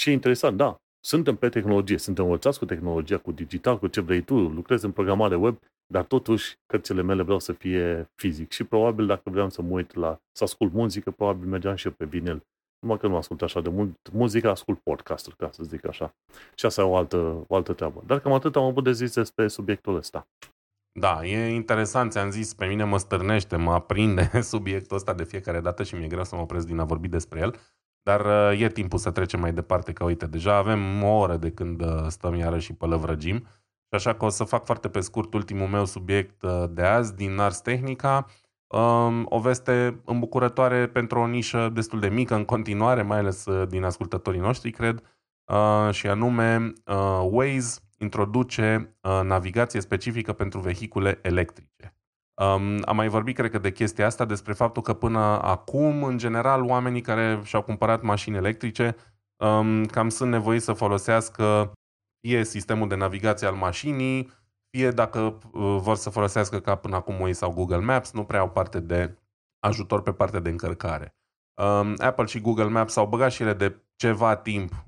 Și 0.00 0.08
e 0.08 0.12
interesant, 0.12 0.56
da, 0.56 0.76
suntem 1.00 1.36
pe 1.36 1.48
tehnologie, 1.48 1.98
suntem 1.98 2.24
învățați 2.24 2.58
cu 2.58 2.64
tehnologia, 2.64 3.18
cu 3.18 3.32
digital, 3.32 3.78
cu 3.78 3.86
ce 3.86 4.00
vrei 4.00 4.20
tu, 4.22 4.34
lucrez 4.34 4.82
în 4.82 4.92
programare 4.92 5.34
web, 5.34 5.58
dar 5.86 6.04
totuși 6.04 6.54
cărțile 6.66 7.02
mele 7.02 7.22
vreau 7.22 7.38
să 7.38 7.52
fie 7.52 8.10
fizic. 8.14 8.52
Și 8.52 8.64
probabil 8.64 9.06
dacă 9.06 9.30
vreau 9.30 9.50
să 9.50 9.62
mă 9.62 9.74
uit 9.74 9.94
la, 9.94 10.20
să 10.32 10.44
ascult 10.44 10.72
muzică, 10.72 11.10
probabil 11.10 11.48
mergeam 11.48 11.74
și 11.74 11.86
eu 11.86 11.92
pe 11.92 12.04
vinil. 12.04 12.42
numai 12.80 12.98
că 12.98 13.06
nu 13.06 13.16
ascult 13.16 13.42
așa 13.42 13.60
de 13.60 13.68
mult 13.68 14.12
muzică, 14.12 14.50
ascult 14.50 14.80
podcast 14.80 15.32
ca 15.32 15.50
să 15.50 15.62
zic 15.62 15.86
așa. 15.86 16.14
Și 16.54 16.66
asta 16.66 16.80
e 16.80 16.84
o 16.84 16.96
altă, 16.96 17.44
o 17.48 17.54
altă 17.54 17.72
treabă. 17.72 18.02
Dar 18.06 18.20
cam 18.20 18.32
atât 18.32 18.56
am 18.56 18.64
avut 18.64 18.84
de 18.84 18.92
zis 18.92 19.14
despre 19.14 19.48
subiectul 19.48 19.96
ăsta. 19.96 20.26
Da, 21.00 21.24
e 21.24 21.54
interesant, 21.54 22.10
ți-am 22.10 22.30
zis, 22.30 22.54
pe 22.54 22.66
mine 22.66 22.84
mă 22.84 22.98
stârnește, 22.98 23.56
mă 23.56 23.72
aprinde 23.72 24.30
subiectul 24.52 24.96
ăsta 24.96 25.14
de 25.14 25.24
fiecare 25.24 25.60
dată 25.60 25.82
și 25.82 25.94
mi-e 25.94 26.06
greu 26.06 26.24
să 26.24 26.36
mă 26.36 26.40
opresc 26.40 26.66
din 26.66 26.78
a 26.78 26.84
vorbi 26.84 27.08
despre 27.08 27.40
el. 27.40 27.56
Dar 28.02 28.52
uh, 28.52 28.60
e 28.60 28.68
timpul 28.68 28.98
să 28.98 29.10
trecem 29.10 29.40
mai 29.40 29.52
departe, 29.52 29.92
că 29.92 30.04
uite, 30.04 30.26
deja 30.26 30.56
avem 30.56 31.02
o 31.02 31.16
oră 31.16 31.36
de 31.36 31.50
când 31.50 31.80
uh, 31.80 32.06
stăm 32.08 32.34
iarăși 32.34 32.64
și 32.64 32.72
pălăvrăgim. 32.72 33.36
Și 33.36 33.94
așa 33.94 34.14
că 34.14 34.24
o 34.24 34.28
să 34.28 34.44
fac 34.44 34.64
foarte 34.64 34.88
pe 34.88 35.00
scurt 35.00 35.34
ultimul 35.34 35.66
meu 35.66 35.84
subiect 35.84 36.42
uh, 36.42 36.64
de 36.70 36.82
azi 36.82 37.14
din 37.14 37.38
Ars 37.38 37.60
Technica. 37.60 38.26
Um, 38.66 39.26
o 39.28 39.40
veste 39.40 40.00
îmbucurătoare 40.04 40.86
pentru 40.88 41.18
o 41.18 41.26
nișă 41.26 41.70
destul 41.72 42.00
de 42.00 42.08
mică 42.08 42.34
în 42.34 42.44
continuare, 42.44 43.02
mai 43.02 43.18
ales 43.18 43.46
din 43.68 43.84
ascultătorii 43.84 44.40
noștri, 44.40 44.70
cred, 44.70 45.02
și 45.90 46.06
anume 46.06 46.72
Waze 47.30 47.83
introduce 47.98 48.96
navigație 49.22 49.80
specifică 49.80 50.32
pentru 50.32 50.60
vehicule 50.60 51.18
electrice. 51.22 51.96
Um, 52.42 52.82
am 52.84 52.96
mai 52.96 53.08
vorbit, 53.08 53.36
cred 53.36 53.50
că, 53.50 53.58
de 53.58 53.72
chestia 53.72 54.06
asta, 54.06 54.24
despre 54.24 54.52
faptul 54.52 54.82
că 54.82 54.94
până 54.94 55.18
acum, 55.42 56.02
în 56.02 56.18
general, 56.18 56.62
oamenii 56.62 57.00
care 57.00 57.40
și-au 57.44 57.62
cumpărat 57.62 58.02
mașini 58.02 58.36
electrice 58.36 58.96
um, 59.36 59.84
cam 59.84 60.08
sunt 60.08 60.30
nevoiți 60.30 60.64
să 60.64 60.72
folosească 60.72 61.72
fie 62.26 62.44
sistemul 62.44 62.88
de 62.88 62.94
navigație 62.94 63.46
al 63.46 63.54
mașinii, 63.54 64.32
fie 64.76 64.90
dacă 64.90 65.20
uh, 65.20 65.76
vor 65.80 65.96
să 65.96 66.10
folosească 66.10 66.60
ca 66.60 66.74
până 66.74 66.96
acum 66.96 67.20
Waze 67.20 67.32
sau 67.32 67.52
Google 67.52 67.78
Maps, 67.78 68.12
nu 68.12 68.24
prea 68.24 68.40
au 68.40 68.50
parte 68.50 68.80
de 68.80 69.18
ajutor 69.58 70.02
pe 70.02 70.12
partea 70.12 70.40
de 70.40 70.48
încărcare. 70.48 71.16
Um, 71.62 71.94
Apple 71.98 72.24
și 72.24 72.40
Google 72.40 72.68
Maps 72.68 72.96
au 72.96 73.06
băgat 73.06 73.32
și 73.32 73.42
ele 73.42 73.52
de 73.52 73.83
ceva 73.96 74.36
timp 74.36 74.84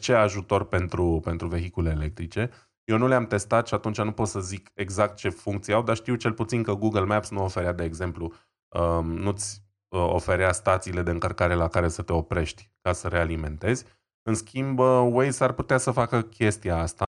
ce 0.00 0.14
ajutor 0.14 0.64
pentru, 0.64 1.20
pentru 1.24 1.46
vehicule 1.46 1.90
electrice. 1.90 2.50
Eu 2.84 2.98
nu 2.98 3.06
le-am 3.06 3.26
testat 3.26 3.66
și 3.66 3.74
atunci 3.74 4.00
nu 4.00 4.12
pot 4.12 4.28
să 4.28 4.40
zic 4.40 4.70
exact 4.74 5.16
ce 5.16 5.28
funcții 5.28 5.72
au, 5.72 5.82
dar 5.82 5.96
știu 5.96 6.14
cel 6.14 6.32
puțin 6.32 6.62
că 6.62 6.74
Google 6.74 7.04
Maps 7.04 7.30
nu 7.30 7.42
oferea, 7.42 7.72
de 7.72 7.84
exemplu, 7.84 8.32
um, 8.68 9.06
nu-ți 9.06 9.62
uh, 9.88 10.06
oferea 10.12 10.52
stațiile 10.52 11.02
de 11.02 11.10
încărcare 11.10 11.54
la 11.54 11.68
care 11.68 11.88
să 11.88 12.02
te 12.02 12.12
oprești 12.12 12.70
ca 12.80 12.92
să 12.92 13.08
realimentezi. 13.08 13.84
În 14.22 14.34
schimb, 14.34 14.78
uh, 14.78 15.08
Waze 15.10 15.44
ar 15.44 15.52
putea 15.52 15.78
să 15.78 15.90
facă 15.90 16.22
chestia 16.22 16.78
asta 16.78 17.04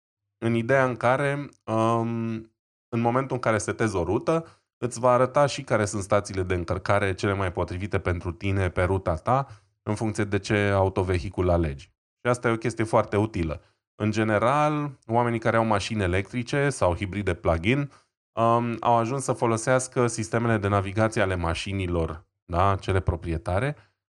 în 0.45 0.53
ideea 0.53 0.85
în 0.85 0.95
care, 0.95 1.49
um, 1.65 2.51
în 2.89 2.99
momentul 2.99 3.35
în 3.35 3.41
care 3.41 3.57
setezi 3.57 3.95
o 3.95 4.03
rută, 4.03 4.61
îți 4.77 4.99
va 4.99 5.11
arăta 5.11 5.45
și 5.45 5.63
care 5.63 5.85
sunt 5.85 6.03
stațiile 6.03 6.43
de 6.43 6.53
încărcare 6.53 7.13
cele 7.13 7.33
mai 7.33 7.51
potrivite 7.51 7.99
pentru 7.99 8.31
tine 8.31 8.69
pe 8.69 8.83
ruta 8.83 9.15
ta, 9.15 9.47
în 9.83 9.95
funcție 9.95 10.23
de 10.23 10.39
ce 10.39 10.57
autovehicul 10.57 11.49
alegi. 11.49 11.83
Și 12.23 12.29
asta 12.29 12.47
e 12.47 12.51
o 12.51 12.57
chestie 12.57 12.83
foarte 12.83 13.17
utilă. 13.17 13.61
În 13.95 14.11
general, 14.11 14.99
oamenii 15.07 15.39
care 15.39 15.57
au 15.57 15.65
mașini 15.65 16.01
electrice 16.01 16.69
sau 16.69 16.95
hibride 16.95 17.33
plug-in 17.33 17.91
um, 18.39 18.77
au 18.79 18.97
ajuns 18.97 19.23
să 19.23 19.33
folosească 19.33 20.07
sistemele 20.07 20.57
de 20.57 20.67
navigație 20.67 21.21
ale 21.21 21.35
mașinilor, 21.35 22.25
da, 22.45 22.75
cele 22.75 22.99
proprietare, 22.99 23.75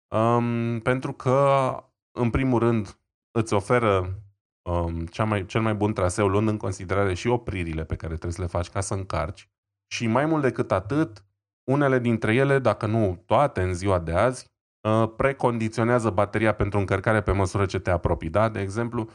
um, 0.08 0.80
pentru 0.80 1.12
că, 1.12 1.70
în 2.18 2.30
primul 2.30 2.58
rând, 2.58 2.98
îți 3.30 3.54
oferă 3.54 4.22
um, 4.70 5.06
cea 5.06 5.24
mai, 5.24 5.46
cel 5.46 5.60
mai 5.60 5.74
bun 5.74 5.92
traseu, 5.92 6.28
luând 6.28 6.48
în 6.48 6.56
considerare 6.56 7.14
și 7.14 7.26
opririle 7.26 7.84
pe 7.84 7.96
care 7.96 8.12
trebuie 8.12 8.32
să 8.32 8.40
le 8.40 8.46
faci 8.46 8.68
ca 8.68 8.80
să 8.80 8.94
încarci. 8.94 9.48
Și 9.86 10.06
mai 10.06 10.26
mult 10.26 10.42
decât 10.42 10.72
atât, 10.72 11.24
unele 11.70 11.98
dintre 11.98 12.34
ele, 12.34 12.58
dacă 12.58 12.86
nu 12.86 13.22
toate 13.26 13.62
în 13.62 13.74
ziua 13.74 13.98
de 13.98 14.12
azi, 14.12 14.44
uh, 14.44 14.55
precondiționează 15.16 16.10
bateria 16.10 16.54
pentru 16.54 16.78
încărcare 16.78 17.22
pe 17.22 17.32
măsură 17.32 17.66
ce 17.66 17.78
te 17.78 17.90
apropii. 17.90 18.30
Da? 18.30 18.48
De 18.48 18.60
exemplu, 18.60 19.08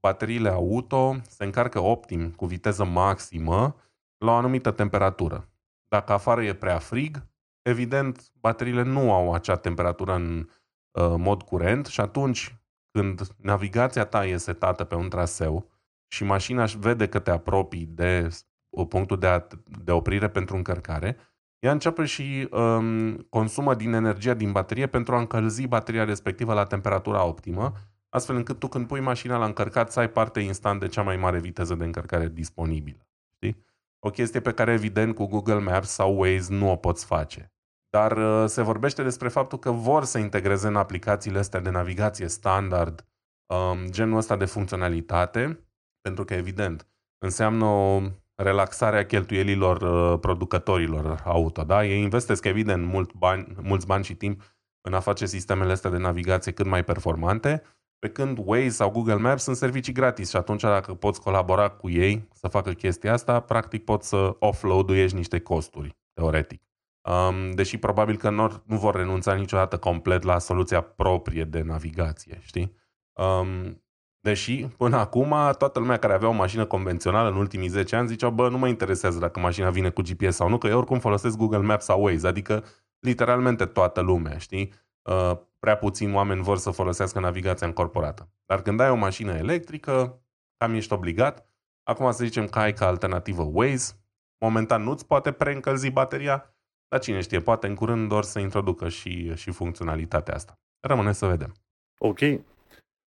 bateriile 0.00 0.48
auto 0.48 1.16
se 1.28 1.44
încarcă 1.44 1.80
optim 1.80 2.30
cu 2.30 2.46
viteză 2.46 2.84
maximă 2.84 3.76
la 4.18 4.32
o 4.32 4.34
anumită 4.34 4.70
temperatură. 4.70 5.48
Dacă 5.88 6.12
afară 6.12 6.44
e 6.44 6.54
prea 6.54 6.78
frig, 6.78 7.26
evident, 7.62 8.30
bateriile 8.40 8.82
nu 8.82 9.12
au 9.12 9.32
acea 9.32 9.56
temperatură 9.56 10.14
în 10.14 10.48
uh, 10.90 11.14
mod 11.16 11.42
curent 11.42 11.86
și 11.86 12.00
atunci 12.00 12.56
când 12.90 13.20
navigația 13.36 14.04
ta 14.04 14.26
e 14.26 14.36
setată 14.36 14.84
pe 14.84 14.94
un 14.94 15.08
traseu 15.08 15.70
și 16.06 16.24
mașina 16.24 16.64
vede 16.64 17.08
că 17.08 17.18
te 17.18 17.30
apropii 17.30 17.86
de 17.86 18.28
uh, 18.68 18.86
punctul 18.88 19.18
de, 19.18 19.26
a, 19.26 19.46
de 19.84 19.92
oprire 19.92 20.28
pentru 20.28 20.56
încărcare, 20.56 21.16
ea 21.58 21.72
începe 21.72 22.04
și 22.04 22.48
um, 22.50 23.16
consumă 23.16 23.74
din 23.74 23.92
energia 23.92 24.34
din 24.34 24.52
baterie 24.52 24.86
pentru 24.86 25.14
a 25.14 25.18
încălzi 25.18 25.66
bateria 25.66 26.04
respectivă 26.04 26.54
la 26.54 26.64
temperatura 26.64 27.24
optimă 27.24 27.72
astfel 28.08 28.36
încât 28.36 28.58
tu 28.58 28.68
când 28.68 28.86
pui 28.86 29.00
mașina 29.00 29.36
la 29.36 29.44
încărcat 29.44 29.92
să 29.92 30.00
ai 30.00 30.10
parte 30.10 30.40
instant 30.40 30.80
de 30.80 30.88
cea 30.88 31.02
mai 31.02 31.16
mare 31.16 31.38
viteză 31.38 31.74
de 31.74 31.84
încărcare 31.84 32.28
disponibilă. 32.28 33.08
Știi? 33.34 33.64
O 33.98 34.10
chestie 34.10 34.40
pe 34.40 34.52
care 34.52 34.72
evident 34.72 35.14
cu 35.14 35.26
Google 35.26 35.58
Maps 35.58 35.88
sau 35.88 36.18
Waze 36.18 36.54
nu 36.54 36.70
o 36.70 36.76
poți 36.76 37.04
face. 37.04 37.52
Dar 37.90 38.16
uh, 38.16 38.48
se 38.48 38.62
vorbește 38.62 39.02
despre 39.02 39.28
faptul 39.28 39.58
că 39.58 39.70
vor 39.70 40.04
să 40.04 40.18
integreze 40.18 40.66
în 40.66 40.76
aplicațiile 40.76 41.38
astea 41.38 41.60
de 41.60 41.70
navigație 41.70 42.28
standard 42.28 43.06
um, 43.46 43.90
genul 43.90 44.16
ăsta 44.16 44.36
de 44.36 44.44
funcționalitate, 44.44 45.68
pentru 46.00 46.24
că 46.24 46.34
evident 46.34 46.86
înseamnă 47.18 47.64
o 47.64 48.00
relaxare 48.42 48.98
a 48.98 49.06
cheltuielilor 49.06 49.82
uh, 49.82 50.18
producătorilor 50.20 51.22
auto. 51.24 51.62
Da? 51.62 51.84
Ei 51.84 52.02
investesc 52.02 52.44
evident 52.44 52.86
mult 52.86 53.12
bani, 53.12 53.46
mulți 53.62 53.86
bani 53.86 54.04
și 54.04 54.14
timp 54.14 54.42
în 54.80 54.94
a 54.94 55.00
face 55.00 55.26
sistemele 55.26 55.72
astea 55.72 55.90
de 55.90 55.96
navigație 55.96 56.52
cât 56.52 56.66
mai 56.66 56.84
performante, 56.84 57.62
pe 57.98 58.08
când 58.08 58.38
Waze 58.44 58.68
sau 58.68 58.90
Google 58.90 59.14
Maps 59.14 59.42
sunt 59.42 59.56
servicii 59.56 59.92
gratis 59.92 60.30
și 60.30 60.36
atunci 60.36 60.60
dacă 60.60 60.94
poți 60.94 61.20
colabora 61.20 61.68
cu 61.68 61.90
ei 61.90 62.28
să 62.32 62.48
facă 62.48 62.72
chestia 62.72 63.12
asta, 63.12 63.40
practic 63.40 63.84
poți 63.84 64.08
să 64.08 64.36
offload-uiești 64.38 65.16
niște 65.16 65.40
costuri, 65.40 65.96
teoretic. 66.12 66.62
Um, 67.08 67.50
deși 67.50 67.76
probabil 67.76 68.16
că 68.16 68.30
nu, 68.30 68.62
nu 68.64 68.76
vor 68.76 68.94
renunța 68.94 69.34
niciodată 69.34 69.78
complet 69.78 70.22
la 70.22 70.38
soluția 70.38 70.80
proprie 70.80 71.44
de 71.44 71.62
navigație, 71.62 72.38
știi? 72.42 72.76
Um, 73.12 73.82
deși 74.20 74.66
până 74.66 74.96
acum 74.96 75.34
toată 75.58 75.78
lumea 75.78 75.96
care 75.96 76.12
avea 76.12 76.28
o 76.28 76.32
mașină 76.32 76.64
convențională 76.64 77.28
în 77.28 77.36
ultimii 77.36 77.68
10 77.68 77.96
ani 77.96 78.08
zicea, 78.08 78.30
bă, 78.30 78.48
nu 78.48 78.58
mă 78.58 78.68
interesează 78.68 79.18
dacă 79.18 79.40
mașina 79.40 79.70
vine 79.70 79.90
cu 79.90 80.02
GPS 80.02 80.34
sau 80.34 80.48
nu, 80.48 80.58
că 80.58 80.66
eu 80.66 80.76
oricum 80.76 80.98
folosesc 80.98 81.36
Google 81.36 81.58
Maps 81.58 81.84
sau 81.84 82.02
Waze, 82.02 82.26
adică 82.26 82.64
literalmente 82.98 83.66
toată 83.66 84.00
lumea, 84.00 84.38
știi? 84.38 84.72
Uh, 85.02 85.32
prea 85.58 85.76
puțini 85.76 86.14
oameni 86.14 86.42
vor 86.42 86.58
să 86.58 86.70
folosească 86.70 87.20
navigația 87.20 87.66
încorporată. 87.66 88.30
Dar 88.46 88.62
când 88.62 88.80
ai 88.80 88.90
o 88.90 88.94
mașină 88.94 89.32
electrică, 89.32 90.22
cam 90.56 90.74
ești 90.74 90.92
obligat. 90.92 91.46
Acum 91.82 92.10
să 92.10 92.24
zicem 92.24 92.46
că 92.46 92.58
ai 92.58 92.72
ca 92.72 92.86
alternativă 92.86 93.48
Waze, 93.52 93.92
momentan 94.38 94.82
nu-ți 94.82 95.06
poate 95.06 95.32
preîncălzi 95.32 95.90
bateria, 95.90 96.54
dar 96.88 97.00
cine 97.00 97.20
știe, 97.20 97.40
poate 97.40 97.66
în 97.66 97.74
curând 97.74 98.08
doar 98.08 98.22
să 98.22 98.38
introducă 98.38 98.88
și, 98.88 99.34
și 99.34 99.50
funcționalitatea 99.50 100.34
asta. 100.34 100.58
Rămâne 100.80 101.12
să 101.12 101.26
vedem. 101.26 101.54
Ok. 101.98 102.18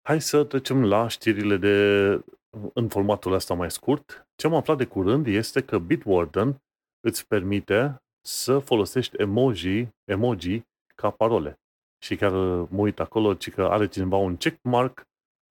Hai 0.03 0.21
să 0.21 0.45
trecem 0.45 0.85
la 0.85 1.09
știrile 1.09 1.57
de 1.57 1.77
în 2.73 2.89
formatul 2.89 3.33
ăsta 3.33 3.55
mai 3.55 3.71
scurt. 3.71 4.27
Ce 4.37 4.47
am 4.47 4.55
aflat 4.55 4.77
de 4.77 4.85
curând 4.85 5.27
este 5.27 5.63
că 5.63 5.79
Bitwarden 5.79 6.63
îți 7.01 7.27
permite 7.27 8.03
să 8.27 8.59
folosești 8.59 9.17
emoji, 9.17 9.89
emoji 10.05 10.63
ca 10.95 11.11
parole 11.11 11.59
și 12.05 12.17
chiar 12.17 12.33
uh, 12.33 12.69
mă 12.71 12.81
uit 12.81 13.01
acolo, 13.01 13.35
ci 13.35 13.51
că 13.51 13.63
are 13.63 13.89
cineva 13.89 14.17
un 14.17 14.37
checkmark, 14.37 15.03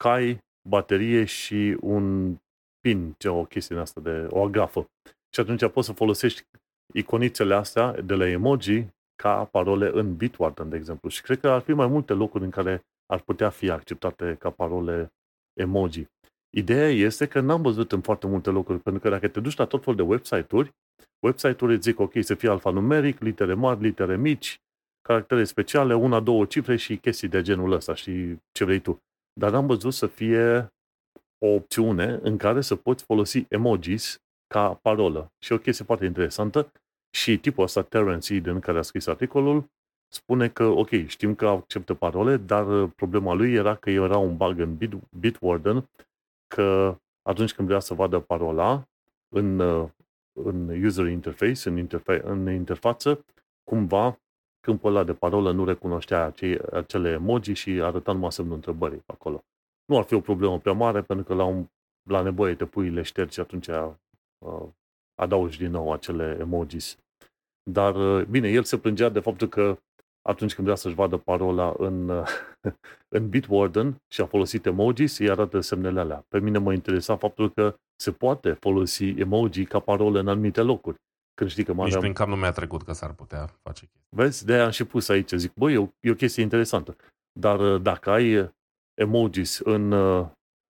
cai, 0.04 0.40
baterie 0.70 1.26
și 1.26 1.78
un 1.82 2.36
pin, 2.80 3.16
ce 3.18 3.30
o 3.30 3.44
chestie 3.44 3.76
din 3.76 3.84
asta, 3.84 4.02
de 4.02 4.28
o 4.30 4.44
agrafă. 4.44 4.90
Și 5.34 5.40
atunci 5.40 5.68
poți 5.68 5.88
să 5.88 5.94
folosești 5.94 6.44
iconițele 6.94 7.56
astea 7.56 8.02
de 8.02 8.14
la 8.14 8.28
emoji 8.28 8.88
ca 9.16 9.46
parole 9.46 9.90
în 9.94 10.16
Bitwarden, 10.16 10.70
de 10.70 10.76
exemplu. 10.76 11.10
Și 11.10 11.22
cred 11.22 11.40
că 11.40 11.50
ar 11.50 11.62
fi 11.62 11.72
mai 11.72 11.88
multe 11.88 12.14
locuri 12.14 12.44
în 12.44 12.50
care 12.50 12.84
ar 13.14 13.20
putea 13.20 13.50
fi 13.50 13.70
acceptate 13.70 14.36
ca 14.40 14.50
parole 14.50 15.14
emoji. 15.54 16.08
Ideea 16.50 16.90
este 16.90 17.28
că 17.28 17.40
n-am 17.40 17.62
văzut 17.62 17.92
în 17.92 18.02
foarte 18.02 18.28
multe 18.28 18.50
locuri, 18.50 18.80
pentru 18.80 19.02
că 19.02 19.10
dacă 19.10 19.28
te 19.28 19.40
duci 19.40 19.58
la 19.58 19.66
tot 19.66 19.84
fel 19.84 19.96
de 19.96 20.02
website-uri, 20.02 20.74
website-uri 21.20 21.74
îți 21.74 21.90
zic, 21.90 22.00
ok, 22.00 22.14
să 22.20 22.36
fie 22.36 22.50
alfanumeric, 22.50 23.20
litere 23.20 23.54
mari, 23.54 23.82
litere 23.82 24.18
mici, 24.18 24.62
caractere 25.02 25.44
speciale, 25.44 25.96
una, 25.96 26.20
două 26.20 26.46
cifre 26.46 26.76
și 26.76 26.98
chestii 26.98 27.28
de 27.28 27.42
genul 27.42 27.72
ăsta 27.72 27.94
și 27.94 28.38
ce 28.52 28.64
vrei 28.64 28.80
tu. 28.80 29.00
Dar 29.34 29.54
am 29.54 29.66
văzut 29.66 29.94
să 29.94 30.08
fie 30.08 30.68
o 31.46 31.48
opțiune 31.48 32.20
în 32.22 32.38
care 32.38 32.62
să 32.62 32.76
poți 32.76 33.04
folosi 33.04 33.46
emojis 33.50 34.18
ca 34.48 34.74
parolă. 34.74 35.32
Și 35.44 35.52
o 35.52 35.58
chestie 35.58 35.86
foarte 35.86 36.06
interesantă 36.06 36.72
și 37.18 37.38
tipul 37.38 37.64
ăsta, 37.64 37.82
Terence 37.82 38.34
Eden, 38.34 38.60
care 38.60 38.78
a 38.78 38.82
scris 38.82 39.08
articolul, 39.08 39.66
spune 40.10 40.50
că, 40.50 40.64
ok, 40.64 40.90
știm 40.90 41.36
că 41.36 41.48
acceptă 41.48 41.94
parole, 41.94 42.38
dar 42.38 42.88
problema 42.88 43.34
lui 43.34 43.54
era 43.54 43.76
că 43.76 43.90
era 43.90 44.18
un 44.18 44.38
bug 44.38 44.60
în 44.60 44.76
Bit, 44.76 44.94
Bitwarden, 45.20 45.90
că 46.48 46.98
atunci 47.22 47.54
când 47.54 47.68
vrea 47.68 47.80
să 47.80 47.94
vadă 47.94 48.20
parola 48.20 48.88
în, 49.36 49.60
în 50.34 50.84
user 50.84 51.06
interface, 51.06 51.70
în, 51.70 51.88
interfa- 51.88 52.24
în 52.24 52.50
interfață, 52.52 53.26
cumva 53.64 54.20
câmpul 54.60 54.90
ăla 54.90 55.04
de 55.04 55.14
parolă 55.14 55.52
nu 55.52 55.66
recunoștea 55.66 56.26
acei, 56.26 56.60
acele 56.72 57.10
emoji 57.10 57.54
și 57.54 57.70
arăta 57.70 58.12
numai 58.12 58.32
semnul 58.32 58.56
întrebării 58.56 59.04
acolo. 59.06 59.44
Nu 59.86 59.98
ar 59.98 60.04
fi 60.04 60.14
o 60.14 60.20
problemă 60.20 60.60
prea 60.60 60.74
mare, 60.74 61.02
pentru 61.02 61.26
că 61.26 61.34
la, 61.34 61.44
un, 61.44 61.66
la 62.10 62.22
nevoie 62.22 62.56
te 62.56 62.66
pui 62.66 62.90
le 62.90 63.02
ștergi 63.02 63.34
și 63.34 63.40
atunci 63.40 63.68
uh, 63.68 64.68
adaugi 65.16 65.58
din 65.58 65.72
nou 65.72 65.92
acele 65.92 66.38
emojis. 66.40 66.98
Dar, 67.64 67.96
uh, 67.96 68.26
bine, 68.26 68.50
el 68.50 68.64
se 68.64 68.78
plângea 68.78 69.10
de 69.10 69.20
faptul 69.20 69.48
că 69.48 69.78
atunci 70.22 70.54
când 70.54 70.68
vrea 70.68 70.80
să-și 70.80 70.96
vadă 70.96 71.18
parola 71.18 71.74
în, 71.78 72.10
în 73.16 73.30
Bitwarden 73.30 73.96
și 74.08 74.22
a 74.22 74.26
folosit 74.26 74.66
emojis, 74.66 75.18
îi 75.18 75.30
arată 75.30 75.60
semnele 75.60 76.00
alea. 76.00 76.26
Pe 76.28 76.40
mine 76.40 76.58
mă 76.58 76.74
interesa 76.74 77.18
faptul 77.18 77.52
că 77.52 77.76
se 77.96 78.12
poate 78.12 78.52
folosi 78.52 79.06
emoji 79.06 79.66
ca 79.66 79.80
parole 79.80 80.20
în 80.20 80.28
anumite 80.28 80.62
locuri. 80.62 80.98
Când 81.34 81.50
știi 81.50 81.64
că 81.64 81.72
Nici 81.72 81.98
prin 81.98 82.14
cap 82.14 82.28
nu 82.28 82.36
mi-a 82.36 82.52
trecut 82.52 82.84
că 82.84 82.94
s-ar 82.94 83.14
putea 83.14 83.46
face 83.62 83.86
chestia. 83.86 84.08
Vezi? 84.16 84.46
De-aia 84.46 84.64
am 84.66 84.70
și 84.70 84.84
pus 84.84 85.10
aici. 85.10 85.32
Zic, 85.32 85.54
băi, 85.54 85.74
e 85.74 85.78
o, 85.78 85.88
e 86.00 86.12
o 86.12 86.16
chestie 86.16 86.44
interesantă. 86.44 86.96
Dar 87.40 87.60
uh, 87.60 87.82
dacă 87.82 88.10
ai 88.10 88.38
uh, 88.38 88.50
emojis 89.02 89.60
în, 89.60 89.92
uh, 89.92 90.28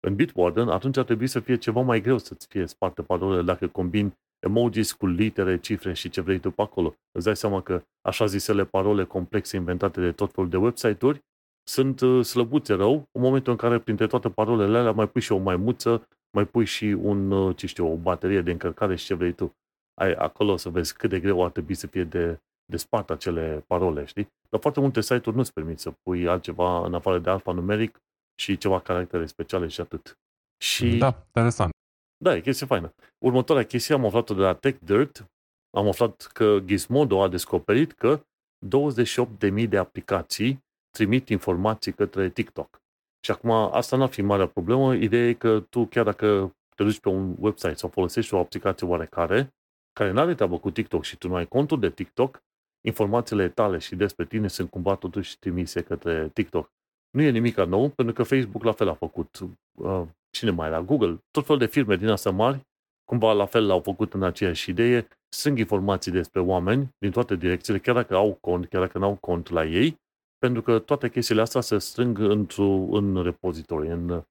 în 0.06 0.14
Bitwarden, 0.14 0.68
atunci 0.68 0.96
ar 0.96 1.04
trebui 1.04 1.26
să 1.26 1.40
fie 1.40 1.56
ceva 1.56 1.80
mai 1.80 2.00
greu 2.00 2.18
să-ți 2.18 2.46
fie 2.46 2.66
sparte 2.66 3.02
parolele 3.02 3.42
dacă 3.42 3.68
combini 3.68 4.12
emojis 4.38 4.92
cu 4.92 5.06
litere, 5.06 5.58
cifre 5.58 5.92
și 5.92 6.08
ce 6.08 6.20
vrei 6.20 6.38
tu 6.38 6.50
pe 6.50 6.62
acolo. 6.62 6.94
Îți 7.12 7.24
dai 7.24 7.36
seama 7.36 7.62
că 7.62 7.82
așa 8.00 8.26
zisele 8.26 8.64
parole 8.64 9.04
complexe 9.04 9.56
inventate 9.56 10.00
de 10.00 10.12
tot 10.12 10.32
felul 10.32 10.50
de 10.50 10.56
website-uri 10.56 11.24
sunt 11.68 12.24
slăbuțe 12.24 12.74
rău 12.74 13.08
în 13.12 13.20
momentul 13.22 13.52
în 13.52 13.58
care 13.58 13.78
printre 13.78 14.06
toate 14.06 14.30
parolele 14.30 14.78
alea 14.78 14.92
mai 14.92 15.08
pui 15.08 15.20
și 15.20 15.32
o 15.32 15.38
maimuță, 15.38 16.08
mai 16.30 16.46
pui 16.46 16.64
și 16.64 16.84
un, 16.84 17.52
ce 17.52 17.66
știu, 17.66 17.92
o 17.92 17.96
baterie 17.96 18.40
de 18.40 18.50
încărcare 18.50 18.96
și 18.96 19.04
ce 19.04 19.14
vrei 19.14 19.32
tu 19.32 19.56
ai 19.98 20.12
acolo 20.12 20.56
să 20.56 20.68
vezi 20.68 20.96
cât 20.96 21.10
de 21.10 21.20
greu 21.20 21.44
ar 21.44 21.50
trebui 21.50 21.74
să 21.74 21.86
fie 21.86 22.04
de, 22.04 22.40
de 22.64 22.76
spart 22.76 23.10
acele 23.10 23.64
parole, 23.66 24.04
știi? 24.04 24.28
Dar 24.48 24.60
foarte 24.60 24.80
multe 24.80 25.00
site-uri 25.00 25.36
nu-ți 25.36 25.52
permit 25.52 25.78
să 25.78 25.90
pui 26.02 26.28
altceva 26.28 26.86
în 26.86 26.94
afară 26.94 27.18
de 27.18 27.30
alfanumeric 27.30 27.98
și 28.40 28.56
ceva 28.56 28.80
caractere 28.80 29.26
speciale 29.26 29.66
și 29.66 29.80
atât. 29.80 30.18
Și, 30.62 30.96
da, 30.96 31.26
interesant. 31.26 31.70
Da, 32.20 32.34
e 32.34 32.40
chestie 32.40 32.66
faină. 32.66 32.94
Următoarea 33.18 33.66
chestie 33.66 33.94
am 33.94 34.04
aflat-o 34.04 34.34
de 34.34 34.40
la 34.40 34.54
TechDirt. 34.54 35.30
Am 35.70 35.88
aflat 35.88 36.30
că 36.32 36.58
Gizmodo 36.64 37.22
a 37.22 37.28
descoperit 37.28 37.92
că 37.92 38.22
28.000 38.66 39.68
de 39.68 39.76
aplicații 39.76 40.64
trimit 40.90 41.28
informații 41.28 41.92
către 41.92 42.30
TikTok. 42.30 42.80
Și 43.24 43.30
acum, 43.30 43.50
asta 43.50 43.96
n-ar 43.96 44.08
fi 44.08 44.22
marea 44.22 44.46
problemă. 44.46 44.94
Ideea 44.94 45.28
e 45.28 45.32
că 45.32 45.60
tu, 45.60 45.86
chiar 45.86 46.04
dacă 46.04 46.56
te 46.76 46.84
duci 46.84 47.00
pe 47.00 47.08
un 47.08 47.34
website 47.38 47.74
sau 47.74 47.88
folosești 47.88 48.34
o 48.34 48.38
aplicație 48.38 48.86
oarecare, 48.86 49.54
care 49.92 50.10
nu 50.10 50.20
are 50.20 50.34
treabă 50.34 50.58
cu 50.58 50.70
TikTok 50.70 51.04
și 51.04 51.16
tu 51.16 51.28
nu 51.28 51.34
ai 51.34 51.46
contul 51.46 51.80
de 51.80 51.90
TikTok, 51.90 52.42
informațiile 52.80 53.48
tale 53.48 53.78
și 53.78 53.96
despre 53.96 54.24
tine 54.24 54.48
sunt 54.48 54.70
cumva 54.70 54.94
totuși 54.94 55.38
trimise 55.38 55.82
către 55.82 56.28
TikTok. 56.28 56.70
Nu 57.10 57.22
e 57.22 57.30
nimic 57.30 57.56
nou, 57.56 57.88
pentru 57.88 58.14
că 58.14 58.22
Facebook 58.22 58.62
la 58.62 58.72
fel 58.72 58.88
a 58.88 58.94
făcut. 58.94 59.38
Uh, 60.28 60.38
cine 60.38 60.50
mai 60.50 60.68
era? 60.68 60.80
Google. 60.80 61.18
Tot 61.30 61.46
fel 61.46 61.58
de 61.58 61.66
firme 61.66 61.96
din 61.96 62.08
astea 62.08 62.30
mari, 62.30 62.66
cumva 63.04 63.32
la 63.32 63.46
fel 63.46 63.66
l-au 63.66 63.80
făcut 63.80 64.14
în 64.14 64.22
aceeași 64.22 64.70
idee, 64.70 65.08
strâng 65.28 65.58
informații 65.58 66.12
despre 66.12 66.40
oameni 66.40 66.88
din 66.98 67.10
toate 67.10 67.34
direcțiile, 67.36 67.78
chiar 67.78 67.94
dacă 67.94 68.14
au 68.14 68.38
cont, 68.40 68.66
chiar 68.66 68.80
dacă 68.80 68.98
nu 68.98 69.04
au 69.04 69.14
cont 69.14 69.48
la 69.48 69.64
ei, 69.64 69.96
pentru 70.38 70.62
că 70.62 70.78
toate 70.78 71.10
chestiile 71.10 71.40
astea 71.40 71.60
se 71.60 71.78
strâng 71.78 72.18
într 72.18 72.60
în 72.90 73.22
repozitori, 73.22 73.88
în, 73.88 74.22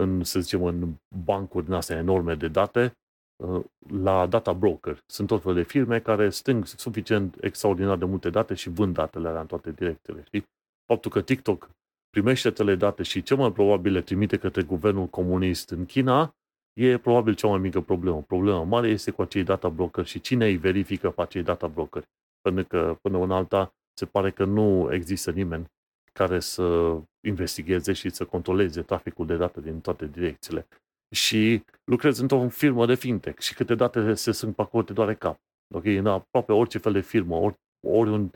în, 0.00 0.24
să 0.24 0.40
zicem, 0.40 0.64
în 0.64 0.94
bancuri 1.24 1.64
din 1.64 1.74
astea 1.74 1.96
enorme 1.96 2.34
de 2.34 2.48
date, 2.48 2.96
Uh, 3.42 3.64
la 4.02 4.26
data 4.26 4.52
broker. 4.52 5.02
Sunt 5.06 5.28
tot 5.28 5.42
fel 5.42 5.54
de 5.54 5.62
firme 5.62 6.00
care 6.00 6.30
strâng 6.30 6.66
suficient 6.66 7.36
extraordinar 7.40 7.96
de 7.96 8.04
multe 8.04 8.30
date 8.30 8.54
și 8.54 8.68
vând 8.68 8.94
datele 8.94 9.28
alea 9.28 9.40
în 9.40 9.46
toate 9.46 9.70
direcțiile. 9.70 10.22
Știi? 10.24 10.44
Faptul 10.86 11.10
că 11.10 11.22
TikTok 11.22 11.70
primește 12.14 12.48
acele 12.48 12.74
date 12.74 13.02
și 13.02 13.22
cel 13.22 13.36
mai 13.36 13.52
probabil 13.52 13.92
le 13.92 14.00
trimite 14.00 14.36
către 14.36 14.62
guvernul 14.62 15.06
comunist 15.06 15.70
în 15.70 15.86
China, 15.86 16.34
e 16.72 16.98
probabil 16.98 17.34
cea 17.34 17.48
mai 17.48 17.58
mică 17.58 17.80
problemă. 17.80 18.22
Problema 18.22 18.62
mare 18.62 18.88
este 18.88 19.10
cu 19.10 19.22
acei 19.22 19.42
data 19.42 19.68
broker 19.68 20.06
și 20.06 20.20
cine 20.20 20.46
îi 20.46 20.56
verifică 20.56 21.10
pe 21.10 21.22
acei 21.22 21.42
data 21.42 21.66
broker. 21.66 22.02
Pentru 22.40 22.64
că 22.64 22.98
până 23.02 23.18
în 23.18 23.30
alta 23.30 23.74
se 23.98 24.06
pare 24.06 24.30
că 24.30 24.44
nu 24.44 24.92
există 24.92 25.30
nimeni 25.30 25.66
care 26.12 26.40
să 26.40 26.96
investigheze 27.26 27.92
și 27.92 28.10
să 28.10 28.24
controleze 28.24 28.82
traficul 28.82 29.26
de 29.26 29.36
date 29.36 29.60
din 29.60 29.80
toate 29.80 30.06
direcțiile 30.06 30.66
și 31.14 31.64
lucrezi 31.84 32.20
într-o 32.20 32.48
firmă 32.48 32.86
de 32.86 32.94
fintech 32.94 33.40
și 33.40 33.54
câte 33.54 33.74
date 33.74 34.14
se 34.14 34.32
sunt 34.32 34.54
pe 34.54 34.62
acolo, 34.62 34.82
te 34.82 34.92
doare 34.92 35.14
cap. 35.14 35.38
Ok, 35.74 35.84
în 35.84 36.06
aproape 36.06 36.52
orice 36.52 36.78
fel 36.78 36.92
de 36.92 37.00
firmă, 37.00 37.36
ori, 37.36 37.54
ori 37.86 38.10
un, 38.10 38.30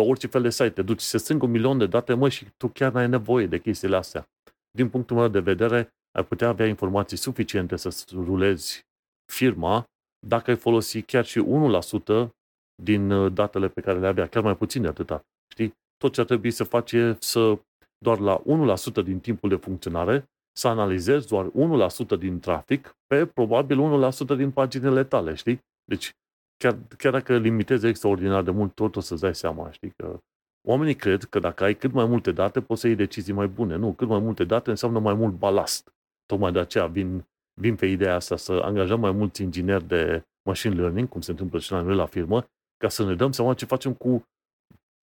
pe 0.00 0.06
orice 0.06 0.26
fel 0.26 0.42
de 0.42 0.50
site 0.50 0.70
te 0.70 0.82
duci, 0.82 1.00
se 1.00 1.18
strâng 1.18 1.42
un 1.42 1.50
milion 1.50 1.78
de 1.78 1.86
date, 1.86 2.14
mă, 2.14 2.28
și 2.28 2.46
tu 2.56 2.68
chiar 2.68 2.92
n-ai 2.92 3.08
nevoie 3.08 3.46
de 3.46 3.58
chestiile 3.58 3.96
astea. 3.96 4.28
Din 4.70 4.88
punctul 4.88 5.16
meu 5.16 5.28
de 5.28 5.40
vedere, 5.40 5.94
ai 6.18 6.24
putea 6.24 6.48
avea 6.48 6.66
informații 6.66 7.16
suficiente 7.16 7.76
să 7.76 8.04
rulezi 8.12 8.86
firma 9.32 9.84
dacă 10.26 10.50
ai 10.50 10.56
folosi 10.56 11.02
chiar 11.02 11.24
și 11.24 11.44
1% 12.24 12.28
din 12.82 13.10
uh, 13.10 13.32
datele 13.32 13.68
pe 13.68 13.80
care 13.80 13.98
le 13.98 14.06
avea, 14.06 14.26
chiar 14.26 14.42
mai 14.42 14.56
puțin 14.56 14.82
de 14.82 14.88
atâta. 14.88 15.20
Știi? 15.52 15.72
Tot 15.96 16.12
ce 16.12 16.20
ar 16.20 16.26
trebui 16.26 16.50
să 16.50 16.64
faci 16.64 16.92
e 16.92 17.16
să 17.18 17.58
doar 17.98 18.18
la 18.18 18.42
1% 19.00 19.04
din 19.04 19.20
timpul 19.20 19.48
de 19.48 19.56
funcționare 19.56 20.24
să 20.56 20.68
analizezi 20.68 21.28
doar 21.28 21.50
1% 22.16 22.18
din 22.18 22.40
trafic 22.40 22.96
pe 23.06 23.26
probabil 23.26 24.10
1% 24.34 24.36
din 24.36 24.50
paginile 24.50 25.04
tale, 25.04 25.34
știi? 25.34 25.58
Deci, 25.84 26.10
chiar, 26.60 26.78
chiar 26.96 27.12
dacă 27.12 27.36
limitezi 27.36 27.86
extraordinar 27.86 28.42
de 28.42 28.50
mult, 28.50 28.74
tot 28.74 28.96
o 28.96 29.00
să-ți 29.00 29.20
dai 29.20 29.34
seama, 29.34 29.70
știi? 29.70 29.90
Că 29.96 30.20
oamenii 30.68 30.94
cred 30.94 31.24
că 31.24 31.38
dacă 31.38 31.64
ai 31.64 31.74
cât 31.74 31.92
mai 31.92 32.04
multe 32.04 32.32
date, 32.32 32.60
poți 32.60 32.80
să 32.80 32.86
iei 32.86 32.96
decizii 32.96 33.32
mai 33.32 33.46
bune. 33.46 33.76
Nu, 33.76 33.92
cât 33.92 34.08
mai 34.08 34.18
multe 34.18 34.44
date 34.44 34.70
înseamnă 34.70 34.98
mai 34.98 35.14
mult 35.14 35.34
balast. 35.34 35.92
Tocmai 36.26 36.52
de 36.52 36.58
aceea 36.58 36.86
vin, 36.86 37.24
vin 37.60 37.76
pe 37.76 37.86
ideea 37.86 38.14
asta 38.14 38.36
să 38.36 38.52
angajăm 38.52 39.00
mai 39.00 39.10
mulți 39.10 39.42
ingineri 39.42 39.86
de 39.86 40.22
machine 40.42 40.74
learning, 40.74 41.08
cum 41.08 41.20
se 41.20 41.30
întâmplă 41.30 41.58
și 41.58 41.72
la 41.72 41.80
noi 41.80 41.94
la 41.94 42.06
firmă, 42.06 42.44
ca 42.76 42.88
să 42.88 43.04
ne 43.04 43.14
dăm 43.14 43.32
seama 43.32 43.54
ce 43.54 43.64
facem 43.64 43.92
cu 43.94 44.22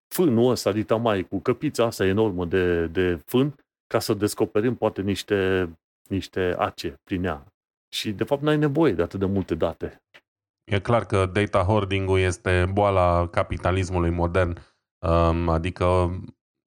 fânul 0.08 0.52
ăsta, 0.52 0.72
dita 0.72 0.96
mai, 0.96 1.24
cu 1.24 1.40
căpița 1.40 1.86
asta 1.86 2.06
enormă 2.06 2.46
de, 2.46 2.88
de 2.88 3.22
fân, 3.26 3.56
ca 3.88 4.00
să 4.00 4.14
descoperim 4.14 4.76
poate 4.76 5.02
niște, 5.02 5.70
niște 6.10 6.56
ace 6.58 7.00
prin 7.04 7.24
ea. 7.24 7.46
Și 7.90 8.12
de 8.12 8.24
fapt 8.24 8.42
n-ai 8.42 8.58
nevoie 8.58 8.94
de 8.94 9.02
atât 9.02 9.20
de 9.20 9.26
multe 9.26 9.56
date. 9.56 10.02
E 10.72 10.80
clar 10.80 11.06
că 11.06 11.26
data 11.26 11.60
hoarding-ul 11.60 12.20
este 12.20 12.70
boala 12.72 13.28
capitalismului 13.28 14.10
modern. 14.10 14.58
Um, 14.98 15.50
adică, 15.50 16.20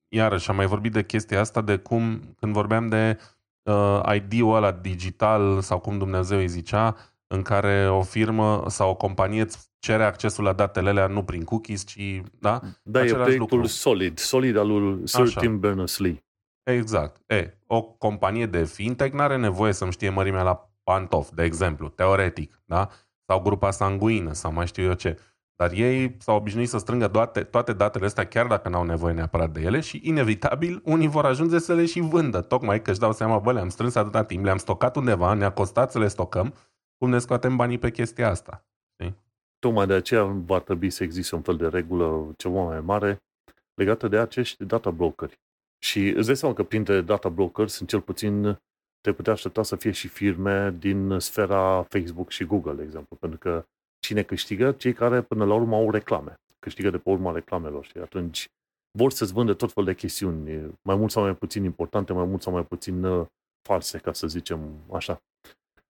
iarăși, 0.09 0.51
am 0.51 0.57
mai 0.57 0.67
vorbit 0.67 0.93
de 0.93 1.05
chestia 1.05 1.41
asta 1.41 1.61
de 1.61 1.77
cum, 1.77 2.21
când 2.37 2.53
vorbeam 2.53 2.89
de 2.89 3.19
uh, 3.63 4.01
ID-ul 4.15 4.55
ăla 4.55 4.73
digital 4.73 5.61
sau 5.61 5.79
cum 5.79 5.99
Dumnezeu 5.99 6.39
îi 6.39 6.49
zicea, 6.49 6.97
în 7.27 7.43
care 7.43 7.89
o 7.89 8.03
firmă 8.03 8.65
sau 8.69 8.91
o 8.91 8.95
companie 8.95 9.41
îți 9.41 9.71
cere 9.79 10.05
accesul 10.05 10.45
la 10.45 10.53
datele 10.53 10.89
alea 10.89 11.07
nu 11.07 11.25
prin 11.25 11.45
cookies, 11.45 11.87
ci, 11.87 12.23
da? 12.39 12.61
Da, 12.83 13.01
Același 13.01 13.13
e 13.13 13.23
proiectul 13.23 13.57
lucru. 13.59 13.73
Solid, 13.73 14.19
Solid 14.19 14.57
al 14.57 14.67
lui 14.67 15.09
Sir 15.09 15.35
Tim 15.35 15.61
Berners-Lee. 15.61 16.25
Exact. 16.63 17.21
E, 17.27 17.59
o 17.67 17.83
companie 17.83 18.47
de 18.47 18.65
fintech 18.65 19.13
nu 19.13 19.21
are 19.21 19.37
nevoie 19.37 19.73
să-mi 19.73 19.93
știe 19.93 20.11
mărimea 20.11 20.43
la 20.43 20.71
pantof, 20.83 21.31
de 21.31 21.43
exemplu, 21.43 21.89
teoretic, 21.89 22.63
da? 22.65 22.89
Sau 23.31 23.41
grupa 23.41 23.71
sanguină, 23.71 24.33
sau 24.33 24.53
mai 24.53 24.67
știu 24.67 24.83
eu 24.83 24.93
ce. 24.93 25.19
Dar 25.57 25.73
ei 25.73 26.17
s-au 26.19 26.37
obișnuit 26.37 26.69
să 26.69 26.79
strângă 26.79 27.09
toate, 27.09 27.43
toate 27.43 27.73
datele 27.73 28.05
astea 28.05 28.27
chiar 28.27 28.47
dacă 28.47 28.69
n-au 28.69 28.85
nevoie 28.85 29.15
neapărat 29.15 29.51
de 29.51 29.61
ele 29.61 29.81
și 29.81 30.01
inevitabil 30.03 30.83
unii 30.85 31.09
vor 31.09 31.25
ajunge 31.25 31.59
să 31.59 31.75
le 31.75 31.87
și 31.87 32.01
vândă, 32.01 32.41
tocmai 32.41 32.83
că 32.83 32.91
își 32.91 32.99
dau 32.99 33.13
seama, 33.13 33.39
bă, 33.39 33.53
le-am 33.53 33.69
strâns 33.69 33.95
atâta 33.95 34.25
timp, 34.25 34.45
le-am 34.45 34.57
stocat 34.57 34.97
undeva, 34.97 35.35
ne-a 35.35 35.53
costat 35.53 35.91
să 35.91 35.99
le 35.99 36.09
stocăm, 36.09 36.55
cum 36.99 37.11
ne 37.11 37.19
scoatem 37.19 37.57
banii 37.57 37.79
pe 37.79 37.91
chestia 37.91 38.29
asta. 38.29 38.65
Știi? 38.93 39.17
Tocmai 39.59 39.87
de 39.87 39.95
aceea 39.95 40.25
va 40.25 40.59
trebui 40.59 40.91
să 40.91 41.03
existe 41.03 41.35
un 41.35 41.43
fel 41.43 41.57
de 41.57 41.69
regulă 41.69 42.35
ceva 42.37 42.63
mai 42.63 42.81
mare 42.81 43.23
legată 43.75 44.09
de 44.09 44.19
acești 44.19 44.65
data 44.65 44.91
brokeri. 44.91 45.41
Și 45.79 46.09
îți 46.09 46.27
dai 46.27 46.37
seama 46.37 46.55
că 46.55 46.63
printre 46.63 47.01
data 47.01 47.29
brokers 47.29 47.73
sunt 47.73 47.89
cel 47.89 48.01
puțin 48.01 48.61
te 49.01 49.13
putea 49.13 49.33
aștepta 49.33 49.63
să 49.63 49.77
fie 49.77 49.91
și 49.91 50.09
firme 50.09 50.71
din 50.79 51.19
sfera 51.19 51.83
Facebook 51.83 52.31
și 52.31 52.45
Google, 52.45 52.73
de 52.73 52.83
exemplu. 52.83 53.17
Pentru 53.17 53.39
că 53.39 53.65
cine 53.99 54.23
câștigă? 54.23 54.73
Cei 54.73 54.93
care 54.93 55.23
până 55.23 55.45
la 55.45 55.55
urmă 55.55 55.77
au 55.77 55.91
reclame. 55.91 56.35
Câștigă 56.59 56.91
de 56.91 56.99
pe 56.99 57.11
urma 57.11 57.33
reclamelor 57.33 57.85
și 57.85 57.99
atunci 57.99 58.49
vor 58.99 59.11
să-ți 59.11 59.33
vândă 59.33 59.55
tot 59.55 59.73
fel 59.73 59.85
de 59.85 59.95
chestiuni, 59.95 60.75
mai 60.83 60.97
mult 60.97 61.11
sau 61.11 61.23
mai 61.23 61.35
puțin 61.35 61.65
importante, 61.65 62.13
mai 62.13 62.25
mult 62.25 62.43
sau 62.43 62.53
mai 62.53 62.65
puțin 62.65 63.05
uh, 63.05 63.27
false, 63.69 63.99
ca 63.99 64.13
să 64.13 64.27
zicem 64.27 64.61
așa. 64.93 65.23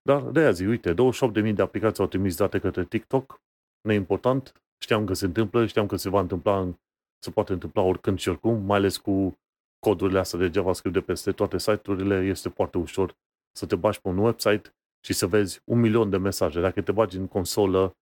Dar 0.03 0.23
de 0.23 0.41
aia 0.41 0.51
zi, 0.51 0.65
uite, 0.65 0.95
28.000 0.95 1.55
de 1.55 1.63
aplicații 1.63 2.03
au 2.03 2.09
trimis 2.09 2.37
date 2.37 2.59
către 2.59 2.85
TikTok, 2.85 3.41
neimportant, 3.81 4.63
știam 4.83 5.05
că 5.05 5.13
se 5.13 5.25
întâmplă, 5.25 5.67
știam 5.67 5.87
că 5.87 5.97
se 5.97 6.09
va 6.09 6.21
întâmpla, 6.21 6.75
se 7.19 7.31
poate 7.31 7.53
întâmpla 7.53 7.83
oricând 7.83 8.19
și 8.19 8.29
oricum, 8.29 8.65
mai 8.65 8.79
ales 8.79 8.97
cu 8.97 9.39
codurile 9.81 10.19
astea 10.19 10.39
de 10.39 10.51
JavaScript 10.53 10.95
de 10.95 11.01
peste 11.01 11.33
toate 11.33 11.59
site-urile, 11.59 12.27
este 12.27 12.49
foarte 12.49 12.79
ușor 12.79 13.15
să 13.57 13.67
te 13.67 13.77
bagi 13.77 14.01
pe 14.01 14.09
un 14.09 14.19
website 14.19 14.75
și 15.05 15.13
să 15.13 15.27
vezi 15.27 15.61
un 15.65 15.81
milion 15.81 16.11
de 16.11 16.17
mesaje. 16.17 16.61
Dacă 16.61 16.83
te 16.83 16.93
bagi 16.93 17.17
în 17.17 17.27
consolă 17.27 17.93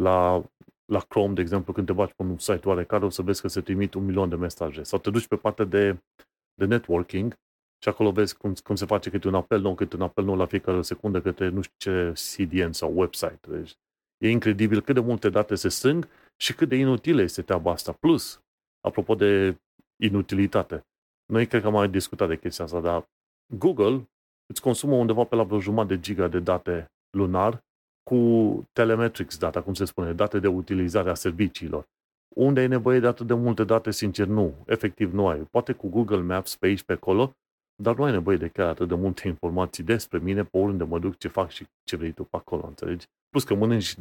la 0.00 0.44
la 0.92 1.00
Chrome, 1.00 1.34
de 1.34 1.40
exemplu, 1.40 1.72
când 1.72 1.86
te 1.86 1.92
baci 1.92 2.12
pe 2.12 2.22
un 2.22 2.38
site 2.38 2.68
oarecare, 2.68 3.04
o 3.04 3.10
să 3.10 3.22
vezi 3.22 3.40
că 3.40 3.48
se 3.48 3.60
trimit 3.60 3.94
un 3.94 4.04
milion 4.04 4.28
de 4.28 4.36
mesaje. 4.36 4.82
Sau 4.82 4.98
te 4.98 5.10
duci 5.10 5.26
pe 5.26 5.36
partea 5.36 5.64
de, 5.64 6.02
de 6.54 6.64
networking 6.64 7.34
și 7.82 7.88
acolo 7.88 8.10
vezi 8.10 8.36
cum, 8.36 8.54
cum 8.54 8.74
se 8.74 8.86
face 8.86 9.10
câte 9.10 9.28
un 9.28 9.34
apel 9.34 9.60
nou, 9.60 9.74
câte 9.74 9.96
un 9.96 10.02
apel 10.02 10.24
nou 10.24 10.36
la 10.36 10.46
fiecare 10.46 10.82
secundă 10.82 11.20
către 11.20 11.48
nu 11.48 11.60
știu 11.60 11.76
ce 11.76 12.12
CDN 12.12 12.72
sau 12.72 12.92
website. 12.94 13.40
Deci 13.48 13.74
e 14.18 14.30
incredibil 14.30 14.80
cât 14.80 14.94
de 14.94 15.00
multe 15.00 15.28
date 15.28 15.54
se 15.54 15.68
strâng 15.68 16.08
și 16.36 16.54
cât 16.54 16.68
de 16.68 16.76
inutilă 16.76 17.22
este 17.22 17.42
treaba 17.42 17.70
asta. 17.70 17.92
Plus, 17.92 18.40
apropo 18.80 19.14
de 19.14 19.56
inutilitate, 20.02 20.86
noi 21.26 21.46
cred 21.46 21.60
că 21.60 21.66
am 21.66 21.72
mai 21.72 21.88
discutat 21.88 22.28
de 22.28 22.38
chestia 22.38 22.64
asta, 22.64 22.80
dar 22.80 23.08
Google 23.58 24.08
îți 24.46 24.60
consumă 24.60 24.94
undeva 24.94 25.24
pe 25.24 25.34
la 25.34 25.42
vreo 25.42 25.60
jumătate 25.60 25.94
de 25.94 26.00
giga 26.00 26.28
de 26.28 26.38
date 26.38 26.90
lunar 27.10 27.64
cu 28.02 28.62
telemetrics 28.72 29.38
data, 29.38 29.62
cum 29.62 29.74
se 29.74 29.84
spune, 29.84 30.12
date 30.12 30.38
de 30.38 30.46
utilizare 30.46 31.10
a 31.10 31.14
serviciilor. 31.14 31.86
Unde 32.34 32.60
ai 32.60 32.68
nevoie 32.68 33.00
de 33.00 33.06
atât 33.06 33.26
de 33.26 33.34
multe 33.34 33.64
date? 33.64 33.90
Sincer, 33.90 34.26
nu. 34.26 34.54
Efectiv, 34.66 35.12
nu 35.12 35.28
ai. 35.28 35.40
Poate 35.40 35.72
cu 35.72 35.88
Google 35.88 36.20
Maps 36.20 36.56
pe 36.56 36.66
aici, 36.66 36.82
pe 36.82 36.92
acolo, 36.92 37.32
dar 37.82 37.96
nu 37.96 38.04
ai 38.04 38.12
nevoie 38.12 38.36
de 38.36 38.48
chiar 38.48 38.68
atât 38.68 38.88
de 38.88 38.94
multe 38.94 39.28
informații 39.28 39.84
despre 39.84 40.18
mine, 40.18 40.44
pe 40.44 40.56
oriunde 40.56 40.84
mă 40.84 40.98
duc, 40.98 41.16
ce 41.16 41.28
fac 41.28 41.50
și 41.50 41.66
ce 41.84 41.96
vrei 41.96 42.12
tu 42.12 42.24
pe 42.24 42.36
acolo, 42.36 42.66
înțelegi? 42.66 43.06
Plus 43.28 43.44
că 43.44 43.54
mănânci 43.54 43.94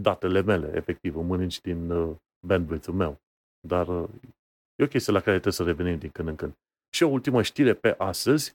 datele 0.00 0.42
mele, 0.42 0.76
efectiv, 0.76 1.14
mănânci 1.16 1.60
din 1.60 1.90
uh, 1.90 2.16
bandwidth-ul 2.46 2.94
meu. 2.94 3.20
Dar 3.60 3.88
uh, 3.88 4.08
e 4.76 4.84
o 4.84 4.88
chestie 4.88 5.12
la 5.12 5.18
care 5.18 5.32
trebuie 5.32 5.52
să 5.52 5.64
revenim 5.64 5.98
din 5.98 6.10
când 6.10 6.28
în 6.28 6.36
când. 6.36 6.52
Și 6.94 7.02
o 7.02 7.08
ultimă 7.08 7.42
știre 7.42 7.74
pe 7.74 7.94
astăzi, 7.98 8.54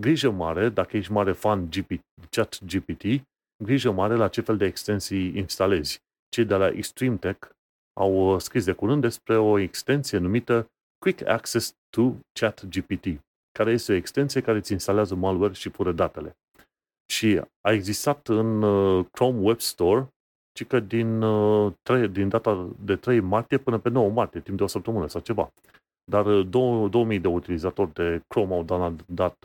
grijă 0.00 0.30
mare, 0.30 0.68
dacă 0.68 0.96
ești 0.96 1.12
mare 1.12 1.32
fan 1.32 1.70
GPT, 1.70 2.00
chat 2.30 2.64
GPT, 2.64 3.26
grijă 3.64 3.90
mare 3.90 4.14
la 4.14 4.28
ce 4.28 4.40
fel 4.40 4.56
de 4.56 4.64
extensii 4.64 5.36
instalezi. 5.36 6.00
Cei 6.28 6.44
de 6.44 6.54
la 6.54 6.68
Extreme 6.68 7.16
Tech 7.16 7.48
au 8.00 8.32
uh, 8.32 8.40
scris 8.40 8.64
de 8.64 8.72
curând 8.72 9.00
despre 9.00 9.36
o 9.36 9.58
extensie 9.58 10.18
numită 10.18 10.66
Quick 10.98 11.26
Access 11.26 11.74
to 11.88 12.14
Chat 12.32 12.64
GPT, 12.64 13.20
care 13.58 13.70
este 13.72 13.92
o 13.92 13.94
extensie 13.94 14.40
care 14.40 14.58
îți 14.58 14.72
instalează 14.72 15.14
malware 15.14 15.52
și 15.52 15.68
fură 15.68 15.92
datele. 15.92 16.36
Și 17.12 17.40
a 17.60 17.72
existat 17.72 18.28
în 18.28 18.62
uh, 18.62 19.06
Chrome 19.10 19.40
Web 19.40 19.60
Store 19.60 20.08
ci 20.56 20.66
că 20.66 20.80
din, 20.80 21.20
3, 21.82 22.02
uh, 22.02 22.10
din 22.10 22.28
data 22.28 22.68
de 22.84 22.96
3 22.96 23.20
martie 23.20 23.58
până 23.58 23.78
pe 23.78 23.88
9 23.88 24.10
martie, 24.10 24.40
timp 24.40 24.56
de 24.56 24.62
o 24.62 24.66
săptămână 24.66 25.08
sau 25.08 25.20
ceva. 25.20 25.52
Dar 26.10 26.42
2000 26.42 27.20
de 27.20 27.28
utilizatori 27.28 27.92
de 27.92 28.20
Chrome 28.28 28.54
au 28.54 28.62
dat, 28.62 28.92
dat 29.06 29.36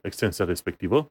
extensia 0.00 0.44
respectivă 0.44 1.06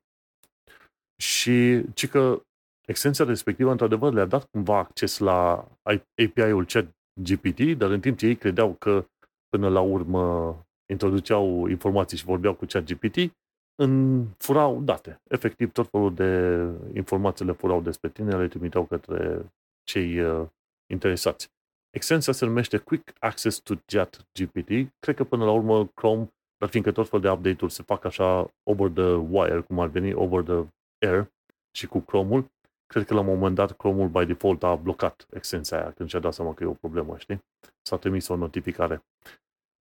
și 1.22 1.84
ci 1.94 2.08
că 2.08 2.42
extensia 2.88 3.26
respectivă, 3.26 3.72
într-adevăr, 3.72 4.14
le-a 4.14 4.26
dat 4.26 4.46
cumva 4.46 4.78
acces 4.78 5.18
la 5.18 5.68
API-ul 5.84 6.66
chat 6.66 6.86
GPT, 7.14 7.78
dar 7.78 7.90
în 7.90 8.00
timp 8.00 8.18
ce 8.18 8.26
ei 8.26 8.36
credeau 8.36 8.74
că 8.74 9.06
până 9.50 9.70
la 9.70 9.82
urmă 9.82 10.56
introduceau 10.92 11.68
informații 11.68 12.18
și 12.18 12.26
vorbeau 12.26 12.54
cu 12.54 12.66
chat 12.66 12.84
GPT, 12.84 13.34
în, 13.76 14.26
furau 14.38 14.82
date. 14.82 15.22
Efectiv, 15.30 15.72
tot 15.72 15.90
felul 15.90 16.14
de 16.14 16.60
informații 16.94 17.46
le 17.46 17.52
furau 17.52 17.82
despre 17.82 18.10
tine, 18.10 18.38
le 18.38 18.48
trimiteau 18.48 18.86
către 18.86 19.46
cei 19.84 20.20
uh, 20.20 20.48
interesați. 20.90 21.52
Extensia 21.90 22.34
se 22.34 22.46
numește 22.46 22.78
Quick 22.78 23.14
Access 23.20 23.60
to 23.60 23.74
Chat 23.86 24.28
GPT. 24.34 24.94
Cred 25.00 25.16
că 25.16 25.24
până 25.24 25.46
la 25.46 25.52
urmă 25.52 25.86
Chrome, 25.86 26.34
dar 26.58 26.70
fiindcă 26.70 26.92
tot 26.92 27.10
felul 27.10 27.22
de 27.22 27.30
update-uri 27.30 27.74
se 27.74 27.84
fac 27.84 28.06
așa 28.06 28.54
over 28.64 28.90
the 28.90 29.14
wire, 29.14 29.62
cum 29.62 29.80
ar 29.80 29.88
veni, 29.88 30.14
over 30.14 30.44
the 30.44 30.68
Air 31.08 31.32
și 31.72 31.88
cu 31.88 32.00
Chrome-ul, 32.00 32.46
cred 32.86 33.06
că 33.06 33.14
la 33.14 33.20
un 33.20 33.26
moment 33.26 33.56
dat 33.56 33.72
Chrome-ul 33.72 34.08
by 34.08 34.26
default 34.26 34.64
a 34.64 34.76
blocat 34.76 35.28
extensia 35.34 35.78
aia 35.78 35.92
când 35.92 36.10
și-a 36.10 36.20
dat 36.20 36.34
seama 36.34 36.54
că 36.54 36.64
e 36.64 36.68
o 36.68 36.74
problemă, 36.74 37.18
știi? 37.18 37.44
S-a 37.82 37.98
trimis 37.98 38.28
o 38.28 38.36
notificare. 38.36 39.04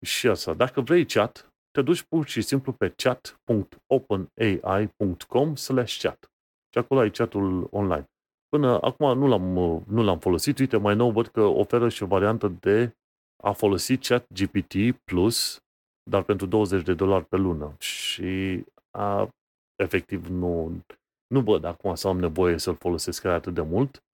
Și 0.04 0.28
asta, 0.28 0.54
dacă 0.54 0.80
vrei 0.80 1.06
chat, 1.06 1.49
te 1.70 1.82
duci 1.82 2.02
pur 2.02 2.26
și 2.26 2.40
simplu 2.40 2.72
pe 2.72 2.92
chat.openai.com 2.96 5.54
slash 5.54 6.02
chat. 6.02 6.30
Și 6.72 6.78
acolo 6.78 7.00
ai 7.00 7.10
chatul 7.10 7.68
online. 7.70 8.04
Până 8.48 8.80
acum 8.80 9.18
nu 9.18 9.26
l-am, 9.26 9.42
nu 9.86 10.02
l-am 10.02 10.18
folosit. 10.18 10.58
Uite, 10.58 10.76
mai 10.76 10.94
nou 10.94 11.10
văd 11.10 11.26
că 11.26 11.40
oferă 11.40 11.88
și 11.88 12.02
o 12.02 12.06
variantă 12.06 12.48
de 12.48 12.94
a 13.42 13.52
folosi 13.52 13.96
chat 13.96 14.26
GPT 14.32 14.74
Plus, 15.04 15.62
dar 16.10 16.22
pentru 16.22 16.46
20 16.46 16.82
de 16.82 16.94
dolari 16.94 17.24
pe 17.24 17.36
lună. 17.36 17.74
Și 17.78 18.64
a, 18.90 19.28
efectiv 19.76 20.26
nu, 20.26 20.82
nu 21.26 21.40
văd 21.40 21.64
acum 21.64 21.94
să 21.94 22.08
am 22.08 22.18
nevoie 22.18 22.58
să-l 22.58 22.76
folosesc 22.76 23.24
atât 23.24 23.54
de 23.54 23.62
mult, 23.62 24.04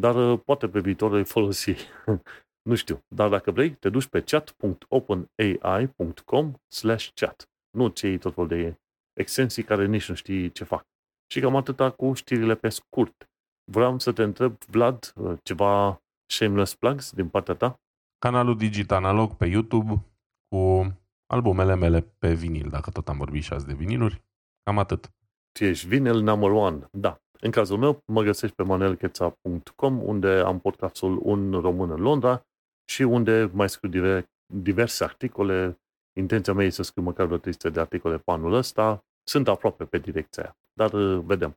dar 0.00 0.32
uh, 0.32 0.40
poate 0.44 0.68
pe 0.68 0.80
viitor 0.80 1.12
îi 1.12 1.24
folosi. 1.24 1.74
nu 2.62 2.74
știu. 2.74 3.04
Dar 3.08 3.28
dacă 3.28 3.50
vrei, 3.50 3.70
te 3.70 3.88
duci 3.88 4.06
pe 4.06 4.22
chat.openai.com 4.22 6.54
slash 6.68 7.08
chat. 7.14 7.50
Nu 7.70 7.88
cei 7.88 8.18
tot 8.18 8.34
fel 8.34 8.46
de 8.46 8.80
extensii 9.12 9.62
care 9.62 9.86
nici 9.86 10.08
nu 10.08 10.14
știi 10.14 10.52
ce 10.52 10.64
fac. 10.64 10.86
Și 11.32 11.40
cam 11.40 11.56
atâta 11.56 11.90
cu 11.90 12.12
știrile 12.12 12.54
pe 12.54 12.68
scurt. 12.68 13.30
Vreau 13.70 13.98
să 13.98 14.12
te 14.12 14.22
întreb, 14.22 14.56
Vlad, 14.66 15.12
uh, 15.16 15.38
ceva 15.42 16.02
shameless 16.30 16.74
plugs 16.74 17.12
din 17.12 17.28
partea 17.28 17.54
ta? 17.54 17.80
Canalul 18.18 18.56
Digital 18.56 19.04
Analog 19.04 19.36
pe 19.36 19.46
YouTube 19.46 20.04
cu 20.48 20.92
albumele 21.26 21.74
mele 21.74 22.00
pe 22.18 22.34
vinil, 22.34 22.68
dacă 22.68 22.90
tot 22.90 23.08
am 23.08 23.16
vorbit 23.16 23.42
și 23.42 23.52
azi 23.52 23.66
de 23.66 23.74
viniluri. 23.74 24.22
Cam 24.62 24.78
atât 24.78 25.10
tu 25.52 25.64
ești 25.64 25.86
vinyl 25.86 26.20
number 26.20 26.50
one. 26.50 26.88
Da. 26.90 27.16
În 27.40 27.50
cazul 27.50 27.78
meu, 27.78 27.98
mă 28.12 28.22
găsești 28.22 28.56
pe 28.56 28.62
manelcheța.com, 28.62 30.02
unde 30.02 30.28
am 30.28 30.58
podcastul 30.58 31.18
Un 31.22 31.52
Român 31.52 31.90
în 31.90 32.00
Londra 32.00 32.46
și 32.92 33.02
unde 33.02 33.50
mai 33.52 33.68
scriu 33.68 34.24
diverse 34.46 35.04
articole. 35.04 35.80
Intenția 36.16 36.52
mea 36.52 36.66
e 36.66 36.70
să 36.70 36.82
scriu 36.82 37.02
măcar 37.02 37.26
vreo 37.26 37.38
300 37.38 37.70
de 37.70 37.80
articole 37.80 38.16
pe 38.16 38.30
anul 38.30 38.52
ăsta. 38.52 39.04
Sunt 39.28 39.48
aproape 39.48 39.84
pe 39.84 39.98
direcția 39.98 40.42
aia. 40.42 40.56
Dar 40.72 40.92
uh, 40.92 41.22
vedem. 41.24 41.56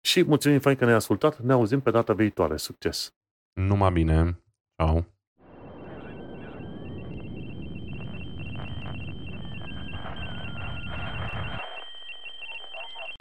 Și 0.00 0.22
mulțumim 0.22 0.58
fain 0.58 0.76
că 0.76 0.84
ne-ai 0.84 0.96
ascultat. 0.96 1.38
Ne 1.38 1.52
auzim 1.52 1.80
pe 1.80 1.90
data 1.90 2.12
viitoare. 2.12 2.56
Succes! 2.56 3.14
Numai 3.52 3.92
bine! 3.92 4.42
Ciao! 4.76 5.17